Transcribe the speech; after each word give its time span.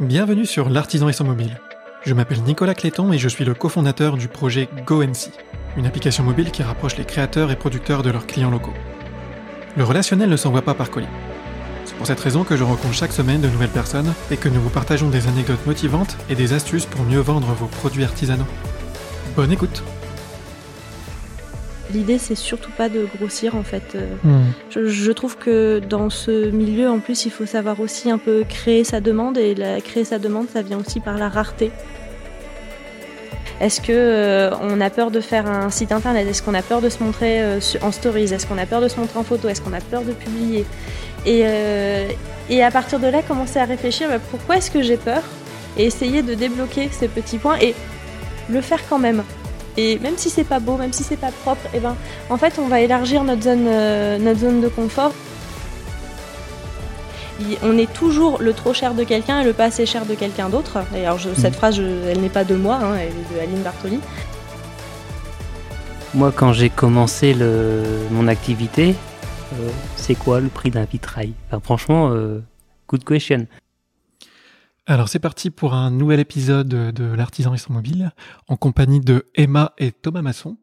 Bienvenue 0.00 0.46
sur 0.46 0.70
L'artisan 0.70 1.10
et 1.10 1.12
son 1.12 1.24
mobile. 1.24 1.60
Je 2.06 2.14
m'appelle 2.14 2.42
Nicolas 2.42 2.72
Cléton 2.72 3.12
et 3.12 3.18
je 3.18 3.28
suis 3.28 3.44
le 3.44 3.52
cofondateur 3.52 4.16
du 4.16 4.28
projet 4.28 4.66
GoNC, 4.86 5.30
une 5.76 5.84
application 5.84 6.24
mobile 6.24 6.50
qui 6.50 6.62
rapproche 6.62 6.96
les 6.96 7.04
créateurs 7.04 7.50
et 7.50 7.56
producteurs 7.56 8.02
de 8.02 8.08
leurs 8.08 8.26
clients 8.26 8.50
locaux. 8.50 8.72
Le 9.76 9.84
relationnel 9.84 10.30
ne 10.30 10.38
s'envoie 10.38 10.62
pas 10.62 10.72
par 10.72 10.90
colis. 10.90 11.06
C'est 11.84 11.96
pour 11.96 12.06
cette 12.06 12.20
raison 12.20 12.44
que 12.44 12.56
je 12.56 12.64
rencontre 12.64 12.94
chaque 12.94 13.12
semaine 13.12 13.42
de 13.42 13.48
nouvelles 13.48 13.68
personnes 13.68 14.14
et 14.30 14.38
que 14.38 14.48
nous 14.48 14.62
vous 14.62 14.70
partageons 14.70 15.10
des 15.10 15.28
anecdotes 15.28 15.66
motivantes 15.66 16.16
et 16.30 16.34
des 16.34 16.54
astuces 16.54 16.86
pour 16.86 17.04
mieux 17.04 17.20
vendre 17.20 17.48
vos 17.48 17.66
produits 17.66 18.04
artisanaux. 18.04 18.48
Bonne 19.36 19.52
écoute 19.52 19.82
L'idée, 21.92 22.18
c'est 22.18 22.36
surtout 22.36 22.70
pas 22.76 22.88
de 22.88 23.06
grossir 23.16 23.54
en 23.56 23.62
fait. 23.62 23.94
Euh, 23.94 24.06
Hmm. 24.22 24.52
Je, 24.70 24.86
je 24.86 25.12
trouve 25.12 25.36
que 25.36 25.78
dans 25.78 26.10
ce 26.10 26.50
milieu, 26.50 26.88
en 26.90 26.98
plus, 26.98 27.24
il 27.24 27.30
faut 27.30 27.46
savoir 27.46 27.80
aussi 27.80 28.10
un 28.10 28.18
peu 28.18 28.44
créer 28.48 28.84
sa 28.84 29.00
demande 29.00 29.38
et 29.38 29.54
la, 29.54 29.80
créer 29.80 30.04
sa 30.04 30.18
demande, 30.18 30.48
ça 30.52 30.62
vient 30.62 30.78
aussi 30.78 31.00
par 31.00 31.16
la 31.16 31.28
rareté. 31.28 31.70
Est-ce 33.60 33.80
que 33.80 33.92
euh, 33.92 34.50
on 34.62 34.80
a 34.80 34.90
peur 34.90 35.10
de 35.10 35.20
faire 35.20 35.46
un 35.46 35.70
site 35.70 35.92
internet? 35.92 36.26
Est-ce 36.28 36.42
qu'on 36.42 36.54
a 36.54 36.62
peur 36.62 36.80
de 36.80 36.88
se 36.88 37.02
montrer 37.02 37.42
euh, 37.42 37.60
en 37.82 37.92
stories? 37.92 38.32
Est-ce 38.32 38.46
qu'on 38.46 38.58
a 38.58 38.66
peur 38.66 38.80
de 38.80 38.88
se 38.88 38.98
montrer 38.98 39.18
en 39.18 39.22
photo? 39.22 39.48
Est-ce 39.48 39.60
qu'on 39.60 39.72
a 39.72 39.80
peur 39.80 40.02
de 40.02 40.12
publier? 40.12 40.64
Et, 41.26 41.42
euh, 41.44 42.08
et 42.48 42.62
à 42.62 42.70
partir 42.70 42.98
de 42.98 43.06
là, 43.06 43.22
commencer 43.22 43.58
à 43.58 43.64
réfléchir 43.64 44.08
bah, 44.08 44.18
pourquoi 44.30 44.56
est-ce 44.56 44.70
que 44.70 44.82
j'ai 44.82 44.96
peur? 44.96 45.22
Et 45.76 45.84
essayer 45.84 46.22
de 46.22 46.34
débloquer 46.34 46.88
ces 46.90 47.08
petits 47.08 47.38
points 47.38 47.58
et 47.60 47.74
le 48.48 48.60
faire 48.60 48.80
quand 48.88 48.98
même. 48.98 49.22
Et 49.82 49.98
même 50.00 50.18
si 50.18 50.28
c'est 50.28 50.44
pas 50.44 50.60
beau, 50.60 50.76
même 50.76 50.92
si 50.92 51.02
c'est 51.02 51.16
pas 51.16 51.30
propre, 51.44 51.62
et 51.72 51.80
ben 51.80 51.96
en 52.28 52.36
fait, 52.36 52.54
on 52.58 52.68
va 52.68 52.80
élargir 52.82 53.24
notre 53.24 53.42
zone, 53.42 53.64
euh, 53.66 54.18
notre 54.18 54.40
zone 54.40 54.60
de 54.60 54.68
confort. 54.68 55.12
On 57.62 57.78
est 57.78 57.90
toujours 57.90 58.42
le 58.42 58.52
trop 58.52 58.74
cher 58.74 58.92
de 58.92 59.02
quelqu'un 59.04 59.40
et 59.40 59.44
le 59.44 59.54
pas 59.54 59.64
assez 59.64 59.86
cher 59.86 60.04
de 60.04 60.14
quelqu'un 60.14 60.50
d'autre. 60.50 60.80
D'ailleurs, 60.92 61.16
cette 61.38 61.56
phrase, 61.56 61.76
je- 61.76 62.08
elle 62.10 62.20
n'est 62.20 62.28
pas 62.28 62.44
de 62.44 62.54
moi, 62.54 62.74
hein, 62.82 62.94
elle 63.00 63.08
est 63.08 63.34
de 63.34 63.40
Aline 63.42 63.62
Bartoli. 63.62 63.98
Moi, 66.12 66.32
quand 66.36 66.52
j'ai 66.52 66.68
commencé 66.68 67.32
le, 67.32 67.82
mon 68.10 68.28
activité, 68.28 68.94
euh, 69.54 69.68
c'est 69.96 70.14
quoi 70.16 70.40
le 70.40 70.48
prix 70.48 70.70
d'un 70.70 70.84
vitrail? 70.84 71.32
Enfin, 71.48 71.60
Franchement, 71.64 72.10
euh, 72.12 72.40
good 72.88 73.04
question. 73.04 73.46
Alors 74.86 75.08
c'est 75.08 75.18
parti 75.18 75.50
pour 75.50 75.74
un 75.74 75.90
nouvel 75.90 76.20
épisode 76.20 76.68
de 76.68 77.04
L'artisan 77.14 77.54
et 77.54 77.58
son 77.58 77.72
mobile 77.72 78.12
en 78.48 78.56
compagnie 78.56 79.00
de 79.00 79.26
Emma 79.34 79.72
et 79.78 79.92
Thomas 79.92 80.22
Masson. 80.22 80.56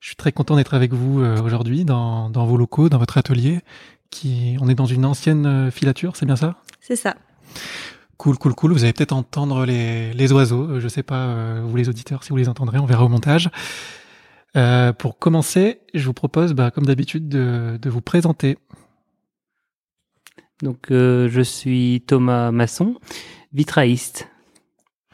Je 0.00 0.08
suis 0.08 0.16
très 0.16 0.32
content 0.32 0.56
d'être 0.56 0.74
avec 0.74 0.92
vous 0.92 1.20
euh, 1.20 1.40
aujourd'hui 1.42 1.84
dans, 1.84 2.30
dans 2.30 2.46
vos 2.46 2.56
locaux, 2.56 2.88
dans 2.88 2.98
votre 2.98 3.18
atelier. 3.18 3.60
Qui, 4.10 4.56
on 4.60 4.68
est 4.68 4.74
dans 4.74 4.86
une 4.86 5.04
ancienne 5.04 5.46
euh, 5.46 5.70
filature, 5.70 6.16
c'est 6.16 6.26
bien 6.26 6.36
ça? 6.36 6.56
C'est 6.80 6.96
ça. 6.96 7.16
Cool, 8.16 8.38
cool, 8.38 8.54
cool. 8.54 8.72
Vous 8.72 8.84
allez 8.84 8.92
peut-être 8.92 9.12
entendre 9.12 9.64
les, 9.64 10.12
les 10.12 10.32
oiseaux. 10.32 10.64
Euh, 10.64 10.80
Je 10.80 10.88
sais 10.88 11.02
pas, 11.02 11.60
vous 11.60 11.76
les 11.76 11.88
auditeurs, 11.88 12.22
si 12.22 12.30
vous 12.30 12.36
les 12.36 12.48
entendrez, 12.48 12.78
on 12.78 12.86
verra 12.86 13.04
au 13.04 13.08
montage. 13.08 13.50
Euh, 14.56 14.92
pour 14.92 15.18
commencer, 15.18 15.80
je 15.94 16.06
vous 16.06 16.12
propose, 16.12 16.52
bah, 16.52 16.70
comme 16.70 16.86
d'habitude, 16.86 17.28
de, 17.28 17.78
de 17.80 17.90
vous 17.90 18.00
présenter. 18.00 18.56
Donc, 20.62 20.90
euh, 20.90 21.28
je 21.28 21.40
suis 21.40 22.02
Thomas 22.06 22.50
Masson, 22.50 22.96
vitrailliste 23.52 24.28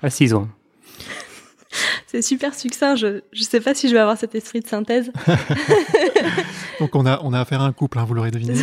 à 0.02 0.10
Cisoin. 0.10 0.48
C'est 2.06 2.22
super 2.22 2.55
succinct. 2.55 2.96
Je 2.96 3.06
ne 3.06 3.20
sais 3.41 3.61
pas 3.61 3.74
si 3.74 3.88
je 3.88 3.94
vais 3.94 4.00
avoir 4.00 4.18
cet 4.18 4.34
esprit 4.34 4.61
de 4.61 4.66
synthèse. 4.66 5.12
Donc 6.80 6.96
on 6.96 7.06
a, 7.06 7.20
on 7.22 7.33
a 7.33 7.41
affaire 7.41 7.61
à 7.61 7.66
un 7.66 7.72
couple, 7.72 7.98
hein, 7.98 8.05
vous 8.05 8.14
l'aurez 8.14 8.30
deviné. 8.30 8.55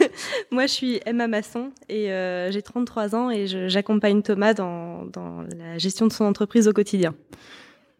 Moi, 0.50 0.66
je 0.66 0.72
suis 0.72 1.00
Emma 1.06 1.28
Masson 1.28 1.70
et 1.88 2.10
euh, 2.10 2.50
j'ai 2.50 2.62
33 2.62 3.14
ans 3.14 3.30
et 3.30 3.46
j'accompagne 3.68 4.22
Thomas 4.22 4.54
dans, 4.54 5.04
dans 5.04 5.42
la 5.56 5.78
gestion 5.78 6.06
de 6.06 6.12
son 6.12 6.24
entreprise 6.24 6.66
au 6.66 6.72
quotidien. 6.72 7.14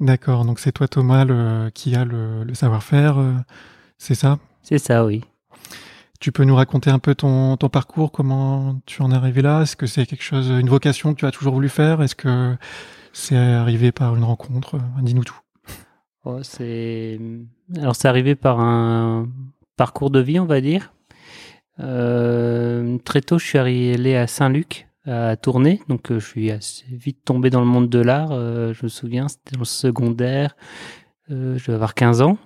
D'accord, 0.00 0.44
donc 0.44 0.58
c'est 0.58 0.72
toi 0.72 0.88
Thomas 0.88 1.24
le, 1.24 1.70
qui 1.70 1.94
a 1.94 2.04
le, 2.04 2.44
le 2.44 2.54
savoir-faire, 2.54 3.18
euh, 3.18 3.32
c'est 3.98 4.14
ça? 4.14 4.38
C'est 4.62 4.78
ça, 4.78 5.06
oui. 5.06 5.22
Tu 6.20 6.32
peux 6.32 6.44
nous 6.44 6.54
raconter 6.54 6.90
un 6.90 6.98
peu 6.98 7.14
ton, 7.14 7.56
parcours, 7.56 8.12
comment 8.12 8.80
tu 8.86 9.02
en 9.02 9.10
es 9.10 9.14
arrivé 9.14 9.42
là? 9.42 9.62
Est-ce 9.62 9.76
que 9.76 9.86
c'est 9.86 10.06
quelque 10.06 10.22
chose, 10.22 10.48
une 10.48 10.68
vocation 10.68 11.14
que 11.14 11.20
tu 11.20 11.26
as 11.26 11.30
toujours 11.30 11.54
voulu 11.54 11.68
faire? 11.68 12.02
Est-ce 12.02 12.14
que 12.14 12.56
c'est 13.12 13.36
arrivé 13.36 13.92
par 13.92 14.16
une 14.16 14.24
rencontre? 14.24 14.78
Dis-nous 15.02 15.24
tout. 15.24 15.38
Oh, 16.24 16.38
c'est 16.42 17.20
alors 17.76 17.94
c'est 17.94 18.08
arrivé 18.08 18.34
par 18.34 18.60
un 18.60 19.28
parcours 19.76 20.10
de 20.10 20.20
vie, 20.20 20.40
on 20.40 20.46
va 20.46 20.60
dire. 20.60 20.92
Euh, 21.80 22.98
très 23.04 23.20
tôt, 23.20 23.38
je 23.38 23.46
suis 23.46 23.58
allé 23.58 24.16
à 24.16 24.26
Saint-Luc 24.26 24.88
à 25.04 25.36
tourner, 25.36 25.80
donc 25.88 26.10
euh, 26.10 26.18
je 26.18 26.26
suis 26.26 26.50
assez 26.50 26.84
vite 26.90 27.24
tombé 27.24 27.48
dans 27.48 27.60
le 27.60 27.66
monde 27.66 27.88
de 27.88 28.00
l'art. 28.00 28.32
euh, 28.32 28.72
je 28.72 28.84
me 28.84 28.88
souviens, 28.88 29.28
c'était 29.28 29.52
dans 29.52 29.60
le 29.60 29.64
secondaire. 29.64 30.56
Je 31.28 31.34
devais 31.34 31.74
avoir 31.74 31.94
15 31.94 32.22
ans. 32.22 32.38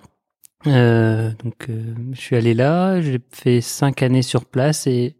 Euh, 0.67 1.31
donc 1.43 1.69
euh, 1.69 1.93
je 2.11 2.19
suis 2.19 2.35
allé 2.35 2.53
là, 2.53 3.01
j'ai 3.01 3.19
fait 3.31 3.61
cinq 3.61 4.03
années 4.03 4.21
sur 4.21 4.45
place 4.45 4.87
et 4.87 5.15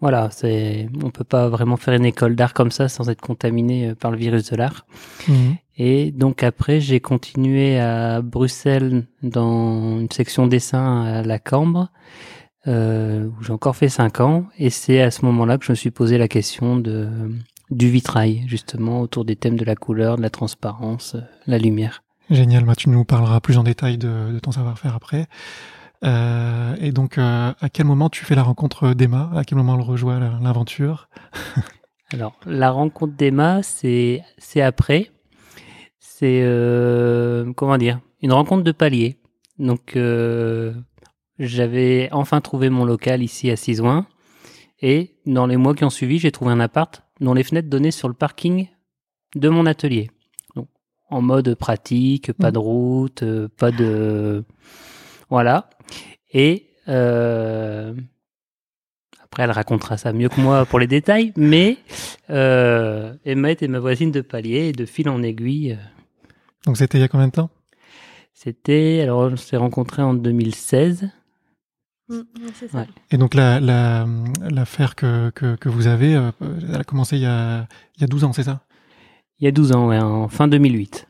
voilà, 0.00 0.28
c'est 0.30 0.88
on 1.02 1.10
peut 1.10 1.24
pas 1.24 1.48
vraiment 1.48 1.76
faire 1.76 1.94
une 1.94 2.04
école 2.04 2.36
d'art 2.36 2.52
comme 2.52 2.70
ça 2.70 2.88
sans 2.88 3.08
être 3.08 3.20
contaminé 3.20 3.88
euh, 3.88 3.94
par 3.94 4.10
le 4.10 4.18
virus 4.18 4.50
de 4.50 4.56
l'art. 4.56 4.86
Mhm. 5.28 5.56
Et 5.78 6.10
donc 6.10 6.42
après, 6.42 6.80
j'ai 6.80 7.00
continué 7.00 7.78
à 7.78 8.22
Bruxelles 8.22 9.06
dans 9.22 9.98
une 9.98 10.10
section 10.10 10.46
dessin 10.46 11.04
à 11.04 11.22
la 11.22 11.38
Cambre, 11.38 11.90
euh, 12.66 13.26
où 13.26 13.42
j'ai 13.42 13.52
encore 13.52 13.76
fait 13.76 13.88
cinq 13.88 14.20
ans. 14.20 14.46
Et 14.58 14.70
c'est 14.70 15.02
à 15.02 15.10
ce 15.10 15.24
moment-là 15.26 15.58
que 15.58 15.64
je 15.64 15.72
me 15.72 15.76
suis 15.76 15.90
posé 15.90 16.18
la 16.18 16.28
question 16.28 16.76
de 16.76 17.08
du 17.70 17.90
vitrail, 17.90 18.44
justement, 18.46 19.00
autour 19.00 19.24
des 19.24 19.34
thèmes 19.34 19.56
de 19.56 19.64
la 19.64 19.74
couleur, 19.74 20.16
de 20.16 20.22
la 20.22 20.30
transparence, 20.30 21.16
euh, 21.16 21.20
la 21.46 21.58
lumière. 21.58 22.04
Génial, 22.30 22.64
tu 22.76 22.88
nous 22.90 23.04
parleras 23.04 23.40
plus 23.40 23.56
en 23.56 23.62
détail 23.62 23.98
de, 23.98 24.38
ton 24.40 24.50
savoir-faire 24.50 24.94
après. 24.96 25.26
Euh, 26.04 26.74
et 26.80 26.90
donc, 26.90 27.18
euh, 27.18 27.52
à 27.60 27.68
quel 27.68 27.86
moment 27.86 28.10
tu 28.10 28.24
fais 28.24 28.34
la 28.34 28.42
rencontre 28.42 28.94
d'Emma? 28.94 29.30
À 29.34 29.44
quel 29.44 29.58
moment 29.58 29.76
elle 29.76 29.82
rejoint 29.82 30.18
la- 30.18 30.38
l'aventure? 30.42 31.08
Alors, 32.12 32.38
la 32.44 32.70
rencontre 32.70 33.14
d'Emma, 33.14 33.62
c'est 33.62 34.22
après. 34.60 35.10
C'est 35.98 36.40
euh, 36.42 37.52
comment 37.54 37.78
dire? 37.78 38.00
Une 38.22 38.32
rencontre 38.32 38.64
de 38.64 38.72
palier. 38.72 39.18
Donc, 39.58 39.96
j'avais 41.38 42.08
enfin 42.12 42.40
trouvé 42.40 42.70
mon 42.70 42.84
local 42.84 43.22
ici 43.22 43.50
à 43.50 43.56
Cisoin. 43.56 44.06
Et 44.82 45.14
dans 45.26 45.46
les 45.46 45.56
mois 45.56 45.74
qui 45.74 45.84
ont 45.84 45.90
suivi, 45.90 46.18
j'ai 46.18 46.32
trouvé 46.32 46.52
un 46.52 46.60
appart 46.60 47.02
dont 47.20 47.34
les 47.34 47.44
fenêtres 47.44 47.68
donnaient 47.68 47.90
sur 47.90 48.08
le 48.08 48.14
parking 48.14 48.68
de 49.34 49.48
mon 49.48 49.64
atelier. 49.66 50.10
En 51.08 51.22
mode 51.22 51.54
pratique, 51.54 52.32
pas 52.32 52.50
de 52.50 52.58
route, 52.58 53.22
euh, 53.22 53.48
pas 53.56 53.70
de 53.70 54.44
voilà. 55.30 55.70
Et 56.32 56.66
euh, 56.88 57.94
après, 59.22 59.44
elle 59.44 59.50
racontera 59.52 59.96
ça 59.98 60.12
mieux 60.12 60.28
que 60.28 60.40
moi 60.40 60.66
pour 60.66 60.78
les 60.78 60.86
détails, 60.88 61.32
mais 61.36 61.78
euh, 62.30 63.14
Emma 63.24 63.50
était 63.52 63.68
ma 63.68 63.78
voisine 63.78 64.10
de 64.10 64.20
palier 64.20 64.68
et 64.68 64.72
de 64.72 64.84
fil 64.86 65.08
en 65.08 65.22
aiguille. 65.22 65.72
euh, 65.72 65.76
Donc, 66.64 66.76
c'était 66.76 66.98
il 66.98 67.02
y 67.02 67.04
a 67.04 67.08
combien 67.08 67.28
de 67.28 67.32
temps? 67.32 67.50
C'était, 68.34 69.00
alors 69.02 69.20
on 69.32 69.36
s'est 69.36 69.56
rencontrés 69.56 70.02
en 70.02 70.12
2016. 70.14 71.08
Mm, 72.08 72.20
c'est 72.54 72.68
ça. 72.68 72.78
Ouais. 72.78 72.86
Et 73.10 73.16
donc, 73.16 73.34
la, 73.34 73.60
la, 73.60 74.06
l'affaire 74.50 74.94
que, 74.96 75.30
que, 75.30 75.56
que 75.56 75.68
vous 75.68 75.86
avez, 75.86 76.12
elle 76.40 76.74
a 76.74 76.84
commencé 76.84 77.16
il 77.16 77.22
y 77.22 77.26
a, 77.26 77.66
il 77.96 78.00
y 78.00 78.04
a 78.04 78.08
12 78.08 78.24
ans, 78.24 78.32
c'est 78.32 78.42
ça? 78.42 78.60
Il 79.40 79.44
y 79.44 79.48
a 79.48 79.50
12 79.52 79.72
ans, 79.72 79.88
ouais, 79.88 79.98
en 79.98 80.28
fin 80.28 80.48
2008. 80.48 81.06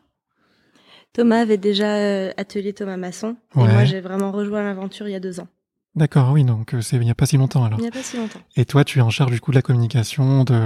Thomas 1.12 1.38
avait 1.40 1.56
déjà 1.56 1.94
euh, 1.96 2.32
atelier 2.36 2.72
Thomas 2.72 2.96
Masson 2.96 3.36
et 3.56 3.60
moi, 3.60 3.84
j'ai 3.84 4.00
vraiment 4.00 4.32
rejoint 4.32 4.62
l'aventure 4.62 5.08
il 5.08 5.12
y 5.12 5.14
a 5.14 5.20
deux 5.20 5.40
ans. 5.40 5.48
D'accord, 5.94 6.32
oui, 6.32 6.44
donc 6.44 6.74
euh, 6.74 6.82
c'est 6.82 6.96
il 6.96 7.02
n'y 7.04 7.10
a 7.10 7.14
pas 7.14 7.24
si 7.24 7.38
longtemps 7.38 7.64
alors. 7.64 7.78
Il 7.78 7.82
n'y 7.82 7.88
a 7.88 7.90
pas 7.90 8.02
si 8.02 8.18
longtemps. 8.18 8.40
Et 8.54 8.66
toi, 8.66 8.84
tu 8.84 8.98
es 8.98 9.02
en 9.02 9.08
charge 9.08 9.30
du 9.32 9.40
coup 9.40 9.50
de 9.50 9.56
la 9.56 9.62
communication, 9.62 10.44
de, 10.44 10.60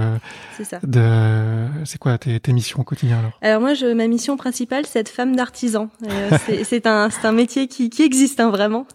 C'est 0.57 0.65
ça. 0.65 0.79
de 0.83 1.67
c'est 1.85 1.97
quoi 1.97 2.17
tes, 2.17 2.37
tes 2.41 2.51
missions 2.51 2.81
au 2.81 2.83
quotidien 2.83 3.19
alors? 3.19 3.31
Alors 3.41 3.61
moi, 3.61 3.73
je, 3.73 3.93
ma 3.93 4.07
mission 4.07 4.35
principale, 4.35 4.85
c'est 4.85 4.99
être 4.99 5.07
femme 5.09 5.33
d'artisan. 5.37 5.89
Euh, 6.05 6.37
c'est- 6.65 6.85
un, 6.87 7.07
un 7.23 7.31
métier 7.31 7.69
qui, 7.69 7.89
qui 7.89 8.01
existe 8.01 8.41
hein, 8.41 8.49
vraiment. 8.49 8.85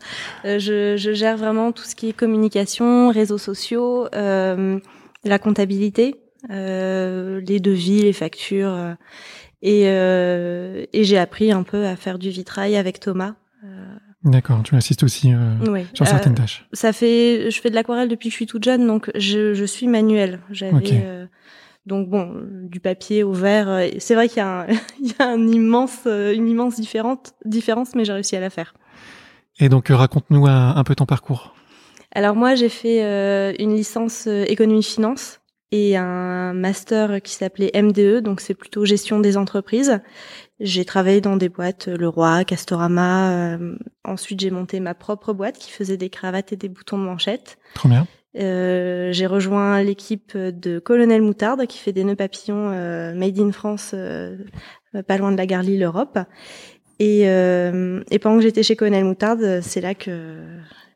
Euh, 0.45 0.59
je, 0.59 0.99
je 0.99 1.15
gère 1.15 1.39
vraiment 1.39 1.73
tout 1.73 1.85
ce 1.85 1.95
qui 1.97 2.11
est 2.11 2.13
communication, 2.13 3.09
réseaux 3.09 3.39
sociaux, 3.39 4.07
euh, 4.15 4.79
la 5.25 5.39
comptabilité, 5.39 6.17
les 6.49 7.61
devis, 7.61 8.03
les 8.03 8.13
factures. 8.13 8.73
euh, 8.73 8.95
et 9.63 9.85
euh, 9.87 10.85
et 10.93 11.05
j'ai 11.05 11.19
appris 11.19 11.51
un 11.51 11.63
peu 11.63 11.87
à 11.87 11.97
faire 11.97 12.19
du 12.19 12.31
vitrail 12.31 12.77
avec 12.77 13.01
Thomas. 13.01 13.35
D'accord, 14.25 14.63
tu 14.65 14.75
assistes 14.75 15.05
aussi 15.05 15.33
euh, 15.33 15.55
Oui. 15.71 15.87
sur 15.95 16.07
certaines 16.07 16.35
tâches. 16.35 16.67
Ça 16.73 16.93
fait, 16.93 17.49
je 17.51 17.61
fais 17.61 17.71
de 17.71 17.77
l'aquarelle 17.77 18.09
depuis 18.09 18.29
que 18.29 18.33
je 18.33 18.37
suis 18.37 18.47
toute 18.47 18.65
jeune, 18.65 18.85
donc 18.87 19.09
je, 19.15 19.55
je 19.55 19.65
suis 19.65 19.87
manuelle. 19.87 20.41
J'avais 20.51 20.75
Ok. 20.75 20.89
euh, 20.93 21.27
donc 21.85 22.09
bon, 22.09 22.33
du 22.65 22.81
papier 22.81 23.23
au 23.23 23.31
verre. 23.33 23.69
euh, 23.69 23.87
C'est 23.99 24.15
vrai 24.17 24.29
qu'il 24.29 24.39
y 24.39 24.41
a, 24.41 24.63
un, 24.63 24.67
il 25.01 25.09
y 25.09 25.15
a 25.21 25.29
un 25.29 25.47
immense, 25.47 26.01
euh, 26.07 26.35
une 26.35 26.49
immense 26.49 26.75
différente, 26.81 27.35
différence, 27.45 27.95
mais 27.95 28.05
j'ai 28.05 28.13
réussi 28.15 28.35
à 28.35 28.41
la 28.41 28.51
faire. 28.51 28.75
Et 29.61 29.69
donc 29.69 29.91
euh, 29.91 29.97
raconte-nous 29.97 30.47
un, 30.49 30.75
un 30.75 30.83
peu 30.85 30.97
ton 30.97 31.07
parcours. 31.07 31.55
Alors 32.13 32.35
moi, 32.35 32.57
j'ai 32.57 32.69
fait 32.71 33.05
euh, 33.05 33.53
une 33.61 33.77
licence 33.77 34.25
euh, 34.27 34.45
économie-finance 34.49 35.41
et 35.73 35.97
un 35.97 36.53
master 36.53 37.21
qui 37.23 37.35
s'appelait 37.35 37.71
MDE, 37.75 38.23
donc 38.23 38.41
c'est 38.41 38.55
plutôt 38.55 38.85
gestion 38.85 39.21
des 39.21 39.37
entreprises. 39.37 40.01
J'ai 40.61 40.85
travaillé 40.85 41.21
dans 41.21 41.37
des 41.37 41.49
boîtes, 41.49 41.89
Le 41.89 42.09
Roi, 42.09 42.45
Castorama. 42.45 43.59
ensuite, 44.05 44.41
j'ai 44.41 44.51
monté 44.51 44.81
ma 44.81 44.95
propre 44.95 45.33
boîte 45.33 45.59
qui 45.59 45.71
faisait 45.71 45.97
des 45.97 46.09
cravates 46.09 46.53
et 46.53 46.57
des 46.57 46.69
boutons 46.69 46.99
de 46.99 47.05
manchette. 47.05 47.59
Trop 47.75 47.89
bien. 47.89 48.07
Euh, 48.39 49.13
j'ai 49.13 49.27
rejoint 49.27 49.83
l'équipe 49.83 50.37
de 50.37 50.79
Colonel 50.79 51.23
Moutarde 51.23 51.67
qui 51.67 51.79
fait 51.79 51.93
des 51.93 52.05
nœuds 52.05 52.17
papillons 52.17 52.71
euh, 52.71 53.15
made 53.15 53.39
in 53.39 53.51
France, 53.51 53.93
euh, 53.95 54.37
pas 55.07 55.17
loin 55.17 55.33
de 55.33 55.37
la 55.37 55.47
gare 55.47 55.63
Lille-Europe. 55.63 56.19
Et, 56.99 57.25
et 57.25 58.19
pendant 58.19 58.37
que 58.37 58.43
j'étais 58.43 58.63
chez 58.63 58.75
Colonel 58.75 59.05
Moutarde, 59.05 59.61
c'est 59.61 59.83
là 59.83 59.95
que 59.95 60.39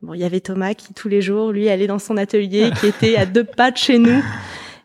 bon, 0.03 0.15
il 0.15 0.21
y 0.21 0.25
avait 0.25 0.41
Thomas 0.41 0.75
qui 0.75 0.95
tous 0.95 1.09
les 1.09 1.23
jours, 1.23 1.53
lui, 1.53 1.69
allait 1.69 1.87
dans 1.87 1.99
son 1.99 2.17
atelier, 2.17 2.71
qui 2.81 2.87
était 2.87 3.17
à 3.17 3.27
deux 3.27 3.45
pas 3.45 3.71
de 3.71 3.77
chez 3.77 3.99
nous. 3.99 4.23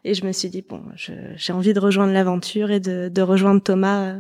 Et 0.04 0.14
je 0.14 0.26
me 0.26 0.32
suis 0.32 0.50
dit 0.50 0.64
bon, 0.68 0.82
j'ai 0.96 1.54
envie 1.54 1.74
de 1.74 1.80
rejoindre 1.80 2.14
l'aventure 2.14 2.70
et 2.72 2.80
de, 2.80 3.10
de 3.10 3.22
rejoindre 3.22 3.62
Thomas 3.62 4.16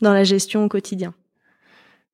dans 0.00 0.12
la 0.12 0.24
gestion 0.24 0.64
au 0.64 0.68
quotidien. 0.68 1.12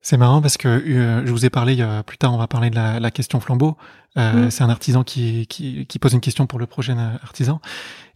C'est 0.01 0.17
marrant 0.17 0.41
parce 0.41 0.57
que 0.57 0.83
je 1.25 1.31
vous 1.31 1.45
ai 1.45 1.49
parlé 1.49 1.83
plus 2.05 2.17
tard, 2.17 2.33
on 2.33 2.37
va 2.37 2.47
parler 2.47 2.69
de 2.69 2.75
la, 2.75 2.99
la 2.99 3.11
question 3.11 3.39
flambeau. 3.39 3.77
Euh, 4.17 4.45
mm. 4.45 4.51
C'est 4.51 4.63
un 4.63 4.69
artisan 4.69 5.03
qui, 5.03 5.47
qui, 5.47 5.85
qui, 5.85 5.99
pose 5.99 6.13
une 6.13 6.21
question 6.21 6.47
pour 6.47 6.59
le 6.59 6.65
prochain 6.65 6.97
artisan. 7.23 7.59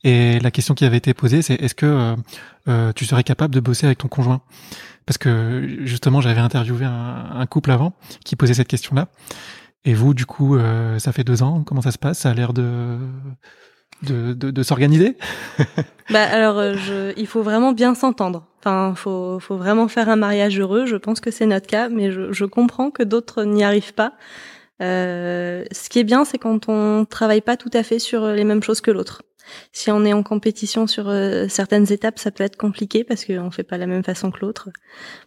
Et 0.03 0.39
la 0.39 0.51
question 0.51 0.73
qui 0.73 0.85
avait 0.85 0.97
été 0.97 1.13
posée, 1.13 1.41
c'est 1.41 1.55
est-ce 1.55 1.75
que 1.75 1.85
euh, 1.85 2.15
euh, 2.67 2.93
tu 2.93 3.05
serais 3.05 3.23
capable 3.23 3.53
de 3.53 3.59
bosser 3.59 3.85
avec 3.85 3.97
ton 3.97 4.07
conjoint? 4.07 4.41
Parce 5.05 5.17
que 5.17 5.77
justement, 5.83 6.21
j'avais 6.21 6.39
interviewé 6.39 6.85
un, 6.85 7.31
un, 7.33 7.45
couple 7.47 7.71
avant 7.71 7.93
qui 8.23 8.35
posait 8.35 8.53
cette 8.53 8.67
question-là. 8.67 9.07
Et 9.85 9.93
vous, 9.93 10.13
du 10.13 10.25
coup, 10.25 10.55
euh, 10.55 10.99
ça 10.99 11.11
fait 11.11 11.23
deux 11.23 11.43
ans. 11.43 11.63
Comment 11.63 11.81
ça 11.81 11.91
se 11.91 11.97
passe? 11.97 12.19
Ça 12.19 12.29
a 12.29 12.33
l'air 12.33 12.53
de 12.53 12.97
de, 14.03 14.33
de, 14.33 14.63
s'organiser? 14.63 15.17
Bah 16.09 16.23
alors, 16.23 16.57
euh, 16.57 16.73
je, 16.73 17.13
il 17.17 17.27
faut 17.27 17.43
vraiment 17.43 17.71
bien 17.71 17.93
s'entendre. 17.93 18.47
Enfin, 18.59 18.95
faut, 18.95 19.39
faut 19.39 19.57
vraiment 19.57 19.87
faire 19.87 20.09
un 20.09 20.15
mariage 20.15 20.59
heureux. 20.59 20.87
Je 20.87 20.95
pense 20.95 21.19
que 21.19 21.29
c'est 21.29 21.45
notre 21.45 21.67
cas, 21.67 21.87
mais 21.87 22.11
je, 22.11 22.31
je 22.31 22.45
comprends 22.45 22.89
que 22.89 23.03
d'autres 23.03 23.43
n'y 23.43 23.63
arrivent 23.63 23.93
pas. 23.93 24.13
Euh, 24.81 25.65
ce 25.71 25.87
qui 25.87 25.99
est 25.99 26.03
bien, 26.03 26.25
c'est 26.25 26.39
quand 26.39 26.67
on 26.67 27.05
travaille 27.05 27.41
pas 27.41 27.57
tout 27.57 27.69
à 27.73 27.83
fait 27.83 27.99
sur 27.99 28.25
les 28.27 28.43
mêmes 28.43 28.63
choses 28.63 28.81
que 28.81 28.89
l'autre. 28.89 29.21
Si 29.71 29.91
on 29.91 30.03
est 30.03 30.13
en 30.13 30.23
compétition 30.23 30.87
sur 30.87 31.09
euh, 31.09 31.47
certaines 31.47 31.91
étapes, 31.91 32.17
ça 32.17 32.31
peut 32.31 32.43
être 32.43 32.57
compliqué 32.57 33.03
parce 33.03 33.25
qu'on 33.25 33.51
fait 33.51 33.63
pas 33.63 33.77
la 33.77 33.85
même 33.85 34.03
façon 34.03 34.31
que 34.31 34.39
l'autre. 34.39 34.69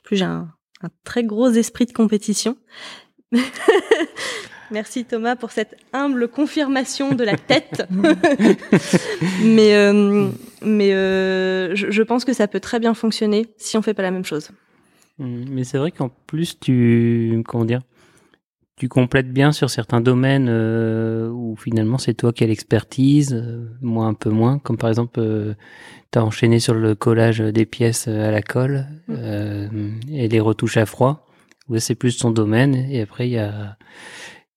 Plus 0.02 0.16
j'ai 0.16 0.24
un, 0.24 0.48
un, 0.82 0.88
très 1.04 1.22
gros 1.22 1.50
esprit 1.50 1.86
de 1.86 1.92
compétition. 1.92 2.56
Merci 4.70 5.04
Thomas 5.04 5.36
pour 5.36 5.50
cette 5.50 5.76
humble 5.92 6.28
confirmation 6.28 7.14
de 7.14 7.24
la 7.24 7.36
tête. 7.36 7.86
mais 9.44 9.74
euh, 9.74 10.28
mais 10.62 10.94
euh, 10.94 11.74
je, 11.74 11.90
je, 11.90 12.02
pense 12.02 12.24
que 12.24 12.32
ça 12.32 12.48
peut 12.48 12.60
très 12.60 12.80
bien 12.80 12.94
fonctionner 12.94 13.48
si 13.58 13.76
on 13.76 13.82
fait 13.82 13.92
pas 13.92 14.02
la 14.02 14.10
même 14.10 14.24
chose. 14.24 14.50
Mmh, 15.18 15.44
mais 15.50 15.64
c'est 15.64 15.76
vrai 15.76 15.90
qu'en 15.90 16.10
plus 16.26 16.58
tu 16.58 17.42
comment 17.46 17.66
dire 17.66 17.80
tu 18.76 18.88
complètes 18.88 19.30
bien 19.30 19.52
sur 19.52 19.68
certains 19.68 20.00
domaines 20.00 20.48
euh, 20.48 21.28
où 21.28 21.54
finalement 21.56 21.98
c'est 21.98 22.14
toi 22.14 22.32
qui 22.32 22.42
as 22.42 22.46
l'expertise, 22.46 23.44
moi 23.82 24.06
un 24.06 24.14
peu 24.14 24.30
moins, 24.30 24.58
comme 24.58 24.78
par 24.78 24.88
exemple 24.88 25.20
tu 26.10 26.18
as 26.18 26.24
enchaîné 26.24 26.58
sur 26.58 26.72
le 26.72 26.94
collage 26.94 27.40
des 27.40 27.66
pièces 27.66 28.08
à 28.08 28.30
la 28.30 28.40
colle 28.40 28.86
mmh. 29.08 29.90
et 30.12 30.28
les 30.28 30.40
retouches 30.40 30.78
à 30.78 30.86
froid, 30.86 31.26
où 31.72 31.78
c'est 31.78 31.94
plus 31.94 32.16
ton 32.18 32.30
domaine, 32.30 32.74
et 32.74 33.02
après 33.02 33.28
il 33.28 33.32
y 33.32 33.38
a, 33.38 33.76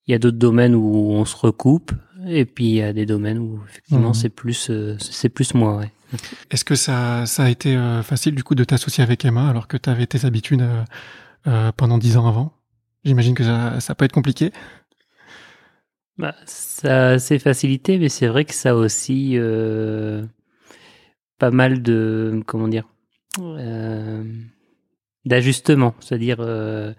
y 0.08 0.14
a 0.14 0.20
d'autres 0.20 0.38
domaines 0.38 0.76
où 0.76 1.12
on 1.12 1.26
se 1.26 1.36
recoupe, 1.36 1.92
et 2.28 2.46
puis 2.46 2.66
il 2.66 2.76
y 2.76 2.82
a 2.82 2.94
des 2.94 3.06
domaines 3.06 3.40
où 3.40 3.60
effectivement 3.68 4.12
mmh. 4.12 4.16
c'est 4.16 4.30
plus 4.30 4.72
c'est 5.00 5.30
plus 5.30 5.54
moi. 5.54 5.78
Ouais. 5.78 5.92
Est-ce 6.52 6.66
que 6.66 6.76
ça, 6.76 7.26
ça 7.26 7.44
a 7.44 7.50
été 7.50 7.78
facile 8.04 8.36
du 8.36 8.44
coup 8.44 8.56
de 8.56 8.64
t'associer 8.64 9.04
avec 9.04 9.26
Emma 9.26 9.50
alors 9.50 9.68
que 9.68 9.78
tu 9.78 9.90
avais 9.90 10.06
tes 10.06 10.26
habitudes 10.26 10.64
pendant 11.76 11.98
dix 11.98 12.18
ans 12.18 12.28
avant? 12.28 12.54
J'imagine 13.06 13.36
que 13.36 13.44
ça, 13.44 13.80
ça, 13.80 13.94
peut 13.94 14.06
être 14.06 14.12
compliqué. 14.12 14.52
Bah, 16.18 16.34
ça 16.46 17.20
c'est 17.20 17.40
facilité, 17.40 18.00
mais 18.00 18.10
c'est 18.10 18.28
vrai 18.28 18.46
que 18.46 18.54
ça 18.54 18.72
a 18.72 18.74
aussi 18.74 19.34
euh, 19.36 20.26
pas 21.38 21.52
mal 21.52 21.82
de 21.82 22.42
comment 22.48 22.68
dire 22.68 22.88
euh, 23.40 24.24
d'ajustements. 25.26 25.96
C'est-à-dire, 26.00 26.38
euh, 26.40 26.94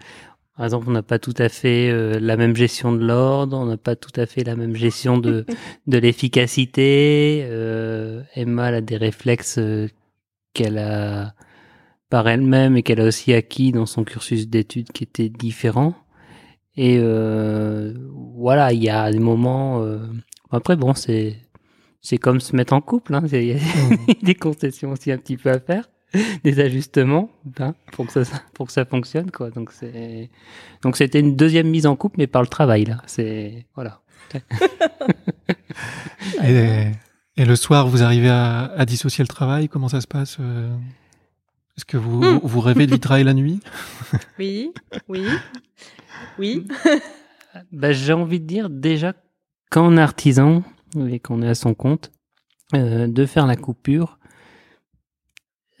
par 0.55 0.65
exemple, 0.65 0.85
on 0.89 0.91
n'a 0.91 1.03
pas 1.03 1.19
tout 1.19 1.33
à 1.37 1.49
fait 1.49 1.89
euh, 1.89 2.19
la 2.19 2.37
même 2.37 2.55
gestion 2.55 2.91
de 2.91 3.05
l'ordre, 3.05 3.57
on 3.57 3.65
n'a 3.65 3.77
pas 3.77 3.95
tout 3.95 4.19
à 4.19 4.25
fait 4.25 4.43
la 4.43 4.55
même 4.55 4.75
gestion 4.75 5.17
de 5.17 5.45
de 5.87 5.97
l'efficacité. 5.97 7.45
Euh, 7.49 8.23
Emma 8.35 8.69
elle 8.69 8.75
a 8.75 8.81
des 8.81 8.97
réflexes 8.97 9.59
euh, 9.59 9.87
qu'elle 10.53 10.77
a 10.77 11.33
par 12.09 12.27
elle-même 12.27 12.77
et 12.77 12.83
qu'elle 12.83 13.01
a 13.01 13.05
aussi 13.05 13.33
acquis 13.33 13.71
dans 13.71 13.85
son 13.85 14.03
cursus 14.03 14.47
d'études 14.47 14.91
qui 14.91 15.03
était 15.03 15.29
différent. 15.29 15.93
Et 16.77 16.99
euh, 16.99 17.93
voilà, 18.35 18.71
il 18.71 18.83
y 18.83 18.89
a 18.89 19.11
des 19.11 19.19
moments. 19.19 19.83
Euh... 19.83 19.99
Après, 20.51 20.75
bon, 20.75 20.93
c'est 20.93 21.37
c'est 22.01 22.19
comme 22.19 22.39
se 22.39 22.55
mettre 22.55 22.73
en 22.73 22.81
couple. 22.81 23.15
Hein. 23.15 23.23
Il 23.31 23.43
y 23.43 23.51
a 23.51 23.55
mmh. 23.55 24.13
des 24.23 24.35
concessions 24.35 24.91
aussi 24.91 25.11
un 25.11 25.17
petit 25.17 25.37
peu 25.37 25.49
à 25.49 25.59
faire, 25.59 25.89
des 26.43 26.59
ajustements 26.59 27.29
hein, 27.59 27.75
pour 27.91 28.07
que 28.07 28.23
ça 28.23 28.41
pour 28.53 28.67
que 28.67 28.73
ça 28.73 28.85
fonctionne 28.85 29.31
quoi. 29.31 29.49
Donc 29.49 29.71
c'est 29.71 30.29
donc 30.81 30.97
c'était 30.97 31.19
une 31.19 31.35
deuxième 31.35 31.69
mise 31.69 31.85
en 31.85 31.95
couple, 31.95 32.15
mais 32.17 32.27
par 32.27 32.41
le 32.41 32.47
travail 32.47 32.85
là. 32.85 33.01
C'est 33.05 33.65
voilà. 33.75 34.01
et, 36.43 36.91
et, 37.37 37.45
le 37.45 37.55
soir, 37.55 37.87
vous 37.87 38.03
arrivez 38.03 38.27
à, 38.27 38.65
à, 38.65 38.85
dissocier 38.85 39.23
le 39.23 39.29
travail? 39.29 39.69
Comment 39.69 39.87
ça 39.87 40.01
se 40.01 40.07
passe 40.07 40.35
euh? 40.41 40.69
Est-ce 41.77 41.85
que 41.85 41.97
vous, 41.97 42.21
hmm. 42.21 42.39
vous 42.41 42.59
rêvez 42.59 42.87
de 42.87 42.95
travailler 42.95 43.23
la 43.23 43.35
nuit? 43.35 43.59
Oui, 44.39 44.71
oui, 45.07 45.27
oui. 46.39 46.67
bah, 47.71 47.91
J'ai 47.91 48.13
envie 48.13 48.39
de 48.39 48.45
dire 48.45 48.69
déjà, 48.69 49.13
est 49.69 49.97
artisan 49.97 50.63
et 51.07 51.19
qu'on 51.19 51.43
est 51.43 51.47
à 51.47 51.55
son 51.55 51.75
compte, 51.75 52.11
euh, 52.73 53.07
de 53.07 53.25
faire 53.27 53.45
la 53.45 53.55
coupure, 53.55 54.17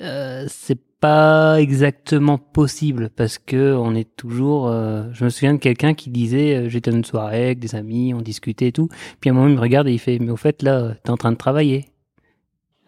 euh, 0.01 0.45
c'est 0.47 0.79
pas 0.99 1.61
exactement 1.61 2.37
possible 2.37 3.09
parce 3.15 3.37
que 3.37 3.75
on 3.75 3.93
est 3.93 4.15
toujours. 4.15 4.67
Euh, 4.67 5.03
je 5.13 5.25
me 5.25 5.29
souviens 5.29 5.53
de 5.53 5.59
quelqu'un 5.59 5.93
qui 5.93 6.09
disait 6.09 6.55
euh, 6.55 6.69
j'étais 6.69 6.91
à 6.91 6.95
une 6.95 7.05
soirée 7.05 7.45
avec 7.45 7.59
des 7.59 7.75
amis, 7.75 8.13
on 8.13 8.21
discutait 8.21 8.67
et 8.67 8.71
tout. 8.71 8.89
Puis 9.19 9.29
à 9.29 9.33
un 9.33 9.35
moment 9.35 9.47
il 9.47 9.55
me 9.55 9.61
regarde 9.61 9.87
et 9.87 9.93
il 9.93 9.99
fait 9.99 10.19
mais 10.19 10.31
au 10.31 10.37
fait 10.37 10.63
là 10.63 10.95
t'es 11.03 11.09
en 11.09 11.17
train 11.17 11.31
de 11.31 11.37
travailler. 11.37 11.85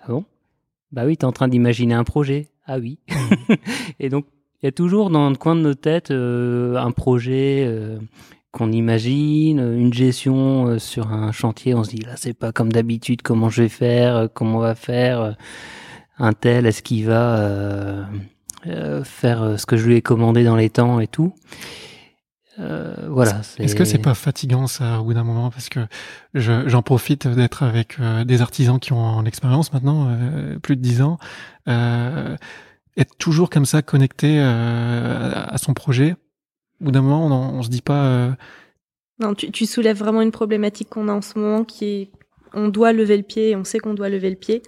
Ah 0.01 0.07
bon? 0.09 0.25
Bah 0.91 1.03
oui 1.05 1.17
t'es 1.17 1.25
en 1.25 1.31
train 1.31 1.47
d'imaginer 1.47 1.93
un 1.93 2.03
projet. 2.03 2.49
Ah 2.71 2.77
oui. 2.77 2.99
et 3.99 4.09
donc, 4.09 4.25
il 4.61 4.67
y 4.67 4.69
a 4.69 4.71
toujours 4.71 5.09
dans 5.09 5.27
le 5.31 5.35
coin 5.35 5.55
de 5.55 5.61
nos 5.61 5.73
têtes 5.73 6.11
euh, 6.11 6.75
un 6.75 6.91
projet 6.91 7.63
euh, 7.65 7.97
qu'on 8.51 8.71
imagine, 8.71 9.59
une 9.59 9.91
gestion 9.91 10.67
euh, 10.67 10.77
sur 10.77 11.11
un 11.11 11.31
chantier. 11.31 11.73
On 11.73 11.83
se 11.83 11.89
dit 11.89 12.03
là, 12.03 12.13
c'est 12.15 12.35
pas 12.35 12.51
comme 12.51 12.71
d'habitude. 12.71 13.23
Comment 13.23 13.49
je 13.49 13.63
vais 13.63 13.69
faire 13.69 14.29
Comment 14.35 14.57
on 14.57 14.61
va 14.61 14.75
faire 14.75 15.35
Un 16.19 16.33
tel, 16.33 16.65
est-ce 16.65 16.83
qu'il 16.83 17.05
va 17.05 18.07
faire 19.03 19.59
ce 19.59 19.65
que 19.65 19.77
je 19.77 19.87
lui 19.87 19.95
ai 19.95 20.01
commandé 20.01 20.43
dans 20.43 20.55
les 20.55 20.69
temps 20.69 20.99
et 20.99 21.07
tout 21.07 21.33
euh, 22.59 22.93
voilà. 23.07 23.39
Est-ce 23.57 23.73
que 23.73 23.85
c'est 23.85 23.99
pas 23.99 24.15
fatigant 24.15 24.67
ça 24.67 24.99
au 24.99 25.05
bout 25.05 25.13
d'un 25.13 25.23
moment? 25.23 25.49
Parce 25.49 25.69
que 25.69 25.79
j'en 26.33 26.81
profite 26.81 27.25
d'être 27.25 27.63
avec 27.63 27.97
des 28.25 28.41
artisans 28.41 28.79
qui 28.79 28.91
ont 28.91 29.21
l'expérience 29.21 29.71
maintenant, 29.71 30.13
plus 30.61 30.75
de 30.75 30.81
dix 30.81 31.01
ans, 31.01 31.19
euh, 31.69 32.35
être 32.97 33.15
toujours 33.17 33.49
comme 33.49 33.65
ça 33.65 33.81
connecté 33.81 34.39
euh, 34.39 35.31
à 35.33 35.57
son 35.57 35.73
projet. 35.73 36.15
Au 36.81 36.85
bout 36.85 36.91
d'un 36.91 37.01
moment, 37.01 37.25
on, 37.27 37.59
on, 37.59 37.63
se 37.63 37.69
dit 37.69 37.81
pas. 37.81 38.05
Euh, 38.05 38.31
non, 39.19 39.33
tu, 39.33 39.51
tu, 39.51 39.65
soulèves 39.65 39.97
vraiment 39.97 40.21
une 40.21 40.31
problématique 40.31 40.89
qu'on 40.89 41.07
a 41.07 41.13
en 41.13 41.21
ce 41.21 41.37
moment 41.37 41.63
qui 41.63 41.85
est, 41.85 42.11
on 42.53 42.67
doit 42.67 42.93
lever 42.93 43.17
le 43.17 43.23
pied, 43.23 43.55
on 43.55 43.63
sait 43.63 43.79
qu'on 43.79 43.93
doit 43.93 44.09
lever 44.09 44.29
le 44.29 44.35
pied. 44.35 44.61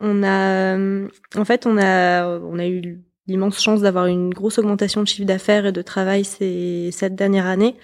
On 0.00 0.22
a, 0.22 0.76
en 0.76 1.44
fait, 1.44 1.66
on 1.66 1.78
a, 1.78 2.38
on 2.38 2.58
a 2.58 2.66
eu 2.66 3.00
l'immense 3.26 3.60
chance 3.60 3.80
d'avoir 3.80 4.06
une 4.06 4.30
grosse 4.30 4.58
augmentation 4.58 5.02
de 5.02 5.08
chiffre 5.08 5.26
d'affaires 5.26 5.66
et 5.66 5.72
de 5.72 5.82
travail 5.82 6.24
ces 6.24 6.90
cette 6.92 7.14
dernière 7.14 7.46
année 7.46 7.76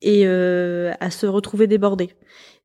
et 0.00 0.22
euh, 0.26 0.92
à 1.00 1.10
se 1.10 1.26
retrouver 1.26 1.66
débordé. 1.66 2.10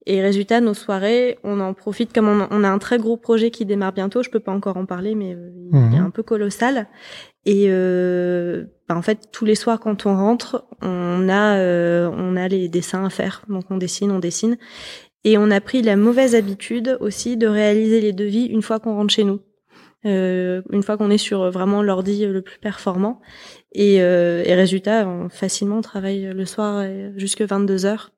Et 0.05 0.21
résultat, 0.21 0.59
nos 0.59 0.73
soirées, 0.73 1.39
on 1.43 1.61
en 1.61 1.73
profite 1.73 2.13
comme 2.13 2.27
on, 2.27 2.63
a 2.63 2.67
un 2.67 2.77
très 2.77 2.97
gros 2.97 3.15
projet 3.15 3.51
qui 3.51 3.65
démarre 3.65 3.93
bientôt. 3.93 4.21
Je 4.21 4.29
peux 4.29 4.41
pas 4.41 4.51
encore 4.51 4.75
en 4.75 4.85
parler, 4.85 5.15
mais 5.15 5.33
euh, 5.33 5.49
il 5.71 5.77
est 5.77 5.99
mhm. 5.99 6.05
un 6.05 6.09
peu 6.09 6.23
colossal. 6.23 6.87
Et 7.45 7.67
euh, 7.69 8.65
bah, 8.89 8.97
en 8.97 9.01
fait, 9.01 9.29
tous 9.31 9.45
les 9.45 9.55
soirs 9.55 9.79
quand 9.79 10.05
on 10.05 10.15
rentre, 10.15 10.65
on 10.81 11.29
a 11.29 11.57
euh, 11.57 12.09
on 12.13 12.35
a 12.35 12.49
les 12.49 12.67
dessins 12.67 13.05
à 13.05 13.09
faire. 13.09 13.43
Donc 13.47 13.63
on 13.69 13.77
dessine, 13.77 14.11
on 14.11 14.19
dessine. 14.19 14.57
Et 15.23 15.37
on 15.37 15.49
a 15.51 15.61
pris 15.61 15.81
la 15.81 15.95
mauvaise 15.95 16.35
habitude 16.35 16.97
aussi 16.99 17.37
de 17.37 17.47
réaliser 17.47 18.01
les 18.01 18.13
devis 18.13 18.45
une 18.45 18.61
fois 18.61 18.79
qu'on 18.79 18.95
rentre 18.95 19.13
chez 19.13 19.23
nous. 19.23 19.39
Euh, 20.05 20.61
une 20.71 20.83
fois 20.83 20.97
qu'on 20.97 21.09
est 21.09 21.17
sur 21.17 21.49
vraiment 21.49 21.81
l'ordi 21.81 22.25
le 22.25 22.41
plus 22.41 22.59
performant. 22.59 23.21
Et, 23.71 24.01
euh, 24.01 24.43
et 24.45 24.53
résultat, 24.53 25.07
on, 25.07 25.29
facilement 25.29 25.77
on 25.77 25.81
travaille 25.81 26.25
le 26.33 26.45
soir 26.45 26.85
jusque 27.15 27.41
22 27.41 27.85
heures 27.85 28.11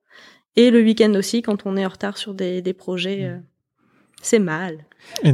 et 0.56 0.72
le 0.72 0.80
week-end 0.82 1.14
aussi, 1.16 1.42
quand 1.44 1.66
on 1.68 1.76
est 1.78 1.86
en 1.86 1.90
retard 1.90 2.18
sur 2.18 2.34
des, 2.34 2.62
des 2.64 2.74
projets. 2.74 3.26
Euh, 3.26 3.38
C'est 4.22 4.40
mal. 4.40 4.86
Et- 5.24 5.34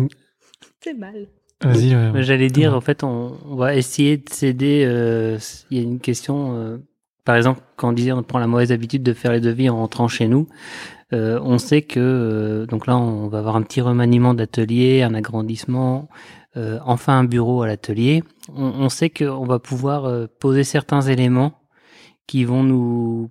C'est 0.84 0.94
mal. 0.96 1.28
Vas-y. 1.64 1.94
euh, 1.94 2.12
Mais 2.12 2.24
J'allais 2.24 2.50
dire, 2.50 2.76
en 2.76 2.82
fait, 2.82 3.04
on, 3.04 3.38
on 3.46 3.56
va 3.56 3.76
essayer 3.76 4.18
de 4.18 4.28
s'aider. 4.30 4.84
euh, 4.86 5.38
Il 5.70 5.78
y 5.78 5.80
a 5.80 5.84
une 5.84 6.00
question, 6.00 6.58
euh, 6.58 6.78
par 7.24 7.36
exemple, 7.36 7.62
quand 7.78 7.90
on 7.90 7.94
disait 7.94 8.12
on 8.12 8.24
prend 8.24 8.40
la 8.40 8.48
mauvaise 8.48 8.72
habitude 8.72 9.04
de 9.04 9.14
faire 9.14 9.32
les 9.32 9.40
devis 9.42 9.70
en 9.70 9.78
rentrant 9.78 10.08
chez 10.08 10.28
nous, 10.28 10.48
euh, 11.14 11.40
on 11.44 11.58
sait 11.58 11.82
que, 11.82 12.00
euh, 12.00 12.66
donc 12.66 12.88
là, 12.88 12.98
on 12.98 13.28
va 13.28 13.40
avoir 13.40 13.56
un 13.56 13.62
petit 13.64 13.82
remaniement 13.82 14.34
d'atelier, 14.34 15.02
un 15.02 15.14
agrandissement, 15.14 16.08
euh, 16.56 16.80
enfin 16.86 17.20
un 17.20 17.24
bureau 17.26 17.64
à 17.64 17.68
l'atelier. 17.68 18.24
On, 18.54 18.90
sait 18.90 19.10
qu'on 19.10 19.46
va 19.46 19.60
pouvoir 19.60 20.28
poser 20.40 20.64
certains 20.64 21.02
éléments 21.02 21.54
qui 22.28 22.44
vont 22.44 22.64
nous 22.64 23.30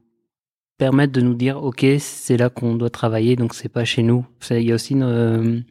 permettre 0.79 1.13
de 1.13 1.21
nous 1.21 1.35
dire, 1.35 1.63
OK, 1.63 1.85
c'est 1.99 2.37
là 2.37 2.49
qu'on 2.49 2.75
doit 2.75 2.91
travailler, 2.91 3.37
donc 3.37 3.55
c'est 3.55 3.69
pas 3.69 3.85
chez 3.85 4.03
nous. 4.03 4.25
Il 4.51 4.63
y 4.63 4.73
a 4.73 4.75
aussi 4.75 4.95
une, 4.95 5.65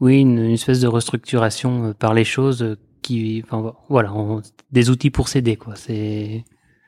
oui, 0.00 0.20
une, 0.20 0.50
espèce 0.50 0.80
de 0.80 0.86
restructuration 0.86 1.94
par 1.94 2.14
les 2.14 2.24
choses 2.24 2.76
qui, 3.02 3.42
voilà, 3.88 4.12
des 4.70 4.90
outils 4.90 5.10
pour 5.10 5.28
s'aider, 5.28 5.56
quoi. 5.56 5.74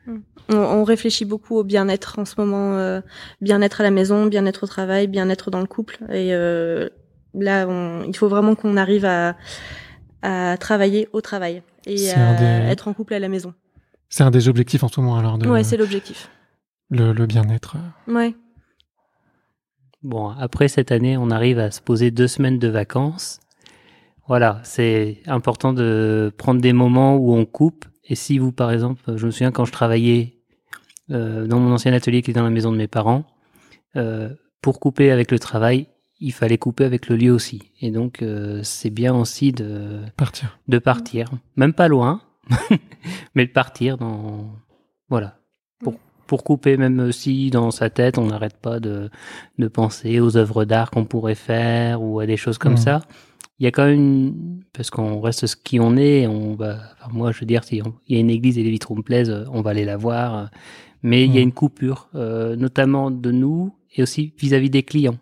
On, 0.09 0.57
on 0.57 0.85
réfléchit 0.85 1.25
beaucoup 1.25 1.57
au 1.57 1.65
bien-être 1.65 2.19
en 2.19 2.25
ce 2.25 2.35
moment, 2.39 2.75
euh, 2.77 3.01
bien-être 3.41 3.81
à 3.81 3.85
la 3.85 3.91
maison, 3.91 4.27
bien-être 4.27 4.65
au 4.65 4.67
travail, 4.67 5.07
bien-être 5.07 5.51
dans 5.51 5.61
le 5.61 5.67
couple. 5.67 5.99
Et 6.11 6.35
euh, 6.35 6.89
là, 7.35 7.67
on, 7.69 8.03
il 8.05 8.17
faut 8.17 8.29
vraiment 8.29 8.55
qu'on 8.57 8.77
arrive 8.77 9.05
à, 9.05 9.37
à 10.23 10.57
travailler 10.59 11.09
au 11.13 11.21
travail 11.21 11.63
et 11.87 12.11
à 12.11 12.35
des- 12.35 12.71
être 12.73 12.89
en 12.89 12.95
couple 12.95 13.15
à 13.15 13.19
la 13.21 13.29
maison. 13.29 13.55
C'est 14.09 14.25
un 14.25 14.31
des 14.33 14.49
objectifs 14.49 14.83
en 14.83 14.89
ce 14.89 15.01
moment, 15.01 15.17
alors, 15.19 15.39
de, 15.39 15.49
Ouais, 15.49 15.63
c'est 15.63 15.77
l'objectif. 15.77 16.29
le, 16.91 17.13
le 17.13 17.27
bien-être. 17.27 17.77
Ouais. 18.09 18.35
Bon, 20.03 20.31
après 20.31 20.69
cette 20.69 20.91
année, 20.93 21.17
on 21.17 21.31
arrive 21.31 21.59
à 21.59 21.71
se 21.71 21.81
poser 21.81 22.11
deux 22.11 22.27
semaines 22.27 22.59
de 22.59 22.69
vacances. 22.69 23.39
Voilà, 24.27 24.61
c'est 24.65 25.19
important 25.27 25.73
de 25.73 26.33
prendre 26.39 26.61
des 26.61 26.73
moments 26.73 27.17
où 27.17 27.35
on 27.35 27.45
coupe. 27.45 27.85
Et 28.11 28.17
si 28.17 28.39
vous, 28.39 28.51
par 28.53 28.71
exemple, 28.73 29.17
je 29.17 29.25
me 29.25 29.31
souviens 29.31 29.53
quand 29.53 29.65
je 29.65 29.73
travaillais 29.73 30.35
euh, 31.11 31.47
dans 31.47 31.61
mon 31.61 31.73
ancien 31.73 31.93
atelier 31.93 32.23
qui 32.23 32.33
était 32.33 32.41
dans 32.41 32.45
la 32.45 32.51
maison 32.51 32.73
de 32.73 32.77
mes 32.77 32.89
parents, 32.89 33.25
euh, 33.97 34.29
pour 34.61 34.81
couper 34.81 35.11
avec 35.13 35.31
le 35.31 35.39
travail, 35.39 35.87
il 36.19 36.33
fallait 36.33 36.59
couper 36.59 36.85
avec 36.85 37.09
le 37.09 37.17
lieu 37.17 37.33
aussi. 37.33 37.63
Et 37.81 37.91
donc, 37.93 38.21
euh, 38.23 38.61
c'est 38.65 38.91
bien 38.91 39.15
aussi 39.15 39.53
de, 39.53 40.01
Partir. 40.17 40.59
de 40.69 40.79
partir, 40.79 41.31
même 41.57 41.73
pas 41.73 41.87
loin, 41.89 42.21
mais 43.37 43.47
de 43.47 43.53
partir 43.53 43.97
dans, 43.97 44.51
voilà, 45.09 45.39
pour, 45.83 45.95
pour 46.27 46.43
couper, 46.45 46.77
même 46.77 47.13
si 47.13 47.51
dans 47.51 47.71
sa 47.71 47.91
tête, 47.91 48.19
on 48.19 48.27
n'arrête 48.27 48.57
pas 48.59 48.81
de, 48.81 49.09
de 49.59 49.69
penser 49.69 50.19
aux 50.21 50.37
œuvres 50.37 50.65
d'art 50.65 50.91
qu'on 50.91 51.05
pourrait 51.05 51.35
faire 51.37 52.03
ou 52.03 52.19
à 52.21 52.27
des 52.27 52.37
choses 52.37 52.59
comme 52.59 52.73
Mhm. 52.73 52.79
ça. 52.79 53.01
Il 53.61 53.65
y 53.65 53.67
a 53.67 53.71
quand 53.71 53.85
même, 53.85 53.95
une- 53.95 54.61
parce 54.73 54.91
qu'on 54.91 55.21
reste 55.21 55.47
ce 55.47 55.55
qui 55.55 55.79
on 55.81 55.97
est, 55.97 56.27
on 56.27 56.55
va, 56.55 56.79
enfin, 56.99 57.11
moi, 57.13 57.31
je 57.33 57.41
veux 57.41 57.47
dire, 57.47 57.63
si 57.63 57.83
on- 57.85 57.95
il 58.09 58.15
y 58.15 58.19
a 58.19 58.21
une 58.21 58.31
église 58.31 58.57
et 58.59 58.63
les 58.63 58.71
vitraux 58.71 58.95
me 58.97 59.03
plaisent, 59.03 59.31
euh, 59.31 59.45
on 59.53 59.61
va 59.61 59.71
aller 59.71 59.85
la 59.85 59.97
voir, 59.99 60.35
euh, 60.37 60.45
mais 61.03 61.25
il 61.25 61.31
y 61.33 61.37
a 61.37 61.41
Mhm. 61.41 61.49
une 61.49 61.53
coupure, 61.53 62.09
euh, 62.15 62.57
notamment 62.57 63.11
de 63.11 63.31
nous 63.31 63.75
et 63.95 64.03
aussi 64.03 64.33
vis-à-vis 64.39 64.71
des 64.71 64.83
clients. 64.83 65.19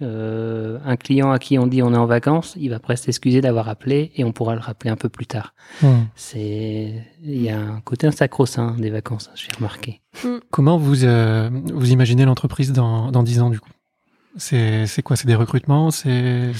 Euh, 0.00 0.78
un 0.84 0.94
client 0.96 1.32
à 1.32 1.40
qui 1.40 1.58
on 1.58 1.66
dit 1.66 1.82
on 1.82 1.92
est 1.92 1.96
en 1.96 2.06
vacances, 2.06 2.54
il 2.56 2.70
va 2.70 2.78
presque 2.78 3.06
s'excuser 3.06 3.40
d'avoir 3.40 3.68
appelé 3.68 4.12
et 4.14 4.22
on 4.22 4.30
pourra 4.30 4.54
le 4.54 4.60
rappeler 4.60 4.90
un 4.90 4.96
peu 4.96 5.08
plus 5.08 5.26
tard. 5.26 5.54
Hmm. 5.82 6.02
C'est, 6.14 7.02
il 7.24 7.42
y 7.42 7.50
a 7.50 7.58
un 7.60 7.80
côté 7.80 8.08
sacro-saint 8.12 8.76
des 8.78 8.90
vacances, 8.90 9.28
j'ai 9.34 9.48
remarqué. 9.56 10.00
Comment 10.50 10.78
vous, 10.78 11.04
euh, 11.04 11.50
vous 11.74 11.90
imaginez 11.90 12.24
l'entreprise 12.24 12.72
dans, 12.72 13.10
dans 13.10 13.24
10 13.24 13.40
ans, 13.40 13.50
du 13.50 13.58
coup? 13.58 13.70
C'est, 14.38 15.02
quoi? 15.02 15.16
C'est 15.16 15.26
des 15.26 15.34
recrutements? 15.34 15.90
C'est, 15.90 16.52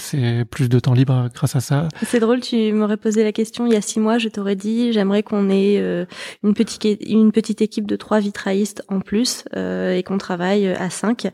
plus 0.50 0.68
de 0.68 0.78
temps 0.78 0.94
libre 0.94 1.28
grâce 1.35 1.56
à 1.56 1.61
ça? 1.61 1.88
C'est 2.02 2.20
drôle, 2.20 2.40
tu 2.40 2.73
m'aurais 2.73 2.97
posé 2.97 3.25
la 3.25 3.32
question 3.32 3.66
il 3.66 3.73
y 3.73 3.76
a 3.76 3.80
six 3.80 4.00
mois, 4.00 4.18
je 4.18 4.28
t'aurais 4.28 4.56
dit 4.56 4.92
j'aimerais 4.92 5.23
qu'on 5.23 5.49
ait 5.49 5.78
euh, 5.78 6.04
une, 6.42 6.54
petite, 6.54 6.85
une 6.85 7.32
petite 7.32 7.62
équipe 7.62 7.87
de 7.87 7.97
trois 7.97 8.20
vitraillistes 8.20 8.82
en 8.88 9.00
plus 9.00 9.44
euh, 9.56 9.94
et 9.94 10.02
qu'on 10.02 10.18
travaille 10.18 10.68
à 10.68 10.90
cinq. 10.90 11.28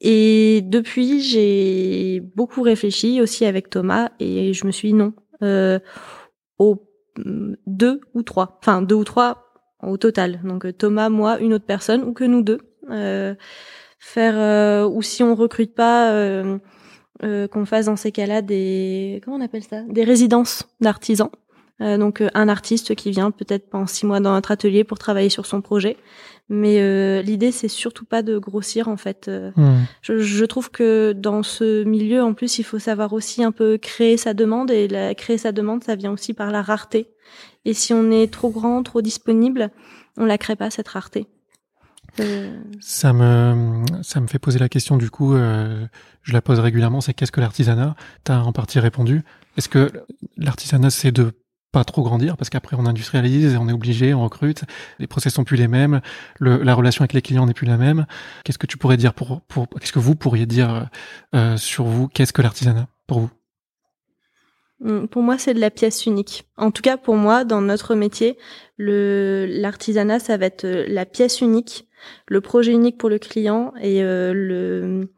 Et 0.00 0.62
depuis, 0.62 1.20
j'ai 1.20 2.20
beaucoup 2.34 2.62
réfléchi 2.62 3.20
aussi 3.20 3.44
avec 3.44 3.68
Thomas 3.68 4.10
et 4.18 4.54
je 4.54 4.66
me 4.66 4.70
suis 4.72 4.88
dit 4.88 4.94
non, 4.94 5.12
euh, 5.42 5.78
deux 7.66 8.00
ou 8.14 8.22
trois, 8.22 8.58
enfin 8.62 8.82
deux 8.82 8.94
ou 8.94 9.04
trois 9.04 9.44
au 9.82 9.96
total. 9.96 10.40
Donc 10.44 10.64
euh, 10.64 10.72
Thomas, 10.72 11.08
moi, 11.08 11.38
une 11.38 11.54
autre 11.54 11.66
personne 11.66 12.02
ou 12.02 12.12
que 12.12 12.24
nous 12.24 12.42
deux. 12.42 12.58
Euh, 12.90 13.34
faire 14.00 14.34
euh, 14.36 14.88
ou 14.88 15.02
si 15.02 15.22
on 15.22 15.36
recrute 15.36 15.74
pas. 15.74 16.10
euh, 16.10 16.58
euh, 17.22 17.46
qu'on 17.46 17.66
fasse 17.66 17.84
dans 17.84 17.96
ces 17.96 18.12
cas-là 18.12 18.40
des 18.40 19.20
comment 19.22 19.36
on 19.36 19.42
appelle 19.42 19.62
ça? 19.62 19.82
Des 19.82 20.04
résidences 20.04 20.64
d'artisans. 20.80 21.28
Euh, 21.82 21.98
donc 21.98 22.22
un 22.34 22.48
artiste 22.48 22.94
qui 22.94 23.10
vient 23.10 23.30
peut-être 23.30 23.68
pendant 23.68 23.86
six 23.86 24.06
mois 24.06 24.20
dans 24.20 24.32
notre 24.32 24.50
atelier 24.52 24.84
pour 24.84 24.98
travailler 24.98 25.28
sur 25.28 25.44
son 25.44 25.60
projet. 25.60 25.98
Mais 26.48 26.80
euh, 26.80 27.20
l'idée 27.20 27.52
c'est 27.52 27.68
surtout 27.68 28.06
pas 28.06 28.22
de 28.22 28.38
grossir 28.38 28.88
en 28.88 28.96
fait 28.96 29.30
Hmm. 29.56 29.82
je, 30.00 30.16
je 30.18 30.44
trouve 30.46 30.70
que 30.70 31.12
dans 31.12 31.42
ce 31.42 31.84
milieu 31.84 32.22
en 32.22 32.32
plus 32.32 32.58
il 32.58 32.64
faut 32.64 32.78
savoir 32.78 33.12
aussi 33.12 33.44
un 33.44 33.52
peu 33.52 33.76
créer 33.76 34.16
sa 34.16 34.32
demande. 34.32 34.70
Et 34.70 34.88
la, 34.88 35.14
créer 35.14 35.36
sa 35.38 35.52
demande 35.52 35.84
ça 35.84 35.96
vient 35.96 36.12
aussi 36.12 36.32
par 36.32 36.50
la 36.50 36.62
rareté. 36.62 37.08
Et 37.66 37.74
si 37.74 37.92
on 37.92 38.10
est 38.10 38.32
trop 38.32 38.48
grand 38.48 38.82
trop 38.82 39.02
disponible 39.02 39.70
on 40.16 40.24
la 40.24 40.38
crée 40.38 40.56
pas 40.56 40.70
cette 40.70 40.88
rareté 40.88 41.26
Ça 42.80 43.12
me, 43.12 43.84
ça 44.02 44.20
me 44.20 44.26
fait 44.26 44.38
poser 44.38 44.58
la 44.58 44.68
question, 44.68 44.96
du 44.96 45.10
coup, 45.10 45.34
euh, 45.34 45.86
je 46.22 46.32
la 46.32 46.42
pose 46.42 46.58
régulièrement, 46.58 47.00
c'est 47.00 47.14
qu'est-ce 47.14 47.32
que 47.32 47.40
l'artisanat? 47.40 47.94
Tu 48.24 48.32
as 48.32 48.42
en 48.42 48.52
partie 48.52 48.80
répondu. 48.80 49.22
Est-ce 49.56 49.68
que 49.68 49.90
l'artisanat, 50.36 50.90
c'est 50.90 51.12
de 51.12 51.32
pas 51.72 51.84
trop 51.84 52.02
grandir? 52.02 52.36
Parce 52.36 52.50
qu'après 52.50 52.76
on 52.76 52.84
industrialise 52.86 53.54
et 53.54 53.56
on 53.56 53.68
est 53.68 53.72
obligé, 53.72 54.12
on 54.12 54.24
recrute, 54.24 54.64
les 54.98 55.06
process 55.06 55.34
sont 55.34 55.44
plus 55.44 55.56
les 55.56 55.68
mêmes, 55.68 56.00
le, 56.38 56.62
la 56.62 56.74
relation 56.74 57.02
avec 57.02 57.12
les 57.12 57.22
clients 57.22 57.46
n'est 57.46 57.54
plus 57.54 57.66
la 57.66 57.76
même. 57.76 58.06
Qu'est-ce 58.44 58.58
que 58.58 58.66
tu 58.66 58.76
pourrais 58.76 58.96
dire 58.96 59.14
pour, 59.14 59.40
pour 59.42 59.68
qu'est-ce 59.68 59.92
que 59.92 59.98
vous 60.00 60.16
pourriez 60.16 60.46
dire 60.46 60.88
euh, 61.34 61.56
sur 61.56 61.84
vous? 61.84 62.08
Qu'est-ce 62.08 62.32
que 62.32 62.42
l'artisanat 62.42 62.88
pour 63.06 63.20
vous? 63.20 63.30
Mm, 64.80 65.06
Pour 65.06 65.22
moi, 65.22 65.38
c'est 65.38 65.54
de 65.54 65.60
la 65.60 65.70
pièce 65.70 66.06
unique. 66.06 66.44
En 66.56 66.70
tout 66.70 66.82
cas, 66.82 66.96
pour 66.96 67.16
moi, 67.16 67.44
dans 67.44 67.60
notre 67.60 67.94
métier, 67.94 68.36
le 68.76 69.46
l'artisanat, 69.48 70.18
ça 70.18 70.36
va 70.36 70.46
être 70.46 70.64
euh, 70.64 70.84
la 70.88 71.06
pièce 71.06 71.40
unique, 71.40 71.86
le 72.28 72.40
projet 72.40 72.72
unique 72.72 72.98
pour 72.98 73.08
le 73.08 73.18
client 73.18 73.72
et 73.80 74.02
euh, 74.02 74.32
le 74.32 75.08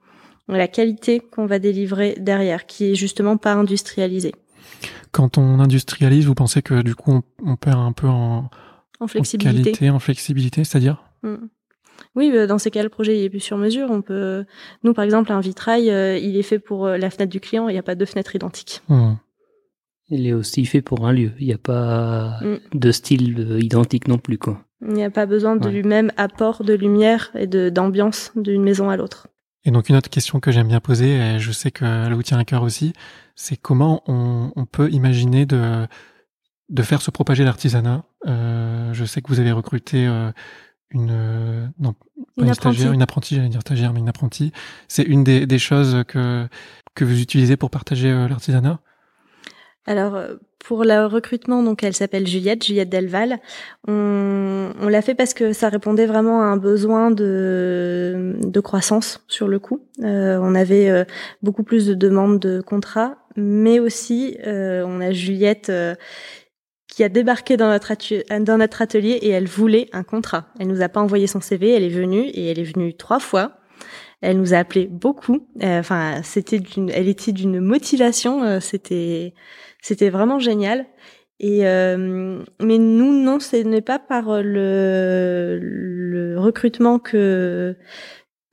la 0.49 0.69
qualité 0.69 1.21
qu'on 1.21 1.47
va 1.47 1.59
délivrer 1.59 2.15
derrière, 2.21 2.67
qui 2.67 2.91
est 2.91 2.95
justement 2.95 3.37
pas 3.39 3.55
industrialisée, 3.55 4.35
Quand 5.11 5.39
on 5.39 5.61
industrialise, 5.61 6.27
vous 6.27 6.35
pensez 6.35 6.61
que 6.63 6.83
du 6.83 6.95
coup 6.95 7.13
on, 7.13 7.23
on 7.53 7.57
perd 7.57 7.79
un 7.79 7.93
peu 7.93 8.07
en, 8.09 8.39
en 8.39 8.51
en 9.01 9.07
flexibilité. 9.07 9.63
qualité, 9.73 9.91
en 9.91 9.99
flexibilité, 9.99 10.65
c'est-à-dire? 10.65 11.03
Mm. 11.23 11.37
Oui, 12.17 12.31
euh, 12.35 12.47
dans 12.47 12.59
ces 12.59 12.71
cas, 12.71 12.83
le 12.83 12.89
projet 12.91 13.17
il 13.19 13.25
est 13.25 13.31
plus 13.31 13.41
sur 13.41 13.57
mesure. 13.57 13.89
On 13.91 14.03
peut, 14.03 14.45
nous 14.83 14.93
par 14.93 15.05
exemple, 15.05 15.33
un 15.33 15.41
vitrail, 15.41 15.91
euh, 15.91 16.19
il 16.19 16.37
est 16.37 16.43
fait 16.43 16.59
pour 16.59 16.87
la 16.89 17.09
fenêtre 17.09 17.31
du 17.33 17.41
client. 17.41 17.69
Il 17.69 17.73
n'y 17.73 17.79
a 17.79 17.83
pas 17.83 17.95
deux 17.95 18.05
fenêtres 18.07 18.35
identiques. 18.37 18.83
Hmm. 18.89 19.15
Il 20.11 20.27
est 20.27 20.35
aussi 20.35 20.67
fait 20.67 20.83
pour 20.83 21.07
un 21.07 21.13
lieu. 21.13 21.31
Il 21.39 21.47
n'y 21.47 21.55
a 21.55 21.59
pas 21.59 22.39
Mm. 22.43 22.59
de 22.79 22.91
style 22.93 23.59
identique 23.63 24.09
non 24.09 24.19
plus, 24.19 24.37
quoi. 24.37 24.63
Il 24.85 24.93
n'y 24.95 25.05
a 25.05 25.11
pas 25.11 25.27
besoin 25.27 25.57
de 25.57 25.65
Ouais. 25.67 25.73
du 25.73 25.83
même 25.85 26.11
apport 26.17 26.65
de 26.65 26.75
lumière 26.75 27.31
et 27.35 27.47
de 27.47 27.69
d'ambiance 27.71 28.33
d'une 28.37 28.63
maison 28.63 28.91
à 28.91 28.97
l'autre. 28.97 29.29
Et 29.65 29.71
donc 29.71 29.89
une 29.89 29.95
autre 29.97 30.11
question 30.11 30.41
que 30.41 30.51
j'aime 30.51 30.67
bien 30.69 30.81
poser, 30.81 31.17
et 31.19 31.39
je 31.39 31.53
sais 31.53 31.71
qu'elle 31.71 32.13
vous 32.15 32.23
tient 32.25 32.39
à 32.39 32.45
cœur 32.45 32.63
aussi, 32.65 32.93
c'est 33.37 33.57
comment 33.57 34.03
on, 34.09 34.51
on 34.57 34.67
peut 34.67 34.91
imaginer 34.91 35.47
de, 35.47 35.87
de 36.69 36.83
faire 36.83 37.01
se 37.01 37.13
propager 37.13 37.45
l'artisanat? 37.45 38.03
Euh, 38.27 38.93
je 38.93 39.05
sais 39.05 39.23
que 39.23 39.29
vous 39.29 39.39
avez 39.39 39.53
recruté 39.53 40.05
euh, 40.09 40.33
une, 40.91 41.11
euh, 41.13 41.67
non, 41.79 41.93
pas 41.93 41.99
Une 42.39 42.45
une, 42.45 42.51
apprentie. 42.51 42.55
stagiaire, 42.55 42.93
une 42.93 43.03
apprentie, 43.03 43.37
j'allais 43.37 43.49
dire 43.51 43.61
stagiaire, 43.61 43.93
mais 43.93 44.01
une 44.01 44.09
apprentie. 44.09 44.53
C'est 44.89 45.05
une 45.05 45.23
des, 45.23 45.47
des 45.47 45.59
choses 45.61 46.03
que, 46.09 46.49
que 46.97 47.05
vous 47.05 47.21
utilisez 47.21 47.57
pour 47.57 47.71
partager 47.71 48.11
euh, 48.11 48.27
l'artisanat? 48.27 48.81
Alors 49.87 50.17
pour 50.65 50.85
le 50.85 51.07
recrutement, 51.07 51.63
donc 51.63 51.83
elle 51.83 51.95
s'appelle 51.95 52.27
Juliette, 52.27 52.65
Juliette 52.65 52.89
Delval. 52.89 53.39
On, 53.89 54.71
on 54.81 54.89
l'a 54.89 55.03
fait 55.03 55.15
parce 55.15 55.35
que 55.35 55.53
ça 55.53 55.69
répondait 55.69 56.07
vraiment 56.07 56.43
à 56.43 56.47
un 56.47 56.57
besoin 56.57 57.11
de, 57.11 58.37
de 58.41 58.61
croissance 58.61 59.25
sur 59.29 59.49
le 59.49 59.59
coup. 59.59 59.81
Euh, 60.03 60.39
on 60.41 60.55
avait 60.55 60.89
euh, 60.89 61.05
beaucoup 61.43 61.65
plus 61.65 61.87
de 61.87 61.95
demandes 61.95 62.39
de 62.39 62.61
contrats, 62.61 63.17
mais 63.37 63.81
aussi 63.81 64.37
euh, 64.47 64.85
on 64.87 65.01
a 65.01 65.11
Juliette 65.11 65.69
euh, 65.69 65.95
qui 66.87 67.03
a 67.03 67.09
débarqué 67.09 67.57
dans 67.57 67.71
notre, 67.71 67.91
atelier 68.83 69.19
et 69.23 69.31
elle 69.31 69.49
voulait 69.49 69.89
un 69.93 70.03
contrat. 70.03 70.47
Elle 70.61 70.69
nous 70.69 70.83
a 70.83 70.89
pas 70.91 71.01
envoyé 71.01 71.27
son 71.27 71.41
CV, 71.41 71.71
elle 71.71 71.85
est 71.85 71.89
venue 71.89 72.25
et 72.25 72.51
elle 72.51 72.59
est 72.59 72.71
venue 72.71 72.95
trois 72.95 73.19
fois. 73.19 73.53
Elle 74.21 74.37
nous 74.37 74.53
a 74.55 74.59
appelé 74.59 74.87
beaucoup. 74.87 75.49
Euh, 75.63 75.81
Enfin, 75.81 76.21
c'était 76.23 76.61
elle 76.93 77.09
était 77.09 77.33
d'une 77.33 77.61
motivation. 77.61 78.45
euh, 78.45 78.61
c'était, 78.61 79.35
c'était 79.83 80.09
vraiment 80.09 80.39
génial. 80.39 80.87
Et 81.39 81.67
euh, 81.67 82.43
mais 82.63 82.79
nous 82.79 83.13
non, 83.13 83.41
ce 83.41 83.57
n'est 83.57 83.83
pas 83.83 83.99
par 83.99 84.43
le, 84.43 85.59
le 85.61 86.39
recrutement 86.39 86.99
que 86.99 87.77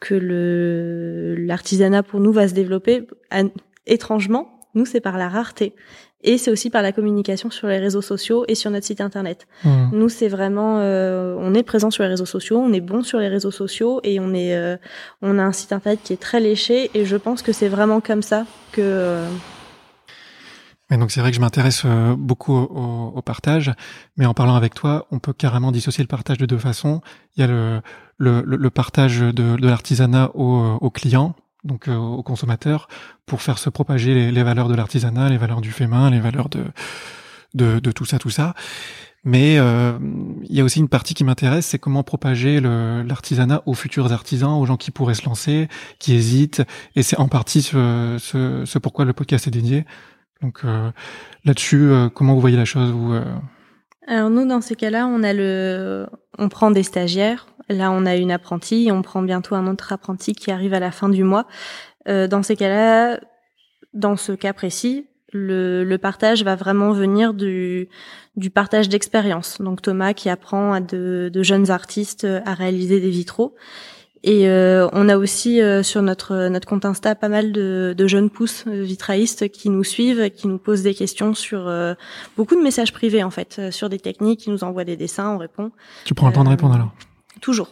que 0.01 0.15
le 0.15 1.35
l'artisanat 1.35 2.03
pour 2.03 2.19
nous 2.19 2.31
va 2.31 2.47
se 2.47 2.53
développer 2.53 3.05
étrangement 3.85 4.59
nous 4.75 4.85
c'est 4.85 5.01
par 5.01 5.17
la 5.17 5.27
rareté 5.27 5.75
et 6.21 6.37
c'est 6.37 6.51
aussi 6.51 6.69
par 6.69 6.81
la 6.81 6.91
communication 6.91 7.49
sur 7.49 7.67
les 7.67 7.77
réseaux 7.77 8.01
sociaux 8.01 8.43
et 8.47 8.55
sur 8.55 8.71
notre 8.71 8.85
site 8.85 8.99
internet. 8.99 9.47
Mmh. 9.63 9.89
Nous, 9.93 10.09
c'est 10.09 10.27
vraiment, 10.27 10.79
euh, 10.79 11.35
on 11.39 11.53
est 11.53 11.63
présent 11.63 11.91
sur 11.91 12.03
les 12.03 12.09
réseaux 12.09 12.25
sociaux, 12.25 12.57
on 12.57 12.73
est 12.73 12.81
bon 12.81 13.03
sur 13.03 13.19
les 13.19 13.29
réseaux 13.29 13.51
sociaux 13.51 14.01
et 14.03 14.19
on 14.19 14.33
est, 14.33 14.53
euh, 14.55 14.75
on 15.21 15.39
a 15.39 15.43
un 15.43 15.53
site 15.53 15.71
internet 15.71 16.01
qui 16.03 16.11
est 16.11 16.21
très 16.21 16.41
léché 16.41 16.91
et 16.93 17.05
je 17.05 17.15
pense 17.15 17.41
que 17.41 17.53
c'est 17.53 17.69
vraiment 17.69 18.01
comme 18.01 18.21
ça 18.21 18.45
que. 18.73 19.23
Euh... 20.89 20.95
Mais 20.95 20.97
donc 20.97 21.11
c'est 21.11 21.21
vrai 21.21 21.31
que 21.31 21.35
je 21.35 21.41
m'intéresse 21.41 21.83
euh, 21.85 22.15
beaucoup 22.17 22.53
au, 22.53 23.13
au, 23.15 23.21
partage, 23.21 23.71
mais 24.17 24.25
en 24.25 24.33
parlant 24.33 24.55
avec 24.55 24.73
toi, 24.73 25.07
on 25.11 25.19
peut 25.19 25.33
carrément 25.33 25.71
dissocier 25.71 26.03
le 26.03 26.07
partage 26.07 26.37
de 26.37 26.45
deux 26.45 26.57
façons. 26.57 27.01
Il 27.35 27.41
y 27.41 27.43
a 27.43 27.47
le, 27.47 27.81
le, 28.17 28.41
le 28.41 28.69
partage 28.69 29.19
de, 29.19 29.31
de 29.31 29.67
l'artisanat 29.67 30.31
aux, 30.33 30.77
aux 30.81 30.89
clients, 30.89 31.35
donc 31.63 31.87
euh, 31.87 31.95
aux 31.95 32.23
consommateurs 32.23 32.87
pour 33.25 33.41
faire 33.41 33.57
se 33.57 33.69
propager 33.69 34.13
les, 34.13 34.31
les 34.31 34.43
valeurs 34.43 34.67
de 34.67 34.75
l'artisanat, 34.75 35.29
les 35.29 35.37
valeurs 35.37 35.61
du 35.61 35.71
fait 35.71 35.87
main, 35.87 36.09
les 36.09 36.19
valeurs 36.19 36.49
de, 36.49 36.63
de, 37.53 37.79
de 37.79 37.91
tout 37.91 38.05
ça, 38.05 38.17
tout 38.19 38.29
ça. 38.29 38.55
Mais 39.25 39.57
euh, 39.59 39.99
il 40.49 40.55
y 40.55 40.61
a 40.61 40.63
aussi 40.63 40.79
une 40.79 40.87
partie 40.87 41.13
qui 41.13 41.25
m'intéresse, 41.25 41.65
c'est 41.65 41.77
comment 41.77 42.03
propager 42.03 42.61
l'artisanat 42.61 43.61
aux 43.65 43.73
futurs 43.73 44.13
artisans, 44.13 44.53
aux 44.53 44.65
gens 44.65 44.77
qui 44.77 44.91
pourraient 44.91 45.13
se 45.13 45.25
lancer, 45.25 45.67
qui 45.99 46.13
hésitent. 46.13 46.63
Et 46.95 47.03
c'est 47.03 47.17
en 47.19 47.27
partie 47.27 47.61
ce, 47.61 48.15
ce, 48.17 48.63
ce, 48.65 48.79
pourquoi 48.79 49.03
le 49.03 49.11
podcast 49.11 49.45
est 49.45 49.51
dédié. 49.51 49.85
Donc 50.41 50.61
euh, 50.63 50.91
là-dessus, 51.45 51.89
euh, 51.89 52.09
comment 52.09 52.33
vous 52.33 52.41
voyez 52.41 52.57
la 52.57 52.65
chose 52.65 52.91
vous 52.91 53.13
Alors 54.07 54.29
nous, 54.29 54.47
dans 54.47 54.61
ces 54.61 54.75
cas-là, 54.75 55.07
on 55.07 55.23
a 55.23 55.33
le, 55.33 56.07
on 56.37 56.49
prend 56.49 56.71
des 56.71 56.83
stagiaires, 56.83 57.47
Là, 57.69 57.91
on 57.91 58.05
a 58.07 58.15
une 58.15 58.31
apprentie, 58.31 58.89
on 58.91 59.03
prend 59.03 59.21
bientôt 59.21 59.53
un 59.53 59.67
autre 59.67 59.93
apprenti 59.93 60.33
qui 60.33 60.49
arrive 60.49 60.73
à 60.73 60.79
la 60.79 60.91
fin 60.91 61.07
du 61.07 61.23
mois. 61.23 61.45
Euh, 62.07 62.27
dans 62.27 62.41
ces 62.41 62.55
cas-là, 62.55 63.19
dans 63.93 64.17
ce 64.17 64.31
cas 64.31 64.53
précis, 64.53 65.07
le, 65.31 65.83
le, 65.83 65.97
partage 65.99 66.43
va 66.43 66.55
vraiment 66.55 66.91
venir 66.91 67.35
du, 67.35 67.87
du 68.35 68.49
partage 68.49 68.89
d'expérience. 68.89 69.61
Donc 69.61 69.83
Thomas 69.83 70.13
qui 70.13 70.29
apprend 70.29 70.73
à 70.73 70.79
de, 70.79 71.29
de, 71.31 71.43
jeunes 71.43 71.69
artistes 71.69 72.25
à 72.45 72.55
réaliser 72.55 72.99
des 72.99 73.11
vitraux. 73.11 73.55
Et 74.23 74.49
euh, 74.49 74.89
on 74.91 75.07
a 75.07 75.17
aussi 75.17 75.61
euh, 75.61 75.81
sur 75.81 76.01
notre 76.01 76.49
notre 76.49 76.67
compte 76.67 76.83
Insta 76.83 77.15
pas 77.15 77.29
mal 77.29 77.51
de, 77.51 77.95
de 77.97 78.07
jeunes 78.07 78.29
pousses 78.29 78.65
euh, 78.67 78.83
vitraïstes 78.83 79.49
qui 79.49 79.69
nous 79.69 79.83
suivent, 79.83 80.29
qui 80.29 80.47
nous 80.47 80.57
posent 80.57 80.83
des 80.83 80.93
questions 80.93 81.33
sur 81.33 81.67
euh, 81.67 81.93
beaucoup 82.35 82.55
de 82.55 82.61
messages 82.61 82.91
privés 82.91 83.23
en 83.23 83.31
fait, 83.31 83.71
sur 83.71 83.87
des 83.87 83.99
techniques, 83.99 84.41
qui 84.41 84.49
nous 84.49 84.63
envoient 84.63 84.83
des 84.83 84.97
dessins, 84.97 85.29
on 85.29 85.37
répond. 85.37 85.71
Tu 86.03 86.13
prends 86.13 86.27
le 86.27 86.33
temps 86.33 86.43
de 86.43 86.49
répondre 86.49 86.75
alors? 86.75 86.91
Toujours. 87.39 87.69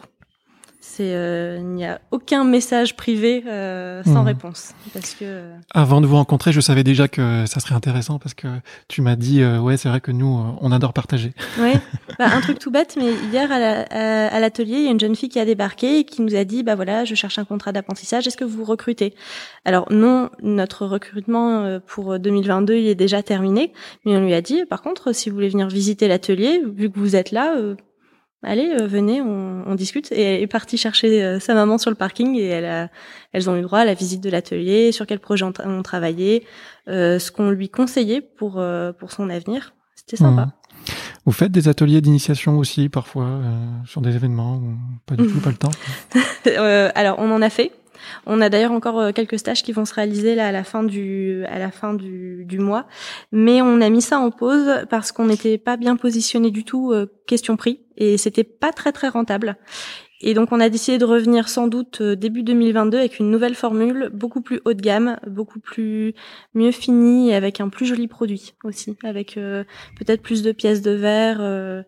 C'est, 0.98 1.14
euh, 1.14 1.58
il 1.60 1.74
n'y 1.76 1.84
a 1.84 2.00
aucun 2.10 2.42
message 2.42 2.96
privé 2.96 3.44
euh, 3.46 4.02
sans 4.02 4.24
mmh. 4.24 4.26
réponse. 4.26 4.74
Parce 4.92 5.14
que 5.14 5.18
euh, 5.22 5.56
avant 5.72 6.00
de 6.00 6.08
vous 6.08 6.16
rencontrer, 6.16 6.50
je 6.50 6.60
savais 6.60 6.82
déjà 6.82 7.06
que 7.06 7.46
ça 7.46 7.60
serait 7.60 7.76
intéressant 7.76 8.18
parce 8.18 8.34
que 8.34 8.48
tu 8.88 9.00
m'as 9.00 9.14
dit 9.14 9.44
ouais 9.44 9.76
c'est 9.76 9.88
vrai 9.88 10.00
que 10.00 10.10
nous 10.10 10.56
on 10.60 10.72
adore 10.72 10.92
partager. 10.92 11.34
Oui, 11.60 11.74
bah, 12.18 12.26
un 12.32 12.40
truc 12.40 12.58
tout 12.58 12.72
bête, 12.72 12.96
mais 12.98 13.12
hier 13.32 13.52
à 13.52 14.40
l'atelier 14.40 14.78
il 14.78 14.84
y 14.86 14.88
a 14.88 14.90
une 14.90 14.98
jeune 14.98 15.14
fille 15.14 15.28
qui 15.28 15.38
a 15.38 15.44
débarqué 15.44 16.00
et 16.00 16.04
qui 16.04 16.20
nous 16.20 16.34
a 16.34 16.42
dit 16.42 16.64
bah 16.64 16.74
voilà 16.74 17.04
je 17.04 17.14
cherche 17.14 17.38
un 17.38 17.44
contrat 17.44 17.70
d'apprentissage, 17.70 18.26
est-ce 18.26 18.36
que 18.36 18.44
vous 18.44 18.64
recrutez? 18.64 19.14
Alors 19.64 19.86
non, 19.92 20.30
notre 20.42 20.84
recrutement 20.84 21.78
pour 21.86 22.18
2022 22.18 22.74
il 22.74 22.88
est 22.88 22.96
déjà 22.96 23.22
terminé, 23.22 23.72
mais 24.04 24.16
on 24.16 24.20
lui 24.20 24.34
a 24.34 24.42
dit 24.42 24.64
par 24.64 24.82
contre 24.82 25.14
si 25.14 25.30
vous 25.30 25.36
voulez 25.36 25.48
venir 25.48 25.68
visiter 25.68 26.08
l'atelier, 26.08 26.60
vu 26.66 26.90
que 26.90 26.98
vous 26.98 27.14
êtes 27.14 27.30
là, 27.30 27.54
allez, 28.42 28.70
euh, 28.80 28.86
venez, 28.86 29.20
on, 29.20 29.64
on, 29.66 29.74
discute. 29.74 30.12
Et 30.12 30.22
elle 30.22 30.42
est 30.42 30.46
partie 30.46 30.76
chercher 30.76 31.22
euh, 31.22 31.40
sa 31.40 31.54
maman 31.54 31.78
sur 31.78 31.90
le 31.90 31.96
parking 31.96 32.36
et 32.36 32.46
elle 32.46 32.64
a, 32.64 32.88
elles 33.32 33.50
ont 33.50 33.56
eu 33.56 33.62
droit 33.62 33.80
à 33.80 33.84
la 33.84 33.94
visite 33.94 34.20
de 34.22 34.30
l'atelier, 34.30 34.92
sur 34.92 35.06
quel 35.06 35.18
projet 35.18 35.44
on, 35.44 35.82
travaillait, 35.82 36.44
euh, 36.88 37.18
ce 37.18 37.30
qu'on 37.30 37.50
lui 37.50 37.68
conseillait 37.68 38.20
pour 38.20 38.62
pour 38.98 39.12
son 39.12 39.30
avenir. 39.30 39.74
C'était 39.94 40.16
sympa. 40.16 40.46
Mmh. 40.46 40.52
Vous 41.26 41.32
faites 41.32 41.52
des 41.52 41.68
ateliers 41.68 42.00
d'initiation 42.00 42.56
aussi 42.56 42.88
parfois 42.88 43.40
sur 43.86 44.00
des 44.00 44.14
événements 44.14 44.56
ou 44.56 44.76
pas 45.04 45.16
du 45.16 45.26
tout, 45.32 45.40
pas 45.40 45.50
le 45.50 45.56
temps? 45.56 45.70
Alors 46.94 47.18
on 47.18 47.30
en 47.30 47.42
a 47.42 47.50
fait. 47.50 47.72
On 48.26 48.40
a 48.40 48.48
d'ailleurs 48.48 48.72
encore 48.72 48.98
euh, 48.98 49.12
quelques 49.12 49.38
stages 49.38 49.62
qui 49.62 49.72
vont 49.72 49.84
se 49.84 49.94
réaliser 49.94 50.34
là 50.34 50.48
à 50.48 50.52
la 50.52 50.64
fin 50.64 50.82
du 50.82 51.44
à 51.46 51.58
la 51.58 51.70
fin 51.70 51.94
du, 51.94 52.44
du 52.44 52.58
mois, 52.58 52.86
mais 53.32 53.62
on 53.62 53.80
a 53.80 53.88
mis 53.88 54.02
ça 54.02 54.18
en 54.18 54.30
pause 54.30 54.84
parce 54.90 55.12
qu'on 55.12 55.26
n'était 55.26 55.58
pas 55.58 55.76
bien 55.76 55.96
positionné 55.96 56.50
du 56.50 56.64
tout 56.64 56.92
euh, 56.92 57.06
question 57.26 57.56
prix 57.56 57.80
et 57.96 58.18
c'était 58.18 58.44
pas 58.44 58.72
très 58.72 58.92
très 58.92 59.08
rentable. 59.08 59.56
Et 60.20 60.34
donc 60.34 60.50
on 60.50 60.58
a 60.58 60.68
décidé 60.68 60.98
de 60.98 61.04
revenir 61.04 61.48
sans 61.48 61.68
doute 61.68 62.00
euh, 62.00 62.16
début 62.16 62.42
2022 62.42 62.98
avec 62.98 63.18
une 63.18 63.30
nouvelle 63.30 63.54
formule 63.54 64.10
beaucoup 64.12 64.40
plus 64.40 64.60
haut 64.64 64.74
de 64.74 64.82
gamme, 64.82 65.18
beaucoup 65.26 65.60
plus 65.60 66.14
mieux 66.54 66.72
finie 66.72 67.30
et 67.30 67.34
avec 67.34 67.60
un 67.60 67.68
plus 67.68 67.86
joli 67.86 68.08
produit 68.08 68.54
aussi, 68.64 68.96
avec 69.04 69.34
peut-être 69.34 70.22
plus 70.22 70.42
de 70.42 70.52
pièces 70.52 70.82
de 70.82 70.90
verre. 70.90 71.84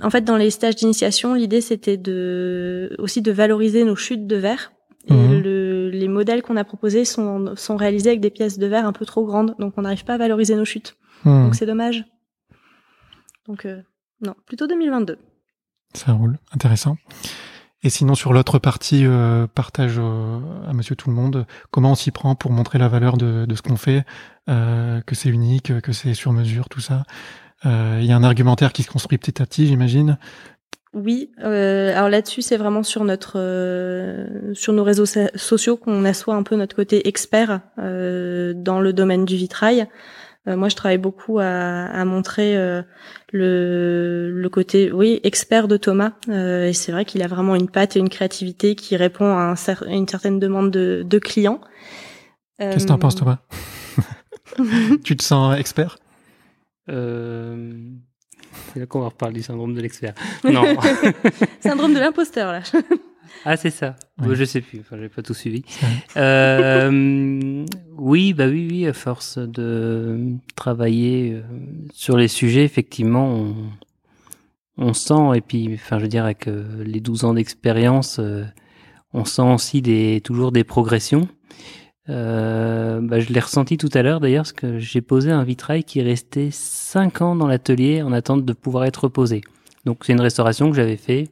En 0.00 0.10
fait, 0.10 0.20
dans 0.20 0.36
les 0.36 0.50
stages 0.50 0.76
d'initiation, 0.76 1.34
l'idée 1.34 1.60
c'était 1.60 1.96
de 1.96 2.94
aussi 2.98 3.22
de 3.22 3.32
valoriser 3.32 3.84
nos 3.84 3.96
chutes 3.96 4.26
de 4.26 4.36
verre 4.36 4.72
et 5.08 5.14
mhm. 5.14 5.42
le, 5.42 5.90
les 5.90 6.08
modèles 6.08 6.42
qu'on 6.42 6.56
a 6.56 6.64
proposés 6.64 7.04
sont, 7.04 7.54
sont 7.56 7.76
réalisés 7.76 8.10
avec 8.10 8.20
des 8.20 8.30
pièces 8.30 8.58
de 8.58 8.66
verre 8.66 8.86
un 8.86 8.92
peu 8.92 9.06
trop 9.06 9.24
grandes, 9.24 9.54
donc 9.58 9.74
on 9.76 9.82
n'arrive 9.82 10.04
pas 10.04 10.14
à 10.14 10.18
valoriser 10.18 10.54
nos 10.54 10.64
chutes. 10.64 10.96
Mhm. 11.24 11.44
Donc 11.44 11.54
c'est 11.54 11.66
dommage. 11.66 12.04
Donc 13.46 13.64
euh, 13.64 13.80
non, 14.20 14.34
plutôt 14.46 14.66
2022. 14.66 15.18
Ça 15.94 16.12
roule, 16.12 16.38
intéressant. 16.52 16.98
Et 17.82 17.90
sinon 17.90 18.14
sur 18.14 18.32
l'autre 18.32 18.58
partie, 18.58 19.06
euh, 19.06 19.46
partage 19.46 19.94
euh, 19.98 20.40
à 20.68 20.72
Monsieur 20.74 20.96
Tout 20.96 21.08
le 21.08 21.14
Monde, 21.14 21.46
comment 21.70 21.92
on 21.92 21.94
s'y 21.94 22.10
prend 22.10 22.34
pour 22.34 22.50
montrer 22.50 22.78
la 22.78 22.88
valeur 22.88 23.16
de, 23.16 23.46
de 23.46 23.54
ce 23.54 23.62
qu'on 23.62 23.76
fait, 23.76 24.04
que 24.46 25.14
c'est 25.14 25.28
unique, 25.28 25.80
que 25.80 25.92
c'est 25.92 26.14
sur 26.14 26.32
mesure, 26.32 26.68
tout 26.68 26.80
ça. 26.80 27.04
Il 27.64 28.04
y 28.04 28.12
a 28.12 28.16
un 28.16 28.24
argumentaire 28.24 28.72
qui 28.72 28.82
se 28.82 28.90
construit 28.90 29.18
petit 29.18 29.42
à 29.42 29.46
petit, 29.46 29.66
j'imagine. 29.66 30.16
Oui, 30.94 31.30
euh, 31.44 31.92
alors 31.94 32.08
là-dessus, 32.08 32.40
c'est 32.40 32.56
vraiment 32.56 32.82
sur 32.82 33.04
notre 33.04 33.34
euh, 33.36 34.54
sur 34.54 34.72
nos 34.72 34.84
réseaux 34.84 35.04
sociaux 35.34 35.76
qu'on 35.76 36.04
assoit 36.04 36.34
un 36.34 36.42
peu 36.42 36.56
notre 36.56 36.74
côté 36.74 37.06
expert 37.06 37.60
euh, 37.78 38.54
dans 38.56 38.80
le 38.80 38.92
domaine 38.92 39.24
du 39.26 39.36
vitrail. 39.36 39.86
Euh, 40.46 40.56
moi, 40.56 40.70
je 40.70 40.76
travaille 40.76 40.98
beaucoup 40.98 41.40
à, 41.40 41.44
à 41.44 42.04
montrer 42.06 42.56
euh, 42.56 42.80
le, 43.32 44.30
le 44.30 44.48
côté 44.48 44.90
oui 44.90 45.20
expert 45.24 45.68
de 45.68 45.76
Thomas. 45.76 46.12
et 46.28 46.72
c'est 46.72 46.92
vrai 46.92 47.04
qu'il 47.04 47.22
a 47.22 47.26
vraiment 47.26 47.54
une 47.54 47.68
patte 47.68 47.96
et 47.96 47.98
une 47.98 48.08
créativité 48.08 48.74
qui 48.74 48.96
répond 48.96 49.26
à, 49.26 49.54
un, 49.54 49.88
une 49.88 50.08
certaine 50.08 50.38
demande 50.38 50.70
de, 50.70 51.04
de 51.06 51.18
clients. 51.18 51.60
Qu'est-ce 52.58 52.84
que 52.84 52.88
t'en 52.88 52.98
penses, 52.98 53.16
Thomas? 53.16 53.38
Tu 55.04 55.16
te 55.16 55.22
sens 55.22 55.56
expert? 55.58 55.98
c'est 58.72 58.80
là 58.80 58.86
qu'on 58.86 59.00
va 59.00 59.08
reparler 59.08 59.34
du 59.34 59.42
syndrome 59.42 59.74
de 59.74 59.80
l'expert. 59.80 60.14
Non. 60.44 60.64
syndrome 61.60 61.94
de 61.94 61.98
l'imposteur, 61.98 62.52
là. 62.52 62.62
ah, 63.44 63.56
c'est 63.56 63.70
ça. 63.70 63.96
Ouais. 64.20 64.34
je 64.34 64.44
sais 64.44 64.60
plus. 64.60 64.80
Enfin, 64.80 64.96
j'ai 65.00 65.08
pas 65.08 65.22
tout 65.22 65.34
suivi. 65.34 65.62
Euh, 66.16 67.64
oui, 67.96 68.32
bah 68.32 68.46
oui, 68.46 68.68
oui. 68.70 68.86
À 68.86 68.92
force 68.92 69.38
de 69.38 70.34
travailler 70.56 71.32
euh, 71.34 71.42
sur 71.92 72.16
les 72.16 72.28
sujets, 72.28 72.64
effectivement, 72.64 73.28
on, 73.28 73.54
on 74.78 74.94
sent. 74.94 75.36
Et 75.36 75.40
puis, 75.40 75.70
enfin, 75.74 75.98
je 75.98 76.04
veux 76.04 76.08
dire, 76.08 76.24
avec 76.24 76.46
euh, 76.46 76.82
les 76.84 77.00
12 77.00 77.24
ans 77.24 77.34
d'expérience, 77.34 78.18
euh, 78.20 78.44
on 79.12 79.24
sent 79.24 79.42
aussi 79.42 79.82
des, 79.82 80.20
toujours 80.22 80.52
des 80.52 80.64
progressions. 80.64 81.28
Euh, 82.08 83.00
bah, 83.02 83.20
je 83.20 83.32
l'ai 83.32 83.40
ressenti 83.40 83.76
tout 83.76 83.90
à 83.92 84.02
l'heure 84.02 84.20
d'ailleurs, 84.20 84.44
parce 84.44 84.52
que 84.52 84.78
j'ai 84.78 85.00
posé 85.00 85.30
un 85.30 85.44
vitrail 85.44 85.84
qui 85.84 86.00
est 86.00 86.02
resté 86.02 86.50
5 86.50 87.22
ans 87.22 87.36
dans 87.36 87.46
l'atelier 87.46 88.02
en 88.02 88.12
attente 88.12 88.44
de 88.44 88.52
pouvoir 88.52 88.84
être 88.84 89.04
reposé. 89.04 89.42
Donc 89.84 90.04
c'est 90.04 90.12
une 90.12 90.20
restauration 90.20 90.70
que 90.70 90.76
j'avais 90.76 90.96
fait 90.96 91.28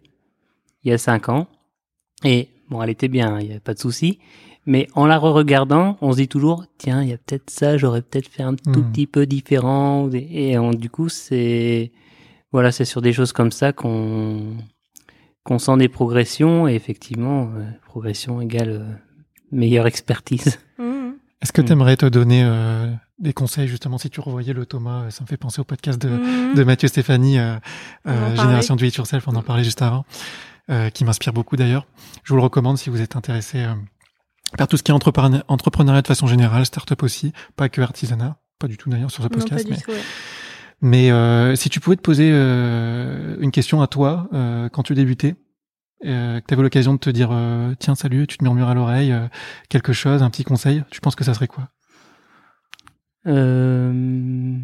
il 0.84 0.90
y 0.90 0.92
a 0.92 0.98
5 0.98 1.28
ans. 1.30 1.46
Et 2.24 2.48
bon, 2.70 2.82
elle 2.82 2.90
était 2.90 3.08
bien, 3.08 3.40
il 3.40 3.46
n'y 3.46 3.50
avait 3.52 3.60
pas 3.60 3.74
de 3.74 3.78
souci. 3.78 4.18
Mais 4.66 4.88
en 4.94 5.06
la 5.06 5.18
re-regardant, 5.18 5.96
on 6.00 6.12
se 6.12 6.16
dit 6.16 6.28
toujours, 6.28 6.64
tiens, 6.76 7.02
il 7.02 7.08
y 7.08 7.12
a 7.12 7.18
peut-être 7.18 7.50
ça, 7.50 7.76
j'aurais 7.76 8.02
peut-être 8.02 8.28
fait 8.28 8.42
un 8.42 8.54
tout 8.54 8.80
hmm. 8.80 8.90
petit 8.90 9.06
peu 9.06 9.24
différent. 9.26 10.10
Et 10.12 10.58
on, 10.58 10.72
du 10.72 10.90
coup, 10.90 11.08
c'est 11.08 11.92
voilà, 12.52 12.72
c'est 12.72 12.84
sur 12.84 13.00
des 13.00 13.12
choses 13.12 13.32
comme 13.32 13.52
ça 13.52 13.72
qu'on 13.72 14.56
qu'on 15.44 15.58
sent 15.60 15.76
des 15.76 15.88
progressions. 15.88 16.66
Et 16.66 16.74
effectivement, 16.74 17.50
euh, 17.56 17.64
progression 17.86 18.40
égale 18.40 18.70
euh, 18.70 19.05
meilleure 19.52 19.86
expertise. 19.86 20.58
Mmh. 20.78 21.12
Est-ce 21.42 21.52
que 21.52 21.62
tu 21.62 21.72
aimerais 21.72 21.96
te 21.96 22.06
donner 22.06 22.42
euh, 22.44 22.92
des 23.18 23.32
conseils 23.32 23.68
justement 23.68 23.98
si 23.98 24.10
tu 24.10 24.20
revoyais 24.20 24.52
le 24.52 24.66
Thomas 24.66 25.04
euh, 25.04 25.10
Ça 25.10 25.22
me 25.22 25.26
fait 25.26 25.36
penser 25.36 25.60
au 25.60 25.64
podcast 25.64 26.00
de, 26.00 26.08
mmh. 26.08 26.54
de 26.54 26.64
Mathieu 26.64 26.88
Stéphanie, 26.88 27.38
euh, 27.38 27.56
euh 28.06 28.36
Génération 28.36 28.76
Do 28.76 28.84
It 28.84 28.94
Yourself, 28.94 29.26
on 29.28 29.36
en 29.36 29.42
parlait 29.42 29.64
juste 29.64 29.82
avant, 29.82 30.04
euh, 30.70 30.90
qui 30.90 31.04
m'inspire 31.04 31.32
beaucoup 31.32 31.56
d'ailleurs. 31.56 31.86
Je 32.24 32.32
vous 32.32 32.36
le 32.36 32.42
recommande 32.42 32.78
si 32.78 32.90
vous 32.90 33.00
êtes 33.00 33.16
intéressé 33.16 33.64
par 34.58 34.68
tout 34.68 34.76
ce 34.76 34.82
qui 34.82 34.90
est 34.90 34.94
entrepreneuriat 34.94 36.02
de 36.02 36.06
façon 36.06 36.26
générale, 36.26 36.66
startup 36.66 37.02
aussi, 37.02 37.32
pas 37.56 37.68
que 37.68 37.80
artisanat, 37.80 38.36
pas 38.58 38.68
du 38.68 38.76
tout 38.76 38.90
d'ailleurs 38.90 39.10
sur 39.10 39.22
ce 39.22 39.28
podcast. 39.28 39.66
mais, 40.80 41.10
mais 41.10 41.56
si 41.56 41.68
tu 41.68 41.80
pouvais 41.80 41.96
te 41.96 42.02
poser 42.02 42.30
une 42.30 43.50
question 43.50 43.82
à 43.82 43.86
toi 43.86 44.28
quand 44.72 44.82
tu 44.82 44.94
débutais, 44.94 45.36
euh, 46.04 46.40
que 46.40 46.46
tu 46.46 46.54
avais 46.54 46.62
l'occasion 46.62 46.94
de 46.94 46.98
te 46.98 47.10
dire 47.10 47.30
tiens 47.78 47.94
salut, 47.94 48.26
tu 48.26 48.38
te 48.38 48.44
murmures 48.44 48.68
à 48.68 48.74
l'oreille 48.74 49.14
quelque 49.68 49.92
chose, 49.92 50.22
un 50.22 50.30
petit 50.30 50.44
conseil, 50.44 50.84
tu 50.90 51.00
penses 51.00 51.16
que 51.16 51.24
ça 51.24 51.34
serait 51.34 51.48
quoi? 51.48 51.68
Euh... 53.26 54.58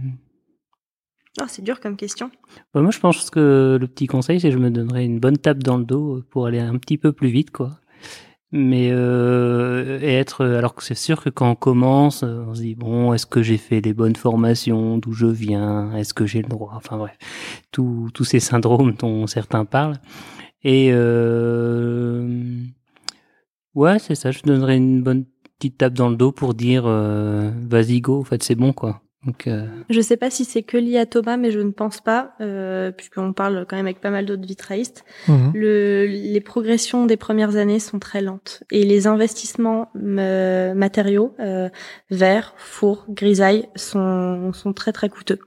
Oh, 1.40 1.44
c'est 1.48 1.62
dur 1.62 1.80
comme 1.80 1.96
question. 1.96 2.30
Bah, 2.74 2.82
moi, 2.82 2.90
je 2.90 3.00
pense 3.00 3.30
que 3.30 3.78
le 3.80 3.86
petit 3.86 4.06
conseil, 4.06 4.38
c'est 4.38 4.48
que 4.48 4.54
je 4.54 4.58
me 4.58 4.70
donnerais 4.70 5.06
une 5.06 5.18
bonne 5.18 5.38
tape 5.38 5.62
dans 5.62 5.78
le 5.78 5.84
dos 5.84 6.22
pour 6.30 6.46
aller 6.46 6.60
un 6.60 6.76
petit 6.76 6.98
peu 6.98 7.12
plus 7.12 7.30
vite, 7.30 7.50
quoi. 7.50 7.70
Mais 8.54 8.90
euh, 8.92 9.98
et 10.02 10.12
être, 10.12 10.44
alors 10.44 10.74
que 10.74 10.84
c'est 10.84 10.94
sûr 10.94 11.22
que 11.22 11.30
quand 11.30 11.50
on 11.50 11.54
commence, 11.54 12.22
on 12.22 12.54
se 12.54 12.60
dit 12.60 12.74
bon, 12.74 13.14
est-ce 13.14 13.24
que 13.24 13.42
j'ai 13.42 13.56
fait 13.56 13.80
les 13.80 13.94
bonnes 13.94 14.14
formations, 14.14 14.98
d'où 14.98 15.14
je 15.14 15.26
viens, 15.26 15.96
est-ce 15.96 16.12
que 16.12 16.26
j'ai 16.26 16.42
le 16.42 16.48
droit, 16.48 16.74
enfin 16.76 16.98
bref, 16.98 17.16
tous 17.70 18.10
tous 18.12 18.24
ces 18.24 18.40
syndromes 18.40 18.92
dont 18.98 19.26
certains 19.26 19.64
parlent. 19.64 19.98
Et 20.64 20.90
euh, 20.92 22.62
ouais, 23.74 23.98
c'est 23.98 24.14
ça. 24.14 24.30
Je 24.30 24.42
donnerais 24.42 24.76
une 24.76 25.02
bonne 25.02 25.24
petite 25.58 25.78
tape 25.78 25.94
dans 25.94 26.08
le 26.08 26.16
dos 26.16 26.32
pour 26.32 26.54
dire 26.54 26.84
euh, 26.86 27.50
vas-y 27.68 28.00
go, 28.00 28.20
en 28.20 28.24
fait 28.24 28.42
c'est 28.42 28.54
bon 28.54 28.72
quoi. 28.72 29.02
Donc, 29.24 29.46
euh... 29.46 29.68
Je 29.88 30.00
sais 30.00 30.16
pas 30.16 30.30
si 30.30 30.44
c'est 30.44 30.64
que 30.64 30.76
lié 30.76 30.98
à 30.98 31.06
Thomas, 31.06 31.36
mais 31.36 31.52
je 31.52 31.60
ne 31.60 31.70
pense 31.70 32.00
pas, 32.00 32.32
euh, 32.40 32.90
puisqu'on 32.90 33.32
parle 33.32 33.66
quand 33.68 33.76
même 33.76 33.86
avec 33.86 34.00
pas 34.00 34.10
mal 34.10 34.26
d'autres 34.26 34.44
vitraïstes. 34.44 35.04
Mhm. 35.28 35.52
Le, 35.54 36.06
les 36.06 36.40
progressions 36.40 37.06
des 37.06 37.16
premières 37.16 37.54
années 37.54 37.78
sont 37.78 38.00
très 38.00 38.20
lentes 38.20 38.64
et 38.72 38.84
les 38.84 39.06
investissements 39.06 39.90
euh, 39.94 40.74
matériaux, 40.74 41.36
euh, 41.38 41.68
verre, 42.10 42.54
four, 42.56 43.06
grisaille, 43.08 43.68
sont, 43.76 44.52
sont 44.52 44.72
très 44.72 44.90
très 44.90 45.08
coûteux. 45.08 45.38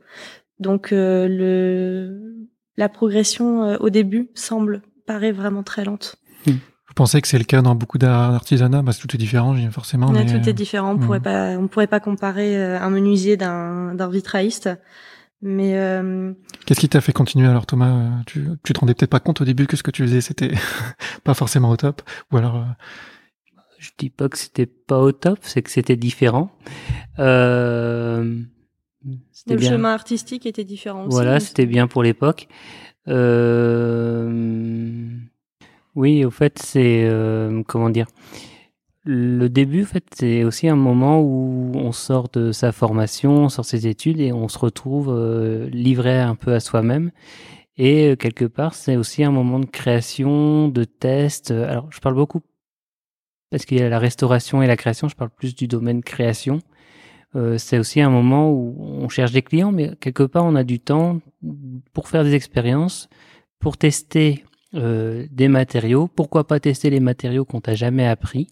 Donc 0.60 0.94
euh, 0.94 1.28
le, 1.28 2.48
la 2.78 2.88
progression 2.88 3.64
euh, 3.64 3.78
au 3.82 3.90
début 3.90 4.30
semble 4.36 4.84
paraît 5.06 5.32
vraiment 5.32 5.64
très 5.64 5.86
lente. 5.86 6.18
Vous 6.46 6.94
pensez 6.96 7.22
que 7.22 7.28
c'est 7.28 7.38
le 7.38 7.44
cas 7.44 7.62
dans 7.62 7.76
beaucoup 7.76 7.98
d'artisanat? 7.98 8.82
Bah, 8.82 8.94
Tout 8.94 9.14
est 9.14 9.18
différent, 9.18 9.56
forcément. 9.72 10.12
Mais... 10.12 10.26
Tout 10.26 10.48
est 10.50 10.54
différent. 10.54 10.92
On 10.94 10.98
pourrait 10.98 11.20
pas, 11.20 11.58
on 11.58 11.68
pourrait 11.68 11.88
pas 11.88 12.00
comparer 12.00 12.56
euh, 12.56 12.80
un 12.80 12.90
menuisier 12.90 13.38
d'un 13.38 14.10
vitrailliste. 14.10 14.70
Mais 15.42 15.78
euh... 15.78 16.34
qu'est-ce 16.66 16.80
qui 16.80 16.90
t'a 16.90 17.02
fait 17.02 17.14
continuer? 17.14 17.48
Alors, 17.48 17.66
Thomas 17.66 17.90
euh, 17.90 18.10
tu, 18.26 18.48
tu 18.64 18.74
te 18.74 18.80
rendais 18.80 18.94
peut-être 18.94 19.12
pas 19.12 19.20
compte 19.20 19.42
au 19.42 19.46
début 19.46 19.68
que 19.68 19.76
ce 19.78 19.84
que 19.84 19.92
tu 19.92 20.02
faisais 20.02 20.22
c'était 20.22 20.54
pas 21.24 21.34
forcément 21.34 21.70
au 21.70 21.78
top, 21.78 22.02
ou 22.32 22.38
alors 22.38 22.56
euh... 22.56 22.64
Je 23.78 23.92
dis 24.00 24.10
pas 24.10 24.30
que 24.30 24.38
c'était 24.38 24.66
pas 24.66 25.00
au 25.00 25.12
top, 25.12 25.40
c'est 25.42 25.62
que 25.62 25.70
c'était 25.70 25.98
différent. 25.98 26.52
Euh... 27.20 28.42
Le 29.48 29.56
bien. 29.56 29.70
chemin 29.70 29.94
artistique 29.94 30.48
était 30.48 30.64
différent. 30.64 31.06
Voilà, 31.08 31.40
c'était 31.40 31.68
bien 31.68 31.86
pour 31.86 32.02
l'époque. 32.02 32.48
Euh 33.08 34.66
oui, 35.96 36.26
au 36.26 36.32
fait, 36.32 36.60
c'est 36.60 37.06
euh, 37.06 37.64
comment 37.68 37.90
dire. 37.90 38.08
Le 39.06 39.48
début, 39.50 39.86
fait, 39.86 40.04
c'est 40.16 40.44
aussi 40.44 40.68
un 40.68 40.76
moment 40.76 41.22
où 41.22 41.72
on 41.76 41.92
sort 41.92 42.28
de 42.30 42.52
sa 42.52 42.72
formation, 42.72 43.46
on 43.46 43.50
sort 43.50 43.64
ses 43.66 43.88
études 43.88 44.20
et 44.20 44.34
on 44.34 44.48
se 44.50 44.58
retrouve 44.58 45.10
euh, 45.10 45.70
livré 45.70 46.20
un 46.20 46.36
peu 46.36 46.54
à 46.54 46.60
soi-même. 46.60 47.12
Et 47.78 48.16
quelque 48.18 48.46
part, 48.46 48.74
c'est 48.74 48.96
aussi 48.98 49.24
un 49.24 49.32
moment 49.32 49.60
de 49.60 49.66
création, 49.66 50.70
de 50.70 50.86
test. 50.86 51.52
Alors, 51.52 51.88
je 51.92 52.00
parle 52.00 52.16
beaucoup 52.16 52.42
parce 53.52 53.66
qu'il 53.66 53.80
y 53.80 53.82
a 53.82 53.90
la 53.90 54.00
restauration 54.00 54.62
et 54.62 54.68
la 54.68 54.78
création. 54.78 55.08
Je 55.08 55.16
parle 55.16 55.30
plus 55.30 55.56
du 55.56 55.68
domaine 55.68 56.02
création. 56.04 56.62
Euh, 57.36 57.58
c'est 57.58 57.78
aussi 57.78 58.02
un 58.02 58.10
moment 58.10 58.50
où 58.50 58.76
on 58.80 59.10
cherche 59.10 59.32
des 59.32 59.42
clients, 59.42 59.72
mais 59.72 59.92
quelque 60.00 60.24
part, 60.24 60.46
on 60.46 60.56
a 60.56 60.64
du 60.64 60.80
temps 60.80 61.20
pour 61.94 62.08
faire 62.08 62.24
des 62.24 62.34
expériences, 62.34 63.10
pour 63.60 63.78
tester 63.78 64.46
euh, 64.74 65.26
des 65.32 65.48
matériaux. 65.48 66.08
Pourquoi 66.08 66.48
pas 66.48 66.60
tester 66.60 66.90
les 66.90 67.02
matériaux 67.02 67.44
qu'on 67.44 67.62
t'a 67.62 67.76
jamais 67.76 68.08
appris 68.08 68.48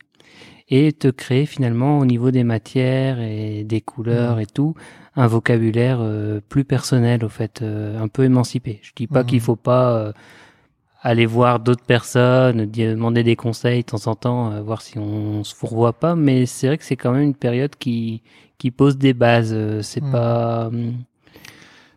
et 0.69 0.91
te 0.91 1.07
créer 1.07 1.45
finalement 1.45 1.99
au 1.99 2.05
niveau 2.05 2.31
des 2.31 2.43
matières 2.43 3.19
et 3.21 3.63
des 3.63 3.81
couleurs 3.81 4.37
mmh. 4.37 4.41
et 4.41 4.45
tout 4.45 4.75
un 5.15 5.27
vocabulaire 5.27 5.99
euh, 6.01 6.39
plus 6.49 6.63
personnel 6.63 7.23
au 7.23 7.29
fait, 7.29 7.61
un 7.61 8.07
peu 8.07 8.23
émancipé. 8.23 8.79
Je 8.81 8.91
dis 8.95 9.07
pas 9.07 9.23
mmh. 9.23 9.25
qu'il 9.27 9.41
faut 9.41 9.55
pas 9.55 10.11
aller 11.01 11.25
voir 11.25 11.59
d'autres 11.59 11.85
personnes, 11.85 12.65
demander 12.65 13.23
des 13.23 13.35
conseils 13.35 13.81
de 13.81 13.85
temps 13.85 14.07
en 14.07 14.15
temps, 14.15 14.63
voir 14.63 14.81
si 14.81 14.97
on 14.97 15.43
se 15.43 15.53
fourvoie 15.53 15.93
pas, 15.93 16.15
mais 16.15 16.45
c'est 16.45 16.67
vrai 16.67 16.77
que 16.77 16.85
c'est 16.85 16.95
quand 16.95 17.11
même 17.11 17.21
une 17.21 17.35
période 17.35 17.75
qui 17.75 18.23
qui 18.63 18.71
pose 18.71 18.97
des 18.97 19.13
bases. 19.13 19.53
c'est 19.81 20.01
mmh. 20.01 20.11
pas 20.11 20.67
hum, 20.67 20.93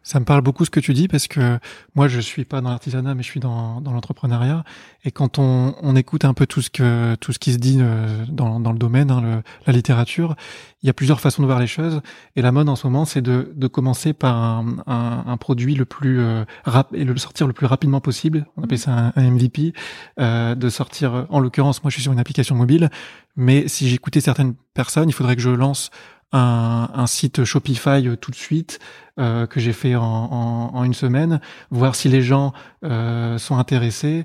ça 0.07 0.21
me 0.21 0.25
parle 0.25 0.41
beaucoup 0.41 0.65
ce 0.65 0.71
que 0.71 0.79
tu 0.79 0.95
dis 0.95 1.09
parce 1.09 1.27
que 1.27 1.59
moi 1.97 2.07
je 2.07 2.21
suis 2.21 2.45
pas 2.45 2.61
dans 2.61 2.71
l'artisanat 2.71 3.17
mais 3.17 3.25
je 3.25 3.29
suis 3.29 3.41
dans, 3.41 3.81
dans 3.81 3.91
l'entrepreneuriat 3.91 4.63
et 5.05 5.11
quand 5.11 5.41
on, 5.41 5.75
on, 5.83 5.97
écoute 5.97 6.25
un 6.25 6.33
peu 6.33 6.47
tout 6.47 6.63
ce 6.63 6.71
que 6.71 7.17
tout 7.17 7.33
ce 7.33 7.41
qui 7.41 7.53
se 7.53 7.59
dit 7.59 7.79
euh, 7.81 8.25
dans, 8.29 8.61
dans 8.61 8.71
le 8.71 8.79
domaine, 8.79 9.11
hein, 9.11 9.21
le, 9.21 9.43
la 9.67 9.73
littérature, 9.73 10.37
il 10.85 10.87
y 10.87 10.91
a 10.91 10.93
plusieurs 10.93 11.21
façons 11.21 11.43
de 11.43 11.47
voir 11.49 11.59
les 11.59 11.67
choses 11.67 12.03
et 12.37 12.43
la 12.43 12.53
mode 12.53 12.69
en 12.69 12.77
ce 12.77 12.87
moment 12.87 13.05
c'est 13.05 13.21
de, 13.21 13.53
de 13.57 13.67
commencer 13.67 14.13
par 14.13 14.37
un, 14.37 14.77
un, 14.87 15.25
un 15.27 15.37
produit 15.39 15.75
le 15.75 15.85
plus 15.85 16.21
euh, 16.21 16.45
rap 16.65 16.95
et 16.95 17.03
le 17.03 17.17
sortir 17.17 17.49
le 17.49 17.53
plus 17.53 17.67
rapidement 17.67 18.01
possible. 18.01 18.47
On 18.57 18.63
appelle 18.63 18.79
ça 18.79 19.13
un, 19.17 19.31
MVP, 19.31 19.73
euh, 20.21 20.55
de 20.55 20.69
sortir. 20.69 21.27
En 21.31 21.41
l'occurrence, 21.41 21.83
moi 21.83 21.91
je 21.91 21.95
suis 21.95 22.03
sur 22.05 22.13
une 22.13 22.21
application 22.21 22.55
mobile, 22.55 22.91
mais 23.35 23.67
si 23.67 23.89
j'écoutais 23.89 24.21
certaines 24.21 24.55
personnes, 24.73 25.09
il 25.09 25.13
faudrait 25.13 25.35
que 25.35 25.43
je 25.43 25.51
lance 25.51 25.91
un, 26.33 27.07
site 27.07 27.45
Shopify 27.45 28.07
euh, 28.07 28.17
tout 28.17 28.31
de 28.31 28.37
suite 28.37 28.79
euh, 29.19 29.47
que 29.47 29.61
j'ai 29.61 29.73
fait 29.73 29.95
en, 29.97 30.83
une 30.85 30.95
semaine, 30.95 31.41
voir 31.71 31.95
si 31.95 32.09
les 32.09 32.23
gens 32.23 32.53
euh, 32.85 33.39
sont 33.39 33.57
intéressés 33.59 34.25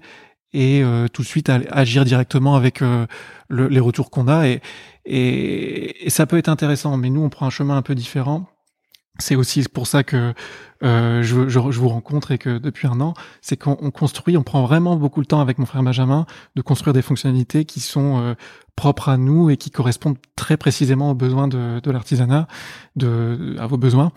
et 0.54 0.84
tout 1.14 1.22
de 1.22 1.28
suite 1.28 1.50
agir 1.50 2.04
directement 2.04 2.56
avec 2.56 2.82
le, 2.82 3.08
les 3.50 3.80
retours 3.80 4.12
qu'on 4.12 4.28
a 4.28 4.50
et, 4.50 4.62
et, 5.06 6.06
et, 6.06 6.10
ça 6.10 6.26
peut 6.26 6.38
être 6.38 6.50
intéressant. 6.50 6.98
Mais 6.98 7.10
nous, 7.10 7.22
on 7.24 7.30
prend 7.30 7.46
un 7.46 7.50
chemin 7.50 7.78
un 7.78 7.82
peu 7.82 7.96
différent 7.96 8.50
c'est 9.20 9.36
aussi 9.36 9.64
pour 9.64 9.88
ça 9.88 10.04
que 10.04 10.34
euh, 10.84 11.22
je, 11.22 11.48
je, 11.48 11.60
je, 11.60 11.80
vous 11.80 11.90
rencontre 11.90 12.32
et 12.32 12.38
que 12.38 12.58
depuis 12.58 12.88
un 12.88 13.00
an, 13.02 13.14
c'est 13.42 13.58
qu'on 13.58 13.92
construit, 13.92 14.36
on 14.38 14.44
prend 14.44 14.66
vraiment 14.66 14.96
beaucoup 14.96 15.22
de 15.22 15.28
temps 15.28 15.42
avec 15.42 15.60
mon 15.60 15.66
frère 15.66 15.84
Benjamin 15.84 16.26
de 16.56 16.62
construire 16.62 16.94
des 16.94 17.02
fonctionnalités 17.02 17.66
qui 17.66 17.82
sont 17.82 18.20
euh, 18.20 18.34
propres 18.76 19.10
à 19.10 19.18
nous 19.18 19.50
et 19.50 19.58
qui 19.58 19.70
correspondent 19.70 20.18
très 20.36 20.58
précisément 20.58 21.12
aux 21.12 21.16
besoins 21.16 21.48
de, 21.48 21.80
de 21.80 21.92
l'artisanat, 21.92 22.48
de, 22.96 23.56
à 23.60 23.68
vos 23.68 23.78
besoins. 23.78 24.12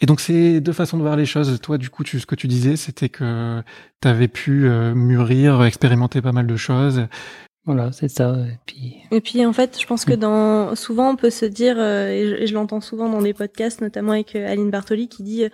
Et 0.00 0.06
donc 0.06 0.20
c'est 0.20 0.60
deux 0.60 0.72
façons 0.72 0.96
de 0.96 1.02
voir 1.02 1.16
les 1.16 1.26
choses. 1.26 1.58
Toi, 1.60 1.76
du 1.76 1.90
coup, 1.90 2.04
tu, 2.04 2.20
ce 2.20 2.26
que 2.26 2.36
tu 2.36 2.46
disais, 2.46 2.76
c'était 2.76 3.08
que 3.08 3.62
tu 4.00 4.06
avais 4.06 4.28
pu 4.28 4.68
euh, 4.68 4.94
mûrir, 4.94 5.64
expérimenter 5.64 6.22
pas 6.22 6.30
mal 6.30 6.46
de 6.46 6.56
choses, 6.56 7.08
voilà, 7.68 7.92
c'est 7.92 8.08
ça. 8.08 8.34
Et 8.50 8.58
puis... 8.64 8.96
et 9.10 9.20
puis 9.20 9.44
en 9.44 9.52
fait, 9.52 9.78
je 9.78 9.86
pense 9.86 10.06
que 10.06 10.14
dans 10.14 10.74
souvent 10.74 11.10
on 11.10 11.16
peut 11.16 11.28
se 11.28 11.44
dire, 11.44 11.76
euh, 11.78 12.08
et 12.08 12.46
je, 12.46 12.54
l'entends 12.54 12.80
souvent 12.80 13.10
dans 13.10 13.20
des 13.20 13.34
podcasts, 13.34 13.82
notamment 13.82 14.12
avec 14.12 14.34
euh, 14.34 14.50
Aline 14.50 14.70
Bartoli, 14.70 15.06
qui 15.06 15.22
dit 15.22 15.44
euh, 15.44 15.48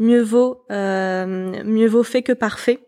mieux 0.00 0.20
vaut 0.20 0.64
mieux 0.68 1.86
vaut 1.86 2.02
fait 2.02 2.22
que 2.22 2.32
parfait. 2.32 2.80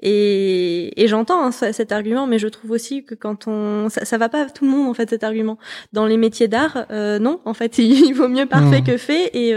Et, 0.00 1.02
et 1.02 1.06
j'entends 1.06 1.44
hein, 1.44 1.50
cet 1.50 1.92
argument, 1.92 2.26
mais 2.26 2.38
je 2.38 2.48
trouve 2.48 2.70
aussi 2.70 3.04
que 3.04 3.14
quand 3.14 3.46
on, 3.46 3.90
ça, 3.90 4.06
ça 4.06 4.16
va 4.16 4.30
pas 4.30 4.46
tout 4.46 4.64
le 4.64 4.70
monde 4.70 4.88
en 4.88 4.94
fait 4.94 5.10
cet 5.10 5.22
argument. 5.22 5.58
Dans 5.92 6.06
les 6.06 6.16
métiers 6.16 6.48
d'art, 6.48 6.86
non, 6.90 7.40
en 7.44 7.52
fait, 7.52 7.76
il, 7.78 8.14
vaut 8.14 8.28
mieux 8.28 8.46
parfait 8.46 8.80
mmh. 8.80 8.84
que 8.84 8.96
fait. 8.96 9.36
Et 9.36 9.52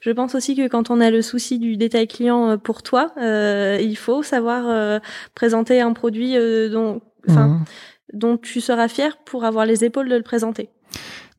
je 0.00 0.10
pense 0.10 0.34
aussi 0.34 0.56
que 0.56 0.68
quand 0.68 0.88
on 0.88 1.02
a 1.02 1.10
le 1.10 1.20
souci 1.20 1.58
du 1.58 1.76
détail 1.76 2.08
client 2.08 2.56
pour 2.56 2.82
toi, 2.82 3.12
il 3.18 3.96
faut 3.96 4.22
savoir 4.22 5.00
présenter 5.34 5.82
un 5.82 5.92
produit 5.92 6.34
dont, 6.70 7.02
enfin. 7.28 7.48
Mmh 7.48 7.64
dont 8.12 8.36
tu 8.36 8.60
seras 8.60 8.88
fier 8.88 9.18
pour 9.24 9.44
avoir 9.44 9.66
les 9.66 9.84
épaules 9.84 10.08
de 10.08 10.16
le 10.16 10.22
présenter. 10.22 10.70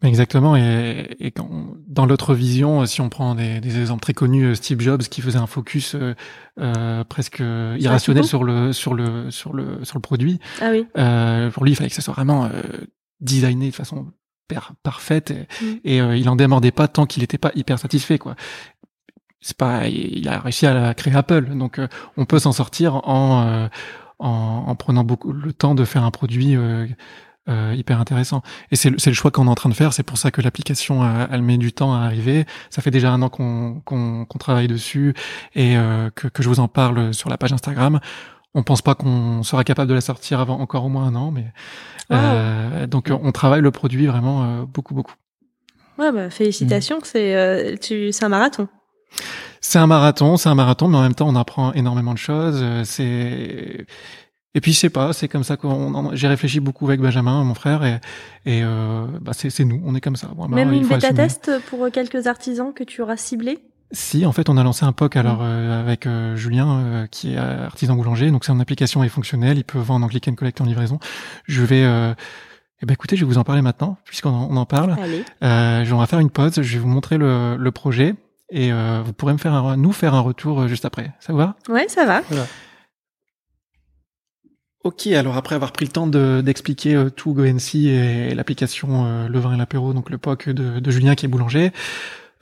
Exactement. 0.04 0.56
Et, 0.56 1.16
et 1.20 1.32
quand, 1.32 1.50
dans 1.88 2.06
l'autre 2.06 2.36
vision, 2.36 2.86
si 2.86 3.02
on 3.02 3.10
prend 3.10 3.34
des, 3.34 3.60
des, 3.60 3.80
exemples 3.80 4.02
très 4.02 4.14
connus, 4.14 4.46
euh, 4.46 4.56
Steve 4.56 4.80
Jobs 4.80 5.02
qui 5.02 5.22
faisait 5.22 5.40
un 5.40 5.48
focus 5.48 5.96
euh, 5.96 6.14
euh 6.60 7.04
presque 7.04 7.40
irrationnel 7.40 8.24
sur 8.24 8.44
le 8.44 8.74
sur 8.74 8.94
le 8.94 9.32
sur 9.32 9.54
le 9.54 9.84
sur 9.84 9.98
le 9.98 10.02
produit. 10.02 10.40
Ah 10.62 10.70
oui. 10.72 10.86
Euh, 10.98 11.50
pour 11.50 11.64
lui, 11.64 11.72
il 11.72 11.76
fallait 11.76 11.90
que 11.90 11.96
ça 11.96 12.04
soit 12.04 12.14
vraiment 12.14 12.46
euh, 12.46 12.50
designé 13.22 13.70
de 13.72 13.76
façon 13.76 14.08
parfaite 14.82 15.34
et, 15.84 16.02
mm. 16.02 16.16
il 16.16 16.30
en 16.30 16.38
démordait 16.38 16.72
pas 16.72 16.88
tant 16.88 17.06
qu'il 17.06 17.22
n'était 17.22 17.38
pas 17.38 17.52
hyper 17.56 17.80
satisfait 17.80 18.18
quoi. 18.18 18.36
C'est 19.42 19.58
pas, 19.58 19.88
il 19.88 20.28
a 20.30 20.40
réussi 20.40 20.66
à 20.66 20.94
créer 20.94 21.16
Apple, 21.16 21.46
donc 21.56 21.80
on 22.18 22.26
peut 22.26 22.40
s'en 22.40 22.54
sortir 22.54 23.08
en 23.08 23.70
en, 24.20 24.66
en, 24.68 24.76
prenant 24.76 25.04
beaucoup 25.04 25.32
le 25.32 25.54
temps 25.54 25.76
de 25.76 25.86
faire 25.86 26.04
un 26.04 26.12
produit 26.12 26.56
euh, 26.56 26.88
euh, 27.50 27.74
hyper 27.78 28.02
intéressant. 28.02 28.42
Et 28.72 28.76
c'est 28.76 28.90
le, 28.90 28.98
le, 29.04 29.14
choix 29.14 29.32
qu'on 29.32 29.48
est 29.48 29.50
en 29.50 29.56
train 29.56 29.70
de 29.70 29.74
faire. 29.74 29.94
C'est 29.94 30.04
pour 30.04 30.18
ça 30.18 30.32
que 30.32 30.42
l'application, 30.42 31.04
euh, 31.04 31.28
elle 31.32 31.42
met 31.42 31.58
du 31.58 31.72
temps 31.72 31.94
à 31.94 32.00
arriver. 32.00 32.46
Ça 32.70 32.82
fait 32.82 32.92
déjà 32.92 33.12
un 33.12 33.22
an 33.22 33.30
qu'on 33.30 33.82
qu'on 33.86 34.26
travaille 34.38 34.68
dessus 34.68 35.14
et 35.56 35.78
euh, 35.78 36.10
que, 36.14 36.28
que, 36.28 36.44
je 36.44 36.50
vous 36.50 36.60
en 36.60 36.68
parle 36.68 37.14
sur 37.14 37.30
la 37.30 37.38
page 37.38 37.54
Instagram. 37.54 38.02
On 38.54 38.64
pense 38.64 38.82
pas 38.82 38.96
qu'on 38.96 39.44
sera 39.44 39.64
capable 39.64 39.88
de 39.88 39.94
la 39.94 40.02
sortir 40.02 40.42
avant 40.42 40.60
encore 40.60 40.84
au 40.84 40.90
moins 40.90 41.06
un 41.06 41.16
an, 41.16 41.32
mais 41.32 41.46
euh, 42.12 42.86
donc 42.88 43.10
on 43.12 43.32
travaille 43.32 43.62
le 43.62 43.72
produit 43.72 44.08
vraiment 44.08 44.64
beaucoup 44.64 44.94
beaucoup. 44.94 45.14
Ouais, 45.98 46.12
bah, 46.12 46.30
félicitations. 46.30 47.00
C'est 47.04 47.78
c'est 47.82 48.24
un 48.24 48.30
marathon. 48.30 48.68
C'est 49.68 49.80
un 49.80 49.88
marathon, 49.88 50.38
c'est 50.38 50.48
un 50.48 50.56
marathon, 50.56 50.88
mais 50.88 50.98
en 50.98 51.02
même 51.02 51.14
temps, 51.14 51.28
on 51.28 51.36
apprend 51.36 51.74
énormément 51.74 52.14
de 52.14 52.18
choses. 52.18 52.60
Euh, 52.62 52.84
c'est 52.86 53.86
et 54.56 54.62
puis 54.62 54.74
c'est 54.74 54.90
pas, 54.90 55.12
c'est 55.12 55.28
comme 55.28 55.44
ça 55.44 55.58
qu'on. 55.58 56.16
J'ai 56.16 56.30
réfléchi 56.30 56.62
beaucoup 56.62 56.86
avec 56.88 57.02
Benjamin, 57.02 57.44
mon 57.44 57.54
frère, 57.54 57.84
et, 57.84 58.00
et 58.46 58.64
euh, 58.64 59.06
bah 59.20 59.34
c'est 59.34 59.66
nous, 59.66 59.82
on 59.86 59.94
est 59.94 60.00
comme 60.00 60.16
ça. 60.16 60.30
Bon, 60.34 60.48
Même 60.48 60.72
une 60.72 60.88
bêta 60.88 61.12
test 61.12 61.52
pour 61.70 61.92
quelques 61.92 62.28
artisans 62.28 62.72
que 62.74 62.86
tu 62.86 63.02
auras 63.02 63.18
ciblés? 63.18 63.60
Si, 63.92 64.26
en 64.26 64.32
fait, 64.32 64.48
on 64.48 64.56
a 64.56 64.64
lancé 64.64 64.86
un 64.86 64.94
POC 64.94 65.18
alors 65.18 65.40
mm. 65.40 65.44
euh, 65.44 65.82
avec 65.82 66.08
euh, 66.08 66.38
Julien, 66.38 66.80
euh, 66.80 67.08
qui 67.08 67.34
est 67.34 67.38
artisan 67.38 67.96
boulanger. 67.96 68.32
Donc, 68.32 68.46
c'est 68.46 68.54
une 68.54 68.62
application 68.62 69.04
est 69.04 69.10
fonctionnelle. 69.10 69.58
Il 69.58 69.66
peut 69.66 69.80
vendre 69.80 70.06
en 70.06 70.10
click 70.10 70.30
and 70.30 70.36
collect 70.36 70.62
en 70.62 70.66
livraison. 70.66 70.98
Je 71.46 71.62
vais, 71.64 71.84
eh 71.84 72.86
ben, 72.86 72.94
écoutez, 72.94 73.18
je 73.18 73.26
vais 73.26 73.32
vous 73.32 73.38
en 73.38 73.44
parler 73.44 73.62
maintenant, 73.62 73.98
puisqu'on 74.06 74.30
en, 74.30 74.48
on 74.50 74.56
en 74.56 74.66
parle. 74.66 74.96
Allez. 75.02 75.26
je 75.42 75.94
vais 75.94 76.06
faire 76.06 76.20
une 76.20 76.30
pause. 76.30 76.62
Je 76.62 76.74
vais 76.74 76.80
vous 76.80 76.88
montrer 76.88 77.18
le, 77.18 77.58
le 77.58 77.72
projet 77.72 78.16
et 78.50 78.72
vous 78.72 79.14
pourrez 79.14 79.34
me 79.34 79.38
faire 79.38 79.54
un, 79.54 79.78
nous 79.78 79.92
faire 79.92 80.14
un 80.14 80.22
retour 80.22 80.68
juste 80.68 80.86
après. 80.86 81.12
Ça 81.20 81.34
vous 81.34 81.40
va? 81.40 81.56
Ouais, 81.70 81.88
ça 81.88 82.06
va. 82.06 82.22
Ok, 84.88 85.08
alors 85.08 85.36
après 85.36 85.54
avoir 85.54 85.74
pris 85.74 85.84
le 85.84 85.92
temps 85.92 86.08
d'expliquer 86.08 86.96
euh, 86.96 87.10
tout 87.10 87.34
GoNC 87.34 87.76
et, 87.76 88.34
l'application 88.34 89.06
euh, 89.06 89.28
Le 89.28 89.38
Vin 89.38 89.54
et 89.54 89.58
l'Apéro, 89.58 89.92
donc 89.92 90.10
le 90.10 90.18
POC 90.18 90.48
de, 90.48 90.80
de, 90.80 90.92
Julien 90.92 91.14
qui 91.16 91.26
est 91.26 91.28
boulanger, 91.28 91.74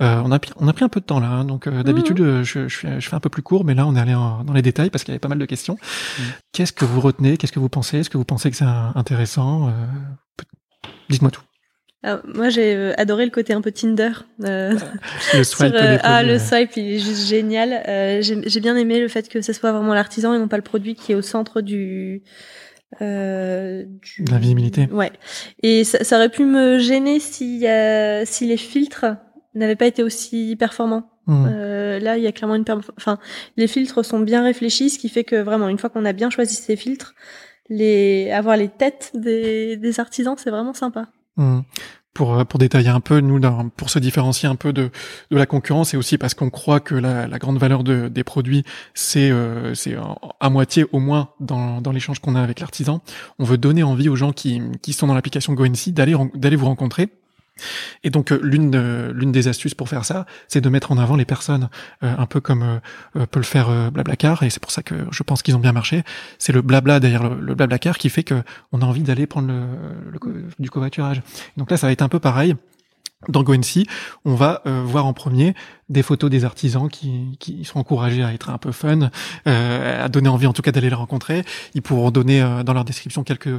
euh, 0.04 0.22
on, 0.24 0.32
a, 0.32 0.40
on 0.58 0.68
a 0.68 0.74
pris 0.74 0.86
un 0.86 0.90
peu 0.90 1.00
de 1.00 1.06
temps 1.06 1.20
là. 1.20 1.28
Hein, 1.28 1.46
donc 1.46 1.66
euh, 1.66 1.82
d'habitude, 1.82 2.20
mmh. 2.22 2.44
je, 2.44 2.68
je, 2.68 2.78
fais, 2.78 3.02
je, 3.02 3.10
fais, 3.10 3.16
un 3.16 3.20
peu 3.20 3.30
plus 3.30 3.42
court, 3.42 3.66
mais 3.66 3.74
là, 3.74 3.88
on 3.88 3.96
est 3.96 4.00
allé 4.00 4.14
dans 4.14 4.54
les 4.54 4.62
détails 4.62 4.92
parce 4.92 5.04
qu'il 5.04 5.12
y 5.12 5.16
avait 5.16 5.20
pas 5.20 5.28
mal 5.28 5.40
de 5.40 5.46
questions. 5.46 5.74
Mmh. 5.74 6.22
Qu'est-ce 6.52 6.72
que 6.72 6.86
vous 6.86 7.02
retenez? 7.02 7.38
Qu'est-ce 7.38 7.52
que 7.52 7.60
vous 7.60 7.68
pensez? 7.68 7.98
Est-ce 7.98 8.12
que 8.12 8.18
vous 8.20 8.26
pensez 8.26 8.52
que 8.52 8.58
c'est 8.58 8.66
intéressant? 8.66 9.74
Dites-moi 11.10 11.32
tout 11.32 11.42
moi, 12.34 12.50
j'ai 12.50 12.76
euh, 12.76 12.94
adoré 12.98 13.26
le 13.26 13.32
côté 13.32 13.54
un 13.54 13.62
peu 13.62 13.72
Tinder. 13.72 14.12
Euh, 14.44 14.78
le 15.34 15.44
swipe. 15.44 15.74
Euh, 15.74 15.98
ah, 16.04 16.24
le 16.24 16.40
swipe, 16.40 16.76
il 16.78 16.94
est 16.96 17.00
juste 17.00 17.28
génial. 17.28 17.84
Euh, 17.88 18.22
j'ai 18.22 18.60
bien 18.60 18.76
aimé 18.76 19.00
le 19.00 19.08
fait 19.08 19.28
que 19.30 19.42
ce 19.42 19.54
soit 19.54 19.72
vraiment 19.72 19.94
l'artisan 19.94 20.34
et 20.34 20.40
non 20.40 20.48
pas 20.48 20.58
le 20.58 20.64
produit 20.64 20.96
qui 20.96 21.12
est 21.12 21.16
au 21.16 21.22
centre 21.22 21.62
du. 21.62 22.24
Euh, 23.02 23.84
du... 23.86 24.24
De 24.24 24.32
la 24.32 24.38
visibilité. 24.38 24.88
Ouais. 24.92 25.12
Et 25.64 25.84
ça, 25.84 26.04
ça 26.04 26.18
aurait 26.18 26.30
pu 26.30 26.46
me 26.46 26.80
gêner 26.80 27.20
si 27.20 27.66
si 28.26 28.48
les 28.48 28.58
filtres 28.58 29.06
n'avaient 29.56 29.76
pas 29.76 29.88
été 29.88 30.04
aussi 30.04 30.56
performants. 30.58 31.10
Mmh. 31.28 31.48
Euh, 31.50 32.00
là, 32.00 32.18
il 32.18 32.24
y 32.24 32.28
a 32.28 32.32
clairement 32.32 32.56
une. 32.56 32.66
Enfin, 32.98 33.18
les 33.58 33.68
filtres 33.68 34.06
sont 34.06 34.20
bien 34.20 34.44
réfléchis, 34.44 34.92
ce 34.92 35.00
qui 35.00 35.10
fait 35.10 35.24
que 35.24 35.38
vraiment, 35.38 35.70
une 35.70 35.80
fois 35.80 35.90
qu'on 35.90 36.06
a 36.06 36.14
bien 36.14 36.30
choisi 36.30 36.56
ces 36.56 36.76
filtres, 36.76 37.16
les 37.70 38.32
avoir 38.32 38.58
les 38.58 38.70
têtes 38.70 39.12
des, 39.16 39.78
des 39.78 40.00
artisans, 40.00 40.36
c'est 40.38 40.52
vraiment 40.52 40.74
sympa. 40.74 41.08
Mmh. 41.38 41.60
Pour, 42.14 42.46
pour 42.46 42.60
détailler 42.60 42.88
un 42.88 43.02
peu, 43.02 43.20
nous, 43.20 43.42
pour 43.76 43.90
se 43.90 44.00
différencier 44.00 44.48
un 44.48 44.56
peu 44.56 44.72
de, 44.72 44.90
de 45.32 45.38
la 45.38 45.46
concurrence, 45.46 45.94
et 45.94 45.98
aussi 45.98 46.18
parce 46.18 46.34
qu'on 46.34 46.50
croit 46.50 46.80
que 46.80 46.96
la, 46.96 47.28
grande 47.28 47.58
valeur 47.58 47.84
de, 47.84 48.08
des 48.08 48.24
produits, 48.24 48.64
c'est 48.94 49.30
euh, 49.32 49.74
à 50.40 50.50
moitié 50.50 50.86
au 50.94 51.00
moins 51.00 51.32
dans, 51.42 51.82
dans 51.82 51.92
l'échange 51.92 52.20
qu'on 52.20 52.36
a 52.36 52.42
avec 52.42 52.62
l'artisan. 52.62 53.02
On 53.38 53.44
veut 53.44 53.58
donner 53.58 53.84
envie 53.84 54.08
aux 54.08 54.16
gens 54.16 54.32
qui, 54.32 54.62
qui 54.82 54.94
sont 54.94 55.08
dans 55.08 55.14
l'application 55.14 55.52
GoNC 55.56 55.90
d'aller 55.90 56.56
vous 56.56 56.66
rencontrer 56.66 57.10
et 58.04 58.10
donc 58.10 58.32
euh, 58.32 58.40
l'une 58.42 58.76
l'une 59.12 59.32
des 59.32 59.48
astuces 59.48 59.74
pour 59.74 59.90
faire 59.90 60.06
ça, 60.06 60.26
c'est 60.48 60.62
de 60.62 60.70
mettre 60.70 60.92
en 60.92 60.98
avant 60.98 61.16
les 61.16 61.26
personnes, 61.26 61.70
euh, 62.04 62.14
un 62.18 62.26
peu 62.26 62.42
comme 62.42 62.80
euh, 63.16 63.26
peut 63.26 63.40
le 63.40 63.46
faire 63.46 63.92
Blablacar, 63.92 64.44
et 64.44 64.50
c'est 64.50 64.60
pour 64.60 64.72
ça 64.72 64.84
que 64.84 64.96
je 65.12 65.24
pense 65.24 65.42
qu'ils 65.42 65.56
ont 65.56 65.60
bien 65.60 65.72
marché. 65.72 66.04
C'est 66.38 66.54
le 66.54 66.62
blabla 66.62 67.00
derrière 67.00 67.30
le, 67.30 67.56
Blablacar 67.56 67.98
qui 67.98 68.10
fait 68.10 68.24
que 68.24 68.44
on 68.72 68.82
a 68.82 68.86
envie 68.86 69.04
d'aller 69.04 69.28
prendre 69.28 69.48
le, 69.48 70.48
du 70.60 70.70
covoiturage. 70.70 71.22
Donc 71.58 71.72
là, 71.72 71.78
ça 71.78 71.88
va 71.88 71.94
être 71.94 72.02
un 72.02 72.10
peu 72.10 72.20
pareil. 72.20 72.56
Dans 73.30 73.42
GoNC, 73.42 73.88
on 74.24 74.36
va 74.36 74.62
voir 74.66 75.08
en 75.08 75.14
premier 75.14 75.56
des 75.90 76.04
photos 76.04 76.30
des 76.30 76.46
artisans 76.46 76.90
qui, 76.90 77.38
qui 77.40 77.66
sont 77.66 77.80
encouragés 77.80 78.24
à 78.24 78.34
être 78.34 78.52
un 78.52 78.60
peu 78.60 78.72
fun, 78.72 79.10
à 79.46 80.10
donner 80.10 80.30
envie 80.30 80.46
en 80.46 80.54
tout 80.54 80.62
cas 80.62 80.72
d'aller 80.72 80.90
les 80.90 80.96
rencontrer. 80.96 81.44
Ils 81.74 81.82
pourront 81.82 82.12
donner 82.12 82.42
dans 82.64 82.74
leur 82.74 82.86
description 82.86 83.24
quelques 83.24 83.50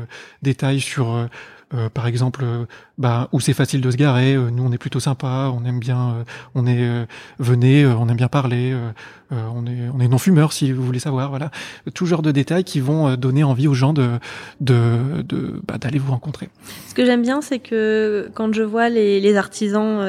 détails 0.43 0.81
sur 0.81 1.29
euh, 1.75 1.89
par 1.89 2.07
exemple, 2.07 2.43
euh, 2.45 2.65
bah, 2.97 3.29
où 3.33 3.41
c'est 3.41 3.53
facile 3.53 3.81
de 3.81 3.91
se 3.91 3.97
garer. 3.97 4.35
Euh, 4.35 4.51
nous, 4.51 4.65
on 4.65 4.71
est 4.71 4.79
plutôt 4.79 5.01
sympa, 5.01 5.51
on 5.53 5.65
aime 5.65 5.81
bien, 5.81 6.25
on 6.55 6.65
est 6.67 7.07
venez, 7.41 7.85
on 7.85 8.09
aime 8.09 8.17
bien 8.17 8.29
parler, 8.29 8.75
on 9.31 9.67
est 9.67 9.91
on 9.93 9.99
est 9.99 10.07
non 10.07 10.19
fumeur 10.19 10.53
si 10.53 10.71
vous 10.71 10.83
voulez 10.83 11.01
savoir. 11.01 11.31
Voilà, 11.31 11.51
tout 11.93 12.07
genre 12.07 12.23
de 12.23 12.31
détails 12.31 12.63
qui 12.63 12.79
vont 12.79 13.17
donner 13.17 13.43
envie 13.43 13.67
aux 13.67 13.75
gens 13.75 13.93
de 13.93 14.11
de 14.61 15.61
bah, 15.67 15.79
d'aller 15.79 15.99
vous 15.99 16.13
rencontrer. 16.13 16.49
Ce 16.89 16.95
que 16.95 17.05
j'aime 17.05 17.23
bien, 17.23 17.41
c'est 17.41 17.59
que 17.59 18.31
quand 18.35 18.55
je 18.55 18.63
vois 18.63 18.89
les, 18.89 19.21
les 19.21 19.37
artisans, 19.37 20.01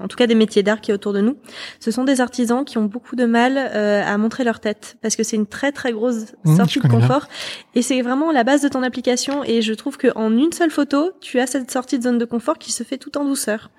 en 0.00 0.08
tout 0.08 0.16
cas 0.16 0.26
des 0.26 0.34
métiers 0.34 0.62
d'art 0.62 0.80
qui 0.80 0.90
est 0.90 0.94
autour 0.94 1.14
de 1.14 1.20
nous, 1.20 1.38
ce 1.80 1.90
sont 1.90 2.04
des 2.04 2.20
artisans 2.20 2.64
qui 2.64 2.76
ont 2.76 2.84
beaucoup 2.84 3.16
de 3.16 3.24
mal 3.24 3.56
à 3.56 4.18
montrer 4.18 4.44
leur 4.44 4.60
tête 4.60 4.98
parce 5.00 5.16
que 5.16 5.22
c'est 5.22 5.36
une 5.36 5.46
très 5.46 5.72
très 5.72 5.92
grosse 5.92 6.34
mmh, 6.44 6.56
sortie 6.56 6.80
de 6.80 6.88
confort 6.88 7.28
et 7.74 7.82
c'est 7.82 8.02
vraiment 8.02 8.30
la 8.30 8.44
base 8.44 8.60
de 8.62 8.68
ton 8.68 8.82
application. 8.82 9.42
Et 9.44 9.62
je 9.62 9.72
trouve 9.72 9.96
que 9.96 10.08
en 10.14 10.36
une 10.36 10.52
seule 10.52 10.70
photo 10.70 10.97
tu 11.20 11.40
as 11.40 11.46
cette 11.46 11.70
sortie 11.70 11.98
de 11.98 12.04
zone 12.04 12.18
de 12.18 12.24
confort 12.24 12.58
qui 12.58 12.72
se 12.72 12.82
fait 12.82 12.98
tout 12.98 13.16
en 13.18 13.24
douceur. 13.24 13.70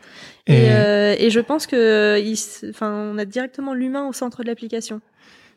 Et, 0.47 0.71
euh, 0.71 1.29
je 1.29 1.39
pense 1.39 1.67
que, 1.67 2.19
enfin, 2.69 2.91
on 3.13 3.17
a 3.17 3.25
directement 3.25 3.73
l'humain 3.73 4.08
au 4.08 4.13
centre 4.13 4.43
de 4.43 4.47
l'application. 4.47 5.01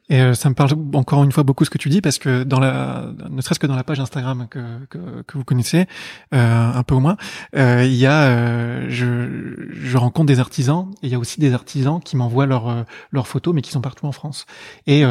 Et 0.09 0.21
euh, 0.21 0.35
ça 0.35 0.51
me 0.51 0.55
parle 0.55 0.73
encore 0.95 1.23
une 1.23 1.31
fois 1.31 1.45
beaucoup 1.45 1.65
ce 1.65 1.71
que 1.71 1.79
tu 1.79 1.89
dis 1.89 2.01
parce 2.01 2.19
que 2.19 2.43
dans 2.43 2.59
la, 2.59 3.13
ne 3.31 3.41
serait-ce 3.41 3.61
que 3.61 3.69
dans 3.69 3.77
la 3.77 3.85
page 3.85 4.01
Instagram 4.01 4.49
que 4.51 4.59
que, 4.91 5.39
vous 5.39 5.45
connaissez 5.45 5.87
euh, 6.35 6.73
un 6.75 6.83
peu 6.83 6.97
au 6.97 7.01
moins, 7.01 7.17
il 7.55 7.95
y 7.95 8.07
a, 8.07 8.89
je, 8.89 9.65
je 9.71 9.97
rencontre 9.97 10.27
des 10.27 10.41
artisans 10.41 10.91
et 11.03 11.07
il 11.07 11.13
y 11.13 11.15
a 11.15 11.19
aussi 11.19 11.41
des 11.41 11.55
artisans 11.55 12.01
qui 12.01 12.17
m'envoient 12.17 12.47
leurs 12.47 12.85
leurs 13.13 13.29
photos 13.29 13.55
mais 13.55 13.63
qui 13.63 13.71
sont 13.71 13.81
partout 13.81 14.07
en 14.07 14.13
France. 14.13 14.45
Et 14.87 15.05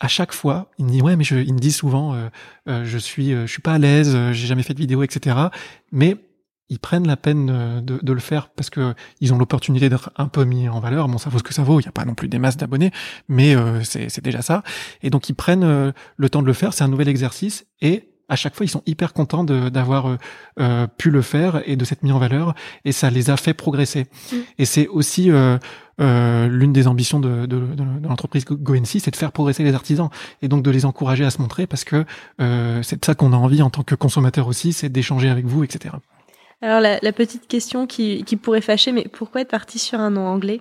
à 0.00 0.08
chaque 0.08 0.32
fois, 0.32 0.70
ils 0.78 0.86
me 0.86 0.90
disent 0.90 1.02
ouais, 1.02 1.16
mais 1.16 1.24
je, 1.24 1.36
ils 1.36 1.52
me 1.52 1.58
disent 1.58 1.76
souvent, 1.76 2.14
euh, 2.14 2.28
euh 2.68 2.84
je 2.84 2.98
suis, 2.98 3.32
euh, 3.32 3.46
je 3.46 3.52
suis 3.52 3.62
pas 3.62 3.74
à 3.74 3.78
l'aise, 3.78 4.12
euh, 4.14 4.32
j'ai 4.32 4.46
jamais 4.46 4.62
fait 4.62 4.72
de 4.72 4.78
vidéo, 4.78 5.02
etc. 5.02 5.36
Mais 5.92 6.16
ils 6.70 6.78
prennent 6.78 7.06
la 7.06 7.16
peine 7.16 7.82
de, 7.84 7.98
de 8.00 8.12
le 8.12 8.20
faire 8.20 8.48
parce 8.50 8.70
que 8.70 8.94
ils 9.20 9.34
ont 9.34 9.38
l'opportunité 9.38 9.88
d'être 9.88 10.12
un 10.16 10.28
peu 10.28 10.44
mis 10.44 10.68
en 10.68 10.80
valeur. 10.80 11.08
Bon, 11.08 11.18
ça 11.18 11.28
vaut 11.28 11.38
ce 11.38 11.42
que 11.42 11.52
ça 11.52 11.64
vaut. 11.64 11.80
Il 11.80 11.82
n'y 11.82 11.88
a 11.88 11.92
pas 11.92 12.04
non 12.04 12.14
plus 12.14 12.28
des 12.28 12.38
masses 12.38 12.56
d'abonnés, 12.56 12.92
mais 13.28 13.56
c'est 13.82 14.22
déjà 14.22 14.40
ça. 14.40 14.62
Et 15.02 15.10
donc 15.10 15.28
ils 15.28 15.34
prennent 15.34 15.92
le 16.16 16.30
temps 16.30 16.42
de 16.42 16.46
le 16.46 16.52
faire. 16.52 16.72
C'est 16.72 16.84
un 16.84 16.88
nouvel 16.88 17.08
exercice 17.08 17.66
et 17.80 18.10
à 18.30 18.36
chaque 18.36 18.54
fois, 18.54 18.64
ils 18.64 18.70
sont 18.70 18.82
hyper 18.86 19.12
contents 19.12 19.42
d'avoir 19.42 20.16
euh, 20.60 20.86
pu 20.86 21.10
le 21.10 21.20
faire 21.20 21.62
et 21.66 21.74
de 21.74 21.84
s'être 21.84 22.04
mis 22.04 22.12
en 22.12 22.18
valeur, 22.20 22.54
et 22.84 22.92
ça 22.92 23.10
les 23.10 23.28
a 23.28 23.36
fait 23.36 23.54
progresser. 23.54 24.06
Mm. 24.32 24.36
Et 24.58 24.64
c'est 24.64 24.86
aussi 24.86 25.30
euh, 26.00 26.48
l'une 26.48 26.72
des 26.72 26.86
ambitions 26.86 27.20
de, 27.20 27.46
de, 27.46 27.58
de, 27.58 28.08
l'entreprise 28.08 28.44
GoNC, 28.44 28.86
c'est 28.86 29.10
de 29.10 29.16
faire 29.16 29.32
progresser 29.32 29.62
les 29.62 29.74
artisans 29.74 30.08
et 30.42 30.48
donc 30.48 30.62
de 30.62 30.70
les 30.70 30.86
encourager 30.86 31.24
à 31.24 31.30
se 31.30 31.40
montrer 31.40 31.66
parce 31.66 31.84
que 31.84 32.04
euh, 32.40 32.82
c'est 32.82 33.00
de 33.00 33.04
ça 33.04 33.14
qu'on 33.14 33.32
a 33.32 33.36
envie 33.36 33.62
en 33.62 33.70
tant 33.70 33.82
que 33.82 33.94
consommateur 33.94 34.46
aussi, 34.46 34.72
c'est 34.72 34.88
d'échanger 34.88 35.28
avec 35.28 35.46
vous, 35.46 35.64
etc. 35.64 35.94
Alors 36.62 36.80
la, 36.80 36.98
la 37.00 37.12
petite 37.12 37.48
question 37.48 37.86
qui, 37.86 38.22
qui, 38.24 38.36
pourrait 38.36 38.60
fâcher, 38.60 38.92
mais 38.92 39.06
pourquoi 39.10 39.40
être 39.40 39.50
parti 39.50 39.78
sur 39.78 39.98
un 39.98 40.10
nom 40.10 40.26
anglais? 40.26 40.60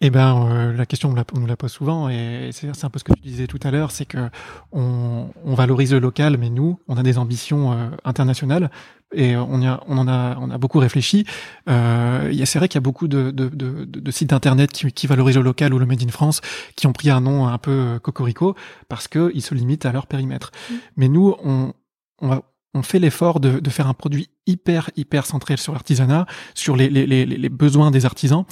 Eh 0.00 0.08
ben, 0.08 0.48
euh, 0.50 0.72
la 0.72 0.86
question 0.86 1.10
on, 1.10 1.38
nous 1.40 1.46
la 1.46 1.56
pose 1.56 1.72
souvent, 1.72 2.08
et 2.08 2.50
c'est 2.52 2.84
un 2.84 2.90
peu 2.90 2.98
ce 2.98 3.04
que 3.04 3.12
tu 3.12 3.20
disais 3.20 3.46
tout 3.46 3.60
à 3.62 3.70
l'heure, 3.70 3.90
c'est 3.90 4.06
que 4.06 4.30
on, 4.72 5.28
on, 5.44 5.54
valorise 5.54 5.92
le 5.92 5.98
local, 5.98 6.38
mais 6.38 6.48
nous, 6.48 6.80
on 6.88 6.96
a 6.96 7.02
des 7.02 7.18
ambitions 7.18 7.72
euh, 7.72 7.88
internationales, 8.04 8.70
et 9.14 9.36
on, 9.36 9.60
y 9.60 9.66
a, 9.66 9.82
on 9.86 9.98
en 9.98 10.08
a, 10.08 10.36
on 10.40 10.50
a 10.50 10.58
beaucoup 10.58 10.78
réfléchi. 10.78 11.26
Euh, 11.68 12.32
c'est 12.44 12.58
vrai 12.58 12.68
qu'il 12.68 12.76
y 12.76 12.78
a 12.78 12.80
beaucoup 12.82 13.06
de, 13.06 13.30
de, 13.30 13.48
de, 13.48 13.84
de 13.84 14.10
sites 14.10 14.32
internet 14.32 14.72
qui, 14.72 14.90
qui, 14.90 15.06
valorisent 15.06 15.36
le 15.36 15.42
local 15.42 15.72
ou 15.74 15.78
le 15.78 15.86
made 15.86 16.02
in 16.02 16.08
France, 16.08 16.40
qui 16.76 16.86
ont 16.86 16.92
pris 16.92 17.10
un 17.10 17.20
nom 17.20 17.46
un 17.46 17.58
peu 17.58 17.70
euh, 17.70 17.98
cocorico 17.98 18.56
parce 18.88 19.06
que 19.06 19.30
ils 19.34 19.42
se 19.42 19.54
limitent 19.54 19.86
à 19.86 19.92
leur 19.92 20.06
périmètre. 20.06 20.50
Mmh. 20.50 20.74
Mais 20.96 21.08
nous, 21.08 21.36
on, 21.44 21.72
on 22.20 22.28
va 22.28 22.42
on 22.76 22.82
fait 22.82 22.98
l'effort 22.98 23.40
de, 23.40 23.58
de, 23.58 23.70
faire 23.70 23.86
un 23.88 23.94
produit 23.94 24.28
hyper, 24.46 24.90
hyper 24.96 25.26
centré 25.26 25.56
sur 25.56 25.72
l'artisanat, 25.72 26.26
sur 26.54 26.76
les, 26.76 26.88
les, 26.88 27.06
les, 27.06 27.24
les, 27.26 27.48
besoins 27.48 27.90
des 27.90 28.04
artisans. 28.04 28.44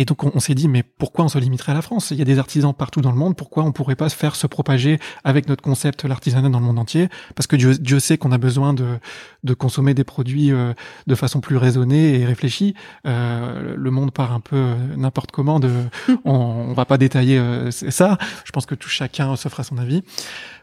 Et 0.00 0.04
donc 0.04 0.22
on, 0.22 0.38
s'est 0.38 0.54
dit, 0.54 0.68
mais 0.68 0.84
pourquoi 0.84 1.24
on 1.24 1.28
se 1.28 1.38
limiterait 1.38 1.72
à 1.72 1.74
la 1.74 1.82
France? 1.82 2.12
Il 2.12 2.18
y 2.18 2.22
a 2.22 2.24
des 2.24 2.38
artisans 2.38 2.72
partout 2.72 3.00
dans 3.00 3.10
le 3.10 3.16
monde, 3.16 3.36
pourquoi 3.36 3.64
on 3.64 3.72
pourrait 3.72 3.96
pas 3.96 4.08
se 4.08 4.14
faire 4.14 4.36
se 4.36 4.46
propager 4.46 5.00
avec 5.24 5.48
notre 5.48 5.60
concept 5.60 6.04
l'artisanat 6.04 6.48
dans 6.50 6.60
le 6.60 6.64
monde 6.64 6.78
entier? 6.78 7.08
Parce 7.34 7.48
que 7.48 7.56
Dieu, 7.56 7.74
Dieu 7.74 7.98
sait 7.98 8.16
qu'on 8.16 8.30
a 8.30 8.38
besoin 8.38 8.74
de, 8.74 9.00
de 9.42 9.54
consommer 9.54 9.94
des 9.94 10.04
produits 10.04 10.52
euh, 10.52 10.72
de 11.08 11.14
façon 11.16 11.40
plus 11.40 11.56
raisonnée 11.56 12.20
et 12.20 12.24
réfléchie. 12.24 12.74
Euh, 13.06 13.74
le 13.76 13.90
monde 13.90 14.12
part 14.12 14.32
un 14.32 14.40
peu 14.40 14.54
euh, 14.54 14.96
n'importe 14.96 15.32
comment. 15.32 15.58
De, 15.58 15.70
on, 16.24 16.32
on 16.32 16.74
va 16.74 16.84
pas 16.84 16.96
détailler 16.96 17.38
euh, 17.38 17.72
ça. 17.72 18.18
Je 18.44 18.52
pense 18.52 18.66
que 18.66 18.76
tout 18.76 18.88
chacun 18.88 19.34
se 19.34 19.48
fera 19.48 19.64
son 19.64 19.78
avis. 19.78 20.04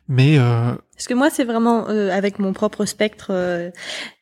Mais 0.08 0.38
euh... 0.38 0.74
parce 0.94 1.08
que 1.08 1.16
moi, 1.16 1.30
c'est 1.32 1.44
vraiment 1.44 1.90
euh, 1.90 2.12
avec 2.12 2.38
mon 2.38 2.54
propre 2.54 2.86
spectre 2.86 3.28
euh, 3.32 3.72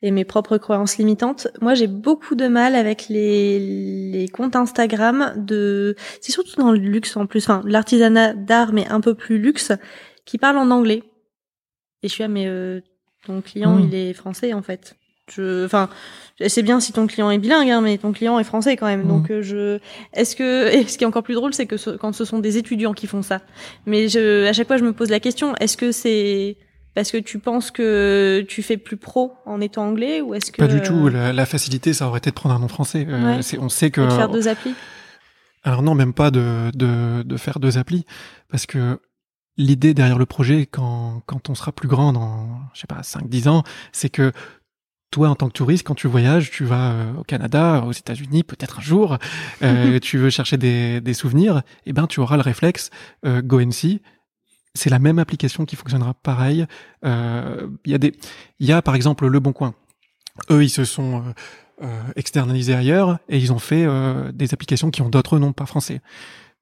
et 0.01 0.11
mes 0.11 0.23
propres 0.23 0.57
croyances 0.57 0.97
limitantes. 0.97 1.47
Moi, 1.61 1.73
j'ai 1.73 1.87
beaucoup 1.87 2.35
de 2.35 2.47
mal 2.47 2.75
avec 2.75 3.09
les, 3.09 3.59
les 4.11 4.27
comptes 4.29 4.55
Instagram 4.55 5.33
de. 5.35 5.95
C'est 6.21 6.31
surtout 6.31 6.55
dans 6.55 6.71
le 6.71 6.79
luxe 6.79 7.17
en 7.17 7.25
plus, 7.25 7.43
enfin 7.43 7.61
l'artisanat 7.65 8.33
d'art, 8.33 8.71
mais 8.71 8.87
un 8.87 9.01
peu 9.01 9.13
plus 9.13 9.39
luxe, 9.39 9.73
qui 10.25 10.37
parlent 10.37 10.57
en 10.57 10.71
anglais. 10.71 11.03
Et 12.01 12.07
je 12.07 12.13
suis 12.13 12.23
à 12.23 12.29
mais 12.29 12.47
euh, 12.47 12.81
ton 13.25 13.41
client, 13.41 13.75
hmm. 13.75 13.87
il 13.87 13.95
est 13.95 14.13
français 14.13 14.53
en 14.53 14.61
fait. 14.61 14.95
Je, 15.31 15.65
enfin, 15.65 15.89
c'est 16.47 16.63
bien 16.63 16.79
si 16.79 16.91
ton 16.91 17.07
client 17.07 17.31
est 17.31 17.37
bilingue, 17.37 17.69
hein, 17.69 17.81
mais 17.81 17.97
ton 17.97 18.11
client 18.11 18.37
est 18.39 18.43
français 18.43 18.75
quand 18.75 18.87
même. 18.87 19.07
Donc, 19.07 19.31
euh, 19.31 19.41
je, 19.41 19.79
est-ce 20.13 20.35
que, 20.35 20.67
et 20.75 20.85
ce 20.87 20.97
qui 20.97 21.03
est 21.03 21.07
encore 21.07 21.23
plus 21.23 21.35
drôle, 21.35 21.53
c'est 21.53 21.65
que 21.65 21.77
ce- 21.77 21.91
quand 21.91 22.11
ce 22.13 22.25
sont 22.25 22.39
des 22.39 22.57
étudiants 22.57 22.93
qui 22.93 23.07
font 23.07 23.21
ça. 23.21 23.41
Mais 23.85 24.09
je, 24.09 24.45
à 24.47 24.53
chaque 24.53 24.67
fois, 24.67 24.77
je 24.77 24.83
me 24.83 24.91
pose 24.93 25.09
la 25.09 25.19
question, 25.21 25.55
est-ce 25.61 25.77
que 25.77 25.91
c'est 25.91 26.57
parce 26.95 27.09
que 27.11 27.17
tu 27.17 27.39
penses 27.39 27.71
que 27.71 28.45
tu 28.47 28.61
fais 28.61 28.77
plus 28.77 28.97
pro 28.97 29.33
en 29.47 29.59
étant 29.61 29.87
anglais 29.87 30.21
ou 30.21 30.35
est-ce 30.35 30.51
que 30.51 30.57
Pas 30.57 30.67
du 30.67 30.81
tout. 30.81 31.07
La, 31.07 31.33
la 31.33 31.45
facilité, 31.47 31.91
ça 31.93 32.07
aurait 32.07 32.19
été 32.19 32.29
de 32.29 32.35
prendre 32.35 32.53
un 32.53 32.59
nom 32.59 32.67
français. 32.67 33.07
Euh, 33.09 33.37
Ouais. 33.37 33.41
c'est- 33.41 33.57
on 33.57 33.69
sait 33.69 33.89
que. 33.89 34.01
de 34.01 34.09
faire 34.11 34.29
deux 34.29 34.47
applis 34.47 34.75
Alors 35.63 35.81
non, 35.81 35.95
même 35.95 36.13
pas 36.13 36.29
de, 36.31 36.69
de, 36.75 37.23
de 37.23 37.37
faire 37.37 37.59
deux 37.59 37.77
applis, 37.79 38.05
parce 38.51 38.65
que 38.65 38.99
l'idée 39.57 39.93
derrière 39.93 40.19
le 40.19 40.25
projet, 40.25 40.65
quand, 40.67 41.21
quand 41.25 41.49
on 41.49 41.55
sera 41.55 41.71
plus 41.71 41.87
grand 41.87 42.11
dans, 42.13 42.47
je 42.73 42.81
sais 42.81 42.87
pas, 42.87 43.01
5-10 43.01 43.47
ans, 43.47 43.63
c'est 43.91 44.09
que 44.09 44.31
toi, 45.13 45.29
en 45.29 45.35
tant 45.35 45.47
que 45.47 45.53
touriste, 45.53 45.85
quand 45.85 45.93
tu 45.93 46.07
voyages, 46.07 46.49
tu 46.49 46.65
vas 46.65 46.91
euh, 46.91 47.13
au 47.19 47.23
Canada, 47.23 47.83
aux 47.85 47.91
États-Unis, 47.91 48.43
peut-être 48.43 48.79
un 48.79 48.81
jour, 48.81 49.19
euh, 49.61 49.99
tu 50.01 50.17
veux 50.17 50.31
chercher 50.31 50.57
des, 50.57 51.01
des 51.01 51.13
souvenirs, 51.13 51.61
et 51.85 51.93
ben 51.93 52.07
tu 52.07 52.19
auras 52.19 52.35
le 52.35 52.41
réflexe 52.41 52.89
euh, 53.23 53.43
GoNC. 53.43 54.01
C'est 54.73 54.89
la 54.89 54.97
même 54.97 55.19
application 55.19 55.65
qui 55.65 55.75
fonctionnera 55.75 56.15
pareil. 56.15 56.65
Euh, 57.05 57.67
Il 57.85 57.91
y 57.91 57.95
a 57.95 57.99
des, 57.99 58.13
il 58.59 58.67
y 58.67 58.71
a 58.71 58.81
par 58.81 58.95
exemple 58.95 59.27
Le 59.27 59.39
Bon 59.39 59.53
Coin. 59.53 59.75
Eux, 60.49 60.63
ils 60.63 60.71
se 60.71 60.83
sont 60.83 61.23
externalisés 62.15 62.73
ailleurs 62.73 63.19
et 63.29 63.37
ils 63.37 63.53
ont 63.53 63.59
fait 63.59 63.85
des 64.33 64.53
applications 64.53 64.89
qui 64.89 65.03
ont 65.03 65.09
d'autres 65.09 65.37
noms, 65.37 65.53
pas 65.53 65.67
français. 65.67 66.01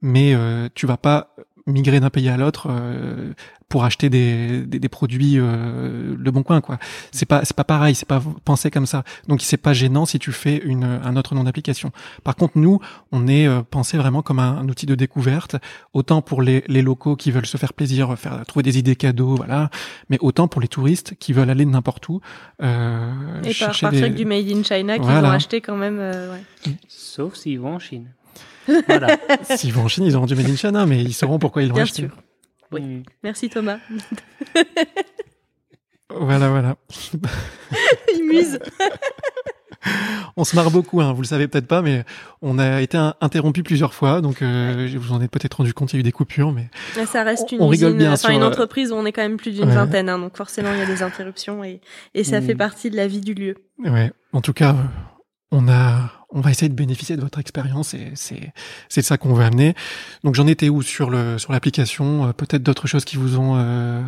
Mais 0.02 0.34
euh, 0.34 0.68
tu 0.74 0.88
vas 0.88 0.98
pas 0.98 1.36
migrer 1.68 2.00
d'un 2.00 2.10
pays 2.10 2.30
à 2.30 2.38
l'autre 2.38 2.68
euh, 2.70 3.34
pour 3.70 3.86
acheter 3.86 4.10
des, 4.10 4.66
des, 4.66 4.80
des 4.80 4.90
produits 4.90 5.36
euh, 5.38 6.16
le 6.18 6.32
bon 6.32 6.44
coin 6.44 6.60
quoi. 6.60 6.78
C'est 7.12 7.26
pas 7.26 7.46
c'est 7.46 7.56
pas 7.56 7.64
pareil, 7.64 7.96
c'est 7.96 8.08
pas 8.08 8.22
pensé 8.44 8.70
comme 8.72 8.86
ça. 8.86 9.04
Donc 9.28 9.42
c'est 9.42 9.58
pas 9.58 9.72
gênant 9.74 10.06
si 10.06 10.20
tu 10.20 10.32
fais 10.32 10.58
une 10.58 10.84
un 10.84 11.16
autre 11.16 11.36
nom 11.36 11.44
d'application. 11.44 11.92
Par 12.24 12.36
contre 12.36 12.58
nous, 12.58 12.80
on 13.12 13.28
est 13.28 13.48
euh, 13.48 13.62
pensé 13.62 13.98
vraiment 13.98 14.22
comme 14.22 14.40
un, 14.40 14.58
un 14.58 14.68
outil 14.68 14.86
de 14.88 14.96
découverte, 14.96 15.56
autant 15.94 16.22
pour 16.22 16.42
les, 16.42 16.64
les 16.68 16.82
locaux 16.82 17.16
qui 17.16 17.32
veulent 17.32 17.46
se 17.46 17.58
faire 17.58 17.74
plaisir, 17.74 18.18
faire 18.18 18.46
trouver 18.46 18.64
des 18.64 18.78
idées 18.78 18.96
cadeaux, 18.96 19.36
voilà, 19.36 19.70
mais 20.10 20.18
autant 20.20 20.48
pour 20.48 20.62
les 20.62 20.68
touristes 20.68 21.16
qui 21.20 21.32
veulent 21.32 21.50
aller 21.50 21.66
n'importe 21.66 22.10
où. 22.10 22.20
Euh, 22.62 23.42
et 23.44 23.54
par 23.54 23.68
partir 23.70 23.90
des- 23.92 24.00
avec 24.00 24.16
du 24.16 24.26
made 24.26 24.50
in 24.50 24.64
China 24.64 24.96
qu'ils 24.98 25.04
Voilà. 25.06 25.30
ont 25.30 25.32
acheté 25.32 25.62
quand 25.62 25.78
même. 25.78 26.00
euh, 26.00 26.34
ouais. 26.34 26.74
Sauf 26.88 27.36
s'ils 27.36 27.60
vont 27.60 27.76
en 27.76 27.80
Chine. 27.80 28.08
Voilà. 28.88 29.18
S'ils 29.56 29.74
vont 29.74 29.84
en 29.84 29.88
Chine, 29.88 30.06
ils 30.06 30.16
auront 30.16 30.26
du 30.26 30.36
Made 30.36 30.50
in 30.50 30.56
China, 30.56 30.86
mais 30.86 31.02
ils 31.04 31.14
sauront 31.14 31.40
pourquoi 31.40 31.64
ils 31.64 31.70
l'ont 31.70 31.74
Bien 31.76 31.84
acheté. 31.84 32.04
sûr. 32.04 32.12
Oui. 32.72 32.82
Mm. 32.82 33.04
Merci 33.24 33.50
Thomas. 33.50 33.78
Voilà, 36.14 36.50
voilà. 36.50 36.76
Il 38.14 38.26
muse. 38.28 38.60
On 40.36 40.44
se 40.44 40.56
marre 40.56 40.70
beaucoup, 40.70 41.02
hein, 41.02 41.14
vous 41.14 41.22
le 41.22 41.28
savez 41.28 41.48
peut-être 41.48 41.68
pas, 41.68 41.82
mais 41.82 42.04
on 42.42 42.60
a 42.60 42.82
été 42.82 42.98
in- 42.98 43.16
interrompu 43.22 43.64
plusieurs 43.64 43.94
fois, 43.94 44.22
donc 44.22 44.42
euh, 44.42 44.90
vous 44.96 45.14
en 45.14 45.22
êtes 45.22 45.32
peut-être 45.32 45.56
rendu 45.56 45.74
compte, 45.74 45.94
il 45.94 45.96
y 45.96 45.98
a 45.98 46.02
eu 46.02 46.04
des 46.04 46.12
coupures, 46.12 46.52
mais 46.52 46.70
Mais 46.98 47.06
Ça 47.06 47.24
reste 47.24 47.48
On- 47.54 47.56
une 47.56 47.62
on 47.64 47.68
rigole 47.70 47.90
usine, 47.92 47.98
bien 47.98 48.10
enfin 48.12 48.28
sur, 48.28 48.30
une 48.38 48.44
entreprise 48.44 48.92
où 48.92 48.96
on 48.96 49.06
est 49.06 49.12
quand 49.14 49.22
même 49.24 49.38
plus 49.38 49.52
d'une 49.54 49.70
Ouais. 49.70 49.74
vingtaine, 49.76 50.10
hein, 50.10 50.20
donc 50.20 50.36
forcément 50.38 50.72
il 50.74 50.80
y 50.80 50.82
a 50.82 50.86
des 50.86 51.02
interruptions 51.02 51.64
et, 51.64 51.82
et 52.14 52.24
ça 52.24 52.42
Mm. 52.42 52.46
fait 52.46 52.56
partie 52.56 52.90
de 52.92 52.96
la 52.98 53.08
vie 53.08 53.22
du 53.22 53.34
lieu. 53.34 53.56
ouais. 53.80 54.12
En 54.34 54.42
tout 54.42 54.54
cas, 54.54 54.76
on 55.52 55.68
a, 55.68 56.12
on 56.32 56.42
va 56.42 56.52
essayer 56.52 56.70
de 56.70 56.74
bénéficier 56.76 57.16
de 57.18 57.22
votre 57.22 57.40
expérience 57.40 57.94
et 57.94 58.12
c'est, 58.16 58.54
c'est 58.90 59.02
ça 59.02 59.18
qu'on 59.18 59.34
veut 59.34 59.44
amener. 59.44 59.76
Donc 60.24 60.36
j'en 60.36 60.48
étais 60.48 60.70
où 60.70 60.82
sur 60.82 61.10
le, 61.10 61.38
sur 61.38 61.52
l'application? 61.52 62.28
Euh, 62.28 62.32
Peut-être 62.34 62.64
d'autres 62.64 62.88
choses 62.88 63.06
qui 63.06 63.18
vous 63.18 63.38
ont 63.38 63.56
euh, 63.58 64.02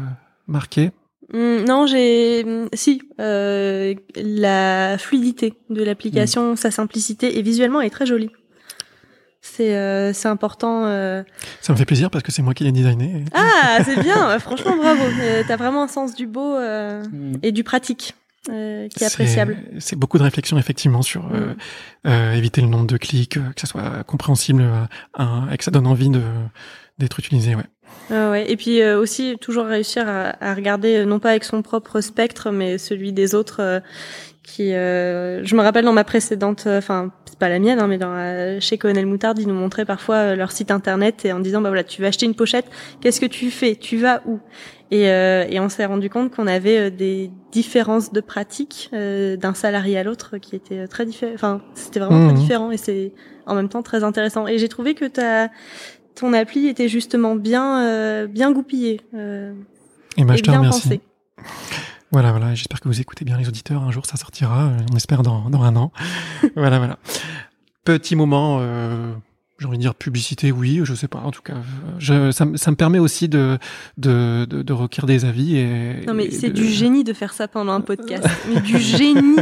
marqué? 0.47 0.91
Hum, 1.33 1.63
non, 1.65 1.85
j'ai 1.87 2.43
hum, 2.45 2.69
si 2.73 3.01
euh, 3.19 3.93
la 4.15 4.97
fluidité 4.97 5.53
de 5.69 5.83
l'application, 5.83 6.55
sa 6.55 6.71
simplicité 6.71 7.37
et 7.37 7.41
visuellement 7.41 7.81
elle 7.81 7.87
est 7.87 7.91
très 7.91 8.05
jolie. 8.05 8.29
C'est 9.41 9.75
euh, 9.75 10.13
c'est 10.13 10.29
important. 10.29 10.85
euh. 10.85 11.21
Ça 11.59 11.73
me 11.73 11.77
fait 11.77 11.83
plaisir 11.85 12.09
parce 12.09 12.23
que 12.23 12.31
c'est 12.31 12.41
moi 12.41 12.53
qui 12.53 12.63
l'ai 12.63 12.71
designé. 12.71 13.25
Ah, 13.33 13.79
c'est 13.83 13.99
bien. 14.01 14.39
Franchement, 14.39 14.77
bravo. 14.77 15.03
Euh, 15.21 15.43
T'as 15.45 15.57
vraiment 15.57 15.83
un 15.83 15.87
sens 15.89 16.15
du 16.15 16.27
beau 16.27 16.55
euh, 16.55 17.03
Mm. 17.11 17.33
et 17.43 17.51
du 17.51 17.63
pratique 17.65 18.15
euh, 18.49 18.87
qui 18.89 19.03
est 19.03 19.07
C'est- 19.07 19.13
appréciable. 19.13 19.57
C'est 19.79 19.95
beaucoup 19.95 20.17
de 20.17 20.23
réflexion 20.23 20.57
effectivement 20.57 21.01
sur 21.01 21.25
euh, 21.33 21.53
Mm. 21.53 21.55
euh, 22.07 22.33
éviter 22.33 22.61
le 22.61 22.67
nombre 22.67 22.87
de 22.87 22.97
clics, 22.97 23.37
euh, 23.37 23.51
que 23.55 23.61
ça 23.61 23.67
soit 23.67 24.03
compréhensible 24.05 24.63
euh, 25.19 25.23
et 25.51 25.57
que 25.57 25.63
ça 25.63 25.71
donne 25.71 25.87
envie 25.87 26.09
de 26.09 26.21
d'être 26.99 27.17
utilisé. 27.19 27.55
Ouais. 27.55 27.63
Ah 28.11 28.29
ouais. 28.31 28.51
Et 28.51 28.55
puis 28.55 28.81
euh, 28.81 28.99
aussi 28.99 29.35
toujours 29.41 29.65
réussir 29.65 30.07
à, 30.07 30.35
à 30.47 30.53
regarder 30.53 31.05
non 31.05 31.19
pas 31.19 31.31
avec 31.31 31.43
son 31.43 31.61
propre 31.63 32.01
spectre, 32.01 32.51
mais 32.51 32.77
celui 32.77 33.13
des 33.13 33.33
autres. 33.35 33.61
euh, 33.61 33.79
qui, 34.45 34.73
euh, 34.73 35.41
je 35.45 35.55
me 35.55 35.61
rappelle 35.61 35.85
dans 35.85 35.93
ma 35.93 36.03
précédente, 36.03 36.65
enfin 36.67 37.11
pas 37.43 37.49
la 37.49 37.59
mienne, 37.59 37.79
hein, 37.79 37.87
mais 37.87 37.97
dans 37.97 38.13
la- 38.13 38.61
chez 38.61 38.77
Colonel 38.77 39.05
Moutarde, 39.05 39.37
ils 39.37 39.47
nous 39.49 39.53
montraient 39.53 39.83
parfois 39.83 40.15
euh, 40.15 40.35
leur 40.37 40.53
site 40.53 40.71
internet 40.71 41.25
et 41.25 41.33
en 41.33 41.39
disant 41.39 41.59
bah 41.61 41.67
voilà 41.69 41.83
tu 41.83 42.01
veux 42.01 42.07
acheter 42.07 42.25
une 42.25 42.35
pochette, 42.35 42.65
qu'est-ce 43.01 43.19
que 43.19 43.25
tu 43.25 43.51
fais, 43.51 43.75
tu 43.75 43.97
vas 43.97 44.21
où? 44.25 44.39
Et, 44.91 45.09
euh, 45.09 45.45
et 45.49 45.59
on 45.59 45.67
s'est 45.67 45.85
rendu 45.85 46.09
compte 46.09 46.31
qu'on 46.33 46.47
avait 46.47 46.77
euh, 46.77 46.89
des 46.89 47.31
différences 47.51 48.13
de 48.13 48.21
pratique 48.21 48.89
euh, 48.93 49.35
d'un 49.35 49.53
salarié 49.53 49.97
à 49.97 50.03
l'autre 50.03 50.37
qui 50.37 50.55
étaient 50.55 50.79
euh, 50.79 50.87
très 50.87 51.05
différents. 51.05 51.33
Enfin 51.33 51.61
c'était 51.73 51.99
vraiment 51.99 52.19
très 52.29 52.37
différent 52.39 52.71
et 52.71 52.77
c'est 52.77 53.11
en 53.45 53.55
même 53.55 53.67
temps 53.67 53.83
très 53.83 54.03
intéressant. 54.05 54.47
Et 54.47 54.57
j'ai 54.57 54.69
trouvé 54.69 54.93
que 54.93 55.05
ta 55.05 55.49
ton 56.15 56.31
appli 56.31 56.67
était 56.67 56.87
justement 56.87 57.35
bien 57.35 57.83
euh, 57.85 58.25
bien 58.27 58.51
goupillée 58.53 59.01
euh, 59.15 59.51
Et 60.17 60.23
bah, 60.23 60.35
et 60.35 60.41
bien 60.51 60.61
pensée. 60.69 61.01
Voilà, 62.13 62.31
voilà. 62.31 62.53
J'espère 62.55 62.79
que 62.79 62.87
vous 62.87 63.01
écoutez 63.01 63.25
bien 63.25 63.37
les 63.37 63.47
auditeurs. 63.47 63.81
Un 63.83 63.91
jour, 63.91 64.05
ça 64.05 64.15
sortira. 64.17 64.71
On 64.91 64.95
espère 64.95 65.23
dans, 65.23 65.49
dans 65.49 65.63
un 65.63 65.75
an. 65.75 65.91
voilà, 66.55 66.77
voilà. 66.77 66.97
Petit 67.85 68.15
moment, 68.15 68.59
euh, 68.61 69.11
j'ai 69.59 69.65
envie 69.65 69.77
de 69.77 69.81
dire 69.81 69.95
publicité, 69.95 70.51
oui, 70.51 70.81
je 70.83 70.93
sais 70.93 71.07
pas. 71.07 71.19
En 71.19 71.31
tout 71.31 71.41
cas, 71.41 71.55
je, 71.99 72.31
ça, 72.31 72.45
me- 72.45 72.55
ça 72.55 72.69
me 72.71 72.75
permet 72.75 72.99
aussi 72.99 73.27
de, 73.29 73.57
de, 73.97 74.45
de, 74.49 74.61
de 74.61 74.73
recueillir 74.73 75.05
des 75.07 75.25
avis 75.25 75.57
et. 75.57 76.05
Non 76.07 76.13
mais 76.13 76.29
c'est 76.31 76.49
de- 76.49 76.53
du 76.53 76.67
génie 76.67 77.03
de 77.03 77.13
faire 77.13 77.33
ça 77.33 77.47
pendant 77.47 77.73
un 77.73 77.81
podcast. 77.81 78.25
mais 78.53 78.61
du 78.61 78.77
génie. 78.79 79.35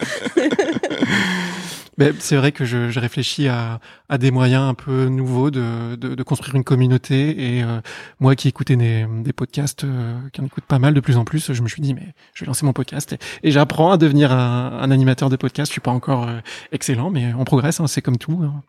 C'est 2.18 2.36
vrai 2.36 2.52
que 2.52 2.64
je, 2.64 2.90
je 2.90 2.98
réfléchis 3.00 3.48
à, 3.48 3.78
à 4.08 4.16
des 4.18 4.30
moyens 4.30 4.62
un 4.62 4.74
peu 4.74 5.06
nouveaux 5.06 5.50
de, 5.50 5.94
de, 5.96 6.14
de 6.14 6.22
construire 6.22 6.54
une 6.56 6.64
communauté. 6.64 7.56
Et 7.58 7.62
euh, 7.62 7.80
moi 8.18 8.34
qui 8.34 8.48
écoutais 8.48 8.76
des, 8.76 9.06
des 9.22 9.32
podcasts, 9.32 9.84
euh, 9.84 10.18
qui 10.32 10.40
en 10.40 10.46
écoute 10.46 10.64
pas 10.64 10.78
mal 10.78 10.94
de 10.94 11.00
plus 11.00 11.16
en 11.16 11.24
plus, 11.24 11.52
je 11.52 11.62
me 11.62 11.68
suis 11.68 11.82
dit, 11.82 11.92
mais 11.94 12.14
je 12.34 12.40
vais 12.44 12.46
lancer 12.46 12.64
mon 12.64 12.72
podcast. 12.72 13.12
Et, 13.12 13.18
et 13.48 13.50
j'apprends 13.50 13.92
à 13.92 13.98
devenir 13.98 14.32
un, 14.32 14.78
un 14.80 14.90
animateur 14.90 15.28
de 15.28 15.36
podcast. 15.36 15.70
Je 15.70 15.72
suis 15.72 15.80
pas 15.82 15.90
encore 15.90 16.28
euh, 16.28 16.38
excellent, 16.72 17.10
mais 17.10 17.34
on 17.38 17.44
progresse, 17.44 17.78
hein, 17.78 17.86
c'est 17.86 18.02
comme 18.02 18.18
tout. 18.18 18.40
hein. 18.42 18.62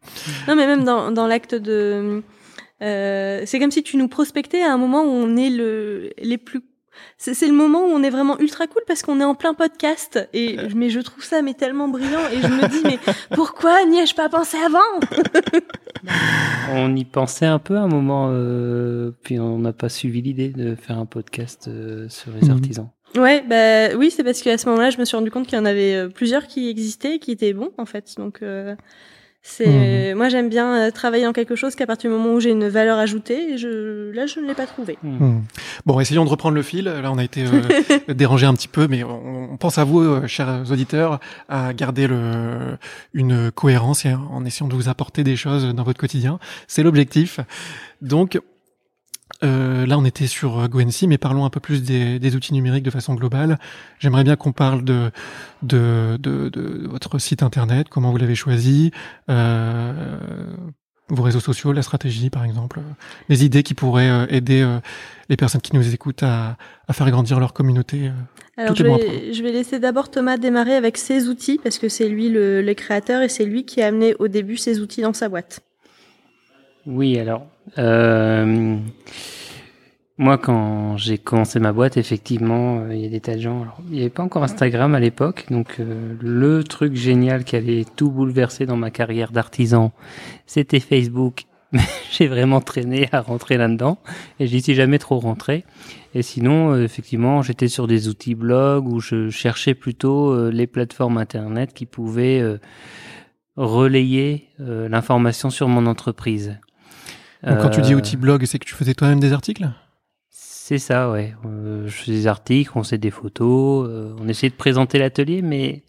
Non 0.48 0.56
mais 0.56 0.68
même 0.68 0.84
dans, 0.84 1.12
dans 1.12 1.26
l'acte 1.26 1.56
de... 1.56 2.22
euh, 2.82 3.42
c'est 3.46 3.60
comme 3.60 3.72
si 3.72 3.84
tu 3.84 3.96
nous 3.98 4.10
prospectais 4.10 4.62
à 4.64 4.74
un 4.74 4.78
moment 4.78 5.04
où 5.04 5.10
on 5.10 5.38
est 5.38 5.50
le, 5.50 6.12
les 6.22 6.38
plus... 6.38 6.62
C'est 7.18 7.34
c'est 7.34 7.48
le 7.48 7.54
moment 7.54 7.80
où 7.86 7.90
on 7.90 8.04
est 8.04 8.10
vraiment 8.10 8.40
ultra 8.40 8.68
cool 8.68 8.82
parce 8.88 9.02
qu'on 9.02 9.20
est 9.20 9.24
en 9.24 9.36
plein 9.36 9.54
podcast 9.54 10.28
et 10.34 10.58
mais 10.76 10.90
je 10.90 11.00
trouve 11.00 11.24
ça 11.24 11.42
mais 11.42 11.54
tellement 11.54 11.88
brillant 11.88 12.28
et 12.32 12.42
je 12.42 12.48
me 12.48 12.68
dis 12.68 12.82
mais 12.84 13.00
pourquoi 13.36 13.84
n'y 13.86 14.00
ai-je 14.00 14.16
pas 14.16 14.30
pensé 14.30 14.58
avant? 14.58 14.80
On 16.72 16.96
y 16.96 17.06
pensait 17.06 17.46
un 17.46 17.60
peu 17.60 17.78
à 17.78 17.82
un 17.82 17.88
moment, 17.88 18.30
euh, 18.32 19.12
puis 19.24 19.40
on 19.40 19.58
n'a 19.60 19.74
pas 19.74 19.90
suivi 19.90 20.22
l'idée 20.22 20.50
de 20.50 20.76
faire 20.76 20.98
un 20.98 21.06
podcast 21.06 21.68
euh, 21.68 22.08
sur 22.10 22.32
les 22.32 22.48
Mhm. 22.48 22.52
artisans. 22.52 22.90
Ouais 23.16 23.44
bah 23.48 23.96
oui 23.96 24.10
c'est 24.10 24.24
parce 24.24 24.42
qu'à 24.42 24.58
ce 24.58 24.68
moment-là 24.70 24.90
je 24.90 24.98
me 24.98 25.06
suis 25.06 25.16
rendu 25.16 25.30
compte 25.30 25.46
qu'il 25.46 25.56
y 25.58 25.62
en 25.62 25.66
avait 25.66 25.94
euh, 25.94 26.10
plusieurs 26.10 26.48
qui 26.48 26.68
existaient 26.68 27.16
et 27.16 27.20
qui 27.20 27.32
étaient 27.32 27.54
bons 27.54 27.70
en 27.78 27.86
fait 27.86 28.16
donc 28.18 28.40
euh, 28.42 28.76
c'est 29.46 30.14
moi 30.16 30.30
j'aime 30.30 30.48
bien 30.48 30.74
euh, 30.74 30.92
travailler 30.92 31.26
dans 31.26 31.34
quelque 31.34 31.56
chose 31.56 31.76
qu'à 31.76 31.86
partir 31.86 32.10
du 32.10 32.16
moment 32.16 32.34
où 32.34 32.40
j'ai 32.40 32.52
une 32.52 32.70
valeur 32.70 32.98
ajoutée 32.98 33.54
et 33.54 33.58
je 33.58 34.10
là 34.12 34.26
je 34.26 34.40
ne 34.40 34.48
l'ai 34.48 34.54
pas 34.54 34.66
trouvé. 34.66 34.98
Mm. 35.04 35.26
Hmm. 35.26 35.42
Bon, 35.86 36.00
essayons 36.00 36.24
de 36.24 36.30
reprendre 36.30 36.56
le 36.56 36.62
fil. 36.62 36.86
Là, 36.86 37.12
on 37.12 37.18
a 37.18 37.24
été 37.24 37.44
euh, 37.46 38.14
dérangé 38.14 38.46
un 38.46 38.54
petit 38.54 38.70
peu, 38.70 38.88
mais 38.88 39.04
on, 39.04 39.52
on 39.52 39.58
pense 39.58 39.78
à 39.78 39.84
vous, 39.84 40.00
euh, 40.00 40.28
chers 40.28 40.72
auditeurs, 40.72 41.20
à 41.50 41.74
garder 41.74 42.08
le, 42.08 42.78
une 43.14 43.52
cohérence 43.52 44.06
et 44.06 44.14
en 44.14 44.46
essayant 44.46 44.70
de 44.70 44.76
vous 44.76 44.88
apporter 44.88 45.26
des 45.26 45.36
choses 45.36 45.66
dans 45.74 45.84
votre 45.84 46.00
quotidien. 46.00 46.40
C'est 46.68 46.84
l'objectif. 46.84 47.40
Donc, 48.02 48.40
euh, 49.44 49.86
là, 49.86 49.98
on 49.98 50.06
était 50.06 50.28
sur 50.28 50.60
euh, 50.60 50.68
GoNC, 50.68 51.04
mais 51.08 51.18
parlons 51.18 51.46
un 51.46 51.50
peu 51.50 51.60
plus 51.60 51.84
des, 51.84 52.20
des 52.20 52.36
outils 52.36 52.54
numériques 52.54 52.84
de 52.84 52.90
façon 52.90 53.14
globale. 53.14 53.60
J'aimerais 54.00 54.24
bien 54.24 54.36
qu'on 54.36 54.52
parle 54.54 54.84
de, 54.84 55.12
de, 55.62 56.18
de, 56.20 56.50
de 56.50 56.88
votre 56.88 57.20
site 57.20 57.44
internet, 57.44 57.88
comment 57.90 58.12
vous 58.12 58.18
l'avez 58.18 58.36
choisi, 58.36 58.92
euh, 59.30 60.18
vos 61.10 61.24
réseaux 61.24 61.40
sociaux, 61.40 61.74
la 61.74 61.82
stratégie, 61.82 62.30
par 62.30 62.46
exemple, 62.46 62.80
les 63.30 63.44
idées 63.44 63.64
qui 63.64 63.74
pourraient 63.74 64.26
aider 64.30 64.66
les 65.30 65.36
personnes 65.36 65.62
qui 65.62 65.76
nous 65.76 65.94
écoutent 65.94 66.24
à, 66.24 66.58
à 66.88 66.94
faire 66.94 67.12
grandir 67.12 67.40
leur 67.40 67.54
communauté. 67.54 68.10
Alors 68.58 68.76
je 68.76 68.84
bon 68.84 68.98
vais, 68.98 69.34
je 69.34 69.44
vais 69.44 69.52
laisser 69.52 69.80
d'abord 69.80 70.10
Thomas 70.10 70.38
démarrer 70.38 70.76
avec 70.76 70.98
ses 70.98 71.28
outils 71.28 71.60
parce 71.62 71.78
que 71.78 71.90
c'est 71.90 72.08
lui 72.08 72.30
le, 72.30 72.62
le 72.62 72.74
créateur 72.74 73.22
et 73.22 73.30
c'est 73.30 73.46
lui 73.46 73.66
qui 73.66 73.82
a 73.82 73.88
amené 73.88 74.16
au 74.20 74.28
début 74.28 74.58
ses 74.58 74.80
outils 74.80 75.02
dans 75.02 75.14
sa 75.14 75.28
boîte. 75.28 75.60
Oui, 76.86 77.18
alors, 77.18 77.48
euh, 77.78 78.78
Moi, 80.18 80.38
quand 80.38 80.98
j'ai 80.98 81.18
commencé 81.18 81.60
ma 81.60 81.74
boîte, 81.74 81.98
effectivement, 81.98 82.80
euh, 82.80 82.94
il 82.94 83.02
y 83.02 83.06
a 83.06 83.10
des 83.10 83.20
tas 83.20 83.36
de 83.36 83.42
gens. 83.42 83.66
Il 83.90 83.96
n'y 83.96 84.02
avait 84.02 84.10
pas 84.10 84.24
encore 84.24 84.44
Instagram 84.44 84.96
à 84.96 85.00
l'époque, 85.00 85.46
donc 85.50 85.80
euh, 85.80 86.16
le 86.22 86.64
truc 86.64 86.96
génial 86.96 87.44
qui 87.44 87.56
allait 87.56 87.86
tout 87.96 88.12
bouleverser 88.12 88.66
dans 88.66 88.78
ma 88.78 88.92
carrière 88.92 89.32
d'artisan, 89.32 89.92
c'était 90.46 90.80
Facebook. 90.80 91.44
j'ai 92.12 92.28
vraiment 92.28 92.62
traîné 92.62 93.10
à 93.12 93.22
rentrer 93.22 93.58
là-dedans 93.58 93.98
et 94.40 94.46
j'y 94.46 94.62
suis 94.62 94.76
jamais 94.76 95.00
trop 95.00 95.18
rentré. 95.18 95.66
Et 96.14 96.22
sinon, 96.22 96.76
effectivement, 96.76 97.42
j'étais 97.42 97.68
sur 97.68 97.88
des 97.88 98.08
outils 98.08 98.36
blog 98.36 98.88
où 98.88 99.00
je 99.00 99.32
cherchais 99.32 99.74
plutôt 99.74 100.52
les 100.52 100.68
plateformes 100.68 101.18
internet 101.18 101.74
qui 101.74 101.88
pouvaient 101.88 102.60
relayer 103.56 104.50
l'information 104.60 105.50
sur 105.50 105.68
mon 105.68 105.88
entreprise. 105.88 106.60
Donc, 107.44 107.60
quand 107.60 107.70
tu 107.70 107.82
dis 107.82 107.96
outils 107.96 108.18
blog, 108.18 108.46
c'est 108.46 108.60
que 108.60 108.66
tu 108.66 108.74
faisais 108.74 108.94
toi-même 108.94 109.20
des 109.20 109.34
articles? 109.34 109.70
C'est 110.30 110.78
ça, 110.78 111.12
ouais. 111.12 111.36
Euh, 111.46 111.88
je 111.88 111.92
fais 111.92 112.12
des 112.12 112.26
articles, 112.26 112.72
on 112.76 112.84
fait 112.84 112.98
des 112.98 113.12
photos, 113.12 113.86
euh, 113.90 114.16
on 114.18 114.30
essaie 114.30 114.48
de 114.48 114.54
présenter 114.54 114.98
l'atelier, 114.98 115.42
mais 115.42 115.84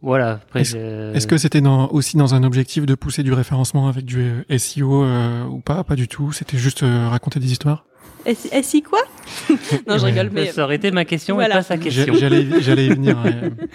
voilà. 0.00 0.40
Est-ce 0.54 1.26
que 1.26 1.36
c'était 1.36 1.60
aussi 1.90 2.16
dans 2.16 2.34
un 2.34 2.42
objectif 2.42 2.86
de 2.86 2.94
pousser 2.94 3.22
du 3.22 3.34
référencement 3.34 3.88
avec 3.88 4.06
du 4.06 4.18
euh, 4.50 4.58
SEO 4.58 5.04
ou 5.46 5.60
pas? 5.60 5.84
Pas 5.84 5.94
du 5.94 6.08
tout. 6.08 6.32
C'était 6.32 6.56
juste 6.56 6.82
raconter 6.82 7.38
des 7.38 7.52
histoires? 7.52 7.84
SI 8.26 8.82
quoi? 8.82 9.00
Non, 9.86 9.98
je 9.98 10.06
rigole, 10.06 10.30
mais 10.32 10.46
ça 10.46 10.64
aurait 10.64 10.76
été 10.76 10.90
ma 10.90 11.04
question 11.04 11.38
et 11.40 11.48
pas 11.48 11.62
sa 11.62 11.76
question. 11.76 12.14
J'allais, 12.14 12.62
j'allais 12.62 12.86
y 12.86 12.90
venir. 12.90 13.18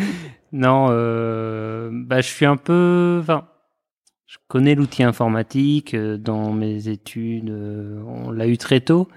non, 0.52 0.88
bah 0.88 2.22
je 2.22 2.28
suis 2.28 2.48
un 2.48 2.58
peu, 2.58 3.20
enfin, 3.22 3.46
je 4.44 4.48
connais 4.48 4.76
l'outil 4.76 5.04
informatique 5.04 5.96
dans 5.96 6.54
mes 6.54 6.88
études. 6.88 7.54
on 8.08 8.32
l'a 8.32 8.48
eu 8.48 8.58
très 8.58 8.80
tôt, 8.80 9.08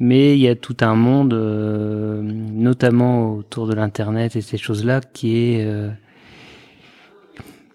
mais 0.00 0.34
il 0.34 0.40
y 0.40 0.48
a 0.48 0.56
tout 0.56 0.78
un 0.80 0.94
monde, 0.94 1.34
euh, 1.34 2.22
notamment 2.22 3.34
autour 3.34 3.66
de 3.66 3.74
l'internet 3.74 4.34
et 4.34 4.40
ces 4.40 4.56
choses-là, 4.56 5.02
qui 5.02 5.36
est 5.36 5.66
euh, 5.66 5.90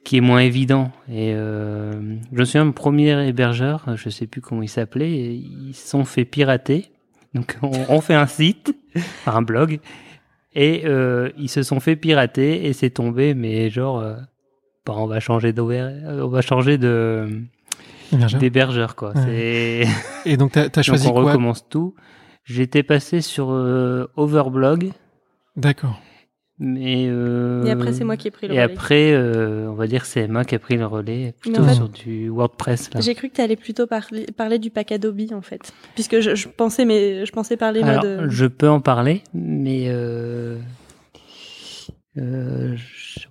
qui 0.04 0.18
est 0.18 0.22
moins 0.22 0.40
évident. 0.40 0.92
Et 1.08 1.34
euh, 1.36 1.92
je 2.34 2.44
suis 2.44 2.58
un 2.58 2.72
premier 2.72 3.28
hébergeur, 3.28 3.86
je 3.96 4.10
sais 4.10 4.28
plus 4.28 4.42
comment 4.42 4.64
il 4.64 4.70
s'appelait, 4.70 5.36
ils 5.36 5.74
se 5.74 5.88
sont 5.88 6.04
fait 6.04 6.26
pirater. 6.26 6.92
Donc 7.36 7.58
on, 7.62 8.02
fait 8.02 8.16
un 8.16 8.28
site, 8.28 8.76
un 9.28 9.44
blog, 9.44 9.80
et 10.56 10.84
euh, 10.86 11.30
ils 11.38 11.50
se 11.50 11.62
sont 11.62 11.80
fait 11.80 11.96
pirater 11.96 12.66
et 12.66 12.74
c'est 12.74 12.90
tombé, 12.92 13.36
mais 13.36 13.70
genre, 13.70 14.04
bah, 14.86 14.94
on 14.98 15.08
va 15.08 15.20
changer 15.20 15.54
on 15.58 16.28
va 16.28 16.42
changer 16.42 16.78
de 16.78 17.28
d'hébergeur 18.40 18.96
quoi. 18.96 19.14
Et 19.28 19.86
donc 20.38 20.52
tu 20.52 20.60
as, 20.60 20.82
choisi 20.84 21.08
donc 21.08 21.16
on 21.16 21.26
recommence 21.26 21.68
tout. 21.68 21.96
J'étais 22.44 22.84
passé 22.84 23.22
sur 23.22 23.52
euh, 23.52 24.06
Overblog. 24.16 24.92
D'accord. 25.56 26.00
Mais 26.58 27.08
euh, 27.10 27.66
et 27.66 27.72
après 27.72 27.92
c'est 27.92 28.06
moi 28.06 28.16
qui 28.16 28.30
ai 28.30 28.32
pris 28.32 28.48
le 28.48 28.54
et 28.54 28.62
relais. 28.62 28.72
Et 28.72 28.74
après 28.74 29.12
euh, 29.12 29.68
on 29.70 29.74
va 29.74 29.88
dire 29.88 30.06
c'est 30.06 30.22
Emma 30.22 30.46
qui 30.46 30.56
a 30.56 30.60
pris 30.60 30.78
le 30.78 30.86
relais 30.86 31.34
plutôt 31.42 31.68
sur 31.68 31.90
du 31.90 32.30
WordPress 32.30 32.92
J'ai 32.98 33.14
cru 33.14 33.28
que 33.28 33.36
tu 33.36 33.42
allais 33.42 33.58
plutôt 33.58 33.88
parler, 33.88 34.26
parler 34.38 34.58
du 34.58 34.70
pack 34.70 34.94
Adobe 34.94 35.34
en 35.34 35.42
fait 35.42 35.74
puisque 35.96 36.22
je, 36.22 36.34
je 36.34 36.48
pensais 36.48 36.86
mais 36.86 37.26
je 37.26 37.32
pensais 37.34 37.58
parler 37.58 37.82
Alors, 37.84 38.02
moi 38.02 38.04
de 38.04 38.30
je 38.30 38.46
peux 38.46 38.70
en 38.70 38.80
parler 38.80 39.22
mais 39.34 39.90
euh, 42.18 42.76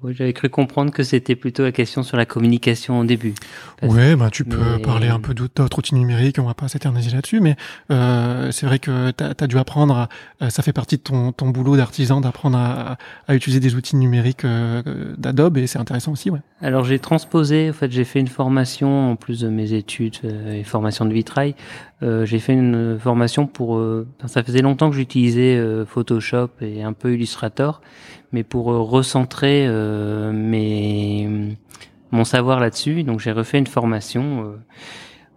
euh, 0.05 0.13
j'avais 0.13 0.33
cru 0.33 0.49
comprendre 0.49 0.93
que 0.93 1.03
c'était 1.03 1.37
plutôt 1.37 1.63
la 1.63 1.73
question 1.73 2.03
sur 2.03 2.17
la 2.17 2.27
communication 2.27 3.01
au 3.01 3.05
début. 3.05 3.35
Ouais, 3.83 4.17
bah 4.17 4.31
tu 4.31 4.45
peux 4.45 4.79
parler 4.83 5.09
un 5.09 5.21
peu 5.21 5.35
d'autres 5.35 5.79
outils 5.79 5.95
numériques, 5.95 6.39
on 6.39 6.45
va 6.45 6.55
pas 6.55 6.69
s'éterniser 6.69 7.11
là-dessus, 7.11 7.41
mais 7.41 7.57
euh, 7.91 8.51
c'est 8.51 8.67
vrai 8.67 8.79
que 8.79 9.11
tu 9.11 9.25
as, 9.25 9.47
dû 9.47 9.59
apprendre, 9.59 10.09
à, 10.41 10.51
ça 10.51 10.63
fait 10.63 10.73
partie 10.73 10.97
de 10.97 11.03
ton, 11.03 11.33
ton 11.33 11.51
boulot 11.51 11.77
d'artisan, 11.77 12.21
d'apprendre 12.21 12.59
à, 12.59 12.97
à, 13.27 13.35
utiliser 13.35 13.61
des 13.61 13.75
outils 13.75 13.97
numériques 13.97 14.45
euh, 14.45 14.83
d'Adobe, 15.17 15.59
et 15.59 15.67
c'est 15.67 15.79
intéressant 15.79 16.13
aussi, 16.13 16.31
ouais. 16.31 16.41
Alors 16.61 16.85
j'ai 16.85 16.99
transposé, 16.99 17.71
en 17.71 17.73
fait 17.73 17.91
j'ai 17.91 18.05
fait 18.05 18.21
une 18.21 18.29
formation, 18.29 19.13
en 19.13 19.17
plus 19.17 19.41
de 19.41 19.49
mes 19.49 19.73
études 19.75 20.17
euh, 20.25 20.55
et 20.55 20.65
formation 20.65 21.05
de 21.05 21.13
vitrail, 21.13 21.55
euh, 22.05 22.25
j'ai 22.25 22.39
fait 22.39 22.53
une 22.53 22.99
formation 22.99 23.47
pour, 23.47 23.83
ça 24.27 24.43
faisait 24.43 24.63
longtemps 24.63 24.91
que 24.91 24.97
j'utilisais 24.97 25.61
Photoshop 25.87 26.51
et 26.61 26.83
un 26.83 26.93
peu 26.93 27.15
Illustrator, 27.15 27.81
mais 28.35 28.43
pour 28.43 28.73
euh, 28.73 28.81
recentrer 28.81 29.65
euh, 29.67 30.33
mes, 30.33 31.57
mon 32.11 32.25
savoir 32.25 32.61
là-dessus. 32.61 33.05
Donc 33.05 33.21
j'ai 33.21 33.33
refait 33.33 33.59
une 33.59 33.67
formation 33.67 34.45
euh, 34.45 34.57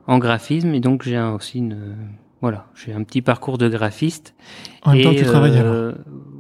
en 0.08 0.18
graphisme 0.18 0.74
et 0.74 0.80
donc 0.80 1.04
j'ai 1.04 1.20
aussi 1.20 1.60
une 1.60 1.96
voilà, 2.42 2.68
j'ai 2.76 2.94
un 2.94 3.04
petit 3.04 3.22
parcours 3.22 3.58
de 3.58 3.68
graphiste. 3.68 4.36
En 4.84 4.94
même 4.94 5.04
temps, 5.04 5.14
tu 5.14 5.24
travailles 5.24 5.60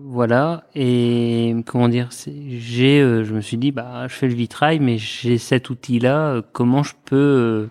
Voilà, 0.05 0.65
et 0.75 1.55
comment 1.65 1.89
dire, 1.89 2.09
j'ai, 2.28 2.99
je 2.99 3.34
me 3.34 3.41
suis 3.41 3.57
dit, 3.57 3.71
bah, 3.71 4.07
je 4.07 4.13
fais 4.13 4.28
le 4.28 4.36
vitrail, 4.36 4.80
mais 4.80 4.99
j'ai 4.99 5.39
cet 5.39 5.71
outil-là, 5.71 6.43
comment 6.53 6.84
je 6.84 6.93
peux 7.05 7.67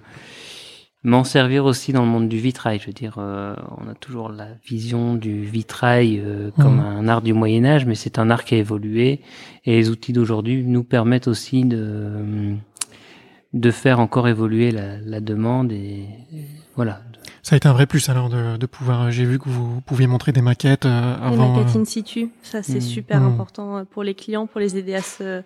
m'en 1.06 1.22
servir 1.22 1.64
aussi 1.64 1.92
dans 1.92 2.02
le 2.02 2.08
monde 2.08 2.28
du 2.28 2.38
vitrail. 2.38 2.80
Je 2.80 2.86
veux 2.88 2.92
dire, 2.92 3.14
euh, 3.18 3.54
on 3.78 3.88
a 3.88 3.94
toujours 3.94 4.28
la 4.28 4.48
vision 4.66 5.14
du 5.14 5.44
vitrail 5.44 6.20
euh, 6.20 6.50
comme 6.60 6.78
mmh. 6.78 6.98
un 6.98 7.08
art 7.08 7.22
du 7.22 7.32
Moyen 7.32 7.64
Âge, 7.64 7.86
mais 7.86 7.94
c'est 7.94 8.18
un 8.18 8.28
art 8.28 8.44
qui 8.44 8.56
a 8.56 8.58
évolué 8.58 9.20
et 9.64 9.76
les 9.76 9.88
outils 9.88 10.12
d'aujourd'hui 10.12 10.64
nous 10.64 10.82
permettent 10.82 11.28
aussi 11.28 11.64
de 11.64 12.56
de 13.52 13.70
faire 13.70 14.00
encore 14.00 14.26
évoluer 14.28 14.72
la, 14.72 14.98
la 14.98 15.20
demande 15.20 15.72
et, 15.72 16.06
voilà. 16.74 17.00
Ça 17.42 17.54
a 17.54 17.56
été 17.56 17.68
un 17.68 17.72
vrai 17.72 17.86
plus 17.86 18.08
alors 18.08 18.28
de, 18.28 18.56
de 18.56 18.66
pouvoir. 18.66 19.10
J'ai 19.12 19.24
vu 19.24 19.38
que 19.38 19.48
vous 19.48 19.80
pouviez 19.80 20.08
montrer 20.08 20.32
des 20.32 20.42
maquettes 20.42 20.84
euh, 20.84 21.16
avant. 21.22 21.54
Des 21.54 21.60
maquettes 21.60 21.76
in 21.76 21.84
situ, 21.84 22.30
ça 22.42 22.64
c'est 22.64 22.78
mmh. 22.78 22.80
super 22.80 23.20
mmh. 23.20 23.26
important 23.26 23.84
pour 23.84 24.02
les 24.02 24.14
clients, 24.14 24.48
pour 24.48 24.60
les 24.60 24.76
aider 24.76 24.96
à 24.96 25.02
se 25.02 25.42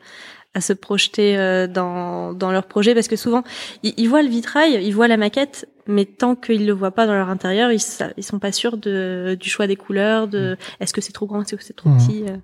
à 0.55 0.61
se 0.61 0.73
projeter 0.73 1.39
euh, 1.39 1.67
dans, 1.67 2.33
dans 2.33 2.51
leur 2.51 2.67
projet 2.67 2.95
parce 2.95 3.09
que 3.09 3.17
souvent 3.17 3.45
ils, 3.83 4.09
voient 4.09 4.23
le 4.23 4.29
vitrail, 4.29 4.85
ils 4.85 4.93
voient 4.93 5.09
la 5.09 5.17
maquette, 5.17 5.69
mais 5.87 6.05
tant 6.05 6.35
qu'ils 6.35 6.67
le 6.67 6.73
voient 6.73 6.91
pas 6.91 7.07
dans 7.07 7.15
leur 7.15 7.29
intérieur, 7.29 7.71
ils 7.71 7.81
ils 8.17 8.25
sont 8.25 8.39
pas 8.39 8.53
sûrs 8.53 8.77
de 8.77 9.37
du 9.39 9.49
choix 9.49 9.67
des 9.67 9.77
couleurs, 9.77 10.27
de 10.27 10.55
mm. 10.55 10.83
est-ce 10.83 10.93
que 10.93 11.01
c'est 11.01 11.13
trop 11.13 11.27
grand, 11.27 11.43
est-ce 11.43 11.55
que 11.55 11.63
c'est 11.63 11.77
trop 11.77 11.91
mm. 11.91 11.99
petit. 11.99 12.25
Euh, 12.29 12.37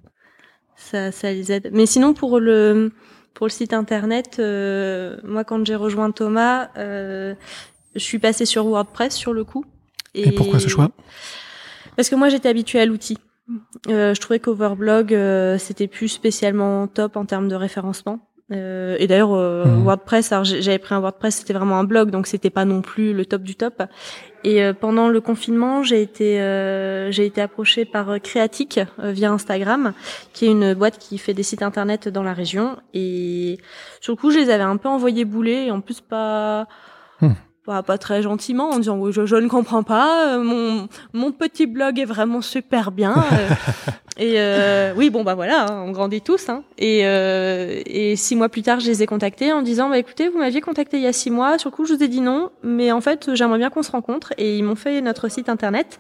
ça 0.77 1.11
ça 1.11 1.33
les 1.33 1.51
aide. 1.51 1.71
Mais 1.73 1.87
sinon 1.87 2.15
pour 2.15 2.39
le 2.39 2.93
pour 3.35 3.47
le 3.47 3.53
site 3.53 3.73
internet, 3.73 4.37
euh, 4.39 5.17
moi 5.25 5.43
quand 5.43 5.65
j'ai 5.67 5.77
rejoint 5.77 6.11
Thomas, 6.13 6.69
je 6.77 7.35
suis 7.97 8.21
passée 8.21 8.45
sur 8.45 8.67
WordPress 8.67 9.15
sur 9.15 9.33
le 9.33 9.43
coup. 9.43 9.65
Et, 10.15 10.29
et 10.29 10.33
pourquoi 10.33 10.61
ce 10.61 10.69
choix? 10.69 10.91
Parce 11.97 12.09
que 12.09 12.15
moi 12.15 12.29
j'étais 12.29 12.49
habituée 12.49 12.81
à 12.81 12.87
l'outil. 12.87 13.19
Euh, 13.89 14.15
je 14.15 14.21
trouvais 14.21 14.41
qu'Overblog 14.41 15.15
euh, 15.15 15.59
c'était 15.59 15.87
plus 15.87 16.09
spécialement 16.09 16.87
top 16.89 17.17
en 17.17 17.25
termes 17.25 17.49
de 17.49 17.55
référencement. 17.55 18.21
Euh, 18.53 18.97
et 19.01 19.09
d'ailleurs 19.09 19.31
mhm. 19.31 19.83
WordPress, 19.83 20.31
alors 20.31 20.45
j'avais 20.45 20.79
pris 20.79 20.95
un 20.95 21.01
WordPress, 21.01 21.37
c'était 21.37 21.53
vraiment 21.53 21.79
un 21.79 21.85
blog, 21.85 22.11
donc 22.11 22.29
c'était 22.29 22.51
pas 22.51 22.65
non 22.65 22.81
plus 22.81 23.13
le 23.13 23.27
top 23.27 23.43
du 23.43 23.57
top. 23.57 23.83
Et 24.45 24.73
pendant 24.75 25.09
le 25.09 25.21
confinement, 25.21 25.83
j'ai 25.83 26.01
été 26.01 26.37
j'ai 27.11 27.27
été 27.27 27.41
approchée 27.41 27.85
par 27.85 28.21
Creatic 28.23 28.79
via 28.99 29.33
Instagram, 29.33 29.93
qui 30.33 30.47
est 30.47 30.51
une 30.53 30.75
boîte 30.75 30.99
qui 30.99 31.19
fait 31.19 31.35
des 31.35 31.43
sites 31.43 31.63
internet 31.63 32.09
dans 32.09 32.23
la 32.23 32.33
région. 32.33 32.77
Et 32.95 33.59
sur 34.01 34.13
le 34.13 34.17
coup, 34.17 34.31
je 34.31 34.39
les 34.39 34.51
avais 34.51 34.63
un 34.63 34.77
peu 34.77 34.89
envoyés 34.89 35.25
bouler, 35.25 35.65
et 35.67 35.71
en 35.73 35.81
plus 35.81 36.01
pas 36.01 36.69
hmm 37.21 37.33
pas, 37.67 37.83
pas 37.83 37.99
très 37.99 38.23
gentiment 38.23 38.71
en 38.71 38.79
disant 38.79 38.97
oui 38.97 39.13
je, 39.13 39.27
je 39.27 39.37
ne 39.37 39.49
comprends 39.49 39.83
pas 39.83 40.37
euh, 40.37 40.43
mon 40.43 40.89
mon 41.13 41.33
petit 41.33 41.67
blog 41.67 41.99
est 41.99 42.05
vraiment 42.05 42.41
super 42.41 42.93
bien 42.93 43.15
euh, 43.33 43.49
et 44.19 44.35
euh, 44.37 44.95
oui 44.97 45.11
bon 45.11 45.25
bah 45.25 45.35
voilà 45.35 45.67
hein, 45.69 45.83
on 45.87 45.91
grandit 45.91 46.23
tous 46.23 46.49
hein, 46.49 46.63
et 46.79 47.01
euh, 47.05 47.83
et 47.85 48.17
six 48.17 48.37
mois 48.37 48.49
plus 48.49 48.63
tard 48.63 48.81
je 48.81 48.87
les 48.87 49.03
ai 49.03 49.07
contactés 49.07 49.53
en 49.53 49.63
disant 49.63 49.91
bah 49.91 49.99
écoutez 49.99 50.29
vous 50.29 50.39
m'aviez 50.39 50.61
contacté 50.61 50.97
il 50.97 51.03
y 51.03 51.07
a 51.09 51.13
six 51.13 51.31
mois 51.31 51.59
sur 51.59 51.71
le 51.71 51.77
coup 51.77 51.85
je 51.85 51.95
vous 51.95 52.03
ai 52.03 52.09
dit 52.09 52.21
non 52.21 52.51
mais 52.63 52.93
en 52.93 53.01
fait 53.01 53.35
j'aimerais 53.35 53.59
bien 53.59 53.71
qu'on 53.71 53.83
se 53.83 53.91
rencontre. 53.91 54.33
Et 54.39 54.57
ils 54.57 54.63
m'ont 54.63 54.77
fait 54.77 55.01
notre 55.01 55.29
site 55.29 55.49
internet 55.49 55.99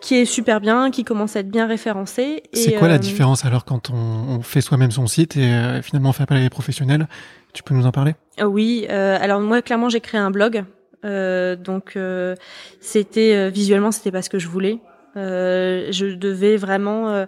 qui 0.00 0.16
est 0.16 0.24
super 0.24 0.60
bien, 0.60 0.90
qui 0.90 1.04
commence 1.04 1.36
à 1.36 1.40
être 1.40 1.50
bien 1.50 1.66
référencé. 1.66 2.42
C'est 2.52 2.74
quoi 2.74 2.88
la 2.88 2.98
différence 2.98 3.44
alors 3.44 3.64
quand 3.64 3.90
on, 3.90 4.36
on 4.36 4.42
fait 4.42 4.60
soi-même 4.60 4.90
son 4.90 5.06
site 5.06 5.36
et 5.36 5.80
finalement 5.82 6.10
on 6.10 6.12
fait 6.12 6.24
appel 6.24 6.38
à 6.38 6.40
des 6.40 6.50
professionnels? 6.50 7.08
Tu 7.52 7.62
peux 7.62 7.74
nous 7.74 7.86
en 7.86 7.92
parler? 7.92 8.14
Oui, 8.44 8.86
alors 8.88 9.40
moi 9.40 9.62
clairement 9.62 9.88
j'ai 9.88 10.00
créé 10.00 10.20
un 10.20 10.30
blog. 10.30 10.58
euh, 10.58 10.75
donc 11.02 11.96
euh, 11.96 12.34
c'était 12.80 13.34
euh, 13.34 13.48
visuellement 13.48 13.92
c'était 13.92 14.10
pas 14.10 14.22
ce 14.22 14.30
que 14.30 14.38
je 14.38 14.48
voulais. 14.48 14.78
je 15.14 16.14
devais 16.14 16.56
vraiment. 16.56 17.26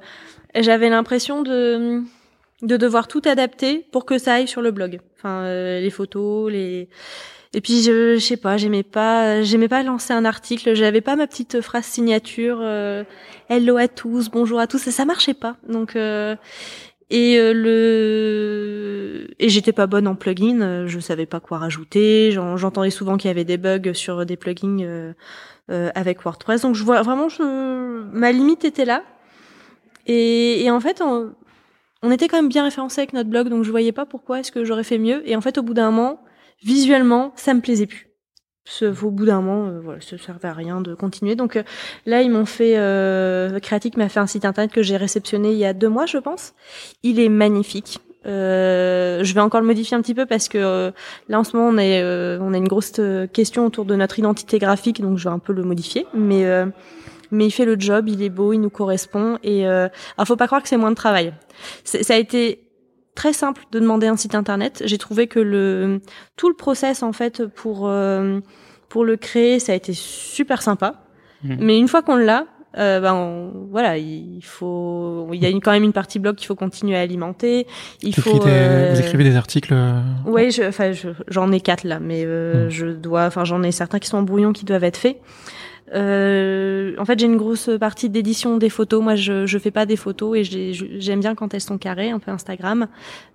J'avais 0.55 0.89
l'impression 0.89 1.43
de 1.43 2.03
de 2.63 2.77
devoir 2.77 3.07
tout 3.07 3.23
adapter 3.25 3.87
pour 3.93 4.05
que 4.05 4.19
ça 4.19 4.35
aille 4.35 4.49
sur 4.49 4.63
le 4.63 4.71
blog. 4.71 5.01
Enfin 5.17 5.45
les 5.45 5.91
photos, 5.91 6.51
les 6.51 6.89
et 7.55 7.63
puis 7.63 7.81
je, 7.83 8.17
je 8.17 8.21
sais 8.21 8.37
pas, 8.37 8.59
j'aimais 8.59 8.83
pas, 8.83 9.43
j'aimais 9.43 9.69
pas 9.69 9.83
lancer 9.83 10.13
un 10.13 10.27
article, 10.27 10.75
j'avais 10.75 11.01
pas 11.01 11.17
ma 11.17 11.27
petite 11.27 11.63
phrase 11.63 11.87
signature, 11.87 12.63
hello 13.49 13.77
à 13.79 13.89
tous, 13.89 14.29
bonjour 14.29 14.61
à 14.61 14.67
tous, 14.67 14.87
et 14.87 14.91
ça 14.91 15.07
marchait 15.07 15.33
pas. 15.33 15.57
Donc 15.67 15.97
et 17.11 17.39
le 17.55 19.29
et 19.39 19.49
j'étais 19.49 19.73
pas 19.73 19.87
bonne 19.87 20.07
en 20.07 20.15
plugin, 20.15 20.87
je 20.87 21.01
savais 21.01 21.27
pas 21.27 21.41
quoi 21.41 21.59
rajouter. 21.59 22.33
J'entendais 22.33 22.91
souvent 22.91 23.17
qu'il 23.17 23.29
y 23.29 23.31
avait 23.31 23.45
des 23.45 23.57
bugs 23.57 23.95
sur 23.95 24.27
des 24.27 24.37
plugins 24.37 25.15
avec 25.69 26.23
WordPress. 26.23 26.63
Donc 26.63 26.75
je 26.75 26.85
vois 26.85 27.03
vraiment, 27.03 27.29
je, 27.29 27.43
ma 28.13 28.33
limite 28.33 28.65
était 28.65 28.85
là. 28.85 29.05
Et, 30.07 30.65
et 30.65 30.71
en 30.71 30.81
fait, 30.81 31.01
on, 31.03 31.33
on 32.03 32.11
était 32.11 32.29
quand 32.29 32.37
même 32.37 32.49
bien 32.49 32.65
référencé 32.65 33.01
avec 33.01 33.13
notre 33.13 33.29
blog, 33.29 33.49
donc 33.49 33.65
je 33.65 33.71
voyais 33.71 33.93
pas 33.93 34.07
pourquoi 34.07 34.41
est-ce 34.41 34.53
que 34.53 34.65
j'aurais 34.65 34.85
fait 34.85 34.99
mieux. 34.99 35.29
Et 35.29 35.37
en 35.37 35.41
fait, 35.41 35.59
au 35.59 35.63
bout 35.63 35.75
d'un 35.75 35.91
moment, 35.91 36.23
visuellement, 36.63 37.33
ça 37.37 37.55
me 37.55 37.61
plaisait 37.61 37.87
plus. 37.87 38.08
Ce, 38.71 38.85
au 38.85 39.11
bout 39.11 39.25
d'un 39.25 39.41
moment, 39.41 39.69
euh, 39.69 39.81
voilà, 39.83 40.01
ça 40.01 40.19
servait 40.19 40.49
à 40.49 40.53
rien 40.53 40.81
de 40.81 40.95
continuer. 40.95 41.37
Donc 41.37 41.57
euh, 41.57 41.63
là, 42.07 42.23
ils 42.23 42.31
m'ont 42.31 42.45
fait, 42.45 42.75
euh, 42.77 43.59
m'a 43.97 44.09
fait 44.09 44.21
un 44.21 44.27
site 44.27 44.45
internet 44.45 44.73
que 44.73 44.83
j'ai 44.83 44.97
réceptionné 44.97 45.53
il 45.53 45.59
y 45.59 45.65
a 45.65 45.73
deux 45.73 45.89
mois, 45.89 46.07
je 46.07 46.19
pense. 46.19 46.55
Il 47.03 47.19
est 47.21 47.29
magnifique. 47.29 48.01
Euh, 48.27 49.25
je 49.25 49.33
vais 49.35 49.41
encore 49.41 49.61
le 49.61 49.67
modifier 49.67 49.97
un 49.97 50.03
petit 50.03 50.15
peu 50.15 50.27
parce 50.27 50.49
que 50.49 50.93
là 51.29 51.39
en 51.39 51.45
ce 51.45 51.57
moment 51.57 51.71
on 51.71 51.79
est 51.79 52.03
on 52.41 52.53
a 52.53 52.57
une 52.57 52.67
grosse 52.67 53.01
question 53.33 53.65
autour 53.65 53.85
de 53.85 53.95
notre 53.95 54.19
identité 54.19 54.59
graphique 54.59 55.01
donc 55.01 55.19
je 55.19 55.25
vais 55.25 55.31
un 55.33 55.39
peu 55.39 55.53
le 55.53 55.63
modifier 55.63 56.05
mais 56.13 56.45
mais 57.31 57.47
il 57.47 57.51
fait 57.51 57.65
le 57.65 57.79
job, 57.79 58.09
il 58.09 58.23
est 58.23 58.31
beau, 58.31 58.53
il 58.53 58.61
nous 58.61 58.71
correspond 58.71 59.39
et 59.43 59.67
euh, 59.67 59.89
alors 60.17 60.27
faut 60.27 60.37
pas 60.37 60.47
croire 60.47 60.63
que 60.63 60.69
c'est 60.69 60.77
moins 60.77 60.91
de 60.91 60.97
travail. 60.97 61.33
Ça 61.85 62.15
a 62.15 62.17
été 62.17 62.61
très 63.19 63.33
simple 63.33 63.65
de 63.73 63.81
demander 63.81 64.07
un 64.07 64.17
site 64.17 64.37
internet. 64.37 64.81
J'ai 64.87 64.97
trouvé 64.97 65.27
que 65.27 65.41
le 65.41 66.01
tout 66.37 66.49
le 66.49 66.55
process 66.55 67.03
en 67.03 67.13
fait 67.13 67.45
pour 67.47 67.89
euh, 67.89 68.39
pour 68.89 69.05
le 69.05 69.17
créer, 69.17 69.59
ça 69.59 69.73
a 69.73 69.75
été 69.75 69.93
super 69.93 70.63
sympa. 70.63 71.03
Mmh. 71.43 71.57
Mais 71.59 71.79
une 71.79 71.89
fois 71.89 72.03
qu'on 72.03 72.15
l'a, 72.17 72.47
euh, 72.79 73.01
ben 73.01 73.51
voilà, 73.73 73.99
il 73.99 74.41
faut, 74.45 75.29
il 75.33 75.43
y 75.43 75.47
a 75.47 75.49
une, 75.49 75.61
quand 75.61 75.73
même 75.73 75.83
une 75.83 75.93
partie 75.93 76.21
blog 76.21 76.37
qu'il 76.37 76.47
faut 76.47 76.55
continuer 76.55 76.97
à 76.97 77.01
alimenter. 77.01 77.67
Il 78.03 78.15
faut. 78.15 78.47
Euh, 78.47 78.93
vous 78.95 79.01
écrivez 79.01 79.25
des 79.25 79.35
articles. 79.35 79.75
Oui, 80.25 80.57
enfin, 80.63 80.93
j'en 81.27 81.51
ai 81.51 81.61
quatre 81.61 81.83
là, 81.83 81.99
mais 81.99 82.25
mmh. 82.25 82.69
je 82.71 82.87
dois, 82.87 83.27
enfin, 83.27 83.45
j'en 83.45 83.65
ai 83.65 83.73
certains 83.73 83.99
qui 83.99 84.09
sont 84.09 84.19
en 84.19 84.23
brouillon 84.23 84.53
qui 84.53 84.65
doivent 84.65 84.85
être 84.85 84.97
faits. 84.97 85.21
Euh, 85.95 86.95
en 86.99 87.05
fait, 87.05 87.19
j'ai 87.19 87.27
une 87.27 87.37
grosse 87.37 87.71
partie 87.79 88.09
d'édition 88.09 88.57
des 88.57 88.69
photos. 88.69 89.03
Moi, 89.03 89.15
je 89.15 89.47
je 89.47 89.59
fais 89.59 89.71
pas 89.71 89.87
des 89.87 89.97
photos 89.97 90.37
et 90.37 90.45
j'aime 90.45 91.21
bien 91.21 91.35
quand 91.35 91.55
elles 91.55 91.61
sont 91.61 91.79
carrées, 91.79 92.11
un 92.11 92.19
peu 92.19 92.31
Instagram. 92.31 92.89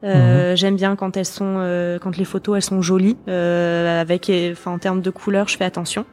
Euh, 0.03 0.51
mhm. 0.51 0.57
J'aime 0.57 0.75
bien 0.75 0.95
quand 0.95 1.17
elles 1.17 1.25
sont, 1.25 1.55
euh, 1.57 1.99
quand 1.99 2.17
les 2.17 2.25
photos 2.25 2.57
elles 2.57 2.63
sont 2.63 2.81
jolies, 2.81 3.17
euh, 3.27 4.01
avec, 4.01 4.31
enfin 4.51 4.71
en 4.71 4.79
termes 4.79 5.01
de 5.01 5.09
couleurs, 5.09 5.47
je 5.47 5.57
fais 5.57 5.65
attention. 5.65 6.05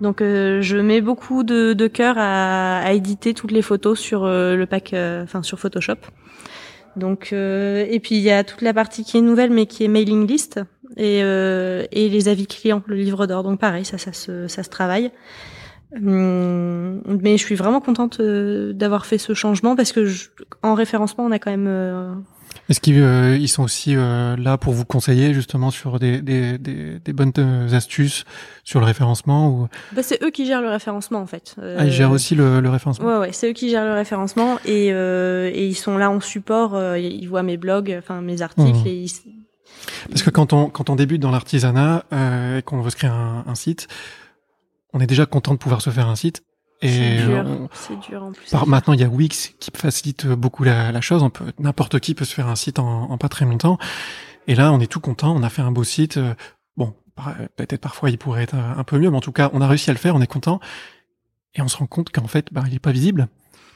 Donc, 0.00 0.20
euh, 0.20 0.60
je 0.62 0.76
mets 0.76 1.00
beaucoup 1.00 1.42
de, 1.42 1.72
de 1.72 1.86
cœur 1.86 2.16
à, 2.18 2.78
à, 2.80 2.92
éditer 2.92 3.34
toutes 3.34 3.52
les 3.52 3.62
photos 3.62 3.98
sur 3.98 4.26
le 4.26 4.64
pack, 4.66 4.94
enfin 4.94 5.42
sur 5.42 5.58
Photoshop. 5.58 5.96
Donc, 6.96 7.32
et 7.32 8.00
puis 8.02 8.16
il 8.16 8.22
y 8.22 8.30
a 8.30 8.42
toute 8.44 8.62
la 8.62 8.74
partie 8.74 9.04
qui 9.04 9.18
est 9.18 9.20
nouvelle, 9.20 9.50
mais 9.50 9.66
qui 9.66 9.84
est 9.84 9.88
mailing 9.88 10.26
list 10.26 10.60
et, 10.96 11.18
et 11.20 12.08
les 12.08 12.28
avis 12.28 12.46
clients, 12.46 12.82
le 12.86 12.96
livre 12.96 13.26
d'or. 13.26 13.42
Donc 13.42 13.60
pareil, 13.60 13.84
ça, 13.84 13.98
ça 13.98 14.12
se, 14.12 14.48
ça 14.48 14.62
se 14.62 14.68
travaille. 14.68 15.10
Hum, 15.96 17.00
mais 17.22 17.38
je 17.38 17.42
suis 17.44 17.54
vraiment 17.54 17.80
contente 17.80 18.20
euh, 18.20 18.72
d'avoir 18.72 19.06
fait 19.06 19.18
ce 19.18 19.32
changement 19.34 19.74
parce 19.74 19.92
que 19.92 20.06
en 20.62 20.74
référencement, 20.74 21.24
on 21.24 21.30
a 21.30 21.38
quand 21.38 21.50
même. 21.50 21.66
Euh, 21.66 22.12
Est-ce 22.68 22.80
qu'ils 22.80 23.00
euh, 23.00 23.36
ils 23.40 23.48
sont 23.48 23.62
aussi 23.62 23.94
là 23.94 24.58
pour 24.58 24.74
vous 24.74 24.84
conseiller 24.84 25.32
justement 25.32 25.70
sur 25.70 25.98
des, 25.98 26.20
des, 26.20 26.58
des, 26.58 26.98
des 26.98 27.12
bonnes 27.14 27.32
astuces 27.72 28.24
sur 28.64 28.80
le 28.80 28.86
référencement 28.86 29.48
ou? 29.48 29.68
Bah, 29.94 30.02
C'est 30.02 30.22
eux 30.22 30.30
qui 30.30 30.44
gèrent 30.44 30.60
le 30.60 30.68
référencement 30.68 31.20
en 31.20 31.26
fait. 31.26 31.56
ah, 31.78 31.84
ils 31.86 31.92
gèrent 31.92 32.10
aussi 32.10 32.34
le, 32.34 32.60
le 32.60 32.68
référencement 32.68 33.06
Ouais, 33.06 33.18
ouais 33.18 33.32
c'est 33.32 33.48
eux 33.48 33.54
qui 33.54 33.70
gèrent 33.70 33.86
le 33.86 33.94
référencement 33.94 34.58
et, 34.66 34.88
et 34.88 35.66
ils 35.66 35.74
sont 35.74 35.96
là 35.96 36.10
en 36.10 36.20
support. 36.20 36.78
ils 36.98 37.26
voient 37.26 37.42
mes 37.42 37.56
blogs, 37.56 37.94
enfin 37.98 38.20
mes 38.20 38.42
articles 38.42 38.84
mmh. 38.84 38.86
et 38.86 38.94
ils... 39.04 39.10
Parce 40.10 40.22
que 40.22 40.30
quand 40.30 40.52
on, 40.52 40.68
quand 40.68 40.90
on 40.90 40.96
débute 40.96 41.22
dans 41.22 41.30
l'artisanat 41.30 42.04
et 42.58 42.60
qu'on 42.62 42.82
veut 42.82 42.90
se 42.90 42.96
créer 42.96 43.10
un, 43.10 43.44
un 43.46 43.54
site, 43.54 43.88
on 44.92 45.00
est 45.00 45.06
déjà 45.06 45.26
content 45.26 45.52
de 45.52 45.58
pouvoir 45.58 45.82
se 45.82 45.90
faire 45.90 46.08
un 46.08 46.16
site. 46.16 46.42
Et 46.80 46.88
c'est 46.88 47.26
dur, 47.26 47.68
c'est 47.72 47.98
dur 48.08 48.22
en 48.22 48.32
plus. 48.32 48.50
Par, 48.50 48.66
maintenant, 48.68 48.94
il 48.94 49.00
y 49.00 49.04
a 49.04 49.08
Wix 49.08 49.54
qui 49.58 49.70
facilite 49.74 50.26
beaucoup 50.26 50.62
la, 50.62 50.92
la 50.92 51.00
chose. 51.00 51.22
On 51.22 51.30
peut, 51.30 51.52
n'importe 51.58 51.98
qui 51.98 52.14
peut 52.14 52.24
se 52.24 52.34
faire 52.34 52.46
un 52.46 52.56
site 52.56 52.78
en, 52.78 53.10
en, 53.10 53.18
pas 53.18 53.28
très 53.28 53.44
longtemps. 53.44 53.78
Et 54.46 54.54
là, 54.54 54.72
on 54.72 54.78
est 54.78 54.86
tout 54.86 55.00
content. 55.00 55.34
On 55.34 55.42
a 55.42 55.50
fait 55.50 55.62
un 55.62 55.72
beau 55.72 55.82
site. 55.82 56.20
Bon, 56.76 56.94
peut-être 57.56 57.80
parfois 57.80 58.10
il 58.10 58.18
pourrait 58.18 58.44
être 58.44 58.54
un 58.54 58.84
peu 58.84 58.98
mieux, 58.98 59.10
mais 59.10 59.16
en 59.16 59.20
tout 59.20 59.32
cas, 59.32 59.50
on 59.52 59.60
a 59.60 59.66
réussi 59.66 59.90
à 59.90 59.92
le 59.92 59.98
faire. 59.98 60.14
On 60.14 60.20
est 60.20 60.28
content. 60.28 60.60
Et 61.54 61.62
on 61.62 61.68
se 61.68 61.76
rend 61.76 61.86
compte 61.86 62.10
qu'en 62.10 62.28
fait, 62.28 62.52
bah, 62.52 62.62
il 62.68 62.74
est 62.74 62.78
pas 62.78 62.92
visible. 62.92 63.26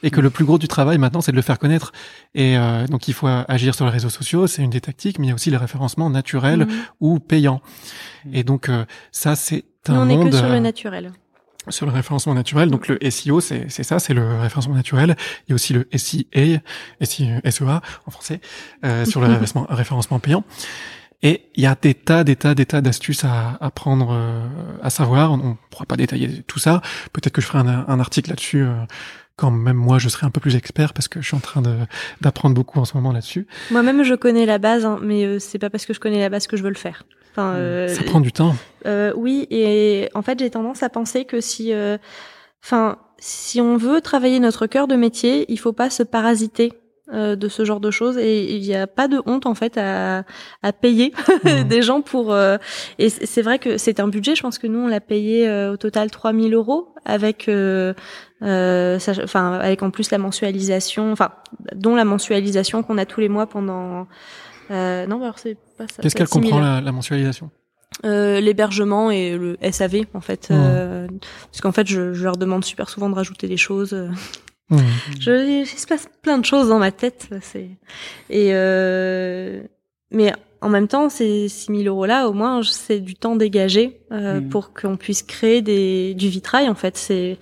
Et 0.03 0.11
que 0.11 0.21
le 0.21 0.29
plus 0.29 0.45
gros 0.45 0.57
du 0.57 0.67
travail 0.67 0.97
maintenant, 0.97 1.21
c'est 1.21 1.31
de 1.31 1.37
le 1.37 1.41
faire 1.41 1.57
connaître. 1.57 1.91
Et 2.35 2.57
euh, 2.57 2.85
donc, 2.87 3.07
il 3.07 3.13
faut 3.13 3.27
agir 3.27 3.73
sur 3.73 3.85
les 3.85 3.91
réseaux 3.91 4.09
sociaux, 4.09 4.47
c'est 4.47 4.61
une 4.61 4.69
des 4.69 4.81
tactiques, 4.81 5.17
mais 5.17 5.27
il 5.27 5.29
y 5.29 5.31
a 5.31 5.35
aussi 5.35 5.49
le 5.49 5.57
référencement 5.57 6.09
naturel 6.09 6.65
mmh. 6.65 6.69
ou 6.99 7.19
payant. 7.19 7.61
Et 8.31 8.43
donc, 8.43 8.69
euh, 8.69 8.85
ça, 9.11 9.35
c'est 9.35 9.65
un 9.87 9.95
on 9.95 10.05
n'est 10.05 10.29
que 10.29 10.35
sur 10.35 10.49
le 10.49 10.59
naturel. 10.59 11.11
Sur 11.69 11.85
le 11.85 11.93
référencement 11.93 12.33
naturel, 12.33 12.69
donc 12.69 12.89
le 12.89 12.99
SEO, 13.09 13.39
c'est 13.39 13.69
ça, 13.69 13.97
c'est 13.97 14.13
le 14.13 14.37
référencement 14.37 14.75
naturel. 14.75 15.15
Il 15.47 15.51
y 15.51 15.53
a 15.53 15.55
aussi 15.55 15.71
le 15.71 15.87
SEA, 15.95 16.61
SEA 17.01 17.81
en 18.05 18.11
français, 18.11 18.41
euh, 18.83 19.05
sur 19.05 19.21
le 19.21 19.27
référencement, 19.29 19.65
référencement 19.69 20.19
payant. 20.19 20.43
Et 21.23 21.49
il 21.55 21.63
y 21.63 21.67
a 21.67 21.75
des 21.81 21.95
tas, 21.95 22.23
des 22.23 22.35
tas, 22.35 22.53
des 22.53 22.65
tas 22.65 22.81
d'astuces 22.81 23.23
à, 23.23 23.57
à 23.59 23.71
prendre, 23.71 24.11
euh, 24.11 24.45
à 24.81 24.89
savoir. 24.89 25.31
On 25.31 25.37
ne 25.37 25.53
pourra 25.71 25.85
pas 25.85 25.95
détailler 25.95 26.43
tout 26.43 26.59
ça. 26.59 26.81
Peut-être 27.13 27.33
que 27.33 27.41
je 27.41 27.47
ferai 27.47 27.59
un, 27.59 27.85
un 27.87 27.99
article 27.99 28.29
là-dessus 28.29 28.61
euh, 28.61 28.73
quand 29.35 29.51
même 29.51 29.77
moi 29.77 29.97
je 29.97 30.09
serai 30.09 30.25
un 30.25 30.29
peu 30.29 30.39
plus 30.39 30.55
expert 30.55 30.93
parce 30.93 31.07
que 31.07 31.21
je 31.21 31.27
suis 31.27 31.35
en 31.35 31.39
train 31.39 31.63
d'apprendre 32.21 32.55
beaucoup 32.55 32.79
en 32.79 32.85
ce 32.85 32.95
moment 32.95 33.11
là-dessus. 33.11 33.47
Moi-même 33.71 34.03
je 34.03 34.13
connais 34.13 34.45
la 34.45 34.57
base, 34.57 34.85
hein, 34.85 34.99
mais 35.01 35.25
euh, 35.25 35.39
c'est 35.39 35.59
pas 35.59 35.69
parce 35.69 35.85
que 35.85 35.93
je 35.93 35.99
connais 35.99 36.19
la 36.19 36.29
base 36.29 36.47
que 36.47 36.57
je 36.57 36.63
veux 36.63 36.69
le 36.69 36.75
faire. 36.75 37.03
Enfin, 37.31 37.53
euh, 37.55 37.87
ça 37.87 38.03
prend 38.03 38.19
du 38.19 38.31
temps. 38.31 38.55
Euh, 38.85 39.11
oui, 39.15 39.47
et 39.49 40.09
en 40.13 40.21
fait 40.21 40.37
j'ai 40.39 40.49
tendance 40.51 40.83
à 40.83 40.89
penser 40.89 41.25
que 41.25 41.41
si, 41.41 41.73
euh, 41.73 41.97
enfin, 42.63 42.99
si 43.17 43.59
on 43.59 43.75
veut 43.75 44.01
travailler 44.01 44.39
notre 44.39 44.67
cœur 44.67 44.87
de 44.87 44.95
métier, 44.95 45.51
il 45.51 45.57
faut 45.57 45.73
pas 45.73 45.89
se 45.89 46.03
parasiter 46.03 46.73
euh, 47.11 47.35
de 47.35 47.47
ce 47.49 47.65
genre 47.65 47.79
de 47.79 47.91
choses 47.91 48.17
et 48.17 48.55
il 48.55 48.61
n'y 48.61 48.75
a 48.75 48.87
pas 48.87 49.07
de 49.07 49.21
honte 49.25 49.45
en 49.45 49.55
fait 49.55 49.77
à, 49.77 50.23
à 50.61 50.71
payer 50.71 51.13
mmh. 51.43 51.63
des 51.63 51.81
gens 51.81 52.01
pour 52.01 52.33
euh, 52.33 52.57
et 52.97 53.09
c'est 53.09 53.41
vrai 53.41 53.59
que 53.59 53.77
c'est 53.77 53.99
un 53.99 54.07
budget 54.07 54.35
je 54.35 54.41
pense 54.41 54.57
que 54.57 54.67
nous 54.67 54.79
on 54.79 54.87
l'a 54.87 55.01
payé 55.01 55.47
euh, 55.47 55.73
au 55.73 55.77
total 55.77 56.09
3000 56.11 56.53
euros 56.53 56.93
avec 57.03 57.49
enfin 58.41 59.53
avec 59.53 59.83
en 59.83 59.91
plus 59.91 60.11
la 60.11 60.17
mensualisation 60.17 61.11
enfin 61.11 61.31
dont 61.75 61.95
la 61.95 62.05
mensualisation 62.05 62.83
qu'on 62.83 62.97
a 62.97 63.05
tous 63.05 63.19
les 63.19 63.29
mois 63.29 63.47
pendant 63.47 64.07
non 64.69 65.21
alors 65.21 65.39
c'est 65.39 65.57
pas 65.77 65.87
ça 65.87 66.01
qu'est-ce 66.01 66.15
qu'elle 66.15 66.27
comprend 66.29 66.59
la, 66.59 66.79
la 66.79 66.91
mensualisation? 66.91 67.51
Euh, 68.05 68.41
l'hébergement 68.41 69.11
et 69.11 69.37
le 69.37 69.57
SAV 69.71 70.05
en 70.13 70.19
fait 70.19 70.49
mmh. 70.49 70.53
euh, 70.53 71.07
parce 71.45 71.61
qu'en 71.61 71.71
fait 71.71 71.87
je, 71.87 72.13
je, 72.13 72.23
leur 72.23 72.37
demande 72.37 72.65
super 72.65 72.89
souvent 72.89 73.09
de 73.09 73.15
rajouter 73.15 73.47
des 73.47 73.55
choses 73.55 73.95
Mmh. 74.69 74.77
Je, 75.19 75.61
il 75.61 75.67
se 75.67 75.87
passe 75.87 76.07
plein 76.21 76.37
de 76.37 76.45
choses 76.45 76.69
dans 76.69 76.79
ma 76.79 76.91
tête. 76.91 77.29
C'est 77.41 77.69
et 78.29 78.49
euh, 78.53 79.61
mais 80.11 80.33
en 80.61 80.69
même 80.69 80.87
temps, 80.87 81.09
ces 81.09 81.49
6000 81.49 81.87
euros 81.87 82.05
là, 82.05 82.27
au 82.27 82.33
moins, 82.33 82.61
c'est 82.63 82.99
du 82.99 83.15
temps 83.15 83.35
dégagé 83.35 84.01
euh, 84.11 84.39
mmh. 84.39 84.49
pour 84.49 84.73
qu'on 84.73 84.95
puisse 84.95 85.23
créer 85.23 85.61
des, 85.61 86.13
du 86.13 86.29
vitrail. 86.29 86.69
En 86.69 86.75
fait, 86.75 86.97
c'est 86.97 87.37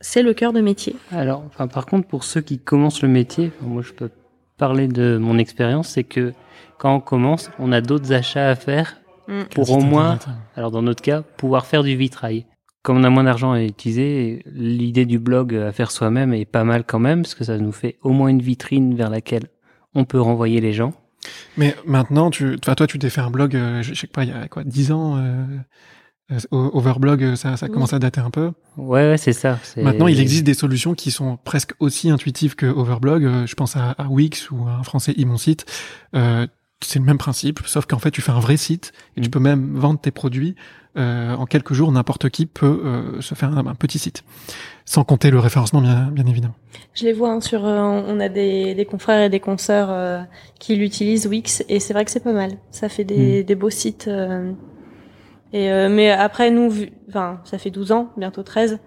c'est 0.00 0.22
le 0.22 0.32
cœur 0.32 0.52
de 0.52 0.60
métier. 0.60 0.96
Alors, 1.12 1.42
enfin, 1.46 1.68
par 1.68 1.86
contre, 1.86 2.08
pour 2.08 2.24
ceux 2.24 2.40
qui 2.40 2.58
commencent 2.58 3.02
le 3.02 3.08
métier, 3.08 3.52
moi, 3.60 3.82
je 3.82 3.92
peux 3.92 4.10
parler 4.56 4.88
de 4.88 5.18
mon 5.18 5.36
expérience, 5.36 5.88
c'est 5.88 6.04
que 6.04 6.32
quand 6.78 6.94
on 6.94 7.00
commence, 7.00 7.50
on 7.58 7.72
a 7.72 7.82
d'autres 7.82 8.12
achats 8.12 8.48
à 8.48 8.54
faire 8.54 8.96
mmh. 9.28 9.42
pour 9.54 9.70
au 9.70 9.80
moins, 9.80 10.18
alors 10.56 10.70
dans 10.70 10.82
notre 10.82 11.02
cas, 11.02 11.22
pouvoir 11.22 11.66
faire 11.66 11.82
du 11.82 11.94
vitrail 11.94 12.46
comme 12.86 12.98
on 12.98 13.02
a 13.02 13.10
moins 13.10 13.24
d'argent 13.24 13.50
à 13.50 13.64
utiliser, 13.64 14.44
l'idée 14.46 15.06
du 15.06 15.18
blog 15.18 15.56
à 15.56 15.72
faire 15.72 15.90
soi-même 15.90 16.32
est 16.32 16.44
pas 16.44 16.62
mal 16.62 16.84
quand 16.84 17.00
même, 17.00 17.22
parce 17.22 17.34
que 17.34 17.42
ça 17.42 17.58
nous 17.58 17.72
fait 17.72 17.98
au 18.02 18.10
moins 18.10 18.28
une 18.28 18.40
vitrine 18.40 18.94
vers 18.94 19.10
laquelle 19.10 19.48
on 19.96 20.04
peut 20.04 20.20
renvoyer 20.20 20.60
les 20.60 20.72
gens. 20.72 20.94
Mais 21.56 21.74
maintenant, 21.84 22.30
tu, 22.30 22.56
toi, 22.60 22.76
tu 22.86 23.00
t'es 23.00 23.10
fait 23.10 23.20
un 23.20 23.30
blog, 23.30 23.56
euh, 23.56 23.82
je 23.82 23.92
sais 23.92 24.06
pas, 24.06 24.22
il 24.22 24.30
y 24.30 24.32
a 24.32 24.46
quoi, 24.46 24.62
10 24.62 24.92
ans 24.92 25.16
euh, 25.16 25.44
euh 26.30 26.38
Overblog, 26.52 27.34
ça, 27.34 27.56
ça 27.56 27.68
commence 27.68 27.92
à 27.92 27.98
dater 27.98 28.20
un 28.20 28.30
peu. 28.30 28.52
Ouais, 28.76 29.10
ouais 29.10 29.18
c'est 29.18 29.32
ça. 29.32 29.58
Maintenant, 29.76 30.06
il 30.06 30.20
existe 30.20 30.44
des 30.44 30.54
solutions 30.54 30.94
qui 30.94 31.10
sont 31.10 31.38
presque 31.42 31.72
aussi 31.80 32.08
intuitives 32.08 32.54
que 32.54 32.66
Overblog. 32.66 33.46
Je 33.46 33.54
pense 33.56 33.74
à, 33.74 33.90
à 33.98 34.06
Wix 34.06 34.48
ou 34.52 34.68
à 34.68 34.74
un 34.74 34.84
français 34.84 35.12
e 35.18 35.36
site. 35.38 35.66
Euh, 36.14 36.46
c'est 36.84 36.98
le 36.98 37.04
même 37.04 37.18
principe, 37.18 37.60
sauf 37.66 37.86
qu'en 37.86 37.98
fait, 37.98 38.10
tu 38.10 38.20
fais 38.20 38.32
un 38.32 38.38
vrai 38.38 38.56
site 38.56 38.92
et 39.16 39.20
tu 39.20 39.28
mm. 39.28 39.30
peux 39.30 39.40
même 39.40 39.74
vendre 39.74 40.00
tes 40.00 40.10
produits 40.10 40.54
euh, 40.96 41.34
en 41.34 41.44
quelques 41.44 41.74
jours, 41.74 41.92
n'importe 41.92 42.30
qui 42.30 42.46
peut 42.46 42.80
euh, 42.84 43.20
se 43.20 43.34
faire 43.34 43.56
un, 43.56 43.74
petit 43.74 43.98
site, 43.98 44.24
sans 44.86 45.04
compter 45.04 45.30
le 45.30 45.38
référencement, 45.38 45.82
bien, 45.82 46.08
bien 46.10 46.24
évidemment. 46.26 46.54
Je 46.94 47.04
les 47.04 47.12
vois 47.12 47.30
hein, 47.32 47.40
sur, 47.42 47.66
euh, 47.66 47.80
on 47.80 48.18
a 48.18 48.30
des, 48.30 48.74
des, 48.74 48.84
confrères 48.86 49.22
et 49.22 49.28
des 49.28 49.40
consoeurs 49.40 50.26
qui 50.58 50.74
l'utilisent 50.76 51.26
Wix, 51.26 51.64
et 51.68 51.80
c'est 51.80 51.92
vrai 51.92 52.04
que 52.06 52.10
c'est 52.10 52.24
pas 52.24 52.32
mal. 52.32 52.52
Ça 52.70 52.88
fait 52.88 53.04
des, 53.04 53.42
hmm. 53.42 53.46
des 53.46 53.54
beaux 53.54 53.70
sites. 53.70 54.08
et 55.52 55.88
mais 55.88 56.10
après, 56.10 56.50
nous, 56.50 56.72
enfin, 57.08 57.40
ça 57.44 57.58
fait 57.58 57.70
12 57.70 57.92
ans, 57.92 58.10
bientôt 58.16 58.42
13 58.42 58.78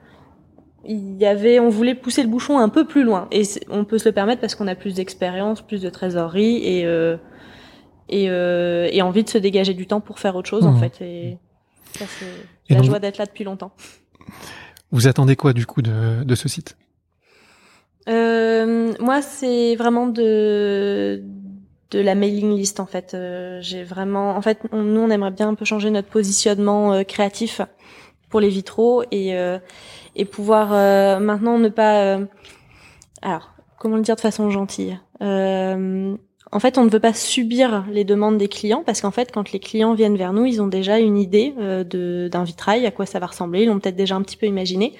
il 0.86 1.18
y 1.18 1.26
avait, 1.26 1.60
on 1.60 1.68
voulait 1.68 1.94
pousser 1.94 2.24
le 2.24 2.30
bouchon 2.30 2.58
un 2.58 2.70
peu 2.70 2.86
plus 2.86 3.04
loin 3.04 3.28
et 3.34 3.42
on 3.70 3.84
peut 3.84 3.98
se 3.98 4.08
le 4.08 4.14
permettre 4.14 4.40
parce 4.40 4.56
qu'on 4.56 4.66
a 4.68 4.76
plus 4.76 4.96
d'expérience, 4.96 5.62
plus 5.62 5.82
de 5.82 5.90
trésorerie 5.90 6.56
et 6.66 6.88
et, 8.08 8.24
et 8.24 9.02
envie 9.02 9.26
de 9.26 9.30
se 9.30 9.38
dégager 9.38 9.74
du 9.74 9.88
temps 9.88 10.00
pour 10.00 10.20
faire 10.20 10.38
autre 10.38 10.48
chose 10.48 10.66
en 10.66 10.72
Mhm. 10.72 10.80
fait. 10.80 11.02
Et 11.02 11.38
ça, 11.98 12.06
c'est 12.20 12.74
la 12.74 12.78
donc- 12.78 12.86
joie 12.86 13.00
d'être 13.00 13.18
là 13.18 13.26
depuis 13.26 13.44
longtemps. 13.44 13.72
Vous 14.92 15.08
attendez 15.08 15.36
quoi 15.36 15.54
du 15.54 15.66
coup 15.66 15.82
de, 15.82 16.24
de 16.24 16.36
ce 16.36 16.48
site? 16.50 16.78
Euh, 18.08 18.94
moi, 19.00 19.22
c'est 19.22 19.76
vraiment 19.76 20.08
de 20.08 21.24
de 21.92 22.00
la 22.00 22.14
mailing 22.14 22.56
list 22.56 22.80
en 22.80 22.86
fait. 22.86 23.14
Euh, 23.14 23.60
J'ai 23.62 23.84
vraiment, 23.84 24.36
en 24.36 24.42
fait, 24.42 24.60
on- 24.72 24.84
nous 24.84 25.02
on 25.02 25.10
aimerait 25.10 25.32
bien 25.32 25.50
un 25.50 25.56
peu 25.56 25.66
changer 25.66 25.90
notre 25.90 26.08
positionnement 26.08 26.94
euh, 26.94 27.04
créatif 27.04 27.62
pour 28.30 28.40
les 28.40 28.50
vitraux 28.50 29.04
et 29.12 29.36
euh, 29.36 29.58
et 30.16 30.26
pouvoir 30.26 30.70
euh, 30.74 31.20
maintenant 31.20 31.58
ne 31.58 31.70
pas. 31.70 32.02
euh, 32.04 32.26
alors, 33.22 33.54
comment 33.80 33.96
le 33.96 34.02
dire 34.04 34.16
de 34.16 34.22
façon 34.22 34.50
gentille? 34.52 35.00
Euh, 35.22 36.16
En 36.52 36.60
fait, 36.60 36.80
on 36.80 36.84
ne 36.86 36.90
veut 36.90 37.00
pas 37.00 37.14
subir 37.14 37.86
les 37.92 38.04
demandes 38.04 38.38
des 38.38 38.48
clients 38.48 38.82
parce 38.84 39.02
qu'en 39.02 39.12
fait, 39.12 39.32
quand 39.32 39.52
les 39.52 39.60
clients 39.60 39.94
viennent 39.94 40.18
vers 40.18 40.34
nous, 40.34 40.46
ils 40.46 40.62
ont 40.62 40.68
déjà 40.68 40.98
une 40.98 41.18
idée 41.18 41.54
euh, 41.60 41.84
de 41.84 42.28
d'un 42.32 42.44
vitrail, 42.44 42.86
à 42.88 42.92
quoi 42.92 43.06
ça 43.06 43.20
va 43.20 43.28
ressembler. 43.28 43.64
Ils 43.64 43.68
l'ont 43.68 43.80
peut-être 43.80 43.96
déjà 43.96 44.16
un 44.16 44.22
petit 44.24 44.38
peu 44.38 44.48
imaginé. 44.48 44.96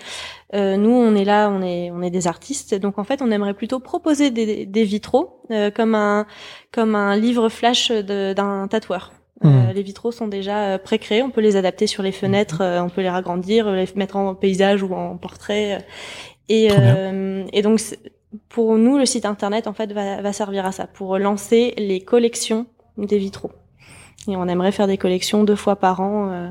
Euh, 0.54 0.78
nous, 0.78 0.92
on 0.92 1.16
est 1.16 1.26
là, 1.26 1.50
on 1.50 1.62
est, 1.64 1.90
on 1.92 2.04
est 2.04 2.12
des 2.12 2.28
artistes, 2.28 2.76
donc 2.76 3.00
en 3.00 3.04
fait, 3.04 3.22
on 3.24 3.32
aimerait 3.32 3.56
plutôt 3.56 3.80
proposer 3.80 4.30
des, 4.30 4.66
des 4.66 4.84
vitraux 4.84 5.42
euh, 5.50 5.72
comme 5.72 5.96
un, 5.96 6.28
comme 6.72 6.94
un 6.94 7.16
livre 7.16 7.50
flash 7.50 7.92
d'un 7.92 8.68
tatoueur. 8.68 9.12
Euh, 9.46 9.48
Mhm. 9.48 9.72
les 9.74 9.84
vitraux 9.84 10.12
sont 10.12 10.28
déjà 10.28 10.74
euh, 10.74 10.78
pré-créés, 10.78 11.24
on 11.24 11.30
peut 11.30 11.40
les 11.40 11.56
adapter 11.56 11.88
sur 11.88 12.04
les 12.04 12.12
fenêtres, 12.12 12.60
euh, 12.62 12.82
on 12.84 12.90
peut 12.90 13.00
les 13.02 13.08
agrandir, 13.08 13.72
les 13.72 13.88
mettre 13.96 14.18
en 14.18 14.36
paysage 14.36 14.84
ou 14.84 14.94
en 14.94 15.16
portrait. 15.16 15.78
Et, 16.50 16.70
euh, 16.72 17.46
et 17.54 17.62
donc, 17.62 17.80
pour 18.50 18.78
nous, 18.78 18.98
le 18.98 19.06
site 19.06 19.26
internet 19.26 19.68
en 19.68 19.74
fait 19.74 19.92
va, 19.92 20.22
va 20.22 20.34
servir 20.34 20.66
à 20.66 20.72
ça, 20.72 20.88
pour 20.88 21.18
lancer 21.18 21.74
les 21.78 22.02
collections 22.02 22.66
des 22.98 23.18
vitraux. 23.18 23.52
Et 24.28 24.36
on 24.36 24.48
aimerait 24.48 24.72
faire 24.72 24.88
des 24.88 24.98
collections 24.98 25.44
deux 25.44 25.56
fois 25.56 25.76
par 25.78 26.00
an. 26.02 26.30
euh, 26.32 26.50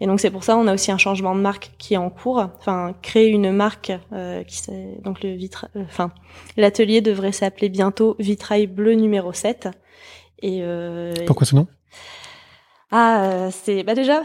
et 0.00 0.06
donc 0.06 0.20
c'est 0.20 0.30
pour 0.30 0.44
ça 0.44 0.56
on 0.56 0.66
a 0.66 0.74
aussi 0.74 0.90
un 0.92 0.98
changement 0.98 1.34
de 1.34 1.40
marque 1.40 1.72
qui 1.78 1.94
est 1.94 1.98
en 1.98 2.10
cours. 2.10 2.38
Enfin, 2.58 2.94
créer 3.02 3.28
une 3.28 3.50
marque 3.52 3.92
euh, 4.12 4.44
qui 4.44 4.56
s'est- 4.58 4.98
donc 5.02 5.22
le 5.22 5.30
vitra... 5.34 5.68
euh, 5.76 5.82
enfin 5.86 6.12
l'atelier 6.56 7.00
devrait 7.00 7.32
s'appeler 7.32 7.68
bientôt 7.68 8.14
Vitrail 8.18 8.66
bleu 8.66 8.92
numéro 8.94 9.32
7. 9.32 9.68
Et 10.40 10.60
euh, 10.62 11.12
Pourquoi 11.26 11.46
ce 11.46 11.56
nom? 11.56 11.66
Ah 12.90 13.24
euh, 13.24 13.50
c'est 13.50 13.82
bah 13.82 13.94
déjà 13.94 14.22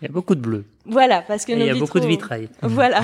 Il 0.00 0.06
y 0.06 0.08
a 0.08 0.12
beaucoup 0.12 0.34
de 0.34 0.40
bleu. 0.40 0.64
Voilà 0.86 1.22
parce 1.22 1.44
que 1.44 1.52
il 1.52 1.64
y 1.64 1.70
a 1.70 1.74
beaucoup 1.74 2.00
de 2.00 2.06
vitrail. 2.06 2.48
Voilà. 2.62 3.02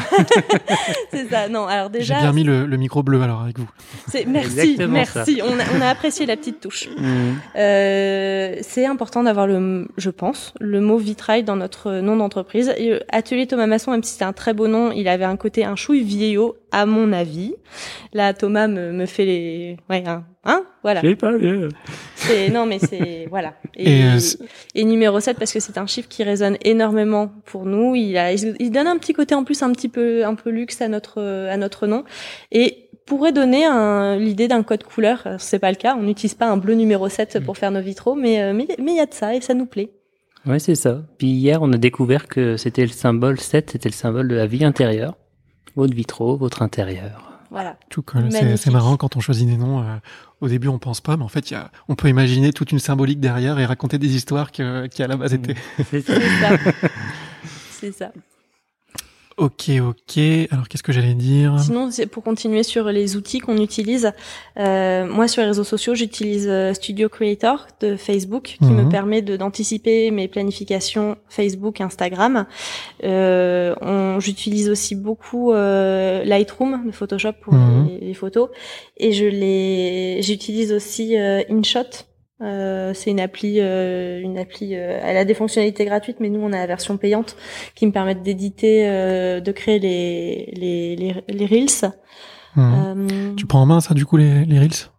c'est 1.10 1.28
ça. 1.28 1.48
Non, 1.48 1.66
alors 1.66 1.90
J'ai 1.92 2.00
déjà 2.00 2.20
bien 2.20 2.32
mis 2.32 2.44
le, 2.44 2.66
le 2.66 2.76
micro 2.76 3.02
bleu 3.02 3.22
alors 3.22 3.42
avec 3.42 3.58
vous. 3.58 3.68
c'est 4.08 4.24
merci, 4.26 4.58
Exactement 4.58 4.92
merci. 4.92 5.40
On 5.42 5.58
a, 5.58 5.62
on 5.76 5.80
a 5.80 5.88
apprécié 5.88 6.26
la 6.26 6.36
petite 6.36 6.60
touche. 6.60 6.88
Mhm. 6.98 7.36
Euh, 7.56 8.56
c'est 8.62 8.86
important 8.86 9.22
d'avoir 9.22 9.46
le, 9.46 9.88
je 9.96 10.10
pense, 10.10 10.52
le 10.60 10.80
mot 10.80 10.98
vitrail 10.98 11.44
dans 11.44 11.56
notre 11.56 11.92
nom 12.00 12.16
d'entreprise. 12.16 12.72
Euh, 12.78 13.00
Atelier 13.10 13.46
Thomas 13.46 13.66
Masson, 13.66 13.92
même 13.92 14.02
si 14.02 14.16
c'est 14.16 14.24
un 14.24 14.32
très 14.32 14.52
beau 14.54 14.68
nom, 14.68 14.92
il 14.92 15.08
avait 15.08 15.24
un 15.24 15.36
côté 15.36 15.64
un 15.64 15.76
chouille 15.76 16.02
vieillot, 16.02 16.56
à 16.72 16.86
mon 16.86 17.12
avis. 17.12 17.54
Là, 18.12 18.34
Thomas 18.34 18.66
me, 18.66 18.92
me 18.92 19.06
fait 19.06 19.24
les, 19.24 19.76
ouais, 19.88 20.02
hein, 20.06 20.24
hein 20.44 20.64
voilà. 20.82 21.00
J'ai 21.02 21.16
pas 21.16 21.32
vu. 21.36 21.68
C'est, 22.14 22.50
non, 22.50 22.66
mais 22.66 22.78
c'est, 22.78 23.26
voilà. 23.30 23.54
Et, 23.76 23.98
Et, 24.00 24.04
euh, 24.04 24.18
et, 24.74 24.84
numéro 24.84 25.20
7 25.20 25.38
parce 25.38 25.52
que 25.52 25.60
c'est 25.60 25.78
un 25.78 25.86
chiffre 25.86 26.08
qui 26.08 26.22
résonne 26.22 26.56
énormément 26.62 27.32
pour 27.46 27.66
nous. 27.66 27.94
Il 27.94 28.16
a, 28.16 28.32
il, 28.32 28.70
donne 28.70 28.86
un 28.86 28.98
petit 28.98 29.12
côté 29.12 29.34
en 29.34 29.44
plus 29.44 29.62
un 29.62 29.72
petit 29.72 29.88
peu, 29.88 30.24
un 30.24 30.34
peu 30.34 30.50
luxe 30.50 30.80
à 30.80 30.88
notre, 30.88 31.20
à 31.22 31.56
notre 31.56 31.86
nom. 31.86 32.04
Et 32.52 32.90
pourrait 33.06 33.32
donner 33.32 33.64
un- 33.64 34.16
l'idée 34.16 34.46
d'un 34.46 34.62
code 34.62 34.84
couleur. 34.84 35.26
C'est 35.38 35.58
pas 35.58 35.70
le 35.70 35.76
cas. 35.76 35.96
On 35.98 36.02
n'utilise 36.02 36.34
pas 36.34 36.46
un 36.46 36.56
bleu 36.56 36.74
numéro 36.74 37.08
7 37.08 37.40
pour 37.44 37.58
faire 37.58 37.72
nos 37.72 37.80
vitraux, 37.80 38.14
mais, 38.14 38.40
euh, 38.40 38.52
mais, 38.54 38.68
mais 38.78 38.92
il 38.92 38.96
y 38.96 39.00
a 39.00 39.06
de 39.06 39.14
ça 39.14 39.34
et 39.34 39.40
ça 39.40 39.52
nous 39.54 39.66
plaît. 39.66 39.90
Ouais, 40.46 40.58
c'est 40.58 40.74
ça. 40.76 41.02
Puis 41.18 41.26
hier, 41.26 41.58
on 41.60 41.72
a 41.72 41.76
découvert 41.76 42.28
que 42.28 42.56
c'était 42.56 42.82
le 42.82 42.88
symbole 42.88 43.38
7, 43.38 43.70
c'était 43.70 43.88
le 43.88 43.94
symbole 43.94 44.28
de 44.28 44.36
la 44.36 44.46
vie 44.46 44.64
intérieure. 44.64 45.16
Votre 45.76 45.94
vitraux, 45.94 46.36
votre 46.36 46.62
intérieur. 46.62 47.26
Voilà. 47.50 47.76
Tout 47.88 48.02
colle. 48.02 48.30
C'est- 48.30 48.70
marrant 48.70 48.96
quand 48.96 49.16
on 49.16 49.20
choisit 49.20 49.48
des 49.48 49.56
noms. 49.56 49.80
euh, 49.82 49.96
au 50.40 50.48
début, 50.48 50.68
on 50.68 50.78
pense 50.78 51.00
pas, 51.00 51.16
mais 51.16 51.24
en 51.24 51.28
fait, 51.28 51.50
il 51.50 51.54
y 51.54 51.56
a, 51.56 51.70
on 51.88 51.94
peut 51.96 52.08
imaginer 52.08 52.52
toute 52.52 52.70
une 52.72 52.78
symbolique 52.78 53.20
derrière 53.20 53.58
et 53.58 53.66
raconter 53.66 53.98
des 53.98 54.14
histoires 54.14 54.52
que, 54.52 54.86
qui 54.86 55.02
à 55.02 55.06
la 55.08 55.16
base 55.16 55.34
étaient. 55.34 55.56
C'est 55.90 56.00
ça. 56.00 56.14
C'est 57.80 57.92
ça. 57.92 58.12
Ok, 59.40 59.70
ok. 59.80 60.18
Alors, 60.50 60.68
qu'est-ce 60.68 60.82
que 60.82 60.92
j'allais 60.92 61.14
dire? 61.14 61.58
Sinon, 61.60 61.90
c'est 61.90 62.04
pour 62.04 62.22
continuer 62.22 62.62
sur 62.62 62.84
les 62.92 63.16
outils 63.16 63.38
qu'on 63.38 63.56
utilise, 63.56 64.12
euh, 64.58 65.06
moi 65.06 65.28
sur 65.28 65.40
les 65.40 65.48
réseaux 65.48 65.64
sociaux, 65.64 65.94
j'utilise 65.94 66.46
euh, 66.46 66.74
Studio 66.74 67.08
Creator 67.08 67.66
de 67.80 67.96
Facebook 67.96 68.56
qui 68.60 68.66
Mhm. 68.70 68.84
me 68.84 68.90
permet 68.90 69.22
de 69.22 69.38
d'anticiper 69.38 70.10
mes 70.10 70.28
planifications 70.28 71.16
Facebook, 71.30 71.80
Instagram. 71.80 72.44
Euh, 73.04 73.74
J'utilise 74.20 74.68
aussi 74.68 74.94
beaucoup 74.94 75.52
euh, 75.52 76.22
Lightroom 76.24 76.86
de 76.86 76.90
Photoshop 76.92 77.32
pour 77.42 77.54
Mhm. 77.54 77.88
les, 77.88 78.06
les 78.08 78.14
photos 78.14 78.50
et 78.98 79.12
je 79.12 79.24
les 79.24 80.18
j'utilise 80.20 80.70
aussi 80.72 81.16
euh, 81.16 81.40
InShot. 81.48 82.04
Euh, 82.42 82.94
c'est 82.94 83.10
une 83.10 83.20
appli, 83.20 83.56
euh, 83.60 84.20
une 84.20 84.38
appli. 84.38 84.74
euh, 84.74 84.98
elle 85.02 85.16
a 85.18 85.24
des 85.26 85.34
fonctionnalités 85.34 85.84
gratuites, 85.84 86.20
mais 86.20 86.30
nous 86.30 86.40
on 86.40 86.52
a 86.52 86.58
la 86.58 86.66
version 86.66 86.96
payante 86.96 87.36
qui 87.74 87.86
me 87.86 87.92
permettent 87.92 88.22
d'éditer, 88.22 88.88
euh, 88.88 89.40
de 89.40 89.52
créer 89.52 89.78
les 89.78 90.52
les 90.56 90.96
les, 90.96 91.14
les 91.28 91.46
reels. 91.46 91.90
Mhm. 92.56 92.74
Euh, 93.32 93.34
Tu 93.36 93.46
prends 93.46 93.60
en 93.60 93.66
main 93.66 93.80
ça, 93.80 93.94
du 93.94 94.04
coup, 94.06 94.16
les, 94.16 94.44
les 94.44 94.58
Reels? 94.58 94.90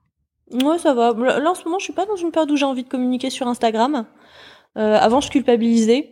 Ouais, 0.63 0.77
ça 0.77 0.93
va. 0.93 1.13
Là, 1.13 1.49
en 1.51 1.55
ce 1.55 1.65
moment, 1.65 1.79
je 1.79 1.83
suis 1.85 1.93
pas 1.93 2.05
dans 2.05 2.15
une 2.15 2.31
période 2.31 2.49
où 2.51 2.55
j'ai 2.55 2.65
envie 2.65 2.83
de 2.83 2.89
communiquer 2.89 3.29
sur 3.29 3.47
Instagram. 3.47 4.05
Euh, 4.77 4.97
avant, 4.97 5.19
je 5.19 5.29
culpabilisais. 5.29 6.11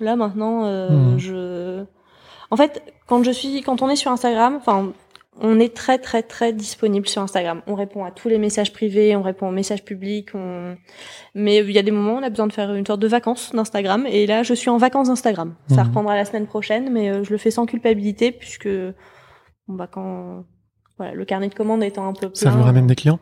Là, 0.00 0.16
maintenant, 0.16 0.64
euh, 0.64 0.88
Mhm. 0.90 1.18
je. 1.18 1.84
En 2.50 2.56
fait, 2.56 2.82
quand 3.06 3.22
je 3.22 3.30
suis, 3.30 3.62
quand 3.62 3.82
on 3.82 3.88
est 3.88 3.96
sur 3.96 4.10
Instagram, 4.10 4.56
enfin, 4.56 4.92
on 5.40 5.58
est 5.58 5.74
très, 5.74 5.98
très, 5.98 6.22
très 6.22 6.52
disponible 6.52 7.08
sur 7.08 7.20
Instagram. 7.22 7.62
On 7.66 7.74
répond 7.74 8.04
à 8.04 8.10
tous 8.10 8.28
les 8.28 8.38
messages 8.38 8.72
privés, 8.72 9.16
on 9.16 9.22
répond 9.22 9.48
aux 9.48 9.52
messages 9.52 9.84
publics. 9.84 10.28
On... 10.34 10.76
Mais 11.34 11.58
il 11.58 11.72
y 11.72 11.78
a 11.78 11.82
des 11.82 11.90
moments 11.90 12.14
où 12.14 12.18
on 12.18 12.22
a 12.22 12.30
besoin 12.30 12.46
de 12.46 12.52
faire 12.52 12.72
une 12.74 12.86
sorte 12.86 13.00
de 13.00 13.08
vacances 13.08 13.52
d'Instagram. 13.52 14.06
Et 14.06 14.26
là, 14.26 14.42
je 14.44 14.54
suis 14.54 14.70
en 14.70 14.76
vacances 14.78 15.08
d'Instagram. 15.08 15.54
Ça 15.68 15.82
Mhm. 15.82 15.88
reprendra 15.88 16.14
la 16.14 16.24
semaine 16.24 16.46
prochaine, 16.46 16.92
mais 16.92 17.10
euh, 17.10 17.24
je 17.24 17.30
le 17.30 17.38
fais 17.38 17.50
sans 17.50 17.66
culpabilité 17.66 18.30
puisque, 18.32 18.68
bon, 18.68 19.74
bah, 19.74 19.88
quand, 19.90 20.44
voilà, 20.98 21.14
le 21.14 21.24
carnet 21.24 21.48
de 21.48 21.54
commandes 21.54 21.82
étant 21.82 22.06
un 22.06 22.12
peu 22.12 22.28
plein. 22.28 22.34
Ça 22.34 22.50
vous 22.50 22.62
ramène 22.62 22.86
des 22.86 22.94
clients? 22.94 23.18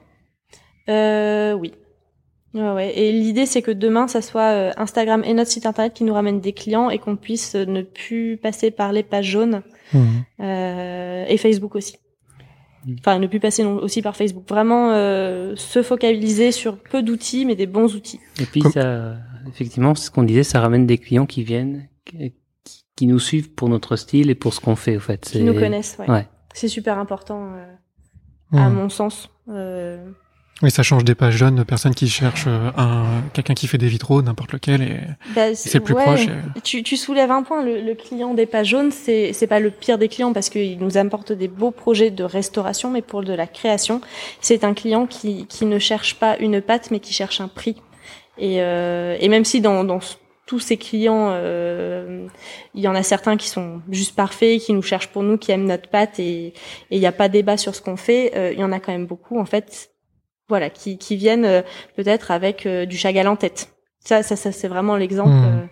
Euh, 0.89 1.53
oui. 1.55 1.73
Ouais, 2.55 2.71
ouais. 2.73 2.99
Et 2.99 3.13
l'idée, 3.13 3.47
c'est 3.47 3.63
que 3.63 3.71
demain, 3.71 4.09
ça 4.09 4.21
soit 4.21 4.51
euh, 4.51 4.71
Instagram 4.77 5.23
et 5.25 5.33
notre 5.33 5.51
site 5.51 5.65
internet 5.65 5.95
qui 5.95 6.05
nous 6.05 6.13
ramènent 6.13 6.41
des 6.41 6.53
clients 6.53 6.91
et 6.91 6.99
qu'on 6.99 7.17
puisse 7.17 7.55
euh, 7.55 7.65
ne 7.65 7.81
plus 7.81 8.37
passer 8.37 8.71
par 8.71 8.93
les 8.93 9.03
pages 9.03 9.25
jaunes 9.31 9.63
Mhm. 9.95 10.25
euh, 10.41 11.25
et 11.29 11.37
Facebook 11.37 11.75
aussi. 11.77 11.97
Enfin, 12.99 13.19
ne 13.21 13.29
plus 13.29 13.39
passer 13.39 13.63
non- 13.63 13.77
aussi 13.77 14.03
par 14.03 14.17
Facebook. 14.17 14.49
Vraiment 14.49 14.91
euh, 14.93 15.55
se 15.55 15.83
focaliser 15.83 16.51
sur 16.51 16.79
peu 16.79 17.03
d'outils, 17.03 17.45
mais 17.47 17.55
des 17.55 17.67
bons 17.69 17.95
outils. 17.95 18.19
Et 18.41 18.45
puis 18.45 18.61
Comme- 18.61 18.73
ça, 18.73 19.15
effectivement, 19.49 19.95
ce 19.95 20.11
qu'on 20.11 20.25
disait, 20.25 20.43
ça 20.43 20.61
ramène 20.61 20.85
des 20.87 20.99
clients 20.99 21.27
qui 21.27 21.45
viennent, 21.45 21.89
qui, 22.05 22.35
qui 22.97 23.07
nous 23.07 23.21
suivent 23.21 23.53
pour 23.53 23.69
notre 23.69 23.95
style 23.95 24.31
et 24.31 24.35
pour 24.35 24.53
ce 24.53 24.59
qu'on 24.61 24.75
fait, 24.75 24.97
au 24.97 25.01
fait. 25.01 25.21
Qui 25.31 25.45
nous 25.45 25.55
connaissent. 25.55 25.97
Ouais. 26.01 26.11
Ouais. 26.11 26.27
C'est 26.55 26.67
super 26.69 26.99
important, 26.99 27.53
euh, 27.55 28.59
à 28.59 28.69
mon 28.69 28.89
sens. 28.89 29.31
Euh, 29.49 30.05
Oui, 30.63 30.71
ça 30.71 30.83
change 30.85 31.05
des 31.05 31.15
pages 31.17 31.35
jeunes 31.37 31.57
de 31.57 31.65
personnes 31.65 31.95
qui 31.95 32.09
cherchent 32.09 32.45
euh, 32.47 32.71
un, 32.77 33.05
quelqu'un 33.33 33.55
qui 33.55 33.67
fait 33.67 33.79
des 33.79 33.89
vitraux, 33.89 34.23
n'importe 34.23 34.53
lequel, 34.53 34.83
et 34.83 34.97
Bah, 35.35 35.55
c'est 35.55 35.81
plus 35.81 35.95
ouais. 35.95 36.03
proche. 36.05 36.27
et- 36.29 36.61
Tu, 36.63 36.83
tu 36.85 36.97
soulèves 36.97 37.31
un 37.33 37.43
point, 37.43 37.65
le, 37.65 37.81
le 37.81 37.95
client 37.95 38.33
des 38.35 38.47
pages 38.47 38.69
jaunes, 38.69 38.93
c'est 38.93 39.33
c'est 39.33 39.49
pas 39.49 39.59
le 39.61 39.71
pire 39.71 39.99
des 39.99 40.09
clients 40.09 40.33
parce 40.33 40.51
qu'il 40.51 40.79
nous 40.79 40.97
apporte 40.99 41.33
des 41.33 41.49
beaux 41.49 41.73
projets 41.73 42.11
de 42.11 42.23
restauration, 42.25 42.91
mais 42.91 43.03
pour 43.03 43.23
de 43.25 43.33
la 43.33 43.47
création, 43.49 44.01
c'est 44.41 44.63
un 44.65 44.73
client 44.75 45.07
qui, 45.07 45.47
qui 45.47 45.65
ne 45.67 45.79
cherche 45.81 46.15
pas 46.15 46.37
une 46.39 46.61
pâte, 46.61 46.91
mais 46.93 47.01
qui 47.01 47.13
cherche 47.13 47.41
un 47.41 47.49
prix. 47.49 47.77
Et, 48.39 48.63
euh, 48.63 49.17
et 49.21 49.29
même 49.29 49.45
si 49.45 49.61
dans, 49.61 49.83
dans 49.85 49.99
tous 50.47 50.61
ces 50.61 50.77
clients, 50.77 51.29
euh, 51.33 52.27
il 52.75 52.81
y 52.83 52.89
en 52.89 52.95
a 52.95 53.03
certains 53.03 53.37
qui 53.37 53.49
sont 53.49 53.81
juste 53.91 54.15
parfaits, 54.15 54.61
qui 54.61 54.73
nous 54.75 54.83
cherchent 54.83 55.09
pour 55.09 55.23
nous, 55.23 55.39
qui 55.39 55.51
aiment 55.51 55.67
notre 55.67 55.89
pâte, 55.89 56.19
et 56.21 56.53
il 56.91 57.01
n'y 57.01 57.07
a 57.07 57.13
pas 57.13 57.29
débat 57.29 57.57
sur 57.57 57.75
ce 57.75 57.83
qu'on 57.83 57.97
fait. 57.97 58.33
euh, 58.37 58.53
Il 58.53 58.59
y 58.61 58.65
en 58.65 58.73
a 58.73 58.79
quand 58.81 58.93
même 58.93 59.07
beaucoup, 59.07 59.39
en 59.39 59.45
fait, 59.45 59.91
voilà, 60.49 60.71
qui, 60.71 60.99
qui 60.99 61.17
viennent 61.17 61.45
euh, 61.45 61.63
peut-être 61.97 62.31
avec 62.31 62.67
euh, 62.67 62.85
du 62.87 62.97
Chagall 62.97 63.29
en 63.29 63.37
tête. 63.37 63.73
Ça, 64.01 64.23
ça, 64.23 64.37
ça 64.37 64.53
c'est 64.53 64.69
vraiment 64.69 64.97
l'exemple. 64.97 65.31
Hmm. 65.31 65.45
euh, 65.63 65.67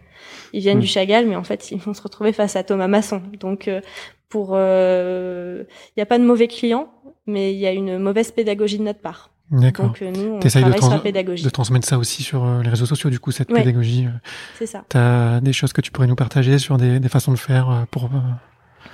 ils 0.53 0.61
viennent 0.61 0.79
Hmm. 0.79 0.83
du 0.83 0.87
Chagall, 0.87 1.27
mais 1.27 1.37
en 1.37 1.45
fait, 1.45 1.71
ils 1.71 1.79
vont 1.79 1.95
se 1.95 2.03
retrouver 2.03 2.33
face 2.33 2.57
à 2.57 2.62
Thomas 2.64 2.89
Masson. 2.89 3.23
Donc, 3.39 3.68
euh, 3.68 3.81
pour, 4.29 4.51
euh, 4.55 5.64
il 5.89 5.93
n'y 5.99 6.03
a 6.03 6.07
pas 6.07 6.18
de 6.18 6.25
mauvais 6.25 6.47
clients, 6.49 6.89
mais 7.27 7.53
il 7.53 7.59
y 7.59 7.66
a 7.66 7.73
une 7.73 7.99
mauvaise 7.99 8.31
pédagogie 8.31 8.79
de 8.79 8.85
notre 8.85 9.01
part. 9.01 9.31
D'accord. 9.51 9.87
Donc, 9.87 10.03
euh, 10.03 10.12
nous, 10.12 10.35
on 10.35 10.39
T'essayes 10.39 10.62
de, 10.62 10.68
travaille 10.71 10.83
sur 10.89 10.93
la 10.97 11.01
pédagogie. 11.01 11.43
de 11.45 11.51
transmettre 11.51 11.87
ça 11.89 11.99
aussi 11.99 12.23
sur 12.23 12.45
euh, 12.45 12.62
les 12.62 12.68
réseaux 12.71 12.87
sociaux, 12.87 13.11
du 13.11 13.18
coup, 13.18 13.33
cette 13.33 13.51
Ouais. 13.51 13.59
pédagogie. 13.61 14.07
euh. 14.07 14.11
C'est 14.59 14.66
ça. 14.66 14.85
T'as 14.89 15.41
des 15.41 15.53
choses 15.53 15.73
que 15.73 15.81
tu 15.81 15.91
pourrais 15.91 16.07
nous 16.07 16.14
partager 16.14 16.59
sur 16.61 16.77
des, 16.79 17.01
des 17.01 17.09
façons 17.09 17.33
de 17.33 17.39
faire 17.39 17.87
pour. 17.91 18.09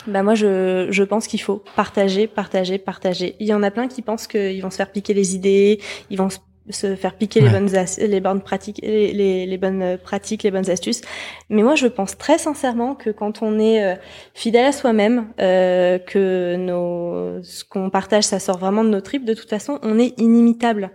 Euh, 0.08 0.12
Bah 0.12 0.22
moi, 0.22 0.34
je, 0.34 0.88
je 0.90 1.02
pense 1.04 1.26
qu'il 1.26 1.40
faut 1.40 1.62
partager, 1.76 2.26
partager, 2.26 2.78
partager. 2.78 3.36
Il 3.40 3.46
y 3.46 3.54
en 3.54 3.62
a 3.62 3.70
plein 3.70 3.88
qui 3.88 4.02
pensent 4.02 4.26
qu'ils 4.26 4.62
vont 4.62 4.70
se 4.70 4.76
faire 4.76 4.90
piquer 4.92 5.14
les 5.14 5.34
idées, 5.34 5.80
ils 6.10 6.18
vont 6.18 6.30
se- 6.30 6.38
se 6.70 6.96
faire 6.96 7.14
piquer 7.14 7.40
les 7.40 7.48
bonnes 7.48 7.68
les 7.98 8.20
bonnes 8.20 8.40
pratiques 8.42 8.80
les, 8.82 9.12
les, 9.12 9.46
les, 9.46 9.56
bonnes 9.58 9.98
pratiques 10.02 10.42
les 10.42 10.50
bonnes 10.50 10.68
astuces. 10.68 11.00
Mais 11.48 11.62
moi 11.62 11.76
je 11.76 11.86
pense 11.86 12.18
très 12.18 12.38
sincèrement 12.38 12.96
que 12.96 13.10
quand 13.10 13.40
on 13.40 13.58
est 13.60 13.84
euh, 13.84 13.94
fidèle 14.34 14.66
à 14.66 14.72
soi-même 14.72 15.28
euh, 15.40 15.98
que 16.00 16.56
nos 16.56 17.40
ce 17.44 17.64
qu'on 17.64 17.88
partage 17.88 18.24
ça 18.24 18.40
sort 18.40 18.58
vraiment 18.58 18.82
de 18.82 18.88
nos 18.88 19.00
tripes 19.00 19.24
de 19.24 19.34
toute 19.34 19.48
façon 19.48 19.78
on 19.82 19.96
est 20.00 20.18
inimitable. 20.20 20.90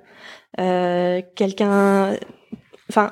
Euh, 0.59 1.21
quelqu'un 1.35 2.17
enfin 2.89 3.11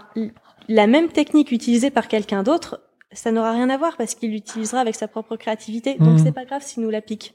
la 0.68 0.86
même 0.86 1.08
technique 1.08 1.54
utilisée 1.54 1.92
par 1.92 2.10
quelqu'un 2.10 2.44
d'autre 2.44 2.82
ça 3.12 3.32
n'aura 3.32 3.54
rien 3.54 3.70
à 3.70 3.78
voir 3.78 3.98
parce 3.98 4.14
qu'il 4.16 4.32
l'utilisera 4.32 4.80
avec 4.80 4.96
sa 4.96 5.08
propre 5.08 5.36
créativité. 5.36 5.96
Donc 6.00 6.20
mmh. 6.20 6.24
c'est 6.24 6.32
pas 6.32 6.46
grave 6.46 6.62
s'il 6.64 6.84
nous 6.84 6.90
la 6.90 7.02
pique. 7.02 7.34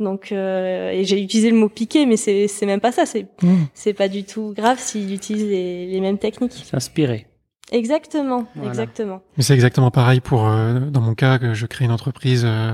Donc 0.00 0.32
euh, 0.32 0.90
et 0.90 1.04
j'ai 1.04 1.20
utilisé 1.20 1.50
le 1.50 1.56
mot 1.56 1.68
piquer, 1.68 2.06
mais 2.06 2.16
c'est 2.16 2.48
c'est 2.48 2.66
même 2.66 2.80
pas 2.80 2.92
ça. 2.92 3.06
C'est 3.06 3.26
mmh. 3.42 3.54
c'est 3.74 3.94
pas 3.94 4.08
du 4.08 4.24
tout 4.24 4.52
grave 4.56 4.78
s'il 4.78 5.12
utilise 5.12 5.44
les, 5.44 5.86
les 5.86 6.00
mêmes 6.00 6.18
techniques. 6.18 6.64
S'inspirer. 6.64 7.26
Exactement, 7.70 8.46
exactement. 8.62 9.22
Mais 9.36 9.42
c'est 9.42 9.54
exactement 9.54 9.90
pareil 9.90 10.20
pour 10.20 10.46
euh, 10.46 10.80
dans 10.80 11.00
mon 11.00 11.14
cas 11.14 11.38
que 11.38 11.54
je 11.54 11.64
crée 11.66 11.86
une 11.86 11.92
entreprise 11.92 12.42
euh, 12.44 12.72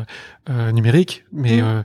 euh 0.51 0.73
numérique, 0.73 1.25
mais 1.33 1.63
mmh 1.63 1.85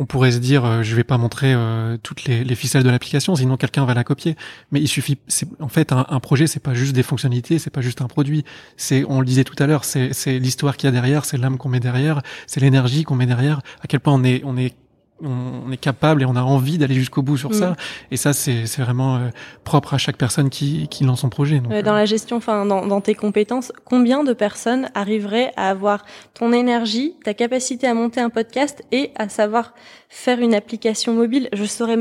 on 0.00 0.06
pourrait 0.06 0.32
se 0.32 0.38
dire 0.38 0.64
euh, 0.64 0.82
je 0.82 0.96
vais 0.96 1.04
pas 1.04 1.18
montrer 1.18 1.52
euh, 1.54 1.98
toutes 2.02 2.24
les, 2.24 2.42
les, 2.42 2.54
ficelles 2.54 2.82
de 2.82 2.88
l'application 2.88 3.36
sinon 3.36 3.58
quelqu'un 3.58 3.84
va 3.84 3.92
la 3.92 4.02
copier. 4.02 4.34
Mais 4.72 4.80
il 4.80 4.88
suffit 4.88 5.18
c'est 5.28 5.46
en 5.60 5.68
fait 5.68 5.92
un, 5.92 6.06
un 6.08 6.20
projet 6.20 6.46
c'est 6.46 6.58
pas 6.58 6.72
juste 6.72 6.94
des 6.94 7.02
fonctionnalités 7.02 7.58
c'est 7.58 7.70
pas 7.70 7.82
juste 7.82 8.00
un 8.00 8.08
produit. 8.08 8.44
C'est 8.78 9.04
on 9.06 9.20
le 9.20 9.26
disait 9.26 9.44
tout 9.44 9.62
à 9.62 9.66
l'heure 9.66 9.84
c'est 9.84 10.14
c'est 10.14 10.38
l'histoire 10.38 10.78
qu'il 10.78 10.86
y 10.86 10.88
a 10.88 10.92
derrière 10.92 11.26
c'est 11.26 11.36
l'âme 11.36 11.58
qu'on 11.58 11.68
met 11.68 11.80
derrière 11.80 12.22
c'est 12.46 12.60
l'énergie 12.60 13.04
qu'on 13.04 13.14
met 13.14 13.26
derrière. 13.26 13.60
À 13.82 13.86
quel 13.86 14.00
point 14.00 14.14
on 14.14 14.24
est 14.24 14.40
on 14.44 14.56
est 14.56 14.74
on 15.22 15.70
est 15.70 15.76
capable 15.76 16.22
et 16.22 16.24
on 16.24 16.36
a 16.36 16.42
envie 16.42 16.78
d'aller 16.78 16.94
jusqu'au 16.94 17.22
bout 17.22 17.36
sur 17.36 17.54
ça. 17.54 17.70
Mm. 17.70 17.76
Et 18.12 18.16
ça, 18.16 18.32
c'est 18.32 18.64
vraiment 18.78 19.16
euh, 19.16 19.28
propre 19.64 19.94
à 19.94 19.98
chaque 19.98 20.16
personne 20.16 20.50
qui, 20.50 20.88
qui 20.88 21.04
lance 21.04 21.20
son 21.20 21.28
projet. 21.28 21.58
Donc, 21.58 21.72
dans 21.72 21.92
euh. 21.92 21.94
la 21.94 22.04
gestion, 22.06 22.36
enfin, 22.36 22.64
dans, 22.66 22.86
dans, 22.86 23.00
tes 23.00 23.14
compétences, 23.14 23.72
combien 23.84 24.24
de 24.24 24.32
personnes 24.32 24.90
arriveraient 24.94 25.52
à 25.56 25.70
avoir 25.70 26.04
ton 26.34 26.52
énergie, 26.52 27.14
ta 27.24 27.34
capacité 27.34 27.86
à 27.86 27.94
monter 27.94 28.20
un 28.20 28.30
podcast 28.30 28.82
et 28.92 29.10
à 29.16 29.28
savoir 29.28 29.74
faire 30.08 30.40
une 30.40 30.54
application 30.54 31.14
mobile? 31.14 31.48
Je 31.52 31.64
saurais. 31.64 31.98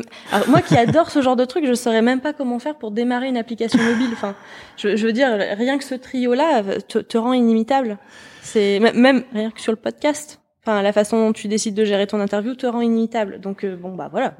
moi 0.47 0.61
qui 0.61 0.77
adore 0.77 1.11
ce 1.11 1.21
genre 1.21 1.35
de 1.35 1.45
truc, 1.45 1.65
je 1.65 1.73
saurais 1.73 2.01
même 2.01 2.21
pas 2.21 2.33
comment 2.33 2.59
faire 2.59 2.75
pour 2.75 2.91
démarrer 2.91 3.27
une 3.27 3.37
application 3.37 3.81
mobile. 3.81 4.09
Enfin, 4.13 4.35
je, 4.77 4.95
je 4.95 5.05
veux 5.05 5.13
dire, 5.13 5.29
rien 5.29 5.77
que 5.77 5.83
ce 5.83 5.95
trio-là 5.95 6.63
te, 6.87 6.99
te 6.99 7.17
rend 7.17 7.33
inimitable. 7.33 7.97
C'est 8.41 8.79
même 8.79 9.23
rien 9.33 9.51
que 9.51 9.61
sur 9.61 9.71
le 9.71 9.77
podcast. 9.77 10.38
Enfin, 10.63 10.81
la 10.81 10.93
façon 10.93 11.17
dont 11.27 11.33
tu 11.33 11.47
décides 11.47 11.75
de 11.75 11.85
gérer 11.85 12.07
ton 12.07 12.19
interview 12.19 12.53
te 12.55 12.67
rend 12.67 12.81
inimitable. 12.81 13.39
Donc, 13.39 13.63
euh, 13.63 13.75
bon, 13.75 13.95
bah 13.95 14.09
voilà. 14.11 14.35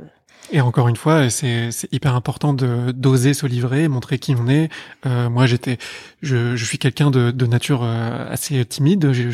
Et 0.52 0.62
encore 0.62 0.88
une 0.88 0.96
fois, 0.96 1.30
c'est 1.30 1.70
hyper 1.92 2.16
important 2.16 2.54
de 2.54 2.92
d'oser 2.92 3.34
se 3.34 3.46
livrer, 3.46 3.88
montrer 3.88 4.18
qui 4.18 4.36
on 4.36 4.48
est. 4.48 4.70
Euh, 5.06 5.30
moi, 5.30 5.46
j'étais, 5.46 5.78
je, 6.24 6.56
je, 6.56 6.66
suis 6.66 6.80
quelqu'un 6.80 7.12
de, 7.12 7.30
de 7.30 7.46
nature 7.46 7.82
euh, 7.84 8.32
assez 8.32 8.66
timide. 8.66 9.12
J'ai 9.12 9.32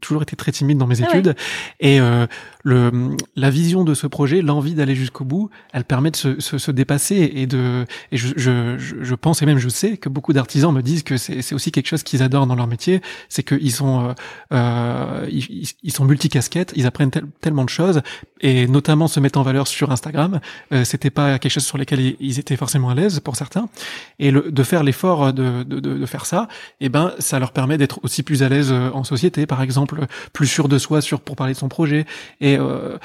toujours 0.00 0.22
été 0.22 0.36
très 0.36 0.52
timide 0.52 0.78
dans 0.78 0.86
mes 0.86 1.02
ah 1.02 1.08
études. 1.08 1.36
Et 1.80 2.00
euh, 2.00 2.26
le 2.68 3.16
la 3.36 3.50
vision 3.50 3.84
de 3.84 3.94
ce 3.94 4.06
projet, 4.06 4.42
l'envie 4.42 4.74
d'aller 4.74 4.94
jusqu'au 4.94 5.24
bout, 5.24 5.50
elle 5.72 5.84
permet 5.84 6.10
de 6.10 6.16
se, 6.16 6.40
se, 6.40 6.58
se, 6.58 6.70
dépasser 6.70 7.32
et 7.34 7.46
de. 7.46 7.86
Et 8.12 8.16
je, 8.16 8.28
je, 8.36 8.76
je 8.78 9.14
pense 9.14 9.42
et 9.42 9.46
même 9.46 9.58
je 9.58 9.68
sais 9.68 9.96
que 9.96 10.08
beaucoup 10.08 10.32
d'artisans 10.32 10.72
me 10.72 10.82
disent 10.82 11.02
que 11.02 11.16
c'est 11.16 11.54
aussi 11.54 11.72
quelque 11.72 11.86
chose 11.86 12.02
qu'ils 12.02 12.22
adorent 12.22 12.46
dans 12.46 12.54
leur 12.54 12.66
métier, 12.66 13.00
c'est 13.28 13.42
qu'ils 13.42 13.72
sont 13.72 14.08
euh, 14.08 14.12
euh 14.52 15.26
ils, 15.30 15.68
ils, 15.82 15.92
sont 15.92 16.04
multicasquettes, 16.04 16.72
ils 16.76 16.86
apprennent 16.86 17.10
tellement 17.40 17.64
de 17.64 17.70
choses 17.70 18.02
et 18.40 18.66
notamment 18.66 19.08
se 19.08 19.20
mettre 19.20 19.38
en 19.38 19.42
valeur 19.42 19.66
sur 19.66 19.90
Instagram. 19.90 20.40
Euh, 20.72 20.84
C'était 20.84 21.10
pas 21.10 21.38
quelque 21.38 21.52
chose 21.52 21.64
sur 21.64 21.78
lequel 21.78 22.16
ils, 22.20 22.38
étaient 22.38 22.56
forcément 22.56 22.90
à 22.90 22.94
l'aise 22.94 23.20
pour 23.20 23.36
certains. 23.36 23.68
Et 24.18 24.30
le, 24.30 24.50
de 24.50 24.62
faire 24.62 24.82
l'effort 24.82 25.32
de, 25.32 25.62
de, 25.62 25.80
de, 25.80 26.06
faire 26.06 26.26
ça, 26.26 26.48
eh 26.80 26.88
ben 26.88 27.12
ça 27.18 27.38
leur 27.38 27.52
permet 27.52 27.78
d'être 27.78 28.00
aussi 28.02 28.22
plus 28.22 28.42
à 28.42 28.48
l'aise 28.48 28.70
euh, 28.70 28.90
en 28.92 29.04
société, 29.04 29.46
par 29.46 29.62
exemple, 29.62 30.06
plus 30.32 30.46
sûr 30.46 30.68
de 30.68 30.78
soi, 30.78 31.00
sûr 31.00 31.20
pour 31.20 31.36
parler 31.36 31.52
de 31.52 31.58
son 31.58 31.68
projet. 31.68 32.06
Et 32.40 32.57
euh, 32.58 32.98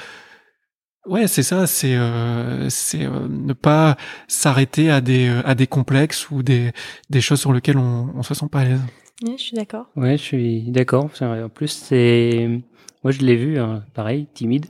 Ouais, 1.06 1.26
c'est 1.26 1.42
ça, 1.42 1.66
c'est 1.66 1.96
euh, 1.96 2.68
c'est 2.70 3.04
euh, 3.04 3.28
ne 3.28 3.52
pas 3.52 3.96
s'arrêter 4.26 4.90
à 4.90 5.02
des 5.02 5.28
à 5.44 5.54
des 5.54 5.66
complexes 5.66 6.30
ou 6.30 6.42
des 6.42 6.72
des 7.10 7.20
choses 7.20 7.40
sur 7.40 7.52
lesquelles 7.52 7.76
on 7.76 8.10
on 8.14 8.22
se 8.22 8.32
sent 8.32 8.46
pas 8.50 8.60
à 8.60 8.64
l'aise. 8.64 8.80
Oui, 9.22 9.34
je 9.36 9.42
suis 9.42 9.56
d'accord. 9.56 9.86
Ouais, 9.96 10.16
je 10.16 10.22
suis 10.22 10.62
d'accord. 10.70 11.10
En 11.20 11.48
plus, 11.50 11.68
c'est 11.68 12.48
moi, 13.04 13.10
je 13.10 13.20
l'ai 13.20 13.36
vu, 13.36 13.58
hein, 13.58 13.84
pareil, 13.92 14.26
timide. 14.32 14.64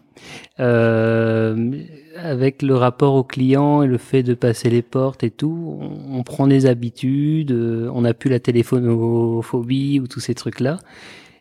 Euh, 0.59 1.71
avec 2.17 2.63
le 2.63 2.75
rapport 2.75 3.15
au 3.15 3.23
client 3.23 3.85
et 3.85 3.87
le 3.87 3.97
fait 3.97 4.25
de 4.25 4.35
passer 4.35 4.71
les 4.71 4.83
portes 4.83 5.23
et 5.23 5.31
tout, 5.31 5.79
on, 6.11 6.23
prend 6.25 6.49
des 6.49 6.67
habitudes, 6.67 7.53
euh, 7.53 7.89
on 7.95 8.01
n'a 8.01 8.13
plus 8.13 8.31
la 8.31 8.41
téléphonophobie 8.41 10.01
ou 10.01 10.09
tous 10.09 10.19
ces 10.19 10.35
trucs-là. 10.35 10.79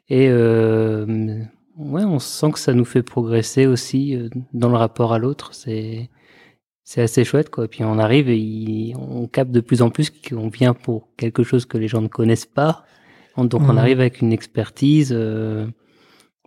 Et 0.07 0.27
euh, 0.29 1.39
ouais, 1.78 2.03
on 2.03 2.19
sent 2.19 2.51
que 2.51 2.59
ça 2.59 2.74
nous 2.74 2.86
fait 2.86 3.03
progresser 3.03 3.65
aussi 3.65 4.15
euh, 4.15 4.30
dans 4.53 4.69
le 4.69 4.78
rapport 4.78 5.13
à 5.13 5.19
l'autre. 5.19 5.53
C'est 5.53 6.09
c'est 6.84 7.01
assez 7.01 7.24
chouette 7.24 7.49
quoi. 7.49 7.65
Et 7.65 7.67
puis 7.67 7.84
on 7.84 7.97
arrive 7.97 8.30
et 8.30 8.93
on 8.97 9.28
capte 9.28 9.51
de 9.51 9.61
plus 9.61 9.82
en 9.82 9.89
plus 9.89 10.09
qu'on 10.09 10.49
vient 10.49 10.74
pour 10.74 11.15
quelque 11.15 11.43
chose 11.43 11.65
que 11.65 11.78
les 11.78 11.88
gens 11.88 12.01
ne 12.01 12.07
connaissent 12.07 12.45
pas. 12.45 12.86
Donc 13.38 13.61
on 13.61 13.74
mmh. 13.74 13.78
arrive 13.78 13.99
avec 13.99 14.21
une 14.21 14.34
expertise. 14.34 15.11
Euh, 15.11 15.65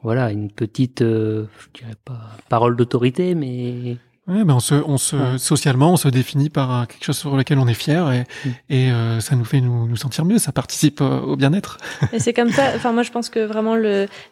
voilà, 0.03 0.31
une 0.31 0.53
petite, 0.53 1.03
euh, 1.03 1.47
je 1.59 1.81
dirais 1.81 1.97
pas 2.05 2.31
parole 2.49 2.77
d'autorité, 2.77 3.35
mais 3.35 3.97
Ouais, 4.29 4.43
ben 4.45 4.55
on 4.55 4.61
se, 4.61 4.75
on 4.75 4.99
se, 4.99 5.39
socialement, 5.39 5.93
on 5.93 5.97
se 5.97 6.09
définit 6.09 6.51
par 6.51 6.89
quelque 6.89 7.05
chose 7.05 7.17
sur 7.17 7.37
lequel 7.37 7.59
on 7.61 7.69
est 7.69 7.75
fier 7.75 8.11
et, 8.11 8.21
mm. 8.21 8.51
et 8.71 8.91
euh, 8.91 9.21
ça 9.21 9.37
nous 9.37 9.45
fait 9.45 9.61
nous, 9.61 9.87
nous 9.87 9.97
sentir 9.97 10.25
mieux, 10.25 10.39
ça 10.39 10.51
participe 10.51 11.01
euh, 11.01 11.21
au 11.21 11.37
bien-être. 11.37 11.79
Et 12.13 12.19
c'est 12.19 12.33
comme 12.33 12.51
ça. 12.51 12.73
Enfin, 12.75 12.93
moi, 12.93 13.05
je 13.05 13.13
pense 13.13 13.31
que 13.31 13.39
vraiment 13.39 13.77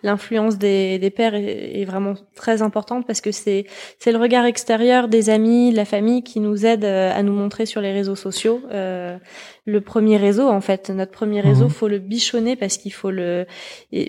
l'influence 0.03 0.59
des, 0.59 0.99
des 0.99 1.11
pères 1.11 1.37
est, 1.37 1.81
est, 1.81 1.85
vraiment 1.85 2.15
très 2.35 2.61
importante 2.61 3.07
parce 3.07 3.21
que 3.21 3.31
c'est 3.31 3.67
c'est 4.01 4.11
le 4.11 4.19
regard 4.19 4.45
extérieur 4.47 5.07
des 5.07 5.31
amis, 5.31 5.71
de 5.71 5.77
la 5.77 5.85
famille 5.85 6.25
qui 6.25 6.41
nous 6.41 6.67
aide 6.67 6.85
à 6.85 7.23
nous 7.23 7.33
montrer 7.33 7.65
sur 7.65 7.81
les 7.81 7.93
réseaux 7.93 8.17
sociaux. 8.17 8.63
Euh, 8.73 9.17
le 9.67 9.81
premier 9.81 10.19
réseau 10.19 10.49
en 10.49 10.61
fait 10.61 10.91
notre 10.91 11.13
premier 11.13 11.41
réseau 11.41 11.65
mhm. 11.65 11.71
faut 11.71 11.89
le 11.89 11.99
bichonner 11.99 12.55
parce 12.55 12.77
qu'il 12.77 12.93
faut 12.93 13.11
le 13.11 13.47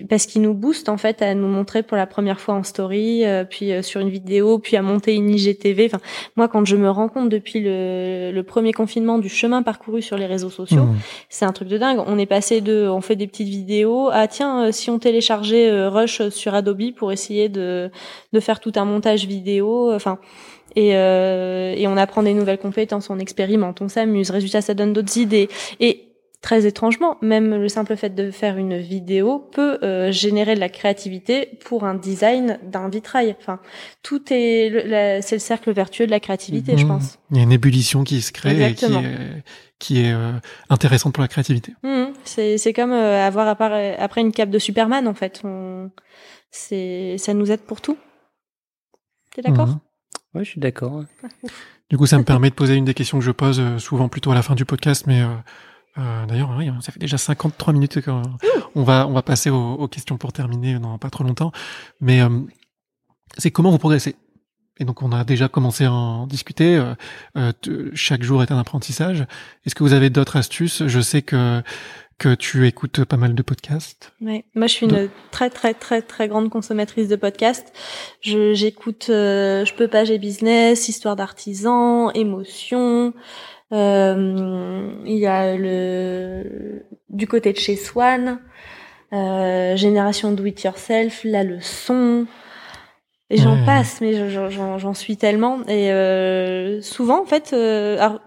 parce 0.09 0.25
qu'il 0.25 0.41
nous 0.41 0.53
booste 0.53 0.89
en 0.89 0.97
fait 0.97 1.21
à 1.21 1.33
nous 1.33 1.47
montrer 1.47 1.81
pour 1.81 1.95
la 1.95 2.05
première 2.05 2.41
fois 2.41 2.55
en 2.55 2.63
story 2.63 3.25
euh, 3.25 3.45
puis 3.45 3.71
euh, 3.71 3.81
sur 3.81 4.01
une 4.01 4.09
vidéo 4.09 4.59
puis 4.59 4.75
à 4.75 4.81
monter 4.81 5.13
une 5.13 5.29
IGTV 5.29 5.85
enfin 5.85 6.01
moi 6.35 6.49
quand 6.49 6.65
je 6.65 6.75
me 6.75 6.89
rends 6.89 7.07
compte 7.07 7.29
depuis 7.29 7.61
le, 7.61 8.31
le 8.33 8.43
premier 8.43 8.73
confinement 8.73 9.17
du 9.17 9.29
chemin 9.29 9.63
parcouru 9.63 10.01
sur 10.01 10.17
les 10.17 10.25
réseaux 10.25 10.49
sociaux 10.49 10.83
mhm. 10.83 10.97
c'est 11.29 11.45
un 11.45 11.53
truc 11.53 11.69
de 11.69 11.77
dingue 11.77 12.03
on 12.05 12.19
est 12.19 12.25
passé 12.25 12.59
de 12.59 12.89
on 12.89 12.99
fait 12.99 13.15
des 13.15 13.27
petites 13.27 13.47
vidéos 13.47 14.09
ah 14.11 14.27
tiens 14.27 14.65
euh, 14.65 14.71
si 14.73 14.89
on 14.89 14.99
téléchargeait 14.99 15.87
Rush 15.87 16.27
sur 16.29 16.53
Adobe 16.53 16.91
pour 16.97 17.13
essayer 17.13 17.47
de 17.47 17.89
de 18.33 18.39
faire 18.41 18.59
tout 18.59 18.73
un 18.75 18.83
montage 18.83 19.25
vidéo 19.25 19.93
enfin 19.93 20.19
et, 20.75 20.95
euh, 20.95 21.73
et 21.75 21.87
on 21.87 21.97
apprend 21.97 22.23
des 22.23 22.33
nouvelles 22.33 22.57
compétences, 22.57 23.09
on 23.09 23.19
expérimente, 23.19 23.81
on 23.81 23.89
s'amuse. 23.89 24.29
Résultat, 24.29 24.61
ça 24.61 24.73
donne 24.73 24.93
d'autres 24.93 25.17
idées. 25.17 25.49
Et 25.79 26.05
très 26.45 26.67
étrangement, 26.67 27.17
même 27.23 27.55
le 27.55 27.67
simple 27.69 27.95
fait 27.95 28.13
de 28.13 28.29
faire 28.29 28.57
une 28.57 28.77
vidéo 28.77 29.39
peut 29.39 29.79
euh, 29.81 30.11
générer 30.11 30.53
de 30.53 30.59
la 30.59 30.69
créativité 30.69 31.57
pour 31.65 31.85
un 31.85 31.95
design 31.95 32.59
d'un 32.61 32.87
vitrail. 32.87 33.35
Enfin, 33.39 33.59
tout 34.03 34.21
est, 34.29 35.21
c'est 35.23 35.35
le 35.35 35.39
cercle 35.39 35.71
vertueux 35.71 36.05
de 36.05 36.11
la 36.11 36.19
créativité, 36.19 36.77
je 36.77 36.83
mhm. 36.83 36.89
pense. 36.89 37.17
Il 37.31 37.37
y 37.37 37.39
a 37.39 37.43
une 37.43 37.51
ébullition 37.51 38.03
qui 38.03 38.21
se 38.21 38.31
crée 38.31 38.69
et 38.69 38.75
qui 38.75 38.85
est, 38.85 39.43
qui 39.79 40.01
est 40.01 40.13
euh, 40.13 40.33
intéressante 40.69 41.13
pour 41.13 41.23
la 41.23 41.27
créativité. 41.27 41.73
Mhm. 41.81 42.13
C'est, 42.25 42.59
c'est 42.59 42.73
comme 42.73 42.93
euh, 42.93 43.25
avoir 43.25 43.47
après 43.47 44.21
une 44.21 44.31
cape 44.31 44.51
de 44.51 44.59
Superman 44.59 45.07
en 45.07 45.15
fait. 45.15 45.41
On, 45.43 45.89
c'est, 46.51 47.17
ça 47.17 47.33
nous 47.33 47.51
aide 47.51 47.61
pour 47.61 47.81
tout. 47.81 47.97
T'es 49.33 49.41
d'accord? 49.41 49.67
Mhm. 49.67 49.79
Oui, 50.35 50.43
je 50.43 50.51
suis 50.51 50.61
d'accord. 50.61 51.03
Du 51.91 51.99
coup, 51.99 52.07
ça 52.07 52.17
me 52.17 52.23
permet 52.23 52.49
de 52.49 52.55
poser 52.55 52.73
une 52.73 52.85
des 52.85 52.95
questions 52.95 53.19
que 53.19 53.23
je 53.23 53.29
pose 53.29 53.59
euh, 53.59 53.77
souvent 53.77 54.09
plutôt 54.09 54.31
à 54.31 54.33
la 54.33 54.41
fin 54.41 54.55
du 54.55 54.65
podcast, 54.65 55.05
mais 55.05 55.21
euh, 55.21 55.27
euh, 55.99 56.25
d'ailleurs, 56.25 56.51
oui, 56.57 56.67
ça 56.81 56.91
fait 56.91 56.99
déjà 56.99 57.19
53 57.19 57.73
minutes 57.73 58.01
qu'on 58.01 58.83
va 58.83 59.07
on 59.07 59.13
va 59.13 59.21
passer 59.21 59.51
aux, 59.51 59.87
questions 59.87 60.17
pour 60.17 60.33
terminer 60.33 60.79
dans 60.79 60.97
pas 60.97 61.11
trop 61.11 61.23
longtemps. 61.23 61.51
Mais 62.01 62.21
c'est 63.37 63.51
comment 63.51 63.69
vous 63.69 63.77
progressez? 63.77 64.15
Et 64.79 64.83
donc 64.83 65.03
on 65.03 65.11
a 65.11 65.23
déjà 65.23 65.47
commencé 65.47 65.85
à 65.85 65.91
en 65.91 66.25
discuter. 66.25 66.83
chaque 67.93 68.23
jour 68.23 68.41
est 68.41 68.51
un 68.51 68.57
apprentissage. 68.57 69.25
Est-ce 69.65 69.75
que 69.75 69.83
vous 69.83 69.93
avez 69.93 70.09
d'autres 70.09 70.37
astuces? 70.37 70.87
Je 70.87 70.99
sais 70.99 71.21
que 71.21 71.61
que 72.17 72.33
tu 72.33 72.65
écoutes 72.65 73.03
pas 73.03 73.17
mal 73.17 73.35
de 73.35 73.41
podcasts. 73.41 74.13
Ouais. 74.21 74.45
Moi, 74.55 74.67
je 74.67 74.73
suis 74.73 74.85
une 74.85 75.09
très 75.31 75.49
très 75.49 75.73
très 75.73 76.01
très 76.01 76.27
grande 76.27 76.49
consommatrice 76.49 77.09
de 77.09 77.15
podcasts. 77.15 77.73
Je 78.21 78.53
j'écoute, 78.53 79.07
euh, 79.09 79.65
je 79.65 79.73
peux 79.73 79.87
pas 79.87 80.05
j'ai 80.05 80.17
business, 80.17 80.87
histoire 80.87 81.15
d'artisan, 81.15 82.11
émotion. 82.11 83.13
Euh, 83.71 84.93
il 85.05 85.17
y 85.17 85.25
a 85.25 85.55
le 85.55 86.85
du 87.09 87.27
côté 87.27 87.51
de 87.51 87.57
chez 87.57 87.75
Swan, 87.75 88.39
euh, 89.11 89.75
génération 89.75 90.31
do 90.31 90.45
it 90.45 90.63
yourself, 90.63 91.21
la 91.23 91.43
leçon. 91.43 92.27
Et 93.31 93.37
j'en 93.37 93.65
passe, 93.65 94.01
mais 94.01 94.29
j'en 94.29 94.93
suis 94.93 95.17
tellement. 95.17 95.63
Et 95.67 95.91
euh, 95.91 96.79
souvent, 96.83 97.23
en 97.23 97.25
fait, 97.25 97.53
alors, 97.53 98.21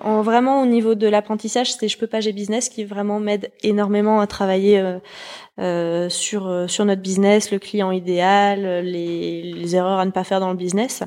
en, 0.00 0.22
vraiment 0.22 0.62
au 0.62 0.66
niveau 0.66 0.94
de 0.94 1.06
l'apprentissage, 1.06 1.72
c'est 1.72 1.88
je 1.88 1.98
peux 1.98 2.06
pas 2.06 2.20
j'ai 2.20 2.32
business 2.32 2.68
qui 2.68 2.84
vraiment 2.84 3.20
m'aide 3.20 3.50
énormément 3.62 4.20
à 4.20 4.26
travailler 4.26 4.78
euh, 4.78 4.98
euh, 5.60 6.08
sur 6.08 6.46
euh, 6.46 6.66
sur 6.66 6.84
notre 6.84 7.02
business, 7.02 7.50
le 7.50 7.58
client 7.58 7.90
idéal, 7.90 8.84
les, 8.84 9.42
les, 9.42 9.76
erreurs 9.76 9.98
à 9.98 10.06
ne 10.06 10.10
pas 10.10 10.24
faire 10.24 10.40
dans 10.40 10.50
le 10.50 10.56
business. 10.56 11.02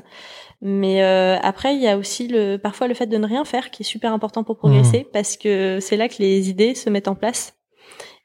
Mais 0.62 1.02
euh, 1.02 1.36
après, 1.42 1.74
il 1.74 1.82
y 1.82 1.88
a 1.88 1.98
aussi 1.98 2.28
le 2.28 2.56
parfois 2.56 2.86
le 2.86 2.94
fait 2.94 3.06
de 3.06 3.16
ne 3.16 3.26
rien 3.26 3.44
faire 3.44 3.70
qui 3.70 3.82
est 3.82 3.86
super 3.86 4.12
important 4.12 4.44
pour 4.44 4.56
progresser 4.56 5.00
mmh. 5.00 5.12
parce 5.12 5.36
que 5.36 5.78
c'est 5.80 5.96
là 5.96 6.08
que 6.08 6.16
les 6.20 6.48
idées 6.48 6.74
se 6.74 6.88
mettent 6.90 7.08
en 7.08 7.14
place. 7.16 7.54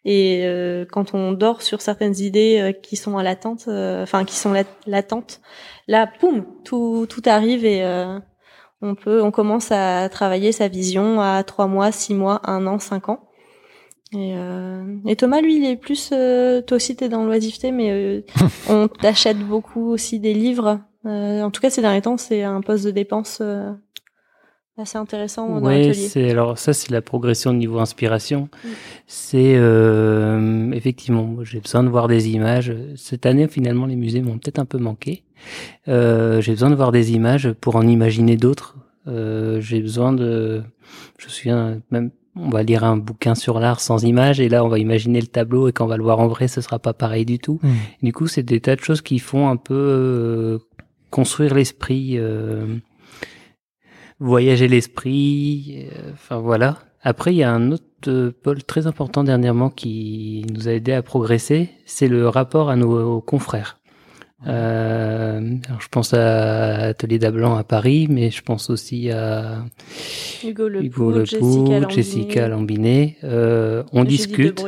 Et 0.06 0.42
euh, 0.46 0.86
quand 0.90 1.14
on 1.14 1.32
dort 1.32 1.62
sur 1.62 1.82
certaines 1.82 2.18
idées 2.20 2.76
qui 2.82 2.96
sont 2.96 3.18
à 3.18 3.24
l'attente, 3.24 3.68
enfin 3.68 4.24
qui 4.24 4.36
sont 4.36 4.54
latentes, 4.86 5.42
là, 5.88 6.08
poum, 6.08 6.46
tout 6.64 7.06
tout 7.10 7.22
arrive 7.26 7.66
et 7.66 7.84
on 8.82 8.96
peut, 8.96 9.22
on 9.22 9.32
commence 9.32 9.72
à 9.72 10.10
travailler 10.10 10.52
sa 10.52 10.68
vision 10.68 11.22
à 11.22 11.44
trois 11.44 11.68
mois, 11.68 11.92
six 11.92 12.14
mois, 12.14 12.42
un 12.46 12.66
an, 12.68 12.80
cinq 12.80 13.10
ans. 13.10 13.28
Et, 14.14 14.34
euh, 14.36 14.98
et 15.08 15.16
Thomas, 15.16 15.42
lui, 15.42 15.56
il 15.58 15.66
est 15.66 15.78
plus. 15.78 16.10
Euh, 16.12 16.62
toi 16.62 16.76
aussi, 16.76 16.96
t'es 16.96 17.08
dans 17.08 17.24
l'oisiveté, 17.24 17.72
mais 17.72 17.92
euh, 17.92 18.22
on 18.70 18.88
t'achète 18.88 19.40
beaucoup 19.40 19.90
aussi 19.90 20.20
des 20.20 20.34
livres. 20.34 20.82
Euh, 21.06 21.42
en 21.42 21.52
tout 21.52 21.62
cas, 21.62 21.70
ces 21.70 21.82
derniers 21.82 22.02
temps, 22.02 22.18
c'est 22.18 22.44
un 22.44 22.62
poste 22.62 22.86
de 22.86 22.92
dépense 22.92 23.40
euh, 23.42 23.72
assez 24.82 24.98
intéressant 24.98 25.48
dans 25.48 25.70
l'atelier. 25.70 25.94
c'est 25.94 26.32
alors 26.32 26.58
ça, 26.58 26.74
c'est 26.74 26.92
la 26.92 27.02
progression 27.02 27.52
au 27.52 27.56
niveau 27.56 27.80
inspiration. 27.80 28.50
Mm. 28.64 28.68
C'est 29.08 29.54
euh, 29.56 30.72
effectivement, 30.72 31.44
j'ai 31.44 31.60
besoin 31.60 31.84
de 31.84 31.90
voir 31.90 32.08
des 32.08 32.30
images. 32.30 32.74
Cette 32.96 33.26
année, 33.26 33.48
finalement, 33.48 33.86
les 33.86 33.96
musées 33.96 34.22
m'ont 34.22 34.38
peut-être 34.38 34.60
un 34.60 34.66
peu 34.66 34.78
manqué. 34.78 35.24
Euh, 35.88 36.42
j'ai 36.42 36.52
besoin 36.52 36.70
de 36.70 36.76
voir 36.76 36.92
des 36.92 37.14
images 37.14 37.52
pour 37.54 37.76
en 37.76 37.88
imaginer 37.88 38.38
d'autres. 38.38 38.76
Euh, 39.08 39.60
j'ai 39.62 39.82
besoin 39.82 40.14
de, 40.14 40.62
je 41.18 41.30
suis 41.30 41.50
un, 41.50 41.80
même, 41.90 42.12
on 42.36 42.50
va 42.50 42.64
lire 42.64 42.84
un 42.84 42.98
bouquin 42.98 43.36
sur 43.36 43.60
l'art 43.60 43.80
sans 43.80 44.04
images 44.04 44.40
et 44.40 44.48
là 44.48 44.64
on 44.64 44.68
va 44.68 44.80
imaginer 44.80 45.20
le 45.20 45.28
tableau 45.28 45.68
et 45.68 45.74
quand 45.74 45.86
on 45.86 45.88
va 45.88 45.98
le 45.98 46.04
voir 46.04 46.20
en 46.20 46.28
vrai, 46.28 46.48
ce 46.48 46.62
sera 46.62 46.80
pas 46.80 46.94
pareil 46.94 47.26
du 47.26 47.40
tout. 47.40 47.60
Hmm. 47.62 47.74
Du 48.04 48.14
coup, 48.14 48.28
c'est 48.28 48.44
des 48.44 48.62
tas 48.62 48.76
de 48.76 48.82
choses 48.82 49.02
qui 49.02 49.20
font 49.20 49.50
un 49.50 49.58
peu 49.58 49.74
euh, 49.74 50.60
construire 51.10 51.54
l'esprit, 51.54 52.18
euh, 52.18 52.66
voyager 54.22 54.70
l'esprit. 54.70 55.88
Euh, 55.92 56.12
enfin 56.14 56.38
voilà. 56.38 56.78
Après, 57.04 57.34
il 57.34 57.38
y 57.38 57.44
a 57.44 57.52
un 57.52 57.72
autre 57.72 58.30
pôle 58.44 58.64
très 58.64 58.88
important 58.88 59.24
dernièrement 59.24 59.70
qui 59.70 60.46
nous 60.54 60.70
a 60.70 60.72
aidé 60.72 60.94
à 60.94 61.02
progresser, 61.02 61.72
c'est 61.86 62.08
le 62.08 62.30
rapport 62.30 62.70
à 62.70 62.76
nos 62.76 63.20
confrères. 63.22 63.80
Euh, 64.48 65.56
je 65.80 65.88
pense 65.90 66.14
à 66.14 66.88
Atelier 66.90 67.20
d'Ablan 67.20 67.56
à 67.58 67.64
Paris, 67.64 68.08
mais 68.10 68.32
je 68.32 68.42
pense 68.42 68.70
aussi 68.70 69.12
à 69.12 69.64
Hugo 70.44 70.68
Le, 70.68 70.84
Hugo 70.84 71.26
Jessica, 71.26 71.90
Jessica 71.90 72.48
Lambiné. 72.48 73.18
Euh, 73.24 73.84
on 73.92 74.04
discute, 74.04 74.64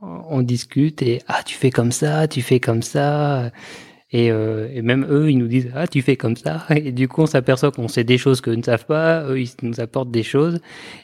on 0.00 0.42
discute 0.42 1.02
et 1.02 1.22
ah 1.28 1.42
tu 1.44 1.54
fais 1.56 1.70
comme 1.70 1.92
ça, 1.92 2.26
tu 2.26 2.42
fais 2.42 2.58
comme 2.58 2.82
ça. 2.82 3.52
Et, 4.10 4.30
euh, 4.30 4.68
et, 4.72 4.80
même 4.80 5.06
eux, 5.10 5.30
ils 5.30 5.36
nous 5.36 5.48
disent 5.48 5.70
ah 5.74 5.86
tu 5.86 6.00
fais 6.00 6.16
comme 6.16 6.36
ça. 6.36 6.64
Et 6.70 6.92
du 6.92 7.08
coup, 7.08 7.22
on 7.22 7.26
s'aperçoit 7.26 7.70
qu'on 7.70 7.88
sait 7.88 8.04
des 8.04 8.18
choses 8.18 8.40
qu'eux 8.40 8.54
ne 8.54 8.62
savent 8.62 8.86
pas. 8.86 9.24
Eux, 9.24 9.40
ils 9.40 9.50
nous 9.62 9.80
apportent 9.80 10.10
des 10.10 10.22
choses. 10.22 10.60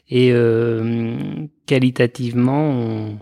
Et 0.08 0.32
euh, 0.32 1.46
qualitativement, 1.66 3.18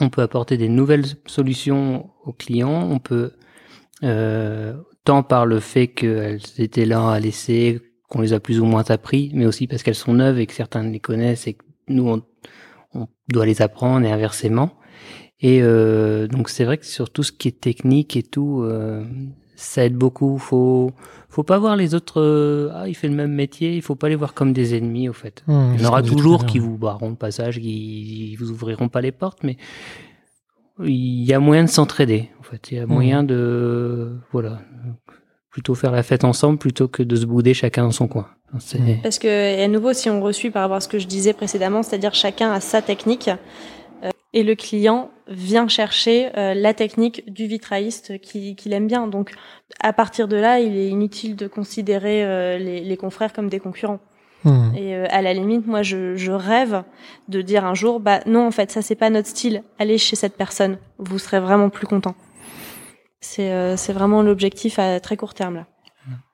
on, 0.00 0.08
peut 0.08 0.22
apporter 0.22 0.56
des 0.56 0.68
nouvelles 0.68 1.04
solutions 1.26 2.10
aux 2.24 2.32
clients. 2.32 2.88
On 2.90 2.98
peut 2.98 3.32
euh, 4.02 4.74
tant 5.04 5.22
par 5.22 5.44
le 5.44 5.60
fait 5.60 5.88
qu'elles 5.88 6.40
étaient 6.58 6.86
là 6.86 7.10
à 7.10 7.20
laisser, 7.20 7.80
qu'on 8.08 8.22
les 8.22 8.32
a 8.32 8.40
plus 8.40 8.60
ou 8.60 8.64
moins 8.64 8.84
appris, 8.90 9.30
mais 9.34 9.44
aussi 9.44 9.66
parce 9.66 9.82
qu'elles 9.82 9.94
sont 9.94 10.14
neuves 10.14 10.38
et 10.38 10.46
que 10.46 10.54
certains 10.54 10.84
les 10.84 11.00
connaissent 11.00 11.46
et 11.46 11.54
que 11.54 11.64
nous, 11.88 12.22
on 12.94 13.08
doit 13.28 13.44
les 13.44 13.60
apprendre 13.60 14.06
et 14.06 14.10
inversement. 14.10 14.77
Et 15.40 15.60
euh, 15.62 16.26
donc 16.26 16.48
c'est 16.48 16.64
vrai 16.64 16.78
que 16.78 16.86
sur 16.86 17.10
tout 17.10 17.22
ce 17.22 17.32
qui 17.32 17.48
est 17.48 17.60
technique 17.60 18.16
et 18.16 18.22
tout, 18.22 18.62
euh, 18.62 19.04
ça 19.54 19.84
aide 19.84 19.94
beaucoup. 19.94 20.38
Faut 20.38 20.90
faut 21.28 21.44
pas 21.44 21.58
voir 21.58 21.76
les 21.76 21.94
autres. 21.94 22.20
Euh, 22.20 22.70
ah, 22.74 22.88
il 22.88 22.94
fait 22.94 23.08
le 23.08 23.14
même 23.14 23.32
métier. 23.32 23.74
Il 23.74 23.82
faut 23.82 23.94
pas 23.94 24.08
les 24.08 24.16
voir 24.16 24.34
comme 24.34 24.52
des 24.52 24.74
ennemis 24.76 25.08
au 25.08 25.12
fait. 25.12 25.44
Mmh, 25.46 25.74
il 25.74 25.82
y 25.82 25.86
en 25.86 25.88
aura 25.88 26.02
toujours 26.02 26.44
qui 26.44 26.58
vous 26.58 26.76
barreront 26.76 27.10
le 27.10 27.16
passage, 27.16 27.60
qui 27.60 28.34
vous 28.36 28.50
ouvriront 28.50 28.88
pas 28.88 29.00
les 29.00 29.12
portes, 29.12 29.44
mais 29.44 29.56
il 30.84 31.24
y 31.24 31.32
a 31.32 31.38
moyen 31.38 31.64
de 31.64 31.68
s'entraider. 31.68 32.30
En 32.40 32.42
fait, 32.42 32.72
il 32.72 32.78
y 32.78 32.80
a 32.80 32.86
moyen 32.86 33.22
mmh. 33.22 33.26
de 33.26 34.16
voilà 34.32 34.60
plutôt 35.50 35.74
faire 35.74 35.92
la 35.92 36.02
fête 36.02 36.24
ensemble 36.24 36.58
plutôt 36.58 36.88
que 36.88 37.02
de 37.02 37.16
se 37.16 37.26
bouder 37.26 37.54
chacun 37.54 37.84
dans 37.84 37.92
son 37.92 38.08
coin. 38.08 38.26
Mmh. 38.52 39.02
Parce 39.02 39.20
que 39.20 39.62
à 39.62 39.68
nouveau, 39.68 39.92
si 39.92 40.10
on 40.10 40.20
reçut 40.20 40.50
par 40.50 40.62
rapport 40.62 40.78
à 40.78 40.80
ce 40.80 40.88
que 40.88 40.98
je 40.98 41.06
disais 41.06 41.32
précédemment, 41.32 41.84
c'est-à-dire 41.84 42.14
chacun 42.14 42.50
a 42.50 42.60
sa 42.60 42.82
technique 42.82 43.30
et 44.32 44.42
le 44.42 44.54
client 44.54 45.10
vient 45.26 45.68
chercher 45.68 46.30
euh, 46.36 46.54
la 46.54 46.74
technique 46.74 47.32
du 47.32 47.46
vitrailliste 47.46 48.20
qu'il 48.20 48.72
aime 48.72 48.86
bien. 48.86 49.06
Donc 49.06 49.34
à 49.80 49.92
partir 49.92 50.28
de 50.28 50.36
là, 50.36 50.60
il 50.60 50.76
est 50.76 50.88
inutile 50.88 51.36
de 51.36 51.46
considérer 51.46 52.24
euh, 52.24 52.58
les, 52.58 52.80
les 52.80 52.96
confrères 52.96 53.32
comme 53.32 53.48
des 53.48 53.60
concurrents. 53.60 54.00
Hmm. 54.44 54.72
Et 54.76 54.94
euh, 54.94 55.06
à 55.10 55.20
la 55.20 55.34
limite, 55.34 55.66
moi, 55.66 55.82
je, 55.82 56.16
je, 56.16 56.30
rêve 56.30 56.84
de 57.28 57.42
dire 57.42 57.64
un 57.64 57.74
jour, 57.74 57.98
bah 57.98 58.20
non, 58.26 58.46
en 58.46 58.50
fait, 58.50 58.70
ça 58.70 58.82
c'est 58.82 58.94
pas 58.94 59.10
notre 59.10 59.28
style. 59.28 59.64
Allez 59.78 59.98
chez 59.98 60.14
cette 60.14 60.36
personne, 60.36 60.78
vous 60.98 61.18
serez 61.18 61.40
vraiment 61.40 61.70
plus 61.70 61.86
content. 61.86 62.14
C'est 63.20 63.50
euh, 63.50 63.76
c'est 63.76 63.92
vraiment 63.92 64.22
l'objectif 64.22 64.78
à 64.78 65.00
très 65.00 65.16
court 65.16 65.34
terme 65.34 65.56
là. 65.56 65.66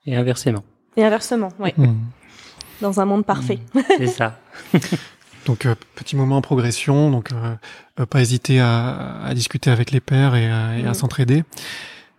Et 0.06 0.14
inversement. 0.16 0.62
Et 0.96 1.04
inversement, 1.04 1.48
oui. 1.58 1.72
Hmm. 1.76 1.94
Dans 2.82 3.00
un 3.00 3.06
monde 3.06 3.24
parfait. 3.24 3.58
Hmm. 3.72 3.80
C'est 3.96 4.06
ça. 4.06 4.38
donc 5.44 5.66
euh, 5.66 5.74
petit 5.94 6.16
moment 6.16 6.36
en 6.38 6.42
progression, 6.42 7.10
donc 7.10 7.30
pas 8.10 8.20
hésiter 8.20 8.60
à, 8.60 9.22
à, 9.24 9.34
discuter 9.34 9.70
avec 9.70 9.90
les 9.90 10.00
pairs 10.00 10.34
et, 10.34 10.44
et 10.44 10.86
à 10.86 10.94
s'entraider. 10.94 11.44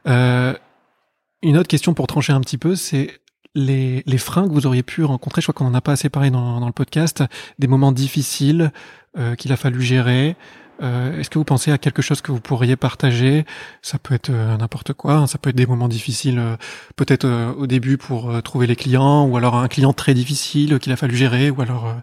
une 0.05 1.57
autre 1.57 1.67
question 1.67 1.93
pour 1.93 2.07
trancher 2.07 2.34
un 2.34 2.41
petit 2.41 2.57
peu, 2.57 2.76
c'est 2.76 3.19
les, 3.55 4.03
les, 4.05 4.17
freins 4.17 4.47
que 4.47 4.53
vous 4.53 4.67
auriez 4.67 4.84
pu 4.84 5.03
rencontrer, 5.03 5.41
je 5.41 5.45
crois 5.45 5.53
qu'on 5.53 5.71
en 5.71 5.73
a 5.73 5.82
pas 5.82 5.93
assez 5.93 6.09
parlé 6.09 6.30
dans, 6.30 6.59
dans 6.59 6.67
le 6.67 6.73
podcast, 6.73 7.23
des 7.57 7.67
moments 7.67 7.91
difficiles 7.91 8.71
euh, 9.17 9.36
qu'il 9.36 9.51
a 9.53 9.57
fallu 9.57 9.82
gérer. 9.82 10.36
Euh, 10.82 11.17
Est-ce 11.17 11.30
que 11.30 11.38
vous 11.38 11.45
pensez 11.45 11.71
à 11.71 11.78
quelque 11.78 12.01
chose 12.01 12.21
que 12.21 12.32
vous 12.32 12.41
pourriez 12.41 12.76
partager? 12.76 13.45
Ça 13.82 13.97
peut 13.97 14.13
être 14.13 14.30
euh, 14.30 14.57
n'importe 14.57 14.93
quoi, 14.93 15.15
hein. 15.15 15.28
ça 15.28 15.38
peut 15.38 15.49
être 15.49 15.55
des 15.55 15.65
moments 15.65 15.88
difficiles, 15.88 16.38
euh, 16.38 16.57
peut-être 16.97 17.26
euh, 17.26 17.53
au 17.53 17.65
début 17.65 17.97
pour 17.97 18.41
trouver 18.43 18.67
les 18.67 18.76
clients, 18.76 19.26
ou 19.26 19.38
alors 19.38 19.55
un 19.55 19.69
client 19.69 19.93
très 19.93 20.13
difficile 20.13 20.78
qu'il 20.80 20.91
a 20.91 20.97
fallu 20.97 21.15
gérer, 21.15 21.49
ou 21.49 21.61
alors 21.61 21.95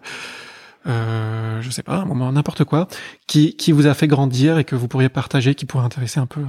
euh, 0.87 1.61
je 1.61 1.69
sais 1.69 1.83
pas, 1.83 1.95
un 1.95 2.05
moment 2.05 2.31
n'importe 2.31 2.63
quoi, 2.63 2.87
qui, 3.27 3.55
qui 3.55 3.71
vous 3.71 3.87
a 3.87 3.93
fait 3.93 4.07
grandir 4.07 4.57
et 4.57 4.63
que 4.63 4.75
vous 4.75 4.87
pourriez 4.87 5.09
partager, 5.09 5.55
qui 5.55 5.65
pourrait 5.65 5.85
intéresser 5.85 6.19
un 6.19 6.25
peu. 6.25 6.41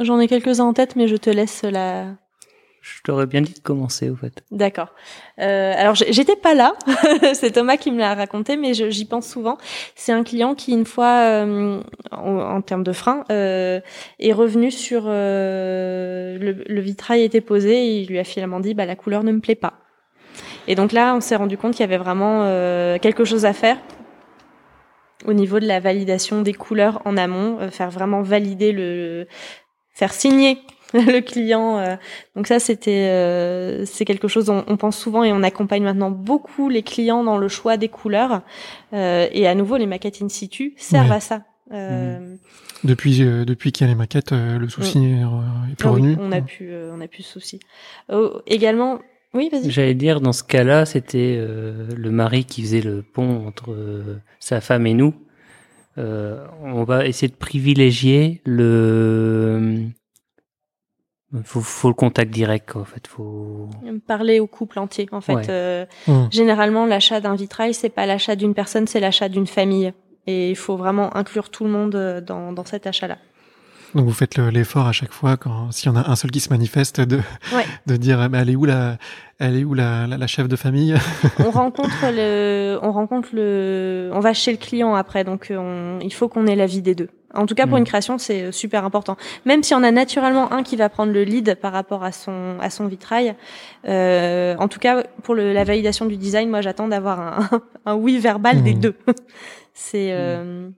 J'en 0.00 0.18
ai 0.20 0.28
quelques-uns 0.28 0.64
en 0.64 0.72
tête, 0.72 0.96
mais 0.96 1.08
je 1.08 1.16
te 1.16 1.30
laisse 1.30 1.62
la, 1.62 2.14
je 2.86 3.02
t'aurais 3.02 3.26
bien 3.26 3.40
dit 3.40 3.52
de 3.52 3.58
commencer, 3.58 4.10
au 4.10 4.16
fait. 4.16 4.44
D'accord. 4.52 4.94
Euh, 5.40 5.74
alors, 5.76 5.96
j'étais 5.96 6.36
pas 6.36 6.54
là. 6.54 6.74
c'est 7.34 7.52
Thomas 7.52 7.76
qui 7.76 7.90
me 7.90 7.98
l'a 7.98 8.14
raconté, 8.14 8.56
mais 8.56 8.74
j'y 8.74 9.04
pense 9.04 9.26
souvent. 9.26 9.58
C'est 9.96 10.12
un 10.12 10.22
client 10.22 10.54
qui, 10.54 10.72
une 10.72 10.86
fois, 10.86 11.18
euh, 11.22 11.82
en, 12.12 12.60
termes 12.62 12.84
de 12.84 12.92
frein, 12.92 13.24
euh, 13.30 13.80
est 14.20 14.32
revenu 14.32 14.70
sur 14.70 15.04
euh, 15.06 16.38
le, 16.38 16.64
le, 16.66 16.80
vitrail 16.80 17.22
était 17.22 17.40
posé 17.40 17.74
et 17.74 18.00
il 18.02 18.08
lui 18.08 18.20
a 18.20 18.24
finalement 18.24 18.60
dit, 18.60 18.74
bah 18.74 18.86
la 18.86 18.94
couleur 18.94 19.24
ne 19.24 19.32
me 19.32 19.40
plaît 19.40 19.56
pas. 19.56 19.74
Et 20.68 20.74
donc 20.74 20.92
là, 20.92 21.14
on 21.14 21.20
s'est 21.20 21.36
rendu 21.36 21.56
compte 21.56 21.72
qu'il 21.72 21.80
y 21.80 21.84
avait 21.84 21.96
vraiment 21.96 22.42
euh, 22.44 22.98
quelque 22.98 23.24
chose 23.24 23.44
à 23.44 23.52
faire 23.52 23.78
au 25.24 25.32
niveau 25.32 25.60
de 25.60 25.66
la 25.66 25.80
validation 25.80 26.42
des 26.42 26.52
couleurs 26.52 27.00
en 27.04 27.16
amont, 27.16 27.58
euh, 27.60 27.70
faire 27.70 27.90
vraiment 27.90 28.22
valider 28.22 28.72
le, 28.72 29.26
faire 29.96 30.12
signer 30.12 30.58
le 30.94 31.20
client. 31.20 31.78
Euh. 31.78 31.96
donc 32.36 32.46
ça, 32.46 32.60
c'était 32.60 33.08
euh, 33.08 33.84
c'est 33.86 34.04
quelque 34.04 34.28
chose 34.28 34.46
dont 34.46 34.64
on 34.68 34.76
pense 34.76 34.96
souvent 34.96 35.24
et 35.24 35.32
on 35.32 35.42
accompagne 35.42 35.82
maintenant 35.82 36.10
beaucoup 36.10 36.68
les 36.68 36.82
clients 36.82 37.24
dans 37.24 37.38
le 37.38 37.48
choix 37.48 37.76
des 37.76 37.88
couleurs. 37.88 38.42
Euh, 38.92 39.26
et 39.32 39.48
à 39.48 39.54
nouveau, 39.54 39.76
les 39.76 39.86
maquettes 39.86 40.22
in 40.22 40.28
situ 40.28 40.74
servent 40.76 41.12
à 41.12 41.20
ça. 41.20 41.42
Mhm. 41.70 42.38
Depuis 42.84 43.18
depuis 43.18 43.72
qu'il 43.72 43.86
y 43.86 43.90
a 43.90 43.92
les 43.92 43.98
maquettes, 43.98 44.30
le 44.30 44.68
souci 44.68 44.98
est, 44.98 45.76
plus 45.76 45.88
ah 45.88 45.90
revenu. 45.90 46.16
on 46.20 46.30
a 46.30 46.40
pu 46.40 46.70
on 46.92 47.00
a 47.00 47.08
plus 47.08 47.22
de 47.22 47.28
souci. 47.28 47.58
Également. 48.46 49.00
Oui, 49.34 49.48
vas-y. 49.50 49.70
J'allais 49.70 49.94
dire, 49.94 50.20
dans 50.20 50.32
ce 50.32 50.42
cas-là, 50.42 50.86
c'était 50.86 51.36
le 51.38 52.10
mari 52.10 52.44
qui 52.44 52.62
faisait 52.62 52.80
le 52.80 53.02
pont 53.02 53.46
entre 53.46 53.76
sa 54.40 54.60
femme 54.60 54.86
et 54.86 54.94
nous. 54.94 55.14
on 55.96 56.84
va 56.84 57.06
essayer 57.06 57.28
de 57.28 57.36
privilégier 57.36 58.40
le 58.46 59.90
faut, 61.44 61.60
faut 61.60 61.88
le 61.88 61.94
contact 61.94 62.30
direct, 62.30 62.76
en 62.76 62.84
fait. 62.84 63.06
Faut 63.06 63.68
parler 64.06 64.40
au 64.40 64.46
couple 64.46 64.78
entier, 64.78 65.08
en 65.12 65.20
fait. 65.20 65.48
Euh, 65.48 65.84
mmh. 66.06 66.26
Généralement, 66.30 66.86
l'achat 66.86 67.20
d'un 67.20 67.34
vitrail, 67.34 67.74
c'est 67.74 67.88
pas 67.88 68.06
l'achat 68.06 68.36
d'une 68.36 68.54
personne, 68.54 68.86
c'est 68.86 69.00
l'achat 69.00 69.28
d'une 69.28 69.46
famille. 69.46 69.92
Et 70.26 70.50
il 70.50 70.56
faut 70.56 70.76
vraiment 70.76 71.16
inclure 71.16 71.50
tout 71.50 71.64
le 71.64 71.70
monde 71.70 71.94
euh, 71.94 72.20
dans, 72.20 72.52
dans 72.52 72.64
cet 72.64 72.86
achat-là. 72.86 73.18
Donc 73.96 74.04
vous 74.04 74.12
faites 74.12 74.36
l'effort 74.36 74.86
à 74.86 74.92
chaque 74.92 75.12
fois 75.12 75.38
quand 75.38 75.72
s'il 75.72 75.90
y 75.90 75.94
en 75.94 75.96
a 75.96 76.10
un 76.10 76.16
seul 76.16 76.30
qui 76.30 76.40
se 76.40 76.50
manifeste 76.50 77.00
de 77.00 77.20
de 77.86 77.96
dire 77.96 78.28
ben, 78.28 78.40
elle 78.42 78.50
est 78.50 78.56
où 78.56 78.66
la 78.66 78.98
elle 79.38 79.56
est 79.56 79.64
où 79.64 79.72
la, 79.72 80.06
la, 80.06 80.26
chef 80.26 80.48
de 80.48 80.56
famille? 80.56 80.94
On 81.38 81.50
rencontre 81.50 82.04
le 82.04 82.78
on 82.82 82.92
rencontre 82.92 83.30
le 83.32 84.10
on 84.12 84.20
va 84.20 84.34
chez 84.34 84.52
le 84.52 84.58
client 84.58 84.94
après 84.94 85.24
donc 85.24 85.50
il 85.50 86.12
faut 86.12 86.28
qu'on 86.28 86.46
ait 86.46 86.56
l'avis 86.56 86.82
des 86.82 86.94
deux. 86.94 87.08
En 87.34 87.46
tout 87.46 87.54
cas 87.54 87.66
pour 87.66 87.76
mm. 87.76 87.80
une 87.80 87.84
création 87.84 88.18
c'est 88.18 88.52
super 88.52 88.84
important. 88.84 89.16
Même 89.46 89.62
si 89.62 89.74
on 89.74 89.82
a 89.82 89.90
naturellement 89.90 90.52
un 90.52 90.62
qui 90.62 90.76
va 90.76 90.88
prendre 90.88 91.12
le 91.12 91.22
lead 91.24 91.54
par 91.56 91.72
rapport 91.72 92.04
à 92.04 92.12
son 92.12 92.56
à 92.60 92.68
son 92.68 92.86
vitrail, 92.86 93.34
euh, 93.88 94.56
en 94.58 94.68
tout 94.68 94.78
cas 94.78 95.04
pour 95.22 95.34
le, 95.34 95.52
la 95.52 95.64
validation 95.64 96.04
du 96.04 96.16
design, 96.16 96.50
moi 96.50 96.60
j'attends 96.60 96.88
d'avoir 96.88 97.20
un, 97.20 97.48
un, 97.86 97.94
oui 97.94 98.18
verbal 98.18 98.62
des 98.62 98.74
mm. 98.74 98.80
deux. 98.80 98.94
c'est 99.74 100.08
euh, 100.12 100.68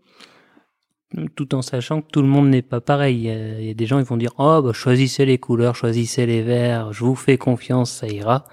tout 1.35 1.55
en 1.55 1.63
sachant 1.63 2.03
que 2.03 2.09
tout 2.11 2.23
le 2.23 2.29
monde 2.29 2.49
n'est 2.49 2.63
pas 2.63 2.81
pareil. 2.81 3.17
Il 3.17 3.65
y, 3.67 3.71
a, 3.71 3.75
des 3.75 3.87
gens 3.87 3.99
qui 3.99 4.05
vont 4.05 4.17
dire 4.17 4.33
oh 4.39 4.61
bah, 4.63 4.73
choisissez 4.73 5.25
les 5.25 5.39
couleurs, 5.39 5.75
choisissez 5.75 6.27
les 6.27 6.43
verts, 6.43 6.93
je 6.93 7.05
vous 7.05 7.15
fais 7.15 7.39
confiance, 7.39 7.91
ça 7.91 8.07
ira. 8.07 8.45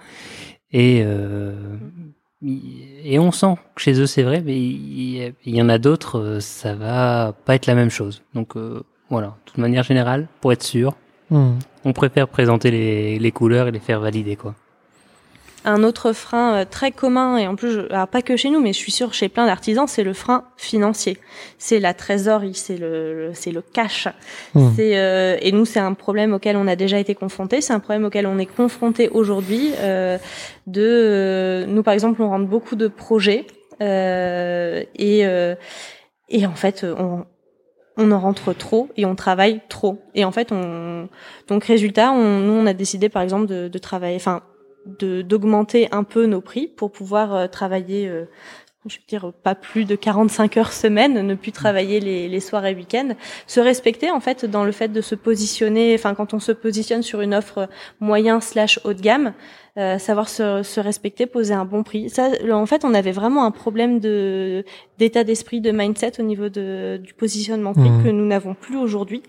Et 0.71 1.03
euh, 1.05 1.77
et 2.41 3.19
on 3.19 3.31
sent 3.31 3.55
que 3.75 3.81
chez 3.81 3.99
eux 3.99 4.05
c'est 4.05 4.23
vrai, 4.23 4.41
mais 4.45 4.57
il, 4.57 5.33
y 5.45 5.61
en 5.61 5.69
a 5.69 5.77
d'autres, 5.77 6.19
euh, 6.19 6.39
ça 6.39 6.75
va 6.75 7.33
pas 7.45 7.55
être 7.55 7.65
la 7.65 7.75
même 7.75 7.89
chose. 7.89 8.23
Donc 8.33 8.55
euh, 8.55 8.83
voilà, 9.09 9.27
de 9.27 9.33
toute 9.45 9.57
manière 9.57 9.83
générale, 9.83 10.27
pour 10.41 10.51
être 10.51 10.63
sûr, 10.63 10.95
hmm. 11.29 11.53
on 11.83 11.93
préfère 11.93 12.27
présenter 12.27 12.71
les, 12.71 13.19
les 13.19 13.31
couleurs 13.31 13.67
et 13.67 13.71
les 13.71 13.79
faire 13.79 13.99
valider 13.99 14.35
quoi. 14.35 14.55
Un 15.67 15.83
autre 15.83 16.13
frein 16.13 16.57
euh, 16.57 16.65
très 16.69 16.91
commun, 16.91 17.37
et 17.37 17.47
en 17.47 17.55
plus, 17.55 17.79
alors 17.89 18.07
pas 18.07 18.21
que 18.21 18.37
chez 18.37 18.51
nous, 18.51 18.61
mais 18.61 18.71
je 18.71 18.77
suis 18.77 18.91
sûre 18.91 19.15
chez 19.15 19.29
plein 19.29 19.47
d'artisans, 19.47 19.87
c'est 19.87 20.03
le 20.03 20.13
frein 20.13 20.43
financier. 20.57 21.17
C'est 21.57 21.79
la 21.79 21.95
trésorerie, 21.95 22.53
c'est 22.53 22.77
le, 22.77 23.31
c'est 23.33 23.51
le 23.51 23.63
cash. 23.63 24.07
Mmh. 24.53 24.69
C'est 24.75 24.97
euh, 24.97 25.37
et 25.41 25.51
nous, 25.51 25.65
c'est 25.65 25.79
un 25.79 25.93
problème 25.93 26.33
auquel 26.33 26.55
on 26.55 26.67
a 26.67 26.75
déjà 26.75 26.99
été 26.99 27.15
confronté. 27.15 27.61
C'est 27.61 27.73
un 27.73 27.79
problème 27.79 28.05
auquel 28.05 28.27
on 28.27 28.37
est 28.37 28.45
confronté 28.45 29.09
aujourd'hui. 29.09 29.71
Euh, 29.79 30.19
de 30.67 30.83
euh, 30.83 31.65
nous, 31.65 31.81
par 31.81 31.95
exemple, 31.95 32.21
on 32.21 32.29
rentre 32.29 32.45
beaucoup 32.45 32.75
de 32.75 32.87
projets 32.87 33.47
et 33.81 35.25
et 36.29 36.45
en 36.45 36.55
fait, 36.55 36.85
on 36.97 37.25
on 37.97 38.11
en 38.11 38.19
rentre 38.19 38.53
trop 38.53 38.89
et 38.97 39.05
on 39.05 39.15
travaille 39.15 39.61
trop. 39.69 39.99
Et 40.13 40.25
en 40.25 40.31
fait, 40.31 40.51
on 40.51 41.07
donc 41.47 41.63
résultat, 41.63 42.11
on, 42.11 42.39
nous 42.39 42.53
on 42.53 42.65
a 42.65 42.73
décidé 42.73 43.09
par 43.09 43.21
exemple 43.21 43.47
de, 43.47 43.67
de 43.67 43.77
travailler, 43.77 44.17
enfin 44.17 44.41
d'augmenter 44.85 45.87
un 45.91 46.03
peu 46.03 46.25
nos 46.25 46.41
prix 46.41 46.67
pour 46.67 46.91
pouvoir 46.91 47.33
euh, 47.33 47.47
travailler 47.47 48.07
euh, 48.07 48.25
je 48.87 48.97
veux 48.97 49.03
dire 49.07 49.33
pas 49.43 49.55
plus 49.55 49.85
de 49.85 49.95
45 49.95 50.57
heures 50.57 50.71
semaine, 50.71 51.25
ne 51.25 51.35
plus 51.35 51.51
travailler 51.51 51.99
les, 51.99 52.29
les 52.29 52.39
soirs 52.39 52.65
et 52.65 52.75
week-ends, 52.75 53.15
se 53.47 53.59
respecter 53.59 54.11
en 54.11 54.19
fait 54.19 54.45
dans 54.45 54.63
le 54.63 54.71
fait 54.71 54.89
de 54.89 55.01
se 55.01 55.15
positionner, 55.15 55.95
enfin 55.95 56.13
quand 56.13 56.33
on 56.33 56.39
se 56.39 56.51
positionne 56.51 57.01
sur 57.01 57.21
une 57.21 57.33
offre 57.33 57.67
moyen 57.99 58.41
slash 58.41 58.79
haut 58.83 58.93
de 58.93 59.01
gamme, 59.01 59.33
euh, 59.77 59.97
savoir 59.97 60.29
se, 60.29 60.63
se, 60.63 60.79
respecter, 60.79 61.25
poser 61.25 61.53
un 61.53 61.65
bon 61.65 61.83
prix. 61.83 62.09
Ça, 62.09 62.29
en 62.49 62.65
fait, 62.65 62.85
on 62.85 62.93
avait 62.93 63.11
vraiment 63.11 63.43
un 63.43 63.51
problème 63.51 63.99
de 63.99 64.63
d'état 64.97 65.25
d'esprit, 65.25 65.59
de 65.59 65.71
mindset 65.71 66.13
au 66.19 66.23
niveau 66.23 66.47
de, 66.47 66.97
du 67.03 67.13
positionnement 67.13 67.73
prix 67.73 67.89
mmh. 67.89 68.03
que 68.03 68.09
nous 68.09 68.25
n'avons 68.25 68.53
plus 68.53 68.77
aujourd'hui 68.77 69.21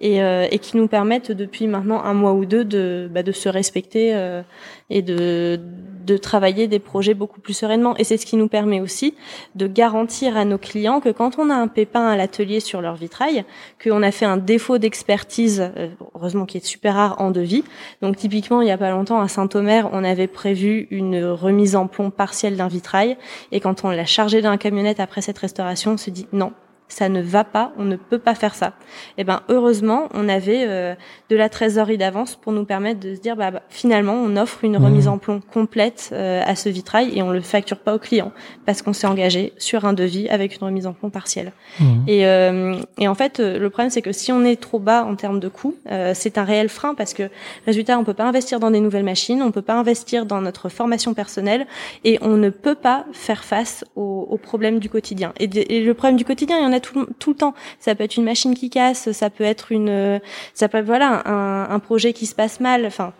et, 0.00 0.22
euh, 0.22 0.48
et, 0.50 0.58
qui 0.58 0.76
nous 0.76 0.88
permettent 0.88 1.30
depuis 1.30 1.68
maintenant 1.68 2.02
un 2.02 2.14
mois 2.14 2.32
ou 2.32 2.44
deux 2.44 2.64
de, 2.64 3.08
bah, 3.12 3.22
de 3.22 3.30
se 3.30 3.48
respecter 3.48 4.14
euh, 4.14 4.42
et 4.90 5.00
de, 5.00 5.60
de 6.04 6.16
travailler 6.16 6.66
des 6.66 6.78
projets 6.78 7.14
beaucoup 7.14 7.40
plus 7.40 7.54
sereinement. 7.54 7.96
Et 7.96 8.04
c'est 8.04 8.16
ce 8.16 8.26
qui 8.26 8.36
nous 8.36 8.48
permet 8.48 8.80
aussi 8.80 9.14
de 9.54 9.66
garantir 9.66 10.36
à 10.36 10.44
nos 10.44 10.58
clients 10.58 11.00
que 11.00 11.10
quand 11.10 11.38
on 11.38 11.50
a 11.50 11.54
un 11.54 11.68
pépin 11.68 12.04
à 12.06 12.16
l'atelier 12.16 12.60
sur 12.60 12.80
leur 12.80 12.96
vitrail, 12.96 13.44
qu'on 13.82 14.02
a 14.02 14.10
fait 14.10 14.26
un 14.26 14.36
défaut 14.36 14.78
d'expertise, 14.78 15.70
euh, 15.76 15.88
heureusement 16.16 16.46
qui 16.46 16.56
est 16.56 16.66
super 16.66 16.94
rare 16.94 17.20
en 17.20 17.30
devis. 17.30 17.62
Donc 18.00 18.16
typiquement, 18.16 18.60
il 18.60 18.68
y 18.68 18.72
a 18.72 18.78
pas 18.78 18.90
longtemps 18.90 19.20
à 19.20 19.28
Saint-Omer, 19.28 19.91
on 19.92 20.04
avait 20.04 20.26
prévu 20.26 20.88
une 20.90 21.24
remise 21.24 21.76
en 21.76 21.86
plomb 21.86 22.10
partielle 22.10 22.56
d'un 22.56 22.68
vitrail. 22.68 23.16
Et 23.52 23.60
quand 23.60 23.84
on 23.84 23.90
l'a 23.90 24.06
chargé 24.06 24.42
dans 24.42 24.50
la 24.50 24.58
camionnette 24.58 25.00
après 25.00 25.20
cette 25.20 25.38
restauration, 25.38 25.92
on 25.92 25.96
se 25.96 26.10
dit 26.10 26.26
non, 26.32 26.52
ça 26.92 27.08
ne 27.08 27.22
va 27.22 27.42
pas, 27.42 27.72
on 27.78 27.84
ne 27.84 27.96
peut 27.96 28.18
pas 28.18 28.34
faire 28.34 28.54
ça. 28.54 28.74
Et 29.16 29.22
eh 29.22 29.24
ben 29.24 29.40
heureusement, 29.48 30.08
on 30.12 30.28
avait 30.28 30.64
euh, 30.66 30.94
de 31.30 31.36
la 31.36 31.48
trésorerie 31.48 31.96
d'avance 31.96 32.36
pour 32.36 32.52
nous 32.52 32.66
permettre 32.66 33.00
de 33.00 33.14
se 33.14 33.20
dire 33.20 33.34
bah, 33.34 33.50
bah 33.50 33.62
finalement 33.70 34.12
on 34.12 34.36
offre 34.36 34.62
une 34.62 34.76
remise 34.76 35.06
mmh. 35.06 35.10
en 35.10 35.18
plomb 35.18 35.40
complète 35.40 36.10
euh, 36.12 36.42
à 36.44 36.54
ce 36.54 36.68
vitrail 36.68 37.16
et 37.16 37.22
on 37.22 37.30
le 37.30 37.40
facture 37.40 37.78
pas 37.78 37.94
au 37.94 37.98
client 37.98 38.30
parce 38.66 38.82
qu'on 38.82 38.92
s'est 38.92 39.06
engagé 39.06 39.54
sur 39.56 39.86
un 39.86 39.94
devis 39.94 40.28
avec 40.28 40.56
une 40.56 40.66
remise 40.66 40.86
en 40.86 40.92
plomb 40.92 41.08
partielle. 41.08 41.52
Mmh. 41.80 41.84
Et, 42.08 42.26
euh, 42.26 42.76
et 42.98 43.08
en 43.08 43.14
fait, 43.14 43.38
le 43.38 43.70
problème 43.70 43.90
c'est 43.90 44.02
que 44.02 44.12
si 44.12 44.30
on 44.30 44.44
est 44.44 44.60
trop 44.60 44.78
bas 44.78 45.04
en 45.04 45.16
termes 45.16 45.40
de 45.40 45.48
coûts, 45.48 45.76
c'est 46.12 46.36
un 46.36 46.44
réel 46.44 46.68
frein 46.68 46.94
parce 46.94 47.14
que 47.14 47.30
résultat 47.64 47.98
on 47.98 48.04
peut 48.04 48.12
pas 48.12 48.26
investir 48.26 48.60
dans 48.60 48.70
des 48.70 48.80
nouvelles 48.80 49.04
machines, 49.04 49.42
on 49.42 49.50
peut 49.50 49.62
pas 49.62 49.78
investir 49.78 50.26
dans 50.26 50.42
notre 50.42 50.68
formation 50.68 51.14
personnelle 51.14 51.66
et 52.04 52.18
on 52.20 52.36
ne 52.36 52.50
peut 52.50 52.74
pas 52.74 53.06
faire 53.12 53.44
face 53.44 53.84
aux, 53.96 54.26
aux 54.28 54.36
problèmes 54.36 54.78
du 54.78 54.90
quotidien. 54.90 55.32
Et, 55.40 55.48
et 55.76 55.80
le 55.80 55.94
problème 55.94 56.16
du 56.16 56.26
quotidien, 56.26 56.58
il 56.58 56.64
y 56.64 56.66
en 56.66 56.72
a 56.72 56.81
tout, 56.82 57.06
tout, 57.18 57.30
le 57.30 57.36
temps. 57.36 57.54
Ça 57.80 57.94
peut 57.94 58.04
être 58.04 58.16
une 58.16 58.24
machine 58.24 58.54
qui 58.54 58.70
casse, 58.70 59.12
ça 59.12 59.30
peut 59.30 59.44
être 59.44 59.72
une, 59.72 60.20
ça 60.54 60.68
peut 60.68 60.78
être, 60.78 60.86
voilà 60.86 61.22
un, 61.26 61.70
un 61.70 61.78
projet 61.78 62.12
qui 62.12 62.26
se 62.26 62.34
passe 62.34 62.60
mal. 62.60 62.84
Enfin, 62.84 63.12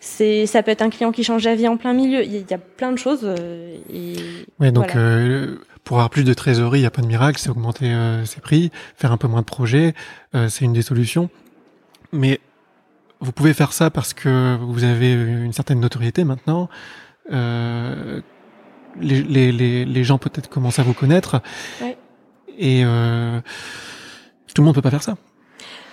c'est, 0.00 0.46
ça 0.46 0.62
peut 0.62 0.70
être 0.70 0.82
un 0.82 0.90
client 0.90 1.12
qui 1.12 1.22
change 1.22 1.44
d'avis 1.44 1.68
en 1.68 1.76
plein 1.76 1.92
milieu. 1.92 2.24
Il 2.24 2.32
y 2.32 2.54
a 2.54 2.58
plein 2.58 2.90
de 2.90 2.98
choses. 2.98 3.20
Euh, 3.22 3.76
et 3.92 4.16
ouais, 4.58 4.72
donc 4.72 4.96
euh, 4.96 5.56
pour 5.84 5.98
avoir 5.98 6.08
plus 6.08 6.24
de 6.24 6.32
trésorerie, 6.32 6.78
il 6.78 6.82
n'y 6.82 6.86
a 6.86 6.90
pas 6.90 7.02
de 7.02 7.06
miracle, 7.06 7.38
c'est 7.38 7.50
augmenter 7.50 7.92
euh, 7.92 8.24
ses 8.24 8.40
prix, 8.40 8.70
faire 8.96 9.12
un 9.12 9.18
peu 9.18 9.28
moins 9.28 9.40
de 9.40 9.46
projets, 9.46 9.94
c'est 10.48 10.64
une 10.64 10.72
des 10.72 10.82
solutions. 10.82 11.28
Mais 12.12 12.40
vous 13.20 13.32
pouvez 13.32 13.52
faire 13.52 13.72
ça 13.72 13.90
parce 13.90 14.14
que 14.14 14.56
vous 14.56 14.84
avez 14.84 15.12
une 15.12 15.52
certaine 15.52 15.80
notoriété 15.80 16.24
maintenant. 16.24 16.68
Euh, 17.30 18.20
les, 19.00 19.22
les, 19.22 19.52
les, 19.52 19.84
les, 19.84 20.04
gens 20.04 20.18
peut-être 20.18 20.48
commencent 20.48 20.78
à 20.78 20.82
vous 20.82 20.94
connaître. 20.94 21.42
Ouais. 21.80 21.96
Et 22.58 22.82
euh, 22.84 23.40
tout 24.54 24.62
le 24.62 24.66
monde 24.66 24.74
peut 24.74 24.82
pas 24.82 24.90
faire 24.90 25.02
ça. 25.02 25.16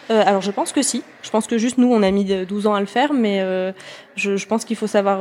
Euh, 0.09 0.23
alors 0.25 0.41
je 0.41 0.51
pense 0.51 0.71
que 0.71 0.81
si. 0.81 1.03
Je 1.21 1.29
pense 1.29 1.47
que 1.47 1.57
juste 1.57 1.77
nous, 1.77 1.91
on 1.91 2.01
a 2.01 2.11
mis 2.11 2.23
12 2.45 2.67
ans 2.67 2.75
à 2.75 2.79
le 2.79 2.85
faire, 2.85 3.13
mais 3.13 3.41
euh, 3.41 3.73
je, 4.15 4.45
pense 4.45 4.63
qu'il 4.63 4.77
faut 4.77 4.87
savoir, 4.87 5.19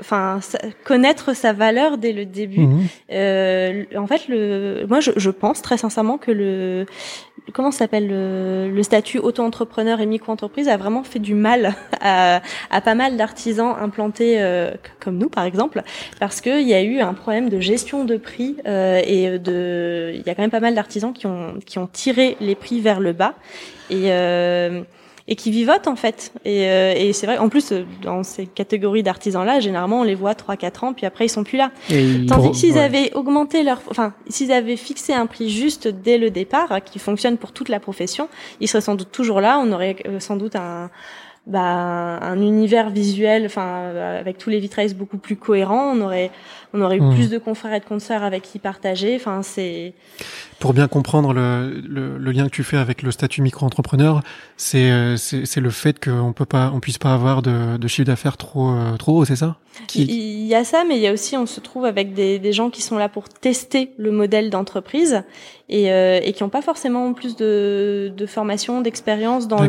enfin, 0.00 0.40
connaître 0.84 1.34
sa 1.34 1.52
valeur 1.52 1.98
dès 1.98 2.12
le 2.12 2.24
début. 2.24 2.60
Mhm. 2.60 2.86
Euh, 3.12 3.84
en 3.96 4.06
fait, 4.06 4.28
le, 4.28 4.86
moi, 4.88 5.00
je, 5.00 5.10
je, 5.16 5.30
pense 5.30 5.62
très 5.62 5.76
sincèrement 5.76 6.18
que 6.18 6.30
le, 6.30 6.86
comment 7.52 7.70
s'appelle 7.70 8.08
le, 8.08 8.70
le, 8.70 8.82
statut 8.82 9.18
auto-entrepreneur 9.18 10.00
et 10.00 10.06
micro-entreprise 10.06 10.68
a 10.68 10.76
vraiment 10.76 11.04
fait 11.04 11.18
du 11.18 11.34
mal 11.34 11.74
à, 12.00 12.40
à 12.70 12.80
pas 12.80 12.94
mal 12.94 13.16
d'artisans 13.16 13.74
implantés 13.80 14.40
euh, 14.40 14.72
comme 15.00 15.18
nous, 15.18 15.28
par 15.28 15.44
exemple, 15.44 15.82
parce 16.20 16.40
qu'il 16.40 16.68
y 16.68 16.74
a 16.74 16.82
eu 16.82 17.00
un 17.00 17.14
problème 17.14 17.48
de 17.48 17.60
gestion 17.60 18.04
de 18.04 18.16
prix 18.16 18.56
euh, 18.66 19.00
et 19.04 19.38
de, 19.38 20.12
il 20.14 20.26
y 20.26 20.30
a 20.30 20.34
quand 20.34 20.42
même 20.42 20.50
pas 20.50 20.60
mal 20.60 20.74
d'artisans 20.74 21.12
qui 21.12 21.26
ont 21.26 21.54
qui 21.66 21.78
ont 21.78 21.86
tiré 21.86 22.36
les 22.40 22.54
prix 22.54 22.80
vers 22.80 23.00
le 23.00 23.12
bas 23.12 23.34
et 23.90 24.10
et 25.26 25.36
qui 25.36 25.50
vivotent 25.50 25.88
en 25.88 25.96
fait. 25.96 26.32
Et, 26.44 26.68
euh, 26.68 26.94
et 26.94 27.12
c'est 27.12 27.26
vrai, 27.26 27.38
en 27.38 27.48
plus, 27.48 27.72
dans 28.02 28.22
ces 28.22 28.46
catégories 28.46 29.02
d'artisans-là, 29.02 29.60
généralement, 29.60 30.00
on 30.00 30.04
les 30.04 30.14
voit 30.14 30.32
3-4 30.32 30.84
ans, 30.84 30.92
puis 30.92 31.06
après, 31.06 31.26
ils 31.26 31.30
sont 31.30 31.44
plus 31.44 31.56
là. 31.56 31.70
Tandis 32.28 32.50
que 32.50 32.56
s'ils 32.56 32.78
avaient 32.78 33.12
augmenté 33.14 33.62
leur... 33.62 33.80
Enfin, 33.90 34.12
s'ils 34.28 34.52
avaient 34.52 34.76
fixé 34.76 35.12
un 35.12 35.26
prix 35.26 35.48
juste 35.48 35.88
dès 35.88 36.18
le 36.18 36.30
départ, 36.30 36.82
qui 36.84 36.98
fonctionne 36.98 37.38
pour 37.38 37.52
toute 37.52 37.68
la 37.68 37.80
profession, 37.80 38.28
ils 38.60 38.68
seraient 38.68 38.82
sans 38.82 38.94
doute 38.94 39.12
toujours 39.12 39.40
là, 39.40 39.58
on 39.62 39.72
aurait 39.72 39.96
euh, 40.06 40.20
sans 40.20 40.36
doute 40.36 40.56
un 40.56 40.90
bah, 41.46 41.60
un 41.60 42.40
univers 42.40 42.88
visuel, 42.88 43.44
enfin 43.44 43.92
avec 44.18 44.38
tous 44.38 44.48
les 44.48 44.58
vitrails 44.60 44.94
beaucoup 44.94 45.18
plus 45.18 45.36
cohérents, 45.36 45.92
on 45.94 46.00
aurait 46.00 46.30
on 46.72 46.80
aurait 46.80 46.96
eu 46.96 47.02
hmm. 47.02 47.14
plus 47.14 47.28
de 47.28 47.36
confrères 47.36 47.74
et 47.74 47.80
de 47.80 47.84
consoeurs 47.84 48.22
avec 48.22 48.42
qui 48.42 48.58
partager. 48.58 49.14
Enfin 49.14 49.42
c'est 49.42 49.92
pour 50.58 50.72
bien 50.72 50.88
comprendre 50.88 51.34
le, 51.34 51.82
le, 51.86 52.16
le, 52.16 52.32
lien 52.32 52.44
que 52.44 52.50
tu 52.50 52.64
fais 52.64 52.78
avec 52.78 53.02
le 53.02 53.10
statut 53.10 53.42
micro-entrepreneur, 53.42 54.22
c'est 54.56 54.90
euh, 54.90 55.16
c'est 55.18 55.60
le 55.60 55.70
fait 55.70 56.02
qu'on 56.02 56.32
peut 56.32 56.46
pas 56.46 56.70
on 56.74 56.80
puisse 56.80 56.96
pas 56.96 57.12
avoir 57.12 57.42
de, 57.42 57.76
de 57.76 57.88
chiffre 57.88 58.06
d'affaires 58.06 58.38
trop 58.38 58.70
euh, 58.70 58.96
trop 58.96 59.18
haut, 59.18 59.24
c'est 59.26 59.36
ça? 59.36 59.56
Qui... 59.86 60.04
Il 60.04 60.46
y 60.46 60.54
a 60.54 60.64
ça, 60.64 60.84
mais 60.88 60.96
il 60.96 61.02
y 61.02 61.06
a 61.06 61.12
aussi 61.12 61.36
on 61.36 61.44
se 61.44 61.60
trouve 61.60 61.84
avec 61.84 62.14
des, 62.14 62.38
des 62.38 62.52
gens 62.52 62.70
qui 62.70 62.80
sont 62.80 62.96
là 62.96 63.10
pour 63.10 63.28
tester 63.28 63.90
le 63.98 64.12
modèle 64.12 64.48
d'entreprise 64.48 65.24
et, 65.68 65.92
euh, 65.92 66.20
et 66.22 66.32
qui 66.32 66.42
n'ont 66.42 66.48
pas 66.48 66.62
forcément 66.62 67.12
plus 67.12 67.36
de, 67.36 68.10
de 68.16 68.26
formation, 68.26 68.80
d'expérience 68.80 69.46
dans 69.46 69.60
le 69.60 69.68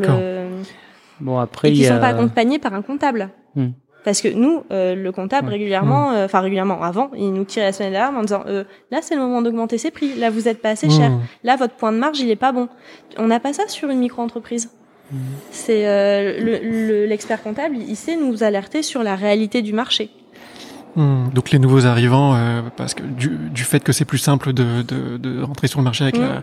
Bon 1.20 1.40
après, 1.40 1.70
et 1.70 1.74
qui 1.74 1.86
sont 1.86 2.00
pas 2.00 2.08
accompagnés 2.08 2.60
par 2.60 2.74
un 2.74 2.82
comptable. 2.82 3.30
Hmm. 3.56 3.70
Parce 4.04 4.22
que 4.22 4.28
nous, 4.28 4.64
euh, 4.72 4.94
le 4.94 5.12
comptable 5.12 5.50
régulièrement, 5.50 6.12
hmm. 6.12 6.16
euh, 6.16 6.26
enfin 6.26 6.42
régulièrement 6.42 6.82
avant, 6.84 7.10
il 7.16 7.34
nous 7.34 7.44
tirait 7.44 7.66
la 7.66 7.72
semaine 7.74 7.94
d'alarme 7.94 8.18
en 8.18 8.22
disant 8.22 8.44
euh, 8.48 8.64
là 8.92 9.00
c'est 9.02 9.16
le 9.16 9.22
moment 9.22 9.42
d'augmenter 9.42 9.78
ses 9.78 9.92
prix, 9.92 10.14
là 10.16 10.30
vous 10.30 10.48
êtes 10.48 10.62
pas 10.62 10.70
assez 10.70 10.90
cher, 10.90 11.10
hmm. 11.10 11.22
là 11.44 11.56
votre 11.56 11.74
point 11.74 11.92
de 11.92 11.98
marge 11.98 12.20
il 12.20 12.30
est 12.30 12.36
pas 12.36 12.52
bon. 12.52 12.70
On 13.18 13.28
n'a 13.28 13.40
pas 13.40 13.54
ça 13.54 13.68
sur 13.68 13.90
une 13.90 14.00
micro-entreprise. 14.00 14.72
C'est 15.52 15.84
l'expert 17.08 17.42
comptable, 17.44 17.78
il 17.78 17.96
sait 17.96 18.16
nous 18.16 18.44
alerter 18.44 18.82
sur 18.82 19.04
la 19.04 19.16
réalité 19.16 19.62
du 19.62 19.72
marché. 19.72 20.10
Donc 20.96 21.52
les 21.52 21.60
nouveaux 21.60 21.86
arrivants, 21.86 22.36
euh, 22.36 22.62
parce 22.78 22.94
que 22.94 23.04
du, 23.04 23.28
du, 23.28 23.64
fait 23.64 23.82
que 23.84 23.92
c'est 23.92 24.06
plus 24.06 24.18
simple 24.18 24.54
de, 24.54 24.82
de, 24.82 25.18
de, 25.18 25.44
rentrer 25.44 25.68
sur 25.68 25.80
le 25.80 25.84
marché 25.84 26.06
avec 26.06 26.18
la, 26.18 26.42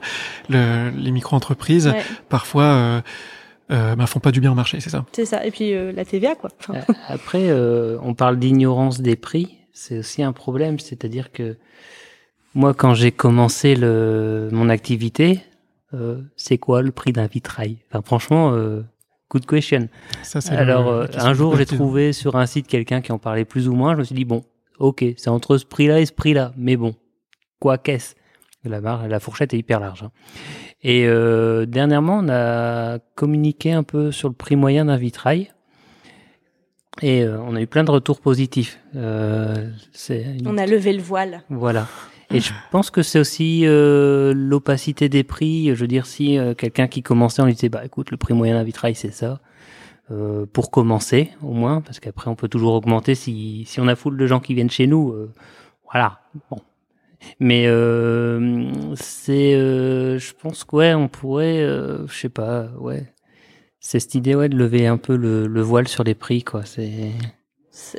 le, 0.51 0.91
les 0.91 1.11
micro-entreprises, 1.11 1.89
Ouais. 1.89 2.03
parfois 2.29 3.03
euh, 3.71 3.95
bah, 3.97 4.07
font 4.07 4.21
pas 4.21 4.33
du 4.33 4.41
bien 4.41 4.53
au 4.53 4.55
marché, 4.55 4.81
c'est 4.81 4.91
ça 4.91 5.05
C'est 5.13 5.25
ça. 5.27 5.47
Et 5.47 5.51
puis 5.51 5.73
euh, 5.75 5.93
la 5.93 6.05
TVA, 6.05 6.35
quoi. 6.35 6.51
Enfin, 6.61 6.75
Euh, 6.75 6.93
Après, 7.09 7.49
euh, 7.51 7.99
on 8.03 8.15
parle 8.15 8.39
d'ignorance 8.39 9.01
des 9.01 9.17
prix. 9.17 9.59
C'est 9.73 9.99
aussi 9.99 10.23
un 10.23 10.33
problème, 10.33 10.79
c'est-à-dire 10.79 11.33
que 11.33 11.57
moi, 12.55 12.75
quand 12.75 12.93
j'ai 12.95 13.13
commencé 13.13 13.75
le, 13.75 14.49
mon 14.53 14.69
activité, 14.69 15.41
euh, 15.95 16.21
c'est 16.37 16.59
quoi 16.59 16.83
le 16.83 16.91
prix 16.93 17.13
d'un 17.13 17.27
vitrail? 17.27 17.79
Enfin, 17.91 18.03
franchement, 18.05 18.53
euh, 18.53 18.83
good 19.31 19.47
question. 19.47 19.89
Ça, 20.23 20.41
c'est 20.43 20.55
Alors, 20.55 20.91
le- 20.93 20.99
euh, 21.05 21.07
un 21.19 21.33
jour, 21.33 21.57
j'ai 21.57 21.65
trouvé 21.67 22.13
sur 22.13 22.37
un 22.37 22.45
site 22.47 22.67
quelqu'un 22.67 23.01
qui 23.01 23.13
en 23.13 23.19
parlait 23.19 23.47
plus 23.47 23.69
ou 23.69 23.75
moins. 23.75 23.95
Je 23.95 23.99
me 24.01 24.05
suis 24.05 24.15
dit, 24.15 24.27
bon, 24.27 24.45
ok, 24.79 25.05
c'est 25.17 25.31
entre 25.31 25.57
ce 25.57 25.65
prix-là 25.65 26.01
et 26.01 26.07
ce 26.07 26.13
prix-là. 26.13 26.53
Mais 26.59 26.77
bon, 26.77 26.95
quoi 27.59 27.79
qu'est-ce? 27.79 28.15
La, 28.65 28.81
barre, 28.81 29.09
la 29.09 29.21
fourchette 29.21 29.55
est 29.55 29.59
hyper 29.59 29.81
large. 29.81 30.03
hein. 30.05 30.11
Et 30.83 31.07
euh, 31.07 31.65
dernièrement, 31.67 32.21
on 32.23 32.29
a 32.29 32.99
communiqué 33.15 33.73
un 33.73 33.83
peu 33.85 34.11
sur 34.13 34.29
le 34.29 34.35
prix 34.35 34.57
moyen 34.57 34.85
d'un 34.87 34.97
vitrail. 34.97 35.53
Et 37.01 37.23
euh, 37.23 37.39
on 37.41 37.57
a 37.57 37.61
eu 37.61 37.67
plein 37.67 37.85
de 37.85 37.91
retours 37.91 38.21
positifs. 38.21 38.79
Euh, 38.97 39.71
une- 40.11 40.47
on 40.47 40.59
a 40.59 40.67
levé 40.67 40.93
le 40.93 41.03
voile. 41.03 41.43
voilà. 41.49 41.87
Et 42.31 42.41
je 42.41 42.53
pense 42.71 42.91
que 42.91 43.03
c'est 43.03 43.19
aussi 43.19 43.63
euh, 43.67 44.33
l'opacité 44.35 45.09
des 45.11 45.23
prix. 45.23 45.67
Je 45.75 45.81
veux 45.81 45.87
dire, 45.87 46.07
si 46.07 46.39
euh, 46.39 46.55
quelqu'un 46.55 46.89
qui 46.89 47.03
commençait, 47.03 47.43
on 47.43 47.47
lui 47.47 47.53
disait, 47.55 47.69
bah 47.69 47.85
écoute, 47.85 48.11
le 48.11 48.17
prix 48.17 48.33
moyen 48.35 48.55
d'un 48.55 48.63
vitrail, 48.65 48.95
c'est 48.95 49.13
ça. 49.13 49.41
Euh, 50.11 50.47
pour 50.51 50.71
commencer, 50.71 51.31
au 51.43 51.53
moins, 51.53 51.81
parce 51.83 52.01
qu'après, 52.01 52.29
on 52.31 52.35
peut 52.35 52.49
toujours 52.49 52.73
augmenter 52.75 53.15
si, 53.15 53.65
si 53.67 53.81
on 53.81 53.89
a 53.89 53.95
foule 53.97 54.17
de 54.17 54.27
gens 54.27 54.41
qui 54.41 54.55
viennent 54.55 54.71
chez 54.71 54.87
nous. 54.87 55.11
euh, 55.13 55.31
voilà. 55.93 56.21
Bon. 56.51 56.59
Mais 57.41 57.65
euh, 57.67 58.71
c'est, 58.95 59.55
euh, 59.55 60.19
je 60.19 60.33
pense 60.41 60.65
que 60.65 60.77
ouais, 60.77 60.95
on 60.95 61.09
pourrait, 61.09 61.61
euh, 61.63 62.07
je 62.09 62.15
sais 62.19 62.29
pas, 62.29 62.67
ouais. 62.79 63.05
C'est 63.81 63.99
cette 64.01 64.15
idée, 64.15 64.35
ouais, 64.35 64.49
de 64.49 64.57
lever 64.57 64.87
un 64.87 64.97
peu 64.97 65.17
le, 65.17 65.47
le 65.47 65.61
voile 65.61 65.89
sur 65.89 66.05
les 66.05 66.15
prix, 66.15 66.43
quoi. 66.45 66.65
C'est. 66.65 67.11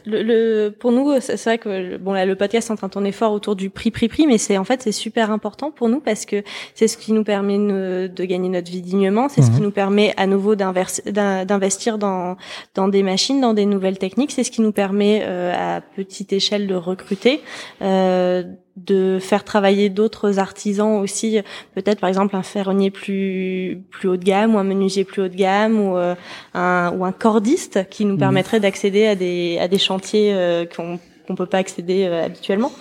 Le, 0.05 0.21
le- 0.21 0.69
pour 0.69 0.91
nous, 0.91 1.19
c'est 1.19 1.43
vrai 1.43 1.57
que 1.57 1.97
bon 1.97 2.13
là, 2.13 2.27
le 2.27 2.35
podcast 2.35 2.69
est 2.69 2.73
en 2.73 2.75
train 2.75 2.87
de 2.89 2.93
tourner 2.93 3.11
fort 3.11 3.31
autour 3.33 3.55
du 3.55 3.71
prix, 3.71 3.89
prix, 3.89 4.07
prix, 4.07 4.27
mais 4.27 4.37
c'est 4.37 4.55
en 4.59 4.63
fait 4.63 4.83
c'est 4.83 4.91
super 4.91 5.31
important 5.31 5.71
pour 5.71 5.89
nous 5.89 5.99
parce 5.99 6.27
que 6.27 6.43
c'est 6.75 6.87
ce 6.87 6.95
qui 6.95 7.11
nous 7.11 7.23
permet 7.23 7.57
de, 7.57 8.05
de 8.05 8.23
gagner 8.25 8.49
notre 8.49 8.69
vie 8.69 8.83
dignement, 8.83 9.29
c'est 9.29 9.41
ce 9.41 9.49
qui 9.49 9.57
Mhm. 9.57 9.63
nous 9.63 9.71
permet 9.71 10.13
à 10.15 10.27
nouveau 10.27 10.53
d'investir 10.55 11.97
dans 11.97 12.37
dans 12.75 12.87
des 12.87 13.01
machines, 13.01 13.41
dans 13.41 13.55
des 13.55 13.65
nouvelles 13.65 13.97
techniques, 13.97 14.31
c'est 14.31 14.43
ce 14.43 14.51
qui 14.51 14.61
nous 14.61 14.71
permet 14.73 15.21
euh, 15.23 15.51
à 15.77 15.81
petite 15.81 16.33
échelle 16.33 16.67
de 16.67 16.75
recruter, 16.75 17.41
euh, 17.81 18.43
de 18.75 19.19
faire 19.19 19.43
travailler 19.43 19.89
d'autres 19.89 20.39
artisans 20.39 20.99
aussi, 20.99 21.39
peut-être 21.75 21.99
par 21.99 22.07
exemple 22.09 22.35
un 22.35 22.41
ferronnier 22.43 22.89
plus 22.89 23.83
plus 23.91 24.09
haut 24.09 24.17
de 24.17 24.23
gamme 24.23 24.55
ou 24.55 24.57
un 24.57 24.63
menuisier 24.63 25.03
plus 25.03 25.21
haut 25.21 25.27
de 25.27 25.35
gamme 25.35 25.79
ou 25.79 25.95
euh, 25.97 26.15
un 26.55 26.91
ou 26.97 27.05
un 27.05 27.11
cordiste 27.11 27.87
qui 27.89 28.05
nous 28.05 28.13
Mhm. 28.13 28.19
permettrait 28.19 28.59
d'accéder 28.59 29.05
à 29.05 29.15
des 29.15 29.57
à 29.59 29.67
des 29.67 29.77
chantiers 29.77 30.33
euh, 30.33 30.65
qu'on 30.65 30.99
qu'on 31.27 31.35
peut 31.35 31.45
pas 31.45 31.59
accéder 31.59 32.05
euh, 32.05 32.25
habituellement. 32.25 32.71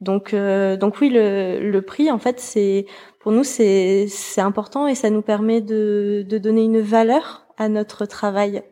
Donc 0.00 0.34
euh, 0.34 0.76
donc 0.76 1.00
oui 1.00 1.10
le 1.10 1.60
le 1.60 1.82
prix 1.82 2.10
en 2.10 2.18
fait 2.18 2.40
c'est 2.40 2.86
pour 3.20 3.30
nous 3.32 3.44
c'est 3.44 4.06
c'est 4.08 4.40
important 4.40 4.86
et 4.88 4.94
ça 4.96 5.10
nous 5.10 5.22
permet 5.22 5.60
de 5.60 6.24
de 6.28 6.38
donner 6.38 6.64
une 6.64 6.80
valeur 6.80 7.46
à 7.56 7.68
notre 7.68 8.04
travail, 8.04 8.62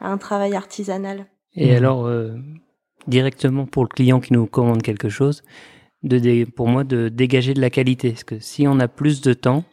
à 0.00 0.12
un 0.12 0.18
travail 0.18 0.54
artisanal. 0.54 1.26
Et 1.56 1.74
alors, 1.74 2.06
euh, 2.06 2.36
directement 3.08 3.66
pour 3.66 3.82
le 3.82 3.88
client 3.88 4.20
qui 4.20 4.32
nous 4.32 4.46
commande 4.46 4.82
quelque 4.82 5.08
chose, 5.08 5.42
de 6.02 6.18
dé- 6.18 6.46
pour 6.46 6.68
moi, 6.68 6.84
de 6.84 7.08
dégager 7.08 7.54
de 7.54 7.60
la 7.60 7.70
qualité. 7.70 8.10
Parce 8.10 8.24
que 8.24 8.38
si 8.38 8.66
on 8.68 8.78
a 8.80 8.88
plus 8.88 9.20
de 9.20 9.32
temps, 9.32 9.64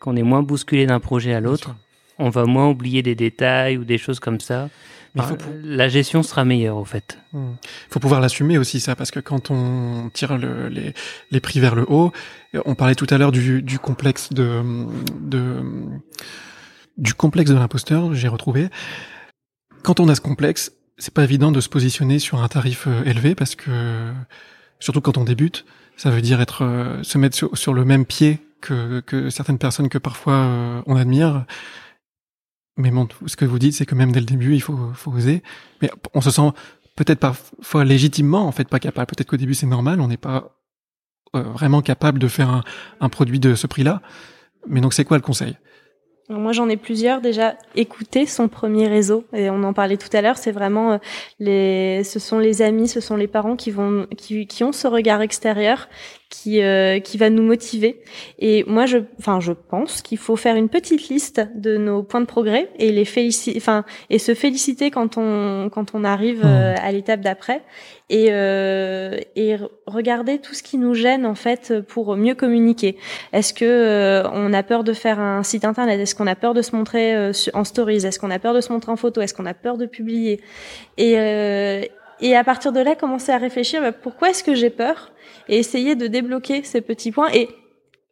qu'on 0.00 0.16
est 0.16 0.22
moins 0.22 0.42
bousculé 0.42 0.86
d'un 0.86 1.00
projet 1.00 1.32
à 1.34 1.40
l'autre, 1.40 1.74
on 2.18 2.28
va 2.30 2.44
moins 2.44 2.68
oublier 2.68 3.02
des 3.02 3.14
détails 3.14 3.76
ou 3.78 3.84
des 3.84 3.98
choses 3.98 4.20
comme 4.20 4.40
ça. 4.40 4.68
Mais 5.14 5.22
il 5.22 5.28
faut 5.28 5.36
La 5.62 5.88
gestion 5.88 6.22
sera 6.22 6.44
meilleure, 6.44 6.78
au 6.78 6.84
fait. 6.86 7.18
Hmm. 7.34 7.52
faut 7.90 8.00
pouvoir 8.00 8.20
l'assumer 8.20 8.56
aussi 8.56 8.80
ça 8.80 8.96
parce 8.96 9.10
que 9.10 9.20
quand 9.20 9.50
on 9.50 10.08
tire 10.12 10.38
le- 10.38 10.68
les, 10.68 10.94
les 11.30 11.40
prix 11.40 11.60
vers 11.60 11.74
le 11.74 11.84
haut, 11.86 12.12
euh, 12.54 12.62
on 12.64 12.74
parlait 12.74 12.94
tout 12.94 13.06
à 13.10 13.18
l'heure 13.18 13.30
du, 13.32 13.60
du 13.62 13.78
complexe 13.78 14.30
de, 14.32 14.62
de 15.20 15.62
du 16.98 17.14
complexe 17.14 17.50
de 17.50 17.54
l'imposteur, 17.56 18.14
j'ai 18.14 18.28
retrouvé. 18.28 18.68
Quand 19.82 19.98
on 20.00 20.08
a 20.08 20.14
ce 20.14 20.20
complexe, 20.20 20.72
c'est 20.98 21.12
pas 21.12 21.24
évident 21.24 21.50
de 21.52 21.60
se 21.60 21.68
positionner 21.68 22.18
sur 22.18 22.42
un 22.42 22.48
tarif 22.48 22.86
euh, 22.86 23.02
élevé 23.04 23.34
parce 23.34 23.54
que 23.54 23.70
surtout 24.82 25.00
quand 25.00 25.16
on 25.16 25.24
débute, 25.24 25.64
ça 25.96 26.10
veut 26.10 26.20
dire 26.20 26.40
être 26.40 26.64
euh, 26.64 27.02
se 27.02 27.16
mettre 27.16 27.36
sur, 27.36 27.56
sur 27.56 27.72
le 27.72 27.84
même 27.84 28.04
pied 28.04 28.40
que, 28.60 29.00
que 29.00 29.30
certaines 29.30 29.58
personnes 29.58 29.88
que 29.88 29.98
parfois 29.98 30.34
euh, 30.34 30.82
on 30.86 30.96
admire. 30.96 31.44
Mais 32.76 32.90
bon, 32.90 33.06
ce 33.26 33.36
que 33.36 33.44
vous 33.44 33.58
dites, 33.58 33.74
c'est 33.74 33.86
que 33.86 33.94
même 33.94 34.12
dès 34.12 34.20
le 34.20 34.26
début, 34.26 34.54
il 34.54 34.60
faut, 34.60 34.92
faut 34.94 35.12
oser. 35.12 35.42
Mais 35.80 35.90
on 36.14 36.20
se 36.20 36.30
sent 36.30 36.50
peut-être 36.96 37.20
parfois 37.20 37.84
légitimement 37.84 38.46
en 38.46 38.52
fait 38.52 38.68
pas 38.68 38.80
capable. 38.80 39.06
Peut-être 39.06 39.28
qu'au 39.28 39.36
début 39.36 39.54
c'est 39.54 39.66
normal, 39.66 40.00
on 40.00 40.08
n'est 40.08 40.16
pas 40.16 40.58
euh, 41.36 41.42
vraiment 41.42 41.80
capable 41.80 42.18
de 42.18 42.28
faire 42.28 42.50
un, 42.50 42.64
un 43.00 43.08
produit 43.08 43.38
de 43.38 43.54
ce 43.54 43.68
prix-là. 43.68 44.02
Mais 44.66 44.80
donc 44.80 44.94
c'est 44.94 45.04
quoi 45.04 45.16
le 45.16 45.22
conseil? 45.22 45.56
Moi, 46.28 46.52
j'en 46.52 46.68
ai 46.68 46.76
plusieurs. 46.76 47.20
Déjà, 47.20 47.56
écouter 47.74 48.26
son 48.26 48.48
premier 48.48 48.86
réseau. 48.86 49.24
Et 49.32 49.50
on 49.50 49.62
en 49.64 49.72
parlait 49.72 49.96
tout 49.96 50.08
à 50.12 50.22
l'heure. 50.22 50.38
C'est 50.38 50.52
vraiment 50.52 50.92
euh, 50.92 50.98
les, 51.40 52.04
ce 52.04 52.18
sont 52.18 52.38
les 52.38 52.62
amis, 52.62 52.88
ce 52.88 53.00
sont 53.00 53.16
les 53.16 53.26
parents 53.26 53.56
qui 53.56 53.70
vont, 53.70 54.06
qui, 54.16 54.46
qui 54.46 54.64
ont 54.64 54.72
ce 54.72 54.86
regard 54.86 55.20
extérieur 55.20 55.88
qui, 56.32 56.62
euh, 56.62 56.98
qui 56.98 57.18
va 57.18 57.28
nous 57.28 57.42
motiver. 57.42 58.00
Et 58.38 58.64
moi, 58.66 58.86
je, 58.86 58.98
enfin, 59.20 59.38
je 59.38 59.52
pense 59.52 60.00
qu'il 60.02 60.18
faut 60.18 60.36
faire 60.36 60.56
une 60.56 60.70
petite 60.70 61.08
liste 61.10 61.40
de 61.54 61.76
nos 61.76 62.02
points 62.02 62.22
de 62.22 62.26
progrès 62.26 62.70
et 62.78 62.90
les 62.90 63.04
féliciter, 63.04 63.58
enfin, 63.58 63.84
et 64.08 64.18
se 64.18 64.34
féliciter 64.34 64.90
quand 64.90 65.18
on, 65.18 65.68
quand 65.70 65.94
on 65.94 66.02
arrive 66.04 66.42
euh, 66.44 66.74
à 66.80 66.90
l'étape 66.90 67.20
d'après. 67.20 67.60
Et, 68.08 68.28
euh, 68.30 69.16
et 69.36 69.56
re- 69.56 69.70
regarder 69.86 70.38
tout 70.38 70.54
ce 70.54 70.62
qui 70.62 70.76
nous 70.76 70.92
gêne 70.92 71.24
en 71.24 71.34
fait 71.34 71.80
pour 71.80 72.16
mieux 72.16 72.34
communiquer. 72.34 72.96
Est-ce 73.32 73.54
que 73.54 73.64
euh, 73.64 74.28
on 74.34 74.52
a 74.52 74.62
peur 74.62 74.84
de 74.84 74.92
faire 74.92 75.18
un 75.18 75.42
site 75.42 75.64
internet? 75.64 75.98
Est-ce 75.98 76.14
qu'on 76.14 76.26
a 76.26 76.34
peur 76.34 76.52
de 76.52 76.60
se 76.60 76.76
montrer 76.76 77.14
euh, 77.14 77.32
en 77.54 77.64
stories? 77.64 78.04
Est-ce 78.04 78.18
qu'on 78.18 78.30
a 78.30 78.38
peur 78.38 78.54
de 78.54 78.60
se 78.60 78.70
montrer 78.72 78.92
en 78.92 78.96
photo? 78.96 79.20
Est-ce 79.22 79.32
qu'on 79.32 79.46
a 79.46 79.54
peur 79.54 79.78
de 79.78 79.86
publier? 79.86 80.40
Et 80.98 81.14
euh, 81.16 81.82
et 82.22 82.34
à 82.36 82.44
partir 82.44 82.72
de 82.72 82.80
là, 82.80 82.94
commencer 82.94 83.32
à 83.32 83.38
réfléchir 83.38 83.80
bah, 83.82 83.92
pourquoi 83.92 84.30
est-ce 84.30 84.42
que 84.44 84.54
j'ai 84.54 84.70
peur 84.70 85.10
et 85.48 85.58
essayer 85.58 85.94
de 85.96 86.06
débloquer 86.06 86.62
ces 86.62 86.80
petits 86.80 87.10
points 87.12 87.30
et 87.34 87.48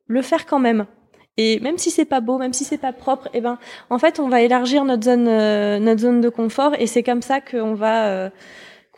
le 0.07 0.21
faire 0.23 0.45
quand 0.47 0.59
même. 0.59 0.87
Et 1.37 1.61
même 1.61 1.79
si 1.79 1.91
c'est 1.91 2.05
pas 2.05 2.21
beau, 2.21 2.37
même 2.39 2.53
si 2.53 2.65
c'est 2.65 2.77
pas 2.77 2.93
propre, 2.93 3.29
eh 3.33 3.41
ben 3.41 3.59
en 3.89 3.99
fait 3.99 4.19
on 4.21 4.29
va 4.29 4.43
élargir 4.43 4.85
notre 4.85 5.05
zone 5.05 5.27
euh, 5.29 5.79
notre 5.79 6.01
zone 6.01 6.21
de 6.21 6.29
confort 6.29 6.73
et 6.79 6.87
c'est 6.87 7.03
comme 7.05 7.23
ça 7.23 7.41
qu'on 7.41 7.73
va 7.75 8.07
euh, 8.09 8.31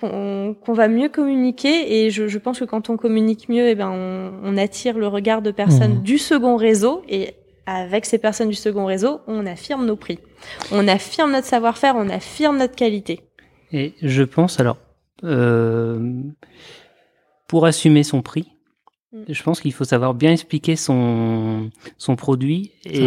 qu'on 0.01 0.57
va 0.73 0.89
mieux 0.89 1.09
communiquer 1.09 2.05
et 2.05 2.11
je, 2.11 2.27
je 2.27 2.39
pense 2.39 2.59
que 2.59 2.65
quand 2.65 2.91
on 2.91 2.97
communique 2.97 3.49
mieux, 3.49 3.69
eh 3.69 3.75
ben 3.77 3.91
on, 3.91 4.33
on 4.43 4.57
attire 4.57 4.99
le 4.99 5.07
regard 5.07 5.43
de 5.43 5.53
personnes 5.53 5.97
Mhm. 5.99 6.03
du 6.03 6.19
second 6.19 6.57
réseau 6.57 7.03
et 7.09 7.35
avec 7.67 8.07
ces 8.07 8.19
personnes 8.19 8.49
du 8.49 8.57
second 8.57 8.87
réseau, 8.87 9.21
on 9.29 9.47
affirme 9.47 9.87
nos 9.87 9.95
prix, 9.95 10.19
on 10.73 10.89
affirme 10.89 11.31
notre 11.31 11.47
savoir-faire, 11.47 11.95
on 11.97 12.09
affirme 12.09 12.59
notre 12.59 12.75
qualité. 12.75 13.21
Et 13.73 13.95
je 14.03 14.25
pense, 14.25 14.59
alors, 14.59 14.77
euh, 15.25 16.23
pour 17.49 17.66
assumer 17.66 18.03
son 18.03 18.23
prix, 18.23 18.49
Mm. 19.14 19.25
je 19.29 19.43
pense 19.43 19.61
qu'il 19.61 19.75
faut 19.75 19.85
savoir 19.85 20.14
bien 20.14 20.33
expliquer 20.33 20.75
son, 20.75 21.69
son 21.99 22.16
produit 22.16 22.73
et, 22.86 23.07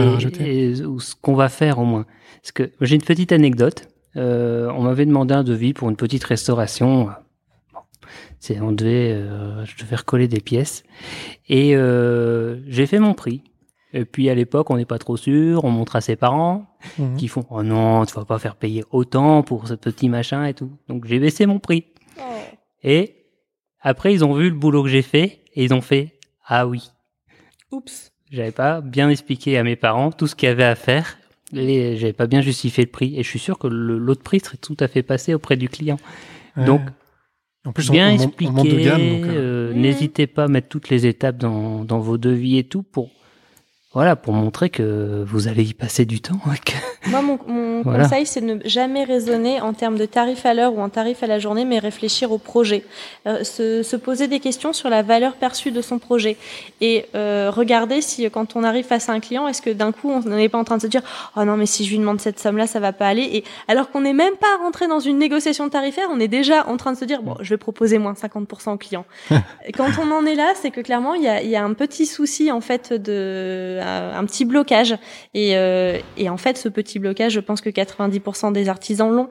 ou 0.86 1.00
ce 1.00 1.16
qu'on 1.20 1.34
va 1.34 1.50
faire 1.50 1.80
au 1.80 1.84
moins. 1.84 2.06
Parce 2.44 2.52
que 2.52 2.70
j'ai 2.80 2.94
une 2.94 3.02
petite 3.02 3.32
anecdote. 3.32 3.88
Euh, 4.16 4.70
on 4.76 4.84
m'avait 4.84 5.08
demandé 5.08 5.34
un 5.34 5.44
devis 5.44 5.74
pour 5.74 5.90
une 5.90 5.96
petite 5.96 6.24
restauration. 6.24 7.06
Bon, 7.74 7.80
c'est, 8.40 8.60
on 8.62 8.72
devait, 8.72 9.14
euh, 9.14 9.66
je 9.66 9.76
devais 9.84 9.96
recoller 9.96 10.28
des 10.28 10.42
pièces. 10.42 10.84
Et 11.50 11.76
euh, 11.76 12.60
j'ai 12.68 12.86
fait 12.86 13.00
mon 13.00 13.16
prix. 13.16 13.42
Et 13.92 14.06
puis 14.06 14.30
à 14.30 14.36
l'époque, 14.36 14.70
on 14.70 14.78
n'est 14.78 14.86
pas 14.86 15.00
trop 15.00 15.18
sûr. 15.18 15.64
On 15.66 15.72
montre 15.72 15.96
à 15.96 16.02
ses 16.02 16.16
parents 16.16 16.68
Mhm. 17.00 17.18
qui 17.18 17.28
font 17.28 17.46
Oh 17.50 17.64
non, 17.64 18.06
tu 18.06 18.14
vas 18.14 18.26
pas 18.26 18.38
faire 18.38 18.58
payer 18.58 18.84
autant 18.92 19.42
pour 19.42 19.68
ce 19.68 19.74
petit 19.74 20.08
machin 20.08 20.46
et 20.46 20.54
tout. 20.54 20.70
Donc 20.88 21.06
j'ai 21.08 21.18
baissé 21.18 21.48
mon 21.48 21.58
prix. 21.58 21.86
Et 22.86 23.16
après, 23.82 24.14
ils 24.14 24.24
ont 24.24 24.34
vu 24.36 24.50
le 24.50 24.56
boulot 24.56 24.84
que 24.84 24.90
j'ai 24.90 25.02
fait 25.02 25.40
et 25.56 25.64
ils 25.66 25.74
ont 25.74 25.82
fait 25.82 26.14
Ah 26.46 26.68
oui, 26.68 26.92
Oups. 27.72 28.12
j'avais 28.32 28.52
pas 28.52 28.80
bien 28.80 29.10
expliqué 29.10 29.58
à 29.58 29.64
mes 29.64 29.76
parents 29.76 30.12
tout 30.12 30.28
ce 30.28 30.36
qu'il 30.36 30.48
y 30.48 30.52
avait 30.52 30.64
à 30.64 30.76
faire 30.76 31.18
et 31.52 31.98
j'avais 31.98 32.14
pas 32.14 32.28
bien 32.28 32.42
justifié 32.42 32.86
le 32.86 32.92
prix. 32.92 33.20
Et 33.20 33.24
je 33.24 33.30
suis 33.30 33.40
sûr 33.40 33.58
que 33.58 33.68
l'autre 33.68 34.22
prix 34.24 34.40
serait 34.40 34.58
tout 34.58 34.78
à 34.80 34.88
fait 34.88 35.04
passé 35.04 35.34
auprès 35.34 35.58
du 35.58 35.68
client. 35.68 35.98
Ouais. 36.58 36.66
Donc, 36.66 36.82
en 37.66 37.72
plus, 37.72 37.90
bien 37.90 38.16
on, 38.16 38.66
euh, 38.66 39.26
euh, 39.26 39.74
n'hésitez 39.74 40.28
pas 40.28 40.44
à 40.44 40.48
mettre 40.48 40.70
toutes 40.70 40.90
les 40.90 41.08
étapes 41.08 41.38
dans, 41.38 41.84
dans 41.84 42.00
vos 42.00 42.20
devis 42.20 42.60
et 42.60 42.64
tout 42.66 42.84
pour 42.84 43.10
voilà, 43.96 44.18
pour 44.18 44.34
montrer 44.34 44.70
que 44.70 45.24
vous 45.26 45.48
allez 45.48 45.64
y 45.64 45.74
passer 45.74 46.04
du 46.04 46.20
temps. 46.20 46.36
Moi, 47.08 47.22
mon, 47.22 47.40
mon 47.48 47.82
conseil, 47.82 48.26
c'est 48.26 48.42
de 48.42 48.56
ne 48.56 48.60
jamais 48.66 49.06
raisonner 49.06 49.62
en 49.62 49.72
termes 49.72 49.98
de 49.98 50.06
tarif 50.06 50.46
à 50.46 50.54
l'heure 50.54 50.74
ou 50.74 50.82
en 50.82 50.90
tarif 50.90 51.24
à 51.24 51.28
la 51.28 51.40
journée, 51.40 51.64
mais 51.64 51.80
réfléchir 51.80 52.34
au 52.34 52.38
projet. 52.38 52.84
Euh, 53.26 53.46
se, 53.46 53.84
se, 53.84 53.96
poser 53.96 54.28
des 54.28 54.42
questions 54.42 54.74
sur 54.74 54.90
la 54.90 55.02
valeur 55.02 55.36
perçue 55.36 55.72
de 55.72 55.82
son 55.82 55.98
projet. 55.98 56.36
Et 56.82 57.06
euh, 57.16 57.50
regarder 57.56 58.02
si, 58.02 58.30
quand 58.30 58.58
on 58.58 58.66
arrive 58.66 58.84
face 58.84 59.08
à 59.08 59.14
un 59.14 59.22
client, 59.22 59.48
est-ce 59.48 59.62
que 59.62 59.70
d'un 59.70 59.94
coup, 59.94 60.12
on 60.12 60.20
n'est 60.28 60.50
pas 60.50 60.58
en 60.58 60.66
train 60.66 60.76
de 60.76 60.82
se 60.82 60.88
dire 60.88 61.02
«Oh 61.38 61.46
non, 61.46 61.56
mais 61.56 61.66
si 61.66 61.86
je 61.86 61.92
lui 61.92 62.00
demande 62.00 62.20
cette 62.20 62.40
somme-là, 62.40 62.68
ça 62.68 62.82
va 62.82 62.92
pas 62.92 63.08
aller.» 63.08 63.24
Et 63.32 63.46
alors 63.70 63.92
qu'on 63.92 64.02
n'est 64.02 64.14
même 64.14 64.36
pas 64.36 64.58
rentré 64.62 64.88
dans 64.88 65.00
une 65.00 65.20
négociation 65.20 65.70
tarifaire, 65.70 66.10
on 66.12 66.20
est 66.20 66.28
déjà 66.28 66.68
en 66.68 66.76
train 66.76 66.92
de 66.92 66.98
se 66.98 67.06
dire 67.06 67.22
«Bon, 67.24 67.38
je 67.40 67.52
vais 67.52 67.58
proposer 67.58 67.98
moins 67.98 68.14
50% 68.14 68.74
au 68.74 68.78
client.» 68.78 69.06
Quand 69.78 69.88
on 70.02 70.12
en 70.12 70.26
est 70.26 70.36
là, 70.36 70.52
c'est 70.56 70.72
que 70.72 70.82
clairement, 70.82 71.14
il 71.14 71.24
y 71.24 71.30
a, 71.30 71.42
y 71.42 71.56
a 71.56 71.64
un 71.64 71.74
petit 71.74 72.08
souci, 72.08 72.52
en 72.52 72.60
fait, 72.60 72.92
de 72.92 73.85
un 73.86 74.26
petit 74.26 74.46
blocage. 74.46 74.96
Et, 75.34 75.58
euh, 75.58 76.00
et 76.18 76.30
en 76.30 76.38
fait, 76.38 76.58
ce 76.58 76.70
petit 76.70 77.00
blocage, 77.00 77.34
je 77.34 77.40
pense 77.40 77.62
que 77.62 77.70
90% 77.70 78.52
des 78.52 78.70
artisans 78.70 79.12
l'ont 79.12 79.30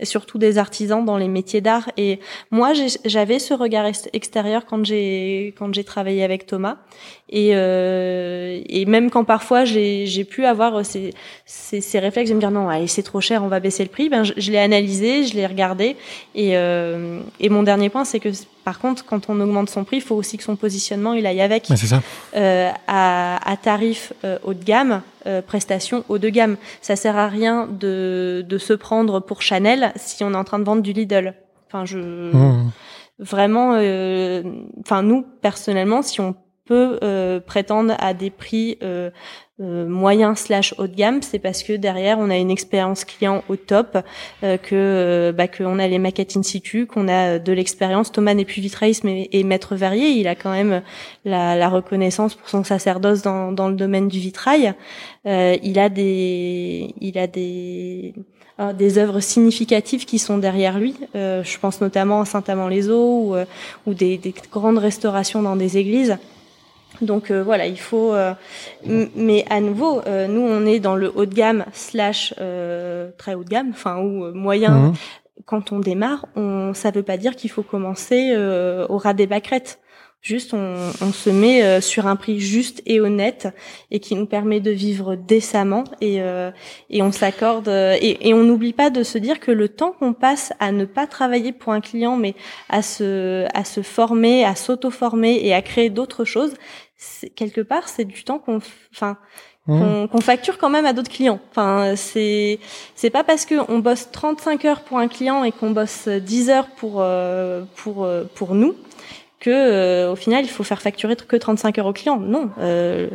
et 0.00 0.04
surtout 0.04 0.38
des 0.38 0.58
artisans 0.58 1.04
dans 1.04 1.16
les 1.16 1.28
métiers 1.28 1.60
d'art. 1.60 1.90
Et 1.96 2.20
moi, 2.50 2.72
j'avais 3.04 3.38
ce 3.38 3.54
regard 3.54 3.86
extérieur 4.12 4.66
quand 4.66 4.84
j'ai 4.84 5.54
quand 5.58 5.72
j'ai 5.74 5.84
travaillé 5.84 6.22
avec 6.22 6.46
Thomas. 6.46 6.76
Et, 7.28 7.50
euh, 7.54 8.60
et 8.68 8.84
même 8.84 9.10
quand 9.10 9.24
parfois 9.24 9.64
j'ai 9.64 10.24
pu 10.24 10.44
avoir 10.44 10.84
ces, 10.86 11.12
ces, 11.44 11.80
ces, 11.80 11.98
réflexes 11.98 12.30
de 12.30 12.36
me 12.36 12.40
dire 12.40 12.52
non, 12.52 12.68
allez, 12.68 12.86
c'est 12.86 13.02
trop 13.02 13.20
cher, 13.20 13.42
on 13.42 13.48
va 13.48 13.58
baisser 13.58 13.82
le 13.82 13.90
prix. 13.90 14.08
Ben, 14.08 14.22
je, 14.22 14.32
je 14.36 14.52
l'ai 14.52 14.58
analysé, 14.58 15.24
je 15.24 15.34
l'ai 15.34 15.46
regardé. 15.46 15.96
Et, 16.36 16.56
euh, 16.56 17.18
et 17.40 17.48
mon 17.48 17.64
dernier 17.64 17.88
point, 17.88 18.04
c'est 18.04 18.20
que 18.20 18.28
par 18.66 18.78
contre, 18.80 19.04
quand 19.04 19.28
on 19.28 19.40
augmente 19.40 19.70
son 19.70 19.84
prix, 19.84 19.98
il 19.98 20.02
faut 20.02 20.16
aussi 20.16 20.36
que 20.36 20.42
son 20.42 20.56
positionnement 20.56 21.14
il 21.14 21.24
aille 21.26 21.40
avec. 21.40 21.66
c'est 21.68 21.76
ça. 21.76 22.02
Euh, 22.36 22.70
à, 22.88 23.50
à, 23.50 23.56
tarif 23.56 24.12
euh, 24.24 24.38
haut 24.42 24.54
de 24.54 24.64
gamme, 24.64 25.02
euh, 25.26 25.42
prestation 25.42 26.04
haut 26.08 26.18
de 26.18 26.28
gamme. 26.28 26.56
Ça 26.80 26.96
sert 26.96 27.16
à 27.16 27.28
rien 27.28 27.66
de, 27.66 28.44
de 28.46 28.58
se 28.58 28.72
prendre 28.72 29.20
pour 29.20 29.42
Chanel 29.42 29.92
si 29.96 30.24
on 30.24 30.32
est 30.32 30.36
en 30.36 30.44
train 30.44 30.58
de 30.58 30.64
vendre 30.64 30.82
du 30.82 30.92
Lidl. 30.92 31.34
Enfin, 31.66 31.84
je 31.84 31.98
mmh. 31.98 32.70
vraiment, 33.18 33.74
euh, 33.74 34.42
enfin 34.80 35.02
nous 35.02 35.24
personnellement, 35.42 36.02
si 36.02 36.20
on 36.20 36.34
peut 36.64 36.98
euh, 37.02 37.40
prétendre 37.40 37.94
à 37.98 38.12
des 38.12 38.30
prix 38.30 38.78
euh, 38.82 39.10
euh, 39.58 39.88
moyen 39.88 40.34
slash 40.34 40.74
haut 40.76 40.86
de 40.86 40.94
gamme, 40.94 41.22
c'est 41.22 41.38
parce 41.38 41.62
que 41.62 41.72
derrière 41.72 42.18
on 42.18 42.28
a 42.28 42.36
une 42.36 42.50
expérience 42.50 43.06
client 43.06 43.42
au 43.48 43.56
top, 43.56 43.96
euh, 44.44 44.58
que 44.58 44.74
euh, 44.74 45.32
bah, 45.32 45.48
qu'on 45.48 45.78
a 45.78 45.88
les 45.88 45.98
maquettes 45.98 46.36
in 46.36 46.42
situ, 46.42 46.84
qu'on 46.84 47.08
a 47.08 47.38
de 47.38 47.52
l'expérience. 47.54 48.12
Thomas 48.12 48.34
n'est 48.34 48.44
plus 48.44 48.60
vitrailliste 48.60 49.04
mais 49.04 49.30
est 49.32 49.44
maître 49.44 49.74
verrier, 49.74 50.10
il 50.10 50.28
a 50.28 50.34
quand 50.34 50.50
même 50.50 50.82
la, 51.24 51.56
la 51.56 51.70
reconnaissance 51.70 52.34
pour 52.34 52.50
son 52.50 52.64
sacerdoce 52.64 53.22
dans, 53.22 53.50
dans 53.50 53.70
le 53.70 53.76
domaine 53.76 54.08
du 54.08 54.18
vitrail. 54.18 54.74
il 55.24 55.78
a 55.78 55.88
des 55.88 56.94
il 57.00 57.16
a 57.16 57.26
des 57.26 58.12
des 58.74 58.98
œuvres 58.98 59.20
significatives 59.20 60.04
qui 60.04 60.18
sont 60.18 60.36
derrière 60.36 60.78
lui. 60.78 60.94
je 61.14 61.58
pense 61.58 61.80
notamment 61.80 62.20
à 62.20 62.24
Saint-Amand-les-Eaux 62.26 63.34
ou, 63.34 63.36
ou 63.86 63.94
des, 63.94 64.18
des 64.18 64.34
grandes 64.52 64.78
restaurations 64.78 65.40
dans 65.40 65.56
des 65.56 65.78
églises. 65.78 66.18
Donc 67.02 67.30
euh, 67.30 67.42
voilà, 67.42 67.66
il 67.66 67.78
faut. 67.78 68.12
Euh, 68.14 68.34
mais 68.84 69.44
à 69.50 69.60
nouveau, 69.60 70.00
euh, 70.06 70.26
nous 70.26 70.40
on 70.40 70.66
est 70.66 70.80
dans 70.80 70.96
le 70.96 71.10
haut 71.14 71.26
de 71.26 71.34
gamme 71.34 71.64
slash 71.72 72.34
très 73.18 73.34
haut 73.34 73.44
de 73.44 73.48
gamme, 73.48 73.70
enfin 73.70 73.98
ou 73.98 74.32
moyen. 74.32 74.70
Mhm. 74.70 74.94
Quand 75.44 75.70
on 75.70 75.78
démarre, 75.78 76.26
on, 76.34 76.72
ça 76.74 76.90
veut 76.90 77.02
pas 77.02 77.18
dire 77.18 77.36
qu'il 77.36 77.50
faut 77.50 77.62
commencer 77.62 78.34
au 78.88 78.98
ras 78.98 79.14
des 79.14 79.26
bacrettes. 79.26 79.80
Juste, 80.22 80.54
on, 80.54 80.74
on, 81.02 81.12
se 81.12 81.30
met 81.30 81.80
sur 81.80 82.08
un 82.08 82.16
prix 82.16 82.40
juste 82.40 82.82
et 82.84 82.98
honnête 83.00 83.46
et 83.92 84.00
qui 84.00 84.16
nous 84.16 84.26
permet 84.26 84.58
de 84.58 84.72
vivre 84.72 85.14
décemment 85.14 85.84
et, 86.00 86.16
et 86.90 87.02
on 87.02 87.12
s'accorde 87.12 87.68
et, 87.68 88.28
et, 88.28 88.34
on 88.34 88.42
n'oublie 88.42 88.72
pas 88.72 88.90
de 88.90 89.04
se 89.04 89.18
dire 89.18 89.38
que 89.38 89.52
le 89.52 89.68
temps 89.68 89.92
qu'on 89.92 90.14
passe 90.14 90.52
à 90.58 90.72
ne 90.72 90.84
pas 90.84 91.06
travailler 91.06 91.52
pour 91.52 91.72
un 91.72 91.80
client 91.80 92.16
mais 92.16 92.34
à 92.68 92.82
se 92.82 93.46
à 93.54 93.64
se 93.64 93.82
former, 93.82 94.44
à 94.44 94.56
s'auto-former 94.56 95.38
et 95.46 95.54
à 95.54 95.62
créer 95.62 95.90
d'autres 95.90 96.24
choses, 96.24 96.54
quelque 97.34 97.60
part 97.60 97.88
c'est 97.88 98.04
du 98.04 98.24
temps 98.24 98.38
qu'on 98.38 98.60
enfin 98.92 99.18
mmh. 99.66 100.08
qu'on 100.08 100.20
facture 100.20 100.58
quand 100.58 100.70
même 100.70 100.86
à 100.86 100.92
d'autres 100.92 101.10
clients. 101.10 101.40
Enfin, 101.50 101.94
c'est 101.96 102.58
c'est 102.94 103.10
pas 103.10 103.24
parce 103.24 103.46
que 103.46 103.54
on 103.70 103.78
bosse 103.78 104.10
35 104.10 104.64
heures 104.64 104.80
pour 104.82 104.98
un 104.98 105.08
client 105.08 105.44
et 105.44 105.52
qu'on 105.52 105.70
bosse 105.70 106.08
10 106.08 106.50
heures 106.50 106.68
pour 106.68 107.00
euh, 107.00 107.64
pour 107.76 108.04
euh, 108.04 108.24
pour 108.34 108.54
nous 108.54 108.76
que 109.40 109.50
euh, 109.50 110.12
au 110.12 110.16
final 110.16 110.44
il 110.44 110.50
faut 110.50 110.64
faire 110.64 110.80
facturer 110.82 111.16
que 111.16 111.36
35 111.36 111.78
heures 111.78 111.86
au 111.86 111.92
client. 111.92 112.18
Non, 112.18 112.50
mmh. 112.56 113.08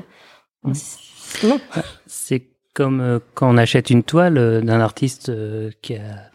non. 1.43 1.59
C'est 2.05 2.47
comme 2.73 3.19
quand 3.33 3.53
on 3.53 3.57
achète 3.57 3.89
une 3.89 4.03
toile 4.03 4.61
d'un 4.63 4.79
artiste 4.79 5.31
qui 5.81 5.95
a 5.95 6.29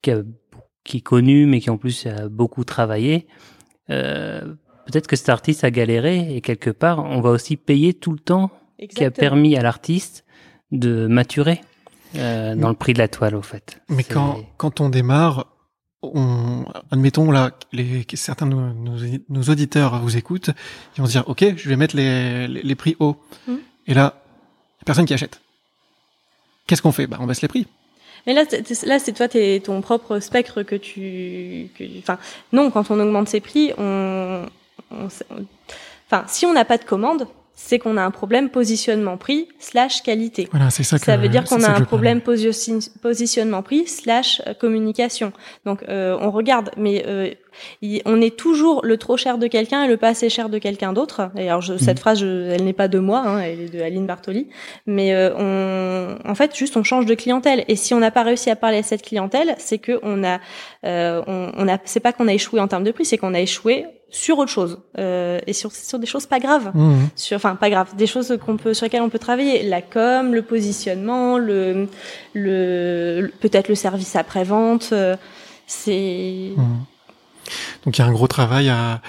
qui 0.00 0.10
a 0.10 0.22
qui 0.84 0.98
est 0.98 1.02
connu 1.02 1.46
mais 1.46 1.60
qui 1.60 1.70
en 1.70 1.76
plus 1.76 2.06
a 2.06 2.28
beaucoup 2.28 2.64
travaillé. 2.64 3.26
Peut-être 4.92 5.06
que 5.06 5.16
cet 5.16 5.30
artiste 5.30 5.64
a 5.64 5.70
galéré 5.70 6.36
et 6.36 6.42
quelque 6.42 6.68
part, 6.68 6.98
on 6.98 7.22
va 7.22 7.30
aussi 7.30 7.56
payer 7.56 7.94
tout 7.94 8.12
le 8.12 8.18
temps 8.18 8.50
qui 8.90 9.04
a 9.04 9.10
permis 9.10 9.56
à 9.56 9.62
l'artiste 9.62 10.24
de 10.70 11.06
maturer 11.06 11.62
euh, 12.16 12.54
dans 12.54 12.68
le 12.68 12.74
prix 12.74 12.92
de 12.92 12.98
la 12.98 13.08
toile, 13.08 13.34
au 13.34 13.40
fait. 13.40 13.80
Mais 13.88 14.04
quand, 14.04 14.42
quand 14.58 14.82
on 14.82 14.90
démarre, 14.90 15.46
on, 16.02 16.66
admettons 16.90 17.30
là, 17.30 17.52
les, 17.72 18.04
certains 18.12 18.46
de 18.46 18.54
nos, 18.54 18.98
nos, 19.30 19.42
auditeurs 19.44 19.98
vous 20.02 20.18
écoutent, 20.18 20.50
ils 20.94 21.00
vont 21.00 21.06
se 21.06 21.12
dire, 21.12 21.24
ok, 21.26 21.54
je 21.56 21.68
vais 21.70 21.76
mettre 21.76 21.96
les, 21.96 22.46
les, 22.46 22.74
prix 22.74 22.94
hauts. 22.98 23.16
Mmh. 23.48 23.54
Et 23.86 23.94
là, 23.94 24.22
il 24.78 24.82
a 24.82 24.84
personne 24.84 25.06
qui 25.06 25.14
achète. 25.14 25.40
Qu'est-ce 26.66 26.82
qu'on 26.82 26.92
fait? 26.92 27.06
Bah, 27.06 27.16
on 27.18 27.26
baisse 27.26 27.40
les 27.40 27.48
prix. 27.48 27.66
Mais 28.26 28.34
là, 28.34 28.44
là, 28.84 28.98
c'est 28.98 29.12
toi, 29.12 29.26
t'es 29.26 29.62
ton 29.64 29.80
propre 29.80 30.18
spectre 30.18 30.62
que 30.62 30.76
tu, 30.76 31.70
enfin, 31.98 32.18
non, 32.52 32.70
quand 32.70 32.90
on 32.90 33.00
augmente 33.00 33.28
ses 33.28 33.40
prix, 33.40 33.72
on, 33.78 34.44
enfin, 34.90 36.24
si 36.26 36.46
on 36.46 36.52
n'a 36.52 36.64
pas 36.64 36.78
de 36.78 36.84
commande, 36.84 37.26
c'est 37.54 37.78
qu'on 37.78 37.96
a 37.96 38.02
un 38.02 38.10
problème 38.10 38.50
positionnement 38.50 39.16
prix 39.16 39.48
slash 39.58 40.02
qualité. 40.02 40.48
Voilà, 40.50 40.70
c'est 40.70 40.82
ça. 40.82 40.98
ça 40.98 41.16
veut 41.16 41.28
dire 41.28 41.44
qu'on 41.44 41.62
a 41.62 41.70
un 41.70 41.82
problème 41.82 42.20
positionnement 42.20 43.62
prix 43.62 43.86
slash 43.86 44.42
euh, 44.46 44.54
communication. 44.54 45.32
Donc 45.64 45.84
euh, 45.88 46.16
on 46.20 46.30
regarde, 46.30 46.70
mais 46.76 47.04
euh, 47.06 47.30
on 48.04 48.20
est 48.20 48.36
toujours 48.36 48.84
le 48.84 48.96
trop 48.96 49.16
cher 49.16 49.38
de 49.38 49.46
quelqu'un 49.46 49.84
et 49.84 49.88
le 49.88 49.96
pas 49.96 50.08
assez 50.08 50.28
cher 50.28 50.48
de 50.48 50.58
quelqu'un 50.58 50.92
d'autre. 50.92 51.30
Et 51.36 51.48
alors 51.48 51.60
je, 51.60 51.76
cette 51.76 51.98
mm. 51.98 52.00
phrase, 52.00 52.22
elle 52.22 52.64
n'est 52.64 52.72
pas 52.72 52.88
de 52.88 52.98
moi, 52.98 53.20
hein, 53.20 53.38
elle 53.38 53.60
est 53.60 53.72
de 53.72 53.80
Aline 53.80 54.06
Bartoli. 54.06 54.48
Mais 54.86 55.14
on, 55.36 56.18
en 56.24 56.34
fait, 56.34 56.56
juste 56.56 56.76
on 56.76 56.82
change 56.82 57.06
de 57.06 57.14
clientèle. 57.14 57.64
Et 57.68 57.76
si 57.76 57.94
on 57.94 58.00
n'a 58.00 58.10
pas 58.10 58.22
réussi 58.22 58.50
à 58.50 58.56
parler 58.56 58.78
à 58.78 58.82
cette 58.82 59.02
clientèle, 59.02 59.54
c'est 59.58 59.78
que 59.78 60.00
on 60.02 60.24
a, 60.24 60.40
on, 60.82 61.52
on 61.56 61.68
a, 61.68 61.78
c'est 61.84 62.00
pas 62.00 62.12
qu'on 62.12 62.28
a 62.28 62.34
échoué 62.34 62.60
en 62.60 62.68
termes 62.68 62.84
de 62.84 62.90
prix, 62.90 63.04
c'est 63.04 63.18
qu'on 63.18 63.34
a 63.34 63.40
échoué 63.40 63.86
sur 64.12 64.38
autre 64.38 64.50
chose 64.50 64.78
euh, 64.98 65.40
et 65.46 65.54
sur, 65.54 65.72
sur 65.72 65.98
des 65.98 66.06
choses 66.06 66.26
pas 66.26 66.38
graves 66.38 66.70
mmh. 66.74 67.08
sur 67.16 67.36
enfin 67.36 67.56
pas 67.56 67.70
graves 67.70 67.96
des 67.96 68.06
choses 68.06 68.38
qu'on 68.44 68.58
peut 68.58 68.74
sur 68.74 68.84
lesquelles 68.84 69.02
on 69.02 69.08
peut 69.08 69.18
travailler 69.18 69.62
la 69.62 69.80
com 69.80 70.34
le 70.34 70.42
positionnement 70.42 71.38
le 71.38 71.88
le, 72.34 73.32
peut-être 73.40 73.68
le 73.68 73.74
service 73.74 74.14
après 74.14 74.44
vente 74.44 74.90
euh, 74.92 75.16
c'est 75.66 76.52
mmh. 76.54 76.62
donc 77.86 77.98
il 77.98 78.00
y 78.00 78.04
a 78.04 78.06
un 78.06 78.12
gros 78.12 78.28
travail 78.28 78.68
à, 78.68 79.00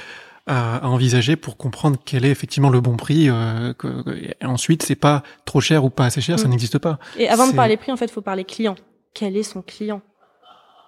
à, 0.48 0.88
envisager 0.88 1.36
pour 1.36 1.58
comprendre 1.58 1.98
quel 2.04 2.24
est 2.24 2.32
effectivement 2.32 2.70
le 2.70 2.80
bon 2.80 2.96
prix 2.96 3.30
euh, 3.30 3.74
que, 3.74 3.88
et 4.18 4.46
ensuite 4.46 4.84
c'est 4.84 4.96
pas 4.96 5.22
trop 5.44 5.60
cher 5.60 5.84
ou 5.84 5.90
pas 5.90 6.06
assez 6.06 6.22
cher 6.22 6.40
ça 6.40 6.48
mmh. 6.48 6.52
n'existe 6.52 6.78
pas 6.80 6.98
et 7.20 7.28
avant 7.28 7.48
de 7.48 7.54
parler 7.54 7.76
prix 7.76 7.92
en 7.92 7.98
fait 7.98 8.10
faut 8.10 8.22
parler 8.22 8.46
client 8.46 8.76
quel 9.14 9.38
est 9.38 9.44
son 9.44 9.62
client? 9.62 10.02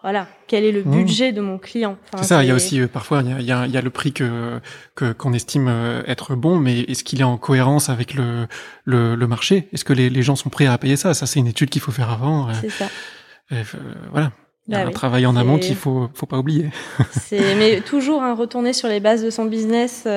Voilà, 0.05 0.27
quel 0.45 0.63
est 0.63 0.71
le 0.71 0.83
mmh. 0.83 0.91
budget 0.91 1.31
de 1.31 1.41
mon 1.41 1.57
client? 1.57 1.97
c'est 2.17 2.25
ça. 2.25 2.43
Il 2.43 2.47
y 2.47 2.51
a 2.51 2.53
aussi 2.53 2.79
euh, 2.79 2.87
parfois 2.87 3.23
il 3.23 3.41
y 3.41 3.51
a, 3.51 3.65
y 3.65 3.75
a, 3.75 3.81
le 3.81 3.89
prix 3.89 4.13
que 4.13 4.61
qu'on 4.93 5.33
estime 5.33 5.67
euh, 5.67 6.03
être 6.05 6.35
bon, 6.35 6.59
mais 6.59 6.81
est-ce 6.81 7.03
qu'il 7.03 7.21
est 7.21 7.23
en 7.23 7.39
cohérence 7.39 7.89
avec 7.89 8.13
le 8.13 8.45
le, 8.83 9.15
le 9.15 9.27
marché? 9.27 9.67
Est-ce 9.73 9.83
que 9.83 9.93
les, 9.93 10.11
les, 10.11 10.21
gens 10.21 10.35
sont 10.35 10.49
prêts 10.51 10.67
à 10.67 10.77
payer 10.77 10.95
ça? 10.95 11.15
Ça, 11.15 11.25
c'est 11.25 11.39
une 11.39 11.47
étude 11.47 11.71
qu'il 11.71 11.81
faut 11.81 11.91
faire 11.91 12.11
avant. 12.11 12.49
Euh, 12.49 12.53
c'est 12.61 12.69
ça. 12.69 12.87
voilà. 14.11 14.31
Il 14.67 14.73
y 14.73 14.77
a 14.77 14.83
bah 14.83 14.89
un 14.89 14.91
travail 14.91 15.25
en 15.25 15.35
amont 15.35 15.59
qu'il 15.59 15.75
faut 15.75 16.09
faut 16.13 16.25
pas 16.25 16.39
oublier. 16.39 16.69
c'est 17.11 17.55
mais 17.55 17.81
toujours 17.81 18.23
un 18.23 18.33
retourner 18.33 18.73
sur 18.73 18.87
les 18.87 18.99
bases 18.99 19.23
de 19.23 19.29
son 19.29 19.45
business 19.45 20.07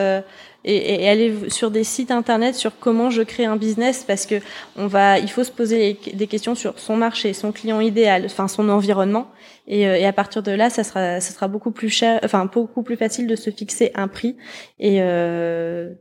et, 0.64 1.02
et, 1.04 1.08
aller 1.08 1.34
sur 1.48 1.70
des 1.70 1.84
sites 1.84 2.10
internet 2.10 2.54
sur 2.54 2.78
comment 2.78 3.10
je 3.10 3.22
crée 3.22 3.44
un 3.44 3.56
business 3.56 4.04
parce 4.06 4.26
que 4.26 4.36
on 4.76 4.86
va, 4.86 5.18
il 5.18 5.30
faut 5.30 5.44
se 5.44 5.50
poser 5.50 5.98
des 6.12 6.26
questions 6.26 6.54
sur 6.54 6.78
son 6.78 6.96
marché, 6.96 7.32
son 7.32 7.52
client 7.52 7.80
idéal, 7.80 8.24
enfin 8.26 8.48
son 8.48 8.68
environnement. 8.68 9.30
Et, 9.66 9.86
euh, 9.86 9.96
et, 9.96 10.06
à 10.06 10.12
partir 10.12 10.42
de 10.42 10.50
là, 10.50 10.70
ça 10.70 10.82
sera, 10.82 11.20
ça 11.20 11.32
sera 11.32 11.46
beaucoup 11.46 11.70
plus 11.70 11.90
cher, 11.90 12.20
enfin 12.24 12.46
beaucoup 12.52 12.82
plus 12.82 12.96
facile 12.96 13.26
de 13.26 13.36
se 13.36 13.50
fixer 13.50 13.92
un 13.94 14.08
prix 14.08 14.36
et 14.78 14.98
euh, 15.00 15.92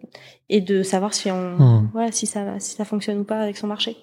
et 0.49 0.61
de 0.61 0.83
savoir 0.83 1.13
si 1.13 1.29
on, 1.29 1.57
mmh. 1.57 1.89
voilà, 1.91 2.11
si 2.11 2.25
ça, 2.25 2.59
si 2.59 2.75
ça 2.75 2.85
fonctionne 2.85 3.19
ou 3.19 3.23
pas 3.25 3.39
avec 3.39 3.57
son 3.57 3.67
marché. 3.67 3.97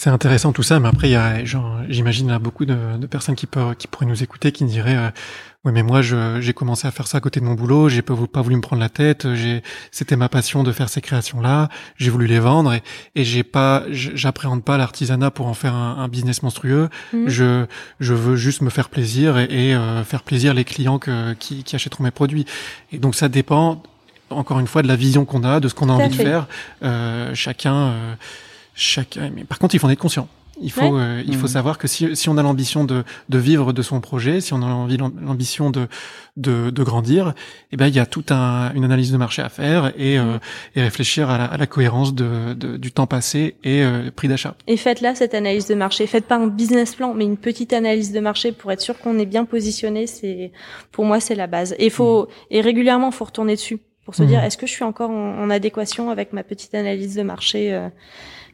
C'est 0.00 0.08
intéressant 0.08 0.54
tout 0.54 0.62
ça, 0.62 0.80
mais 0.80 0.88
après, 0.88 1.10
il 1.10 1.12
y 1.12 1.14
a, 1.14 1.44
j'imagine, 1.90 2.28
là, 2.30 2.38
beaucoup 2.38 2.64
de, 2.64 2.96
de, 2.96 3.06
personnes 3.06 3.34
qui, 3.34 3.44
peuvent, 3.44 3.74
qui 3.76 3.86
pourraient 3.86 4.06
nous 4.06 4.22
écouter, 4.22 4.50
qui 4.50 4.64
diraient, 4.64 4.96
euh, 4.96 5.10
oui, 5.66 5.72
mais 5.72 5.82
moi, 5.82 6.00
j'ai 6.00 6.54
commencé 6.54 6.88
à 6.88 6.90
faire 6.90 7.06
ça 7.06 7.18
à 7.18 7.20
côté 7.20 7.38
de 7.38 7.44
mon 7.44 7.52
boulot, 7.52 7.90
j'ai 7.90 8.00
pas, 8.00 8.14
pas 8.32 8.40
voulu 8.40 8.56
me 8.56 8.62
prendre 8.62 8.80
la 8.80 8.88
tête, 8.88 9.34
j'ai, 9.34 9.62
c'était 9.90 10.16
ma 10.16 10.30
passion 10.30 10.62
de 10.62 10.72
faire 10.72 10.88
ces 10.88 11.02
créations-là, 11.02 11.68
j'ai 11.98 12.08
voulu 12.08 12.26
les 12.26 12.38
vendre 12.38 12.72
et, 12.72 12.82
et 13.14 13.24
j'ai 13.24 13.42
pas, 13.42 13.82
j'appréhende 13.90 14.64
pas 14.64 14.78
l'artisanat 14.78 15.30
pour 15.30 15.48
en 15.48 15.54
faire 15.54 15.74
un, 15.74 15.98
un 15.98 16.08
business 16.08 16.42
monstrueux. 16.42 16.88
Mmh. 17.12 17.28
Je, 17.28 17.66
je 18.00 18.14
veux 18.14 18.36
juste 18.36 18.62
me 18.62 18.70
faire 18.70 18.88
plaisir 18.88 19.36
et, 19.36 19.48
et 19.50 19.74
euh, 19.74 20.02
faire 20.02 20.22
plaisir 20.22 20.54
les 20.54 20.64
clients 20.64 20.98
que, 20.98 21.34
qui, 21.34 21.62
qui 21.62 21.76
achèteront 21.76 22.04
mes 22.04 22.10
produits. 22.10 22.46
Et 22.90 22.96
donc, 22.96 23.16
ça 23.16 23.28
dépend, 23.28 23.82
encore 24.30 24.60
une 24.60 24.66
fois, 24.66 24.80
de 24.80 24.88
la 24.88 24.96
vision 24.96 25.26
qu'on 25.26 25.44
a, 25.44 25.60
de 25.60 25.68
ce 25.68 25.74
qu'on 25.74 25.90
a 25.90 25.92
envie 25.92 26.08
de 26.08 26.22
faire. 26.22 26.46
Euh, 26.82 27.34
chacun, 27.34 27.74
euh, 27.74 28.14
chacun. 28.80 29.30
Mais 29.34 29.44
par 29.44 29.58
contre, 29.58 29.74
il 29.74 29.78
faut 29.78 29.86
en 29.86 29.90
être 29.90 29.98
conscient. 29.98 30.28
Il 30.62 30.70
faut, 30.70 30.98
euh, 30.98 31.22
il 31.26 31.36
faut 31.36 31.46
mmh. 31.46 31.48
savoir 31.48 31.78
que 31.78 31.88
si, 31.88 32.14
si 32.14 32.28
on 32.28 32.36
a 32.36 32.42
l'ambition 32.42 32.84
de, 32.84 33.02
de 33.30 33.38
vivre 33.38 33.72
de 33.72 33.82
son 33.82 34.00
projet, 34.00 34.40
si 34.40 34.52
on 34.52 34.62
a 34.62 34.68
l'ambition 34.68 35.70
de, 35.70 35.88
de, 36.36 36.68
de, 36.68 36.82
grandir, 36.82 37.32
eh 37.72 37.76
ben 37.78 37.86
il 37.86 37.94
y 37.94 37.98
a 37.98 38.04
toute 38.04 38.30
un, 38.30 38.70
une 38.74 38.84
analyse 38.84 39.10
de 39.10 39.16
marché 39.16 39.40
à 39.40 39.48
faire 39.48 39.92
et, 39.96 40.18
euh, 40.18 40.34
mmh. 40.34 40.40
et 40.76 40.82
réfléchir 40.82 41.30
à 41.30 41.38
la, 41.38 41.44
à 41.46 41.56
la 41.56 41.66
cohérence 41.66 42.14
de, 42.14 42.52
de, 42.52 42.76
du 42.76 42.92
temps 42.92 43.06
passé 43.06 43.56
et 43.64 43.82
euh, 43.82 44.10
prix 44.14 44.28
d'achat. 44.28 44.54
Et 44.66 44.76
faites 44.76 45.00
là 45.00 45.14
cette 45.14 45.34
analyse 45.34 45.66
de 45.66 45.74
marché. 45.74 46.06
Faites 46.06 46.26
pas 46.26 46.36
un 46.36 46.48
business 46.48 46.94
plan, 46.94 47.14
mais 47.14 47.24
une 47.24 47.38
petite 47.38 47.72
analyse 47.72 48.12
de 48.12 48.20
marché 48.20 48.52
pour 48.52 48.70
être 48.70 48.82
sûr 48.82 48.98
qu'on 48.98 49.18
est 49.18 49.26
bien 49.26 49.46
positionné. 49.46 50.06
C'est, 50.06 50.52
pour 50.92 51.06
moi, 51.06 51.20
c'est 51.20 51.34
la 51.34 51.46
base. 51.46 51.74
Et 51.78 51.88
faut, 51.88 52.24
mmh. 52.24 52.28
et 52.50 52.60
régulièrement, 52.60 53.10
faut 53.12 53.24
retourner 53.24 53.54
dessus 53.54 53.78
pour 54.04 54.14
se 54.14 54.24
dire 54.24 54.42
est-ce 54.42 54.56
que 54.56 54.66
je 54.66 54.72
suis 54.72 54.84
encore 54.84 55.10
en, 55.10 55.38
en, 55.38 55.50
adéquation 55.50 56.10
avec 56.10 56.32
ma 56.32 56.42
petite 56.42 56.74
analyse 56.74 57.14
de 57.14 57.22
marché. 57.22 57.78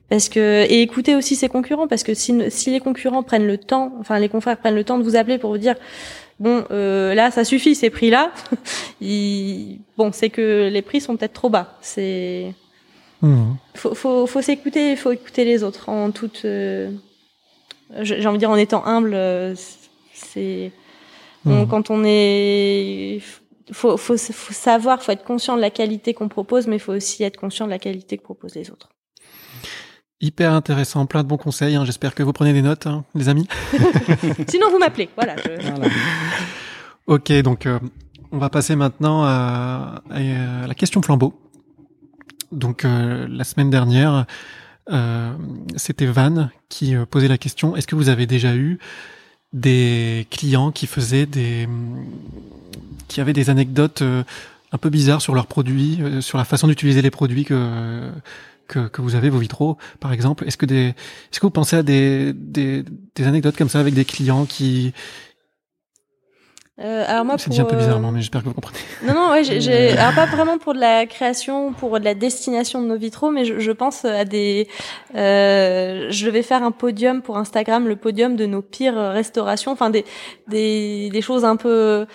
Parce 0.09 0.29
que 0.29 0.65
et 0.69 0.83
écoutez 0.83 1.17
aussi 1.17 1.35
ses 1.35 1.49
concurrents 1.49 1.89
parce 1.89 2.05
que 2.05 2.15
si, 2.15 2.35
si 2.51 2.71
les 2.71 2.81
concurrents 2.81 3.25
prennent 3.25 3.47
le 3.47 3.59
temps, 3.59 3.93
enfin 3.99 4.19
les 4.21 4.29
confrères 4.29 4.57
prennent 4.57 4.77
le 4.77 4.85
temps 4.85 4.99
de 4.99 5.03
vous 5.03 5.17
appeler 5.17 5.39
pour 5.39 5.51
vous 5.51 5.59
dire 5.59 5.75
bon 6.39 6.65
euh, 6.71 7.13
là 7.15 7.31
ça 7.33 7.45
suffit 7.45 7.75
ces 7.75 7.91
prix 7.91 8.11
là, 8.11 8.31
bon 9.97 10.13
c'est 10.13 10.31
que 10.31 10.69
les 10.73 10.83
prix 10.83 11.01
sont 11.01 11.17
peut-être 11.17 11.33
trop 11.33 11.51
bas. 11.51 11.77
C'est 11.81 12.55
mmh. 13.23 13.55
faut 13.75 13.95
faut, 13.95 14.27
faut 14.29 14.43
s'écouter, 14.43 14.95
faut 14.95 15.11
écouter 15.11 15.45
les 15.45 15.65
autres 15.65 15.89
en 15.89 16.13
toute 16.13 16.45
euh, 16.45 16.91
j'ai 18.03 18.27
envie 18.27 18.37
de 18.37 18.41
dire 18.41 18.51
en 18.51 18.57
étant 18.57 18.87
humble. 18.87 19.15
Euh, 19.15 19.55
c'est 20.13 20.71
mmh. 21.45 21.67
quand 21.69 21.91
on 21.91 22.05
est 22.07 23.21
faut, 23.73 23.97
faut, 23.97 24.17
faut 24.17 24.55
savoir, 24.55 25.03
faut 25.03 25.11
être 25.11 25.25
conscient 25.25 25.57
de 25.57 25.61
la 25.61 25.71
qualité 25.71 26.15
qu'on 26.15 26.29
propose, 26.29 26.69
mais 26.69 26.79
faut 26.79 26.93
aussi 26.93 27.25
être 27.25 27.37
conscient 27.37 27.67
de 27.67 27.71
la 27.71 27.81
qualité 27.81 28.17
que 28.19 28.23
proposent 28.23 28.55
les 28.55 28.71
autres. 28.71 28.89
Hyper 30.21 30.53
intéressant, 30.53 31.05
plein 31.05 31.23
de 31.23 31.29
bons 31.29 31.37
conseils. 31.37 31.77
Hein. 31.77 31.85
J'espère 31.85 32.15
que 32.15 32.23
vous 32.23 32.33
prenez 32.33 32.55
des 32.55 32.63
notes, 32.63 32.87
hein, 32.87 33.05
les 33.15 33.29
amis. 33.29 33.47
Sinon, 34.49 34.71
vous 34.71 34.79
m'appelez. 34.79 35.11
Voilà. 35.15 35.37
Ok, 37.07 37.31
donc 37.43 37.67
euh, 37.67 37.79
on 38.33 38.39
va 38.39 38.49
passer 38.49 38.75
maintenant 38.75 39.25
à, 39.25 40.03
la 40.11 40.75
question 40.75 41.03
flambeau. 41.03 41.39
Donc 42.51 42.85
euh, 42.85 43.27
la 43.29 43.45
semaine 43.45 43.69
dernière, 43.69 44.25
euh, 44.91 45.33
c'était 45.77 46.07
Van 46.07 46.49
qui 46.69 46.95
posait 47.11 47.29
la 47.29 47.39
question 47.39 47.77
est-ce 47.77 47.87
que 47.87 47.95
vous 47.95 48.09
avez 48.09 48.27
déjà 48.27 48.57
eu 48.57 48.79
des 49.53 50.27
clients 50.31 50.73
qui 50.73 50.87
faisaient 50.87 51.27
des, 51.27 51.69
qui 53.07 53.21
avaient 53.21 53.33
des 53.33 53.51
anecdotes 53.51 54.03
un 54.03 54.79
peu 54.79 54.91
bizarres 54.91 55.23
sur 55.23 55.35
leurs 55.35 55.47
produits, 55.47 56.01
sur 56.21 56.39
la 56.39 56.45
façon 56.45 56.67
d'utiliser 56.67 57.03
les 57.03 57.11
produits 57.11 57.45
que 57.45 58.11
que, 58.69 58.89
que, 58.89 59.01
vous 59.03 59.15
avez, 59.15 59.31
vos 59.31 59.39
vitraux, 59.39 59.77
par 60.01 60.13
exemple. 60.13 60.47
Est-ce 60.47 60.57
que 60.57 60.67
des, 60.67 60.95
est-ce 61.31 61.41
que 61.41 61.47
vous 61.47 61.51
pensez 61.51 61.77
à 61.77 61.83
des, 61.83 62.33
des, 62.35 62.85
des 63.15 63.27
anecdotes 63.27 63.57
comme 63.57 63.69
ça 63.69 63.81
avec 63.81 63.95
des 63.95 64.05
clients 64.05 64.45
qui, 64.45 64.93
euh, 66.79 67.05
alors 67.09 67.25
moi, 67.25 67.39
c'est 67.39 67.49
dit 67.49 67.61
un 67.61 67.65
peu 67.65 67.77
bizarrement, 67.77 68.13
mais 68.13 68.21
j'espère 68.21 68.43
que 68.43 68.49
vous 68.49 68.55
comprenez. 68.55 68.79
Non, 69.03 69.15
non, 69.15 69.31
ouais, 69.31 69.45
j'ai, 69.45 69.91
alors 69.99 70.15
pas 70.15 70.27
vraiment 70.27 70.59
pour 70.59 70.75
de 70.75 70.79
la 70.79 71.07
création, 71.07 71.73
pour 71.73 71.99
de 71.99 72.05
la 72.05 72.15
destination 72.15 72.83
de 72.83 72.87
nos 72.87 72.99
vitraux, 72.99 73.31
mais 73.31 73.47
je, 73.47 73.59
je 73.59 73.73
pense 73.73 74.05
à 74.05 74.27
des, 74.27 74.69
euh, 75.15 76.09
je 76.11 76.29
vais 76.29 76.43
faire 76.43 76.63
un 76.63 76.73
podium 76.73 77.23
pour 77.23 77.39
Instagram, 77.39 77.89
le 77.89 77.97
podium 77.97 78.37
de 78.37 78.45
nos 78.45 78.61
pires 78.61 78.99
restaurations, 78.99 79.73
enfin 79.73 79.89
des, 79.89 80.05
des, 80.49 81.09
des 81.09 81.23
choses 81.23 81.47
un 81.47 81.57
peu, 81.57 82.07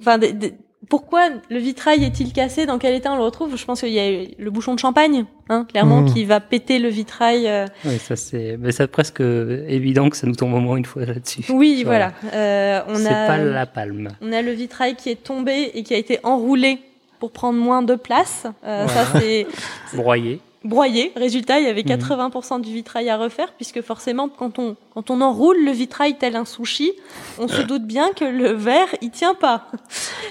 enfin 0.00 0.18
des 0.18 0.54
pourquoi 0.88 1.28
le 1.48 1.58
vitrail 1.58 2.04
est-il 2.04 2.32
cassé 2.32 2.66
Dans 2.66 2.78
quel 2.78 2.94
état 2.94 3.12
on 3.12 3.16
le 3.16 3.22
retrouve? 3.22 3.56
Je 3.56 3.64
pense 3.64 3.80
qu'il 3.80 3.92
y 3.92 4.00
a 4.00 4.26
le 4.36 4.50
bouchon 4.50 4.74
de 4.74 4.80
champagne, 4.80 5.24
hein, 5.48 5.64
clairement, 5.68 6.02
mmh. 6.02 6.12
qui 6.12 6.24
va 6.24 6.40
péter 6.40 6.78
le 6.78 6.88
vitrail. 6.88 7.46
Euh... 7.46 7.66
Oui, 7.84 7.98
ça 7.98 8.16
c'est, 8.16 8.56
mais 8.58 8.72
c'est 8.72 8.88
presque 8.88 9.20
évident 9.20 10.10
que 10.10 10.16
ça 10.16 10.26
nous 10.26 10.34
tombe 10.34 10.54
au 10.54 10.60
moins 10.60 10.76
une 10.76 10.84
fois 10.84 11.04
là-dessus. 11.04 11.44
Oui, 11.50 11.82
voilà. 11.84 12.12
Euh, 12.34 12.80
on 12.88 12.96
c'est 12.96 13.08
a, 13.08 13.26
pas 13.26 13.38
la 13.38 13.66
palme. 13.66 14.08
On 14.20 14.32
a 14.32 14.42
le 14.42 14.52
vitrail 14.52 14.96
qui 14.96 15.10
est 15.10 15.22
tombé 15.22 15.70
et 15.74 15.82
qui 15.82 15.94
a 15.94 15.98
été 15.98 16.18
enroulé 16.24 16.78
pour 17.20 17.30
prendre 17.30 17.58
moins 17.58 17.82
de 17.82 17.94
place. 17.94 18.46
Euh, 18.64 18.84
voilà. 18.86 19.04
Ça 19.04 19.20
c'est 19.20 19.46
broyé 19.94 20.40
broyé. 20.64 21.12
Résultat, 21.16 21.60
il 21.60 21.66
y 21.66 21.68
avait 21.68 21.82
80% 21.82 22.58
mmh. 22.58 22.62
du 22.62 22.72
vitrail 22.72 23.10
à 23.10 23.16
refaire, 23.16 23.52
puisque 23.54 23.80
forcément, 23.82 24.28
quand 24.28 24.58
on, 24.58 24.76
quand 24.94 25.10
on 25.10 25.20
enroule 25.20 25.64
le 25.64 25.72
vitrail 25.72 26.16
tel 26.18 26.36
un 26.36 26.44
sushi, 26.44 26.92
on 27.38 27.48
se 27.48 27.62
doute 27.62 27.84
bien 27.84 28.12
que 28.12 28.24
le 28.24 28.52
verre, 28.52 28.88
il 29.00 29.10
tient 29.10 29.34
pas. 29.34 29.68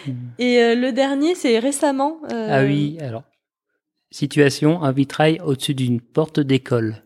Mmh. 0.08 0.12
Et 0.40 0.62
euh, 0.62 0.76
le 0.76 0.92
dernier, 0.92 1.36
c'est 1.36 1.60
récemment. 1.60 2.18
Euh... 2.32 2.48
Ah 2.50 2.64
oui, 2.64 2.98
alors. 3.02 3.24
Situation, 4.10 4.84
un 4.84 4.92
vitrail 4.92 5.40
au-dessus 5.46 5.74
d'une 5.74 6.02
porte 6.02 6.40
d'école. 6.40 7.04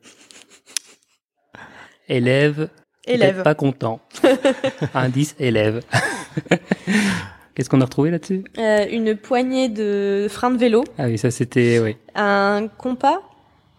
Élève, 2.07 2.69
élève. 3.05 3.43
pas 3.43 3.55
content. 3.55 3.99
Indice, 4.93 5.35
élève. 5.39 5.81
Qu'est-ce 7.55 7.69
qu'on 7.69 7.79
a 7.79 7.85
retrouvé 7.85 8.11
là-dessus? 8.11 8.43
Euh, 8.57 8.85
Une 8.91 9.15
poignée 9.15 9.69
de 9.69 10.27
freins 10.29 10.51
de 10.51 10.57
vélo. 10.57 10.83
Ah 10.97 11.05
oui, 11.05 11.17
ça 11.17 11.31
c'était, 11.31 11.79
oui. 11.79 11.95
Un 12.13 12.67
compas? 12.77 13.21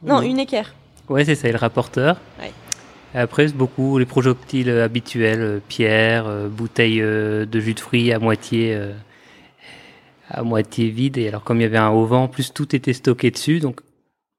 Non, 0.02 0.20
oui. 0.20 0.30
une 0.30 0.38
équerre. 0.38 0.74
Ouais, 1.10 1.24
c'est 1.26 1.34
ça, 1.34 1.48
et 1.48 1.52
le 1.52 1.58
rapporteur. 1.58 2.18
Ouais. 2.40 2.52
Après, 3.14 3.48
c'est 3.48 3.56
beaucoup 3.56 3.98
les 3.98 4.06
projectiles 4.06 4.70
habituels, 4.70 5.40
euh, 5.40 5.60
pierre, 5.66 6.26
euh, 6.26 6.48
bouteille 6.48 7.00
euh, 7.00 7.44
de 7.46 7.60
jus 7.60 7.74
de 7.74 7.80
fruits 7.80 8.12
à 8.12 8.18
moitié, 8.18 8.78
à 10.30 10.42
moitié 10.42 10.88
vide. 10.88 11.18
Et 11.18 11.28
alors, 11.28 11.44
comme 11.44 11.58
il 11.58 11.64
y 11.64 11.66
avait 11.66 11.76
un 11.76 11.90
auvent, 11.90 12.30
plus 12.30 12.52
tout 12.54 12.74
était 12.74 12.94
stocké 12.94 13.30
dessus. 13.30 13.60
Donc, 13.60 13.80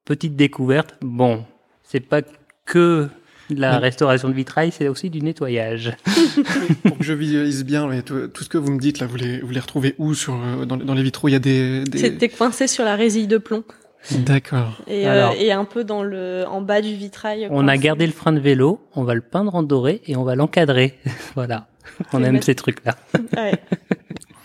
petite 0.04 0.34
découverte. 0.34 0.96
Bon, 1.00 1.44
c'est 1.84 2.00
pas 2.00 2.22
que 2.66 3.08
la 3.50 3.76
oui. 3.76 3.82
restauration 3.82 4.28
de 4.28 4.34
vitrail, 4.34 4.70
c'est 4.72 4.88
aussi 4.88 5.10
du 5.10 5.20
nettoyage. 5.22 5.92
Pour 6.84 6.98
que 6.98 7.04
je 7.04 7.12
visualise 7.12 7.64
bien, 7.64 7.86
mais 7.86 8.02
tout, 8.02 8.28
tout, 8.28 8.44
ce 8.44 8.48
que 8.48 8.58
vous 8.58 8.72
me 8.72 8.78
dites 8.78 8.98
là, 8.98 9.06
vous 9.06 9.16
les, 9.16 9.40
vous 9.40 9.50
les 9.50 9.60
retrouvez 9.60 9.94
où 9.98 10.14
sur 10.14 10.38
dans, 10.66 10.76
dans 10.76 10.94
les 10.94 11.02
vitraux? 11.02 11.28
Il 11.28 11.32
y 11.32 11.36
a 11.36 11.40
des. 11.40 11.84
des... 11.84 11.98
C'était 11.98 12.28
coincé 12.28 12.66
sur 12.66 12.84
la 12.84 12.96
résille 12.96 13.26
de 13.26 13.38
plomb. 13.38 13.64
D'accord. 14.12 14.80
Et, 14.86 15.06
Alors, 15.06 15.32
euh, 15.32 15.40
et, 15.40 15.52
un 15.52 15.64
peu 15.64 15.84
dans 15.84 16.02
le, 16.02 16.44
en 16.48 16.60
bas 16.60 16.80
du 16.80 16.94
vitrail. 16.94 17.48
On 17.50 17.68
a 17.68 17.76
gardé 17.76 18.06
le 18.06 18.12
frein 18.12 18.32
de 18.32 18.40
vélo, 18.40 18.80
on 18.94 19.02
va 19.02 19.14
le 19.14 19.20
peindre 19.20 19.54
en 19.54 19.62
doré 19.62 20.02
et 20.06 20.16
on 20.16 20.24
va 20.24 20.34
l'encadrer. 20.34 20.98
voilà. 21.34 21.68
On 22.12 22.22
aime 22.22 22.40
ces 22.42 22.54
trucs-là. 22.54 22.96
ouais. 23.36 23.54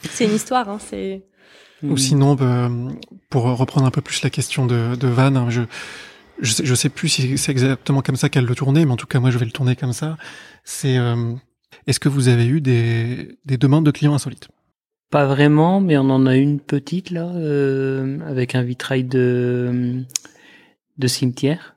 C'est 0.10 0.26
une 0.26 0.34
histoire, 0.36 0.70
hein, 0.70 0.80
c'est. 0.80 1.24
Ou 1.84 1.98
sinon, 1.98 2.36
bah, 2.36 2.70
pour 3.30 3.44
reprendre 3.44 3.86
un 3.86 3.92
peu 3.92 4.02
plus 4.02 4.24
la 4.24 4.30
question 4.30 4.66
de, 4.66 4.96
de 4.96 5.08
Van, 5.08 5.36
hein, 5.36 5.50
je, 5.50 5.62
je 6.40 6.52
sais, 6.52 6.76
sais 6.76 6.90
plus 6.90 7.10
si 7.10 7.38
c'est 7.38 7.52
exactement 7.52 8.02
comme 8.02 8.16
ça 8.16 8.30
qu'elle 8.30 8.46
le 8.46 8.56
tournait, 8.56 8.86
mais 8.86 8.92
en 8.92 8.98
tout 8.98 9.08
cas 9.08 9.20
moi 9.20 9.32
je 9.32 9.38
vais 9.38 9.46
le 9.46 9.52
tourner 9.52 9.76
comme 9.76 9.94
ça. 9.94 10.18
C'est 10.64 10.98
euh, 10.98 11.34
est-ce 11.88 12.00
que 12.00 12.10
vous 12.10 12.28
avez 12.28 12.46
eu 12.46 12.62
des, 12.62 13.38
des 13.46 13.58
demandes 13.58 13.86
de 13.86 13.92
clients 13.92 14.14
insolites? 14.14 14.48
Pas 15.10 15.26
vraiment, 15.26 15.80
mais 15.80 15.98
on 15.98 16.10
en 16.10 16.26
a 16.26 16.36
une 16.36 16.60
petite 16.60 17.12
là, 17.12 17.28
euh, 17.36 18.20
avec 18.28 18.56
un 18.56 18.64
vitrail 18.64 19.04
de 19.04 20.04
de 20.98 21.08
cimetière. 21.08 21.76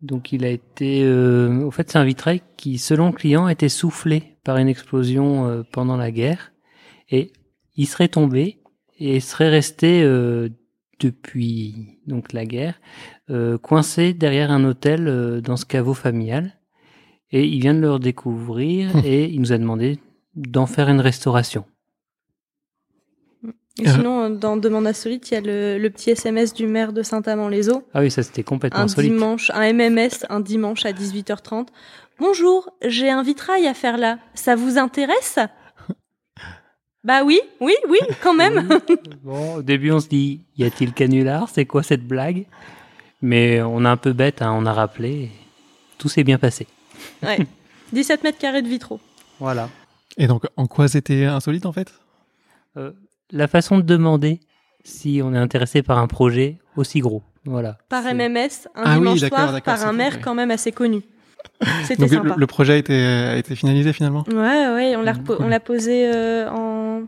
Donc 0.00 0.32
il 0.32 0.44
a 0.44 0.50
été, 0.50 1.02
euh, 1.04 1.62
au 1.64 1.70
fait 1.70 1.90
c'est 1.90 1.98
un 1.98 2.04
vitrail 2.04 2.42
qui, 2.56 2.78
selon 2.78 3.06
le 3.06 3.12
client, 3.12 3.48
été 3.48 3.68
soufflé 3.68 4.36
par 4.44 4.56
une 4.58 4.68
explosion 4.68 5.48
euh, 5.48 5.62
pendant 5.72 5.96
la 5.96 6.10
guerre 6.10 6.52
et 7.08 7.32
il 7.76 7.86
serait 7.86 8.08
tombé 8.08 8.58
et 8.98 9.20
serait 9.20 9.48
resté 9.50 10.02
depuis 11.00 11.98
donc 12.06 12.32
la 12.32 12.44
guerre, 12.44 12.80
euh, 13.30 13.58
coincé 13.58 14.12
derrière 14.12 14.50
un 14.50 14.64
hôtel 14.64 15.08
euh, 15.08 15.40
dans 15.40 15.56
ce 15.56 15.66
caveau 15.66 15.94
familial. 15.94 16.58
Et 17.32 17.44
il 17.44 17.60
vient 17.60 17.74
de 17.74 17.80
le 17.80 17.92
redécouvrir 17.92 18.96
mmh. 18.96 19.00
et 19.04 19.24
il 19.24 19.40
nous 19.40 19.52
a 19.52 19.58
demandé 19.58 19.98
d'en 20.34 20.66
faire 20.66 20.88
une 20.88 21.00
restauration. 21.00 21.64
Et 23.78 23.88
sinon, 23.88 24.30
dans 24.30 24.56
Demande 24.56 24.86
insolite, 24.86 25.30
il 25.30 25.34
y 25.34 25.36
a 25.36 25.40
le, 25.42 25.78
le, 25.78 25.90
petit 25.90 26.10
SMS 26.10 26.54
du 26.54 26.66
maire 26.66 26.94
de 26.94 27.02
Saint-Amand-les-Eaux. 27.02 27.82
Ah 27.92 28.00
oui, 28.00 28.10
ça 28.10 28.22
c'était 28.22 28.42
complètement 28.42 28.80
un 28.80 28.84
insolite. 28.84 29.12
dimanche, 29.12 29.50
un 29.54 29.70
MMS, 29.70 30.24
un 30.30 30.40
dimanche 30.40 30.86
à 30.86 30.92
18h30. 30.92 31.66
Bonjour, 32.18 32.70
j'ai 32.86 33.10
un 33.10 33.22
vitrail 33.22 33.66
à 33.66 33.74
faire 33.74 33.98
là. 33.98 34.18
Ça 34.32 34.56
vous 34.56 34.78
intéresse? 34.78 35.38
Bah 37.06 37.22
oui, 37.24 37.38
oui, 37.60 37.76
oui, 37.88 38.00
quand 38.20 38.34
même. 38.34 38.68
Bon, 39.22 39.54
au 39.56 39.62
début, 39.62 39.92
on 39.92 40.00
se 40.00 40.08
dit, 40.08 40.40
y 40.58 40.64
a-t-il 40.64 40.92
canular? 40.92 41.48
C'est 41.48 41.64
quoi 41.64 41.84
cette 41.84 42.04
blague? 42.04 42.46
Mais 43.22 43.62
on 43.62 43.84
a 43.84 43.90
un 43.90 43.96
peu 43.96 44.12
bête, 44.12 44.42
hein, 44.42 44.52
on 44.52 44.66
a 44.66 44.72
rappelé. 44.72 45.30
tout 45.98 46.08
s'est 46.08 46.24
bien 46.24 46.36
passé. 46.36 46.66
Ouais. 47.22 47.38
17 47.92 48.24
mètres 48.24 48.38
carrés 48.38 48.60
de 48.60 48.66
vitraux. 48.66 48.98
Voilà. 49.38 49.68
Et 50.16 50.26
donc, 50.26 50.46
en 50.56 50.66
quoi 50.66 50.88
c'était 50.88 51.24
insolite 51.26 51.64
en 51.64 51.72
fait? 51.72 51.94
Euh, 52.76 52.90
la 53.30 53.46
façon 53.46 53.78
de 53.78 53.82
demander 53.82 54.40
si 54.82 55.20
on 55.22 55.32
est 55.32 55.38
intéressé 55.38 55.84
par 55.84 55.98
un 55.98 56.08
projet 56.08 56.58
aussi 56.76 56.98
gros. 56.98 57.22
Voilà. 57.44 57.78
Par 57.88 58.02
MMS, 58.02 58.66
un 58.74 58.82
Ah 58.84 58.94
dimanche 58.96 59.20
soir, 59.20 59.62
par 59.62 59.86
un 59.86 59.92
maire 59.92 60.20
quand 60.20 60.34
même 60.34 60.50
assez 60.50 60.72
connu. 60.72 61.02
Donc, 61.98 62.00
le, 62.00 62.08
sympa. 62.08 62.34
le 62.36 62.46
projet 62.46 62.72
a 62.74 62.76
été, 62.76 62.94
a 63.04 63.36
été 63.36 63.54
finalisé 63.56 63.92
finalement? 63.92 64.24
Ouais, 64.28 64.34
ouais, 64.68 64.96
on 64.96 65.02
l'a 65.02 65.12
repo- 65.12 65.36
on 65.40 65.48
l'a 65.48 65.60
posé 65.60 66.10
euh, 66.12 66.50
en 66.50 67.02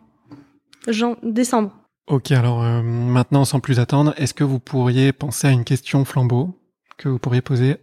jan- 0.88 1.16
décembre. 1.22 1.72
Ok, 2.06 2.32
alors 2.32 2.62
euh, 2.62 2.80
maintenant, 2.82 3.44
sans 3.44 3.60
plus 3.60 3.80
attendre, 3.80 4.14
est-ce 4.16 4.32
que 4.34 4.44
vous 4.44 4.58
pourriez 4.60 5.12
penser 5.12 5.46
à 5.46 5.50
une 5.50 5.64
question 5.64 6.04
flambeau 6.04 6.58
que 6.96 7.08
vous 7.08 7.18
pourriez 7.18 7.42
poser 7.42 7.76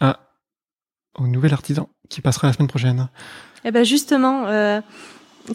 à, 0.00 0.20
au 1.18 1.26
nouvel 1.26 1.52
artisan 1.52 1.88
qui 2.08 2.20
passera 2.20 2.46
la 2.46 2.52
semaine 2.52 2.68
prochaine? 2.68 3.08
Eh 3.64 3.70
ben 3.70 3.84
justement, 3.84 4.46
euh, 4.46 4.80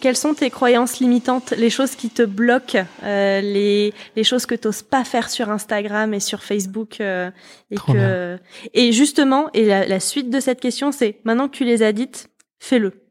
quelles 0.01 0.17
sont 0.17 0.33
tes 0.33 0.49
croyances 0.49 0.99
limitantes, 0.99 1.51
les 1.57 1.69
choses 1.69 1.95
qui 1.95 2.09
te 2.09 2.23
bloquent, 2.23 2.83
euh, 3.03 3.41
les, 3.41 3.93
les 4.15 4.23
choses 4.23 4.45
que 4.45 4.55
tu 4.55 4.67
pas 4.89 5.03
faire 5.03 5.29
sur 5.29 5.49
Instagram 5.49 6.13
et 6.13 6.19
sur 6.19 6.43
Facebook 6.43 6.99
euh, 6.99 7.31
et 7.71 7.75
Trop 7.75 7.93
que 7.93 8.37
et 8.73 8.91
justement 8.91 9.49
et 9.53 9.65
la, 9.65 9.85
la 9.85 9.99
suite 9.99 10.29
de 10.29 10.39
cette 10.39 10.59
question 10.59 10.91
c'est 10.91 11.19
maintenant 11.23 11.47
que 11.47 11.55
tu 11.55 11.63
les 11.63 11.83
as 11.83 11.93
dites, 11.93 12.29
fais-le. 12.59 13.07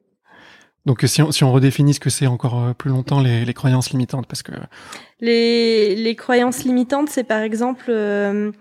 Donc, 0.86 1.02
si 1.04 1.20
on, 1.20 1.32
si 1.32 1.42
on 1.42 1.52
redéfinit 1.52 1.94
ce 1.94 2.00
que 2.00 2.10
c'est 2.10 2.28
encore 2.28 2.62
euh, 2.62 2.72
plus 2.72 2.90
longtemps, 2.90 3.20
les, 3.20 3.44
les 3.44 3.54
croyances 3.54 3.90
limitantes, 3.90 4.26
parce 4.28 4.44
que 4.44 4.52
Les, 5.20 5.96
les 5.96 6.14
croyances 6.14 6.62
limitantes, 6.62 7.08
c'est 7.10 7.24
par 7.24 7.40
exemple 7.40 7.86
euh, 7.88 8.52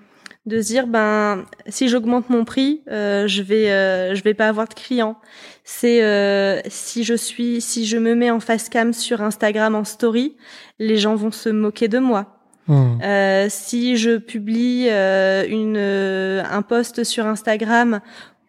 de 0.46 0.62
se 0.62 0.68
dire 0.68 0.88
ben 0.88 1.46
si 1.68 1.88
j'augmente 1.90 2.30
mon 2.30 2.46
prix, 2.46 2.82
euh, 2.92 3.28
je 3.28 3.42
vais 3.42 3.72
euh, 3.72 4.14
je 4.16 4.24
vais 4.24 4.34
pas 4.34 4.48
avoir 4.48 4.68
de 4.68 4.74
clients. 4.74 5.18
C'est 5.64 6.04
euh, 6.04 6.62
si 6.68 7.04
je 7.04 7.16
suis 7.16 7.62
si 7.62 7.86
je 7.86 7.98
me 7.98 8.14
mets 8.16 8.30
en 8.32 8.40
face 8.40 8.70
cam 8.70 8.94
sur 8.94 9.22
Instagram 9.22 9.74
en 9.76 9.84
story, 9.84 10.36
les 10.80 10.98
gens 10.98 11.16
vont 11.16 11.32
se 11.32 11.50
moquer 11.50 11.88
de 11.88 11.98
moi. 12.00 12.38
hmm, 12.68 13.00
Euh, 13.04 13.48
si 13.50 13.98
je 13.98 14.18
publie 14.18 14.88
euh, 14.90 15.46
une 15.48 15.78
euh, 15.78 16.44
un 16.52 16.62
post 16.62 17.04
sur 17.04 17.26
Instagram 17.26 18.00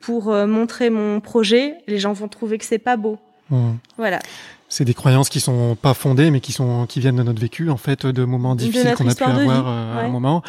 pour 0.00 0.32
montrer 0.32 0.90
mon 0.90 1.20
projet, 1.20 1.78
les 1.88 1.98
gens 1.98 2.12
vont 2.12 2.28
trouver 2.28 2.58
que 2.58 2.64
c'est 2.64 2.78
pas 2.78 2.96
beau. 2.96 3.18
hmm. 3.50 3.72
Voilà. 3.96 4.20
C'est 4.68 4.84
des 4.84 4.94
croyances 4.94 5.28
qui 5.28 5.40
sont 5.40 5.76
pas 5.80 5.94
fondées, 5.94 6.30
mais 6.30 6.40
qui 6.40 6.52
sont 6.52 6.86
qui 6.86 7.00
viennent 7.00 7.16
de 7.16 7.22
notre 7.22 7.40
vécu, 7.40 7.70
en 7.70 7.76
fait, 7.76 8.06
de 8.06 8.24
moments 8.24 8.54
difficiles 8.54 8.94
qu'on 8.94 9.08
a 9.08 9.14
pu 9.14 9.22
avoir 9.24 9.68
euh, 9.68 9.98
à 9.98 10.00
un 10.04 10.08
moment, 10.08 10.42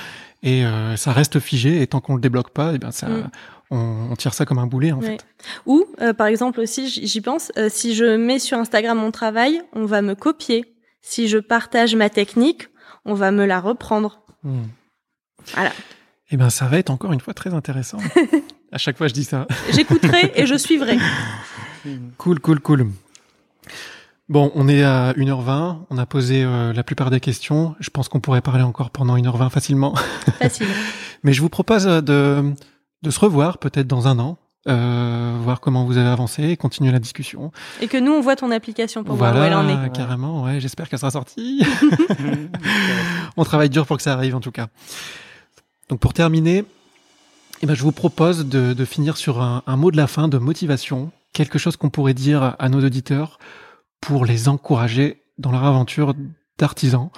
et 0.44 0.66
euh, 0.66 0.96
ça 0.98 1.12
reste 1.12 1.40
figé. 1.40 1.82
Et 1.82 1.88
tant 1.88 2.00
qu'on 2.02 2.16
le 2.16 2.22
débloque 2.22 2.50
pas, 2.52 2.74
et 2.74 2.78
ben 2.78 2.92
ça, 2.92 3.08
Mm. 3.08 3.30
on, 3.72 4.08
on 4.12 4.16
tire 4.16 4.34
ça 4.34 4.46
comme 4.46 4.60
un 4.60 4.68
boulet, 4.68 4.92
en 4.92 5.00
Ouais. 5.00 5.18
fait. 5.18 5.26
Ou, 5.66 5.86
euh, 6.02 6.14
par 6.14 6.28
exemple 6.28 6.60
aussi, 6.60 6.90
j'y 6.90 7.22
pense, 7.22 7.52
si 7.70 7.96
je 7.96 8.16
mets 8.18 8.40
sur 8.40 8.58
Instagram 8.58 8.98
mon 8.98 9.12
travail, 9.12 9.62
on 9.74 9.86
va 9.86 10.02
me 10.02 10.16
copier. 10.16 10.74
Si 11.02 11.28
je 11.28 11.38
partage 11.38 11.96
ma 11.96 12.10
technique, 12.10 12.68
on 13.06 13.14
va 13.14 13.32
me 13.32 13.46
la 13.46 13.60
reprendre. 13.60 14.22
Hmm. 14.44 14.64
Voilà. 15.54 15.72
Et 16.30 16.36
ben 16.36 16.50
ça 16.50 16.66
va 16.66 16.78
être 16.78 16.90
encore 16.90 17.14
une 17.14 17.22
fois 17.22 17.34
très 17.34 17.54
intéressant. 17.54 18.00
à 18.74 18.78
chaque 18.78 18.98
fois, 18.98 19.08
je 19.08 19.14
dis 19.14 19.24
ça. 19.24 19.48
J'écouterai 19.72 20.34
et 20.36 20.46
je 20.46 20.56
suivrai. 20.56 20.98
Cool, 22.18 22.40
cool, 22.42 22.60
cool. 22.60 22.88
Bon, 24.30 24.52
on 24.56 24.68
est 24.68 24.84
à 24.84 25.14
1h20, 25.14 25.78
on 25.90 25.98
a 25.98 26.06
posé 26.06 26.44
euh, 26.44 26.74
la 26.74 26.84
plupart 26.84 27.10
des 27.10 27.22
questions. 27.22 27.76
Je 27.80 27.90
pense 27.90 28.10
qu'on 28.10 28.20
pourrait 28.20 28.42
parler 28.42 28.64
encore 28.64 28.90
pendant 28.90 29.16
1h20 29.16 29.50
facilement. 29.50 29.96
Facile. 30.40 30.68
Mais 31.24 31.32
je 31.32 31.42
vous 31.42 31.48
propose 31.48 31.88
euh, 31.88 32.02
de, 32.02 32.54
de 33.04 33.10
se 33.10 33.20
revoir 33.22 33.58
peut-être 33.58 33.88
dans 33.88 34.10
un 34.10 34.20
an, 34.20 34.38
euh, 34.68 35.38
voir 35.42 35.62
comment 35.62 35.86
vous 35.86 35.98
avez 35.98 36.10
avancé 36.10 36.44
et 36.44 36.58
continuer 36.58 36.92
la 36.92 37.00
discussion. 37.00 37.54
Et 37.80 37.88
que 37.88 37.96
nous, 37.96 38.12
on 38.12 38.20
voit 38.20 38.36
ton 38.36 38.52
application 38.52 39.06
pour 39.06 39.16
voilà, 39.16 39.32
voir 39.32 39.44
où 39.44 39.48
elle 39.48 39.78
en 39.78 39.86
est. 39.86 39.90
carrément, 39.94 40.44
ouais, 40.44 40.60
j'espère 40.60 40.90
qu'elle 40.90 41.00
sera 41.00 41.12
sortie. 41.12 41.64
on 43.38 43.46
travaille 43.46 43.70
dur 43.70 43.86
pour 43.86 43.96
que 43.96 44.04
ça 44.04 44.12
arrive 44.12 44.36
en 44.36 44.42
tout 44.42 44.52
cas. 44.52 44.68
Donc 45.88 46.02
pour 46.02 46.12
terminer, 46.12 46.66
eh 47.62 47.66
ben, 47.66 47.76
je 47.76 47.82
vous 47.82 47.94
propose 47.94 48.46
de, 48.46 48.74
de 48.74 48.86
finir 48.86 49.16
sur 49.16 49.42
un, 49.42 49.64
un 49.68 49.78
mot 49.78 49.90
de 49.90 49.96
la 49.96 50.08
fin 50.08 50.28
de 50.28 50.38
motivation, 50.38 51.12
quelque 51.32 51.58
chose 51.58 51.78
qu'on 51.78 51.90
pourrait 51.90 52.14
dire 52.14 52.58
à 52.60 52.68
nos 52.68 52.84
auditeurs 52.84 53.40
pour 54.02 54.26
les 54.26 54.48
encourager 54.50 55.24
dans 55.38 55.52
leur 55.52 55.64
aventure 55.66 56.14
d'artisan. 56.58 57.12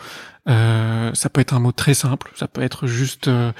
Euh, 0.47 1.13
ça 1.13 1.29
peut 1.29 1.41
être 1.41 1.53
un 1.53 1.59
mot 1.59 1.71
très 1.71 1.93
simple, 1.93 2.31
ça 2.35 2.47
peut 2.47 2.61
être 2.61 2.87
juste 2.87 3.27
euh, 3.27 3.51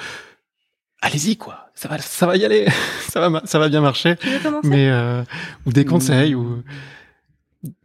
allez-y 1.01 1.37
quoi, 1.37 1.69
ça 1.75 1.87
va, 1.87 1.97
ça 1.99 2.25
va 2.25 2.35
y 2.37 2.43
aller, 2.45 2.67
ça 3.09 3.29
va, 3.29 3.41
ça 3.45 3.59
va 3.59 3.69
bien 3.69 3.81
marcher 3.81 4.15
mais 4.63 4.89
euh, 4.89 5.23
ou 5.65 5.71
des 5.71 5.83
Mm. 5.85 5.87
conseils 5.89 6.35
ou 6.35 6.63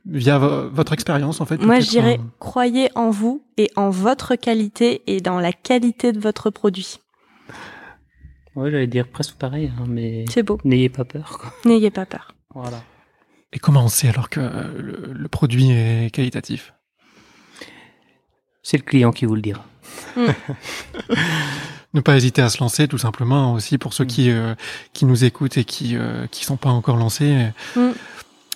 via 0.06 0.38
vo- 0.38 0.70
votre 0.70 0.92
expérience 0.92 1.40
en 1.40 1.46
fait. 1.46 1.58
Moi, 1.58 1.80
je 1.80 1.88
dirais, 1.90 2.18
euh, 2.20 2.24
croyez 2.38 2.88
en 2.94 3.10
vous 3.10 3.44
et 3.56 3.70
en 3.76 3.90
votre 3.90 4.36
qualité 4.36 5.02
et 5.06 5.20
dans 5.20 5.38
la 5.40 5.52
qualité 5.52 6.12
de 6.12 6.20
votre 6.20 6.50
produit. 6.50 6.98
Ouais, 8.56 8.70
j'allais 8.70 8.86
dire 8.86 9.08
presque 9.08 9.34
pareil, 9.34 9.72
hein, 9.78 9.84
mais 9.88 10.24
C'est 10.30 10.44
beau. 10.44 10.58
n'ayez 10.64 10.88
pas 10.88 11.04
peur. 11.04 11.38
quoi. 11.40 11.52
N'ayez 11.64 11.90
pas 11.90 12.06
peur. 12.06 12.34
Voilà. 12.54 12.82
Et 13.54 13.58
comment 13.58 13.84
on 13.84 13.88
sait 13.88 14.08
alors 14.08 14.28
que 14.28 14.40
euh, 14.40 14.64
le, 14.78 15.12
le 15.12 15.28
produit 15.28 15.70
est 15.70 16.12
qualitatif? 16.12 16.74
C'est 18.62 18.76
le 18.76 18.82
client 18.82 19.12
qui 19.12 19.24
vous 19.24 19.34
le 19.34 19.42
dira. 19.42 19.64
Ne 21.94 22.00
pas 22.00 22.16
hésiter 22.16 22.42
à 22.42 22.48
se 22.48 22.58
lancer 22.58 22.88
tout 22.88 22.98
simplement 22.98 23.52
aussi 23.52 23.78
pour 23.78 23.94
ceux 23.94 24.02
Mm. 24.02 24.08
qui 24.08 24.30
euh, 24.30 24.56
qui 24.94 25.04
nous 25.04 25.24
écoutent 25.24 25.56
et 25.58 25.64
qui 25.64 25.96
euh, 25.96 26.26
qui 26.26 26.44
sont 26.44 26.56
pas 26.56 26.70
encore 26.70 26.96
lancés. 26.96 27.50
Mm. 27.76 27.90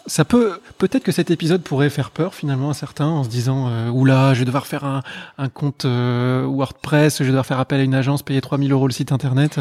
Ça 0.07 0.25
peut 0.25 0.61
peut-être 0.79 1.05
que 1.05 1.13
cet 1.13 1.31
épisode 1.31 1.63
pourrait 1.63 1.91
faire 1.91 2.11
peur 2.11 2.35
finalement 2.35 2.71
à 2.71 2.75
certains 2.75 3.07
en 3.07 3.23
se 3.23 3.29
disant 3.29 3.69
euh, 3.69 3.91
oula 3.91 4.35
je 4.35 4.41
vais 4.41 4.45
devoir 4.45 4.67
faire 4.67 4.85
un, 4.85 5.03
un 5.37 5.49
compte 5.49 5.85
euh, 5.85 6.45
WordPress, 6.49 7.19
je 7.19 7.23
vais 7.25 7.29
devoir 7.29 7.47
faire 7.47 7.61
appel 7.61 7.79
à 7.79 7.85
une 7.85 7.95
agence, 7.95 8.25
payer 8.25 8.41
3000 8.41 8.73
euros 8.73 8.89
le 8.89 8.93
site 8.93 9.13
internet. 9.13 9.61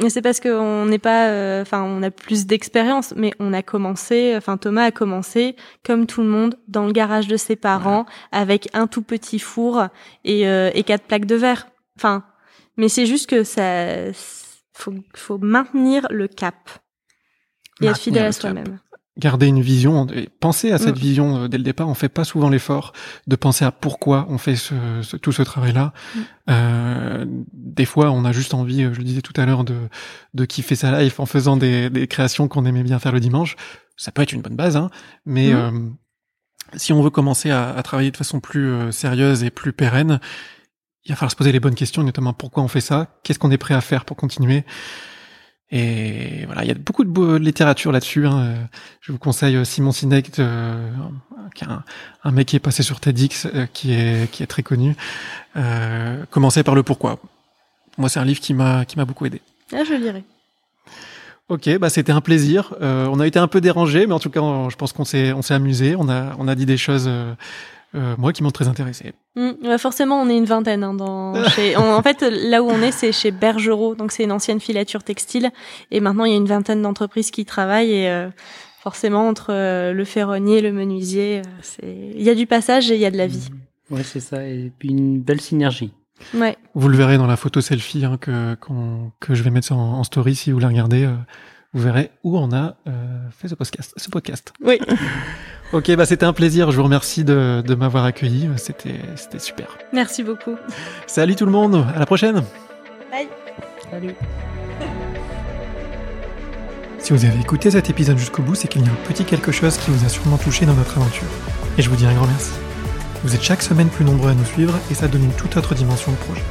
Mais 0.00 0.10
c'est 0.10 0.22
parce 0.22 0.40
qu'on 0.40 0.86
n'est 0.86 0.98
pas, 0.98 1.28
euh, 1.28 1.62
enfin, 1.62 1.82
on 1.82 2.02
a 2.02 2.10
plus 2.10 2.46
d'expérience, 2.46 3.14
mais 3.16 3.32
on 3.38 3.52
a 3.52 3.62
commencé, 3.62 4.34
enfin, 4.36 4.56
Thomas 4.58 4.84
a 4.84 4.90
commencé, 4.90 5.56
comme 5.84 6.06
tout 6.06 6.20
le 6.20 6.28
monde, 6.28 6.58
dans 6.68 6.86
le 6.86 6.92
garage 6.92 7.28
de 7.28 7.36
ses 7.36 7.56
parents, 7.56 8.04
avec 8.30 8.68
un 8.74 8.86
tout 8.86 9.02
petit 9.02 9.38
four 9.38 9.86
et, 10.24 10.46
euh, 10.48 10.70
et 10.74 10.82
quatre 10.82 11.04
plaques 11.04 11.24
de 11.24 11.36
verre. 11.36 11.68
Enfin, 11.98 12.24
mais 12.76 12.88
c'est 12.88 13.06
juste 13.06 13.28
que 13.28 13.42
ça, 13.42 14.12
faut, 14.74 14.94
faut 15.14 15.38
maintenir 15.38 16.06
le 16.10 16.28
cap 16.28 16.56
et 17.80 17.86
être 17.86 17.98
fidèle 17.98 18.24
le 18.24 18.28
à 18.28 18.32
soi-même. 18.32 18.78
Garder 19.18 19.46
une 19.46 19.62
vision, 19.62 20.06
et 20.08 20.28
penser 20.40 20.72
à 20.72 20.78
cette 20.78 20.96
Mm. 20.96 21.00
vision 21.00 21.36
euh, 21.42 21.48
dès 21.48 21.56
le 21.58 21.64
départ. 21.64 21.88
On 21.88 21.94
fait 21.94 22.08
pas 22.10 22.24
souvent 22.24 22.48
l'effort 22.50 22.92
de 23.26 23.34
penser 23.36 23.64
à 23.64 23.70
pourquoi 23.72 24.26
on 24.28 24.36
fait 24.38 24.56
ce, 24.56 24.74
ce- 25.02 25.16
tout 25.16 25.32
ce 25.32 25.42
travail-là. 25.42 25.92
Mm. 26.14 26.20
Euh, 26.50 27.24
des 27.52 27.84
fois, 27.86 28.10
on 28.10 28.24
a 28.24 28.32
juste 28.32 28.52
envie, 28.54 28.82
euh, 28.84 28.92
je 28.92 28.98
le 28.98 29.04
disais 29.04 29.22
tout 29.22 29.32
à 29.40 29.46
l'heure, 29.46 29.64
de, 29.64 29.76
de 30.34 30.44
kiffer 30.44 30.74
sa 30.74 31.00
life 31.02 31.18
en 31.18 31.26
faisant 31.26 31.56
des, 31.56 31.88
des 31.90 32.06
créations 32.06 32.46
qu'on 32.48 32.66
aimait 32.66 32.82
bien 32.82 32.98
faire 32.98 33.12
le 33.12 33.20
dimanche. 33.20 33.56
Ça 33.96 34.12
peut 34.12 34.20
être 34.22 34.32
une 34.32 34.42
bonne 34.42 34.56
base, 34.56 34.76
hein, 34.76 34.90
mais 35.24 35.52
Mm. 35.52 35.56
euh, 35.56 35.70
si 36.74 36.92
on 36.92 37.00
veut 37.02 37.10
commencer 37.10 37.50
à, 37.50 37.70
à 37.74 37.82
travailler 37.82 38.10
de 38.10 38.16
façon 38.16 38.40
plus 38.40 38.68
euh, 38.70 38.90
sérieuse 38.92 39.44
et 39.44 39.50
plus 39.50 39.72
pérenne, 39.72 40.20
il 41.04 41.10
va 41.12 41.16
falloir 41.16 41.30
se 41.30 41.36
poser 41.36 41.52
les 41.52 41.60
bonnes 41.60 41.76
questions, 41.76 42.02
notamment 42.02 42.32
pourquoi 42.32 42.62
on 42.64 42.68
fait 42.68 42.80
ça, 42.80 43.16
qu'est-ce 43.22 43.38
qu'on 43.38 43.52
est 43.52 43.56
prêt 43.58 43.74
à 43.74 43.80
faire 43.80 44.04
pour 44.04 44.16
continuer. 44.16 44.64
Et 45.72 46.44
voilà, 46.46 46.62
il 46.64 46.68
y 46.68 46.70
a 46.70 46.74
beaucoup 46.74 47.02
de 47.04 47.36
littérature 47.36 47.90
là-dessus. 47.90 48.26
hein. 48.26 48.38
Euh, 48.38 48.54
Je 49.00 49.10
vous 49.12 49.18
conseille 49.18 49.56
euh, 49.56 49.64
Simon 49.64 49.90
Sinek, 49.92 50.38
euh, 50.38 50.90
qui 51.54 51.64
est 51.64 51.68
un, 51.68 51.82
un 52.22 52.30
mec 52.30 52.46
qui 52.48 52.56
est 52.56 52.60
passé 52.60 52.82
sur 52.84 53.00
TEDx, 53.00 53.46
euh, 53.46 53.66
qui 53.72 53.92
est 53.92 54.30
qui 54.30 54.42
est 54.44 54.46
très 54.46 54.62
connu. 54.62 54.94
Euh, 55.56 56.24
commencez 56.30 56.62
par 56.62 56.74
le 56.76 56.82
pourquoi. 56.84 57.18
Moi, 57.98 58.08
c'est 58.08 58.20
un 58.20 58.24
livre 58.24 58.40
qui 58.40 58.54
m'a 58.54 58.84
qui 58.84 58.96
m'a 58.96 59.04
beaucoup 59.04 59.26
aidé. 59.26 59.40
Là, 59.72 59.82
je 59.84 59.94
lirai. 59.94 60.22
Ok, 61.48 61.68
bah 61.78 61.90
c'était 61.90 62.12
un 62.12 62.20
plaisir. 62.20 62.74
On 62.80 63.20
a 63.20 63.26
été 63.26 63.38
un 63.38 63.46
peu 63.48 63.60
dérangé, 63.60 64.06
mais 64.06 64.12
en 64.14 64.18
tout 64.18 64.30
cas, 64.30 64.40
on- 64.40 64.68
je 64.68 64.76
pense 64.76 64.92
qu'on 64.92 65.04
s'est 65.04 65.32
on 65.32 65.42
s'est 65.42 65.54
amusé. 65.54 65.94
On 65.96 66.08
a 66.08 66.34
on 66.38 66.48
a 66.48 66.54
dit 66.56 66.66
des 66.66 66.76
choses, 66.76 67.08
euh, 67.94 68.14
moi, 68.18 68.32
qui 68.32 68.42
m'ont 68.42 68.50
très 68.50 68.68
intéressé. 68.68 69.12
Mm, 69.36 69.50
ouais, 69.64 69.78
forcément, 69.78 70.20
on 70.20 70.28
est 70.28 70.36
une 70.36 70.44
vingtaine. 70.44 70.82
Hein, 70.84 70.94
dans, 70.94 71.34
chez, 71.50 71.76
on- 71.76 71.94
en 71.94 72.02
fait, 72.02 72.22
là 72.22 72.62
où 72.62 72.68
on 72.68 72.82
est, 72.82 72.92
c'est 72.92 73.12
chez 73.12 73.30
Bergerot, 73.30 73.94
donc 73.94 74.12
c'est 74.12 74.24
une 74.24 74.32
ancienne 74.32 74.60
filature 74.60 75.02
textile. 75.02 75.50
Et 75.90 76.00
maintenant, 76.00 76.24
il 76.24 76.32
y 76.32 76.34
a 76.34 76.38
une 76.38 76.46
vingtaine 76.46 76.82
d'entreprises 76.82 77.30
qui 77.30 77.44
travaillent. 77.44 77.92
Et 77.92 78.08
euh, 78.10 78.28
forcément, 78.80 79.28
entre 79.28 79.52
euh, 79.52 79.92
le 79.92 80.04
ferronnier, 80.04 80.60
le 80.60 80.72
menuisier, 80.72 81.42
il 81.82 82.22
y 82.22 82.30
a 82.30 82.34
du 82.34 82.46
passage 82.46 82.90
et 82.90 82.94
il 82.94 83.00
y 83.00 83.06
a 83.06 83.10
de 83.10 83.16
la 83.18 83.26
vie. 83.26 83.48
Ouais, 83.90 84.02
c'est 84.02 84.20
ça. 84.20 84.44
Et 84.46 84.72
puis 84.78 84.88
une 84.90 85.20
belle 85.20 85.40
synergie. 85.40 85.92
Ouais. 86.34 86.56
Vous 86.74 86.88
le 86.88 86.96
verrez 86.96 87.18
dans 87.18 87.26
la 87.26 87.36
photo 87.36 87.60
selfie 87.60 88.04
hein, 88.04 88.16
que 88.18 88.56
que 89.20 89.34
je 89.34 89.42
vais 89.42 89.50
mettre 89.50 89.72
en, 89.72 89.98
en 89.98 90.02
story 90.04 90.34
si 90.34 90.50
vous 90.50 90.58
la 90.58 90.68
regardez. 90.68 91.04
euh, 91.04 91.14
vous 91.74 91.82
verrez 91.82 92.10
où 92.24 92.38
on 92.38 92.52
a 92.52 92.76
euh, 92.88 92.92
fait 93.30 93.48
ce 93.48 93.54
podcast. 93.54 93.92
Ce 93.98 94.08
podcast. 94.08 94.52
Oui. 94.64 94.78
Ok, 95.76 95.94
bah 95.94 96.06
c'était 96.06 96.24
un 96.24 96.32
plaisir. 96.32 96.70
Je 96.70 96.78
vous 96.78 96.84
remercie 96.84 97.22
de, 97.22 97.62
de 97.64 97.74
m'avoir 97.74 98.06
accueilli. 98.06 98.48
C'était 98.56 98.98
c'était 99.14 99.38
super. 99.38 99.76
Merci 99.92 100.22
beaucoup. 100.22 100.56
Salut 101.06 101.36
tout 101.36 101.44
le 101.44 101.52
monde. 101.52 101.84
À 101.94 101.98
la 101.98 102.06
prochaine. 102.06 102.42
Bye. 103.12 103.28
Salut. 103.90 104.14
Si 106.98 107.12
vous 107.12 107.24
avez 107.24 107.38
écouté 107.38 107.70
cet 107.70 107.88
épisode 107.88 108.18
jusqu'au 108.18 108.42
bout, 108.42 108.56
c'est 108.56 108.66
qu'il 108.66 108.82
y 108.82 108.88
a 108.88 108.90
un 108.90 109.06
petit 109.06 109.22
quelque 109.24 109.52
chose 109.52 109.76
qui 109.76 109.92
vous 109.92 110.04
a 110.04 110.08
sûrement 110.08 110.38
touché 110.38 110.66
dans 110.66 110.74
notre 110.74 110.96
aventure. 110.98 111.28
Et 111.78 111.82
je 111.82 111.88
vous 111.88 111.94
dis 111.94 112.04
un 112.04 112.12
grand 112.12 112.26
merci. 112.26 112.50
Vous 113.22 113.32
êtes 113.32 113.44
chaque 113.44 113.62
semaine 113.62 113.88
plus 113.90 114.04
nombreux 114.04 114.30
à 114.30 114.34
nous 114.34 114.44
suivre 114.44 114.74
et 114.90 114.94
ça 114.94 115.06
donne 115.06 115.22
une 115.22 115.32
toute 115.34 115.56
autre 115.56 115.76
dimension 115.76 116.10
au 116.10 116.16
projet. 116.16 116.42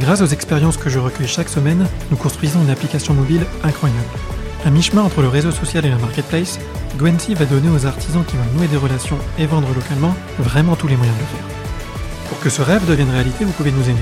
Grâce 0.00 0.20
aux 0.20 0.26
expériences 0.26 0.78
que 0.78 0.90
je 0.90 0.98
recueille 0.98 1.28
chaque 1.28 1.48
semaine, 1.48 1.86
nous 2.10 2.16
construisons 2.16 2.60
une 2.62 2.70
application 2.70 3.14
mobile 3.14 3.46
incroyable. 3.62 4.08
À 4.64 4.70
mi-chemin 4.70 5.02
entre 5.02 5.20
le 5.20 5.28
réseau 5.28 5.50
social 5.50 5.84
et 5.84 5.90
la 5.90 5.98
marketplace, 5.98 6.58
Gwency 6.96 7.34
va 7.34 7.44
donner 7.44 7.68
aux 7.68 7.84
artisans 7.84 8.24
qui 8.24 8.34
veulent 8.36 8.56
nouer 8.56 8.66
des 8.66 8.78
relations 8.78 9.18
et 9.38 9.44
vendre 9.44 9.68
localement 9.74 10.14
vraiment 10.38 10.74
tous 10.74 10.88
les 10.88 10.96
moyens 10.96 11.14
de 11.18 11.22
le 11.22 11.28
faire. 11.28 11.44
Pour 12.30 12.40
que 12.40 12.48
ce 12.48 12.62
rêve 12.62 12.86
devienne 12.86 13.10
réalité, 13.10 13.44
vous 13.44 13.52
pouvez 13.52 13.72
nous 13.72 13.82
aider. 13.82 14.00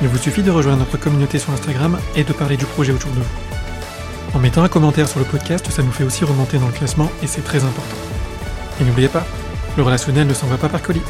Il 0.00 0.08
vous 0.08 0.16
suffit 0.16 0.42
de 0.42 0.50
rejoindre 0.50 0.78
notre 0.78 0.96
communauté 0.96 1.38
sur 1.38 1.52
Instagram 1.52 1.98
et 2.16 2.24
de 2.24 2.32
parler 2.32 2.56
du 2.56 2.64
projet 2.64 2.92
autour 2.92 3.10
de 3.10 3.16
vous. 3.16 4.34
En 4.34 4.38
mettant 4.38 4.62
un 4.62 4.68
commentaire 4.68 5.08
sur 5.08 5.18
le 5.18 5.26
podcast, 5.26 5.70
ça 5.70 5.82
nous 5.82 5.92
fait 5.92 6.04
aussi 6.04 6.24
remonter 6.24 6.56
dans 6.56 6.68
le 6.68 6.72
classement 6.72 7.10
et 7.22 7.26
c'est 7.26 7.44
très 7.44 7.62
important. 7.64 7.96
Et 8.80 8.84
n'oubliez 8.84 9.08
pas, 9.08 9.26
le 9.76 9.82
relationnel 9.82 10.26
ne 10.26 10.34
s'en 10.34 10.46
va 10.46 10.56
pas 10.56 10.70
par 10.70 10.80
colis. 10.80 11.02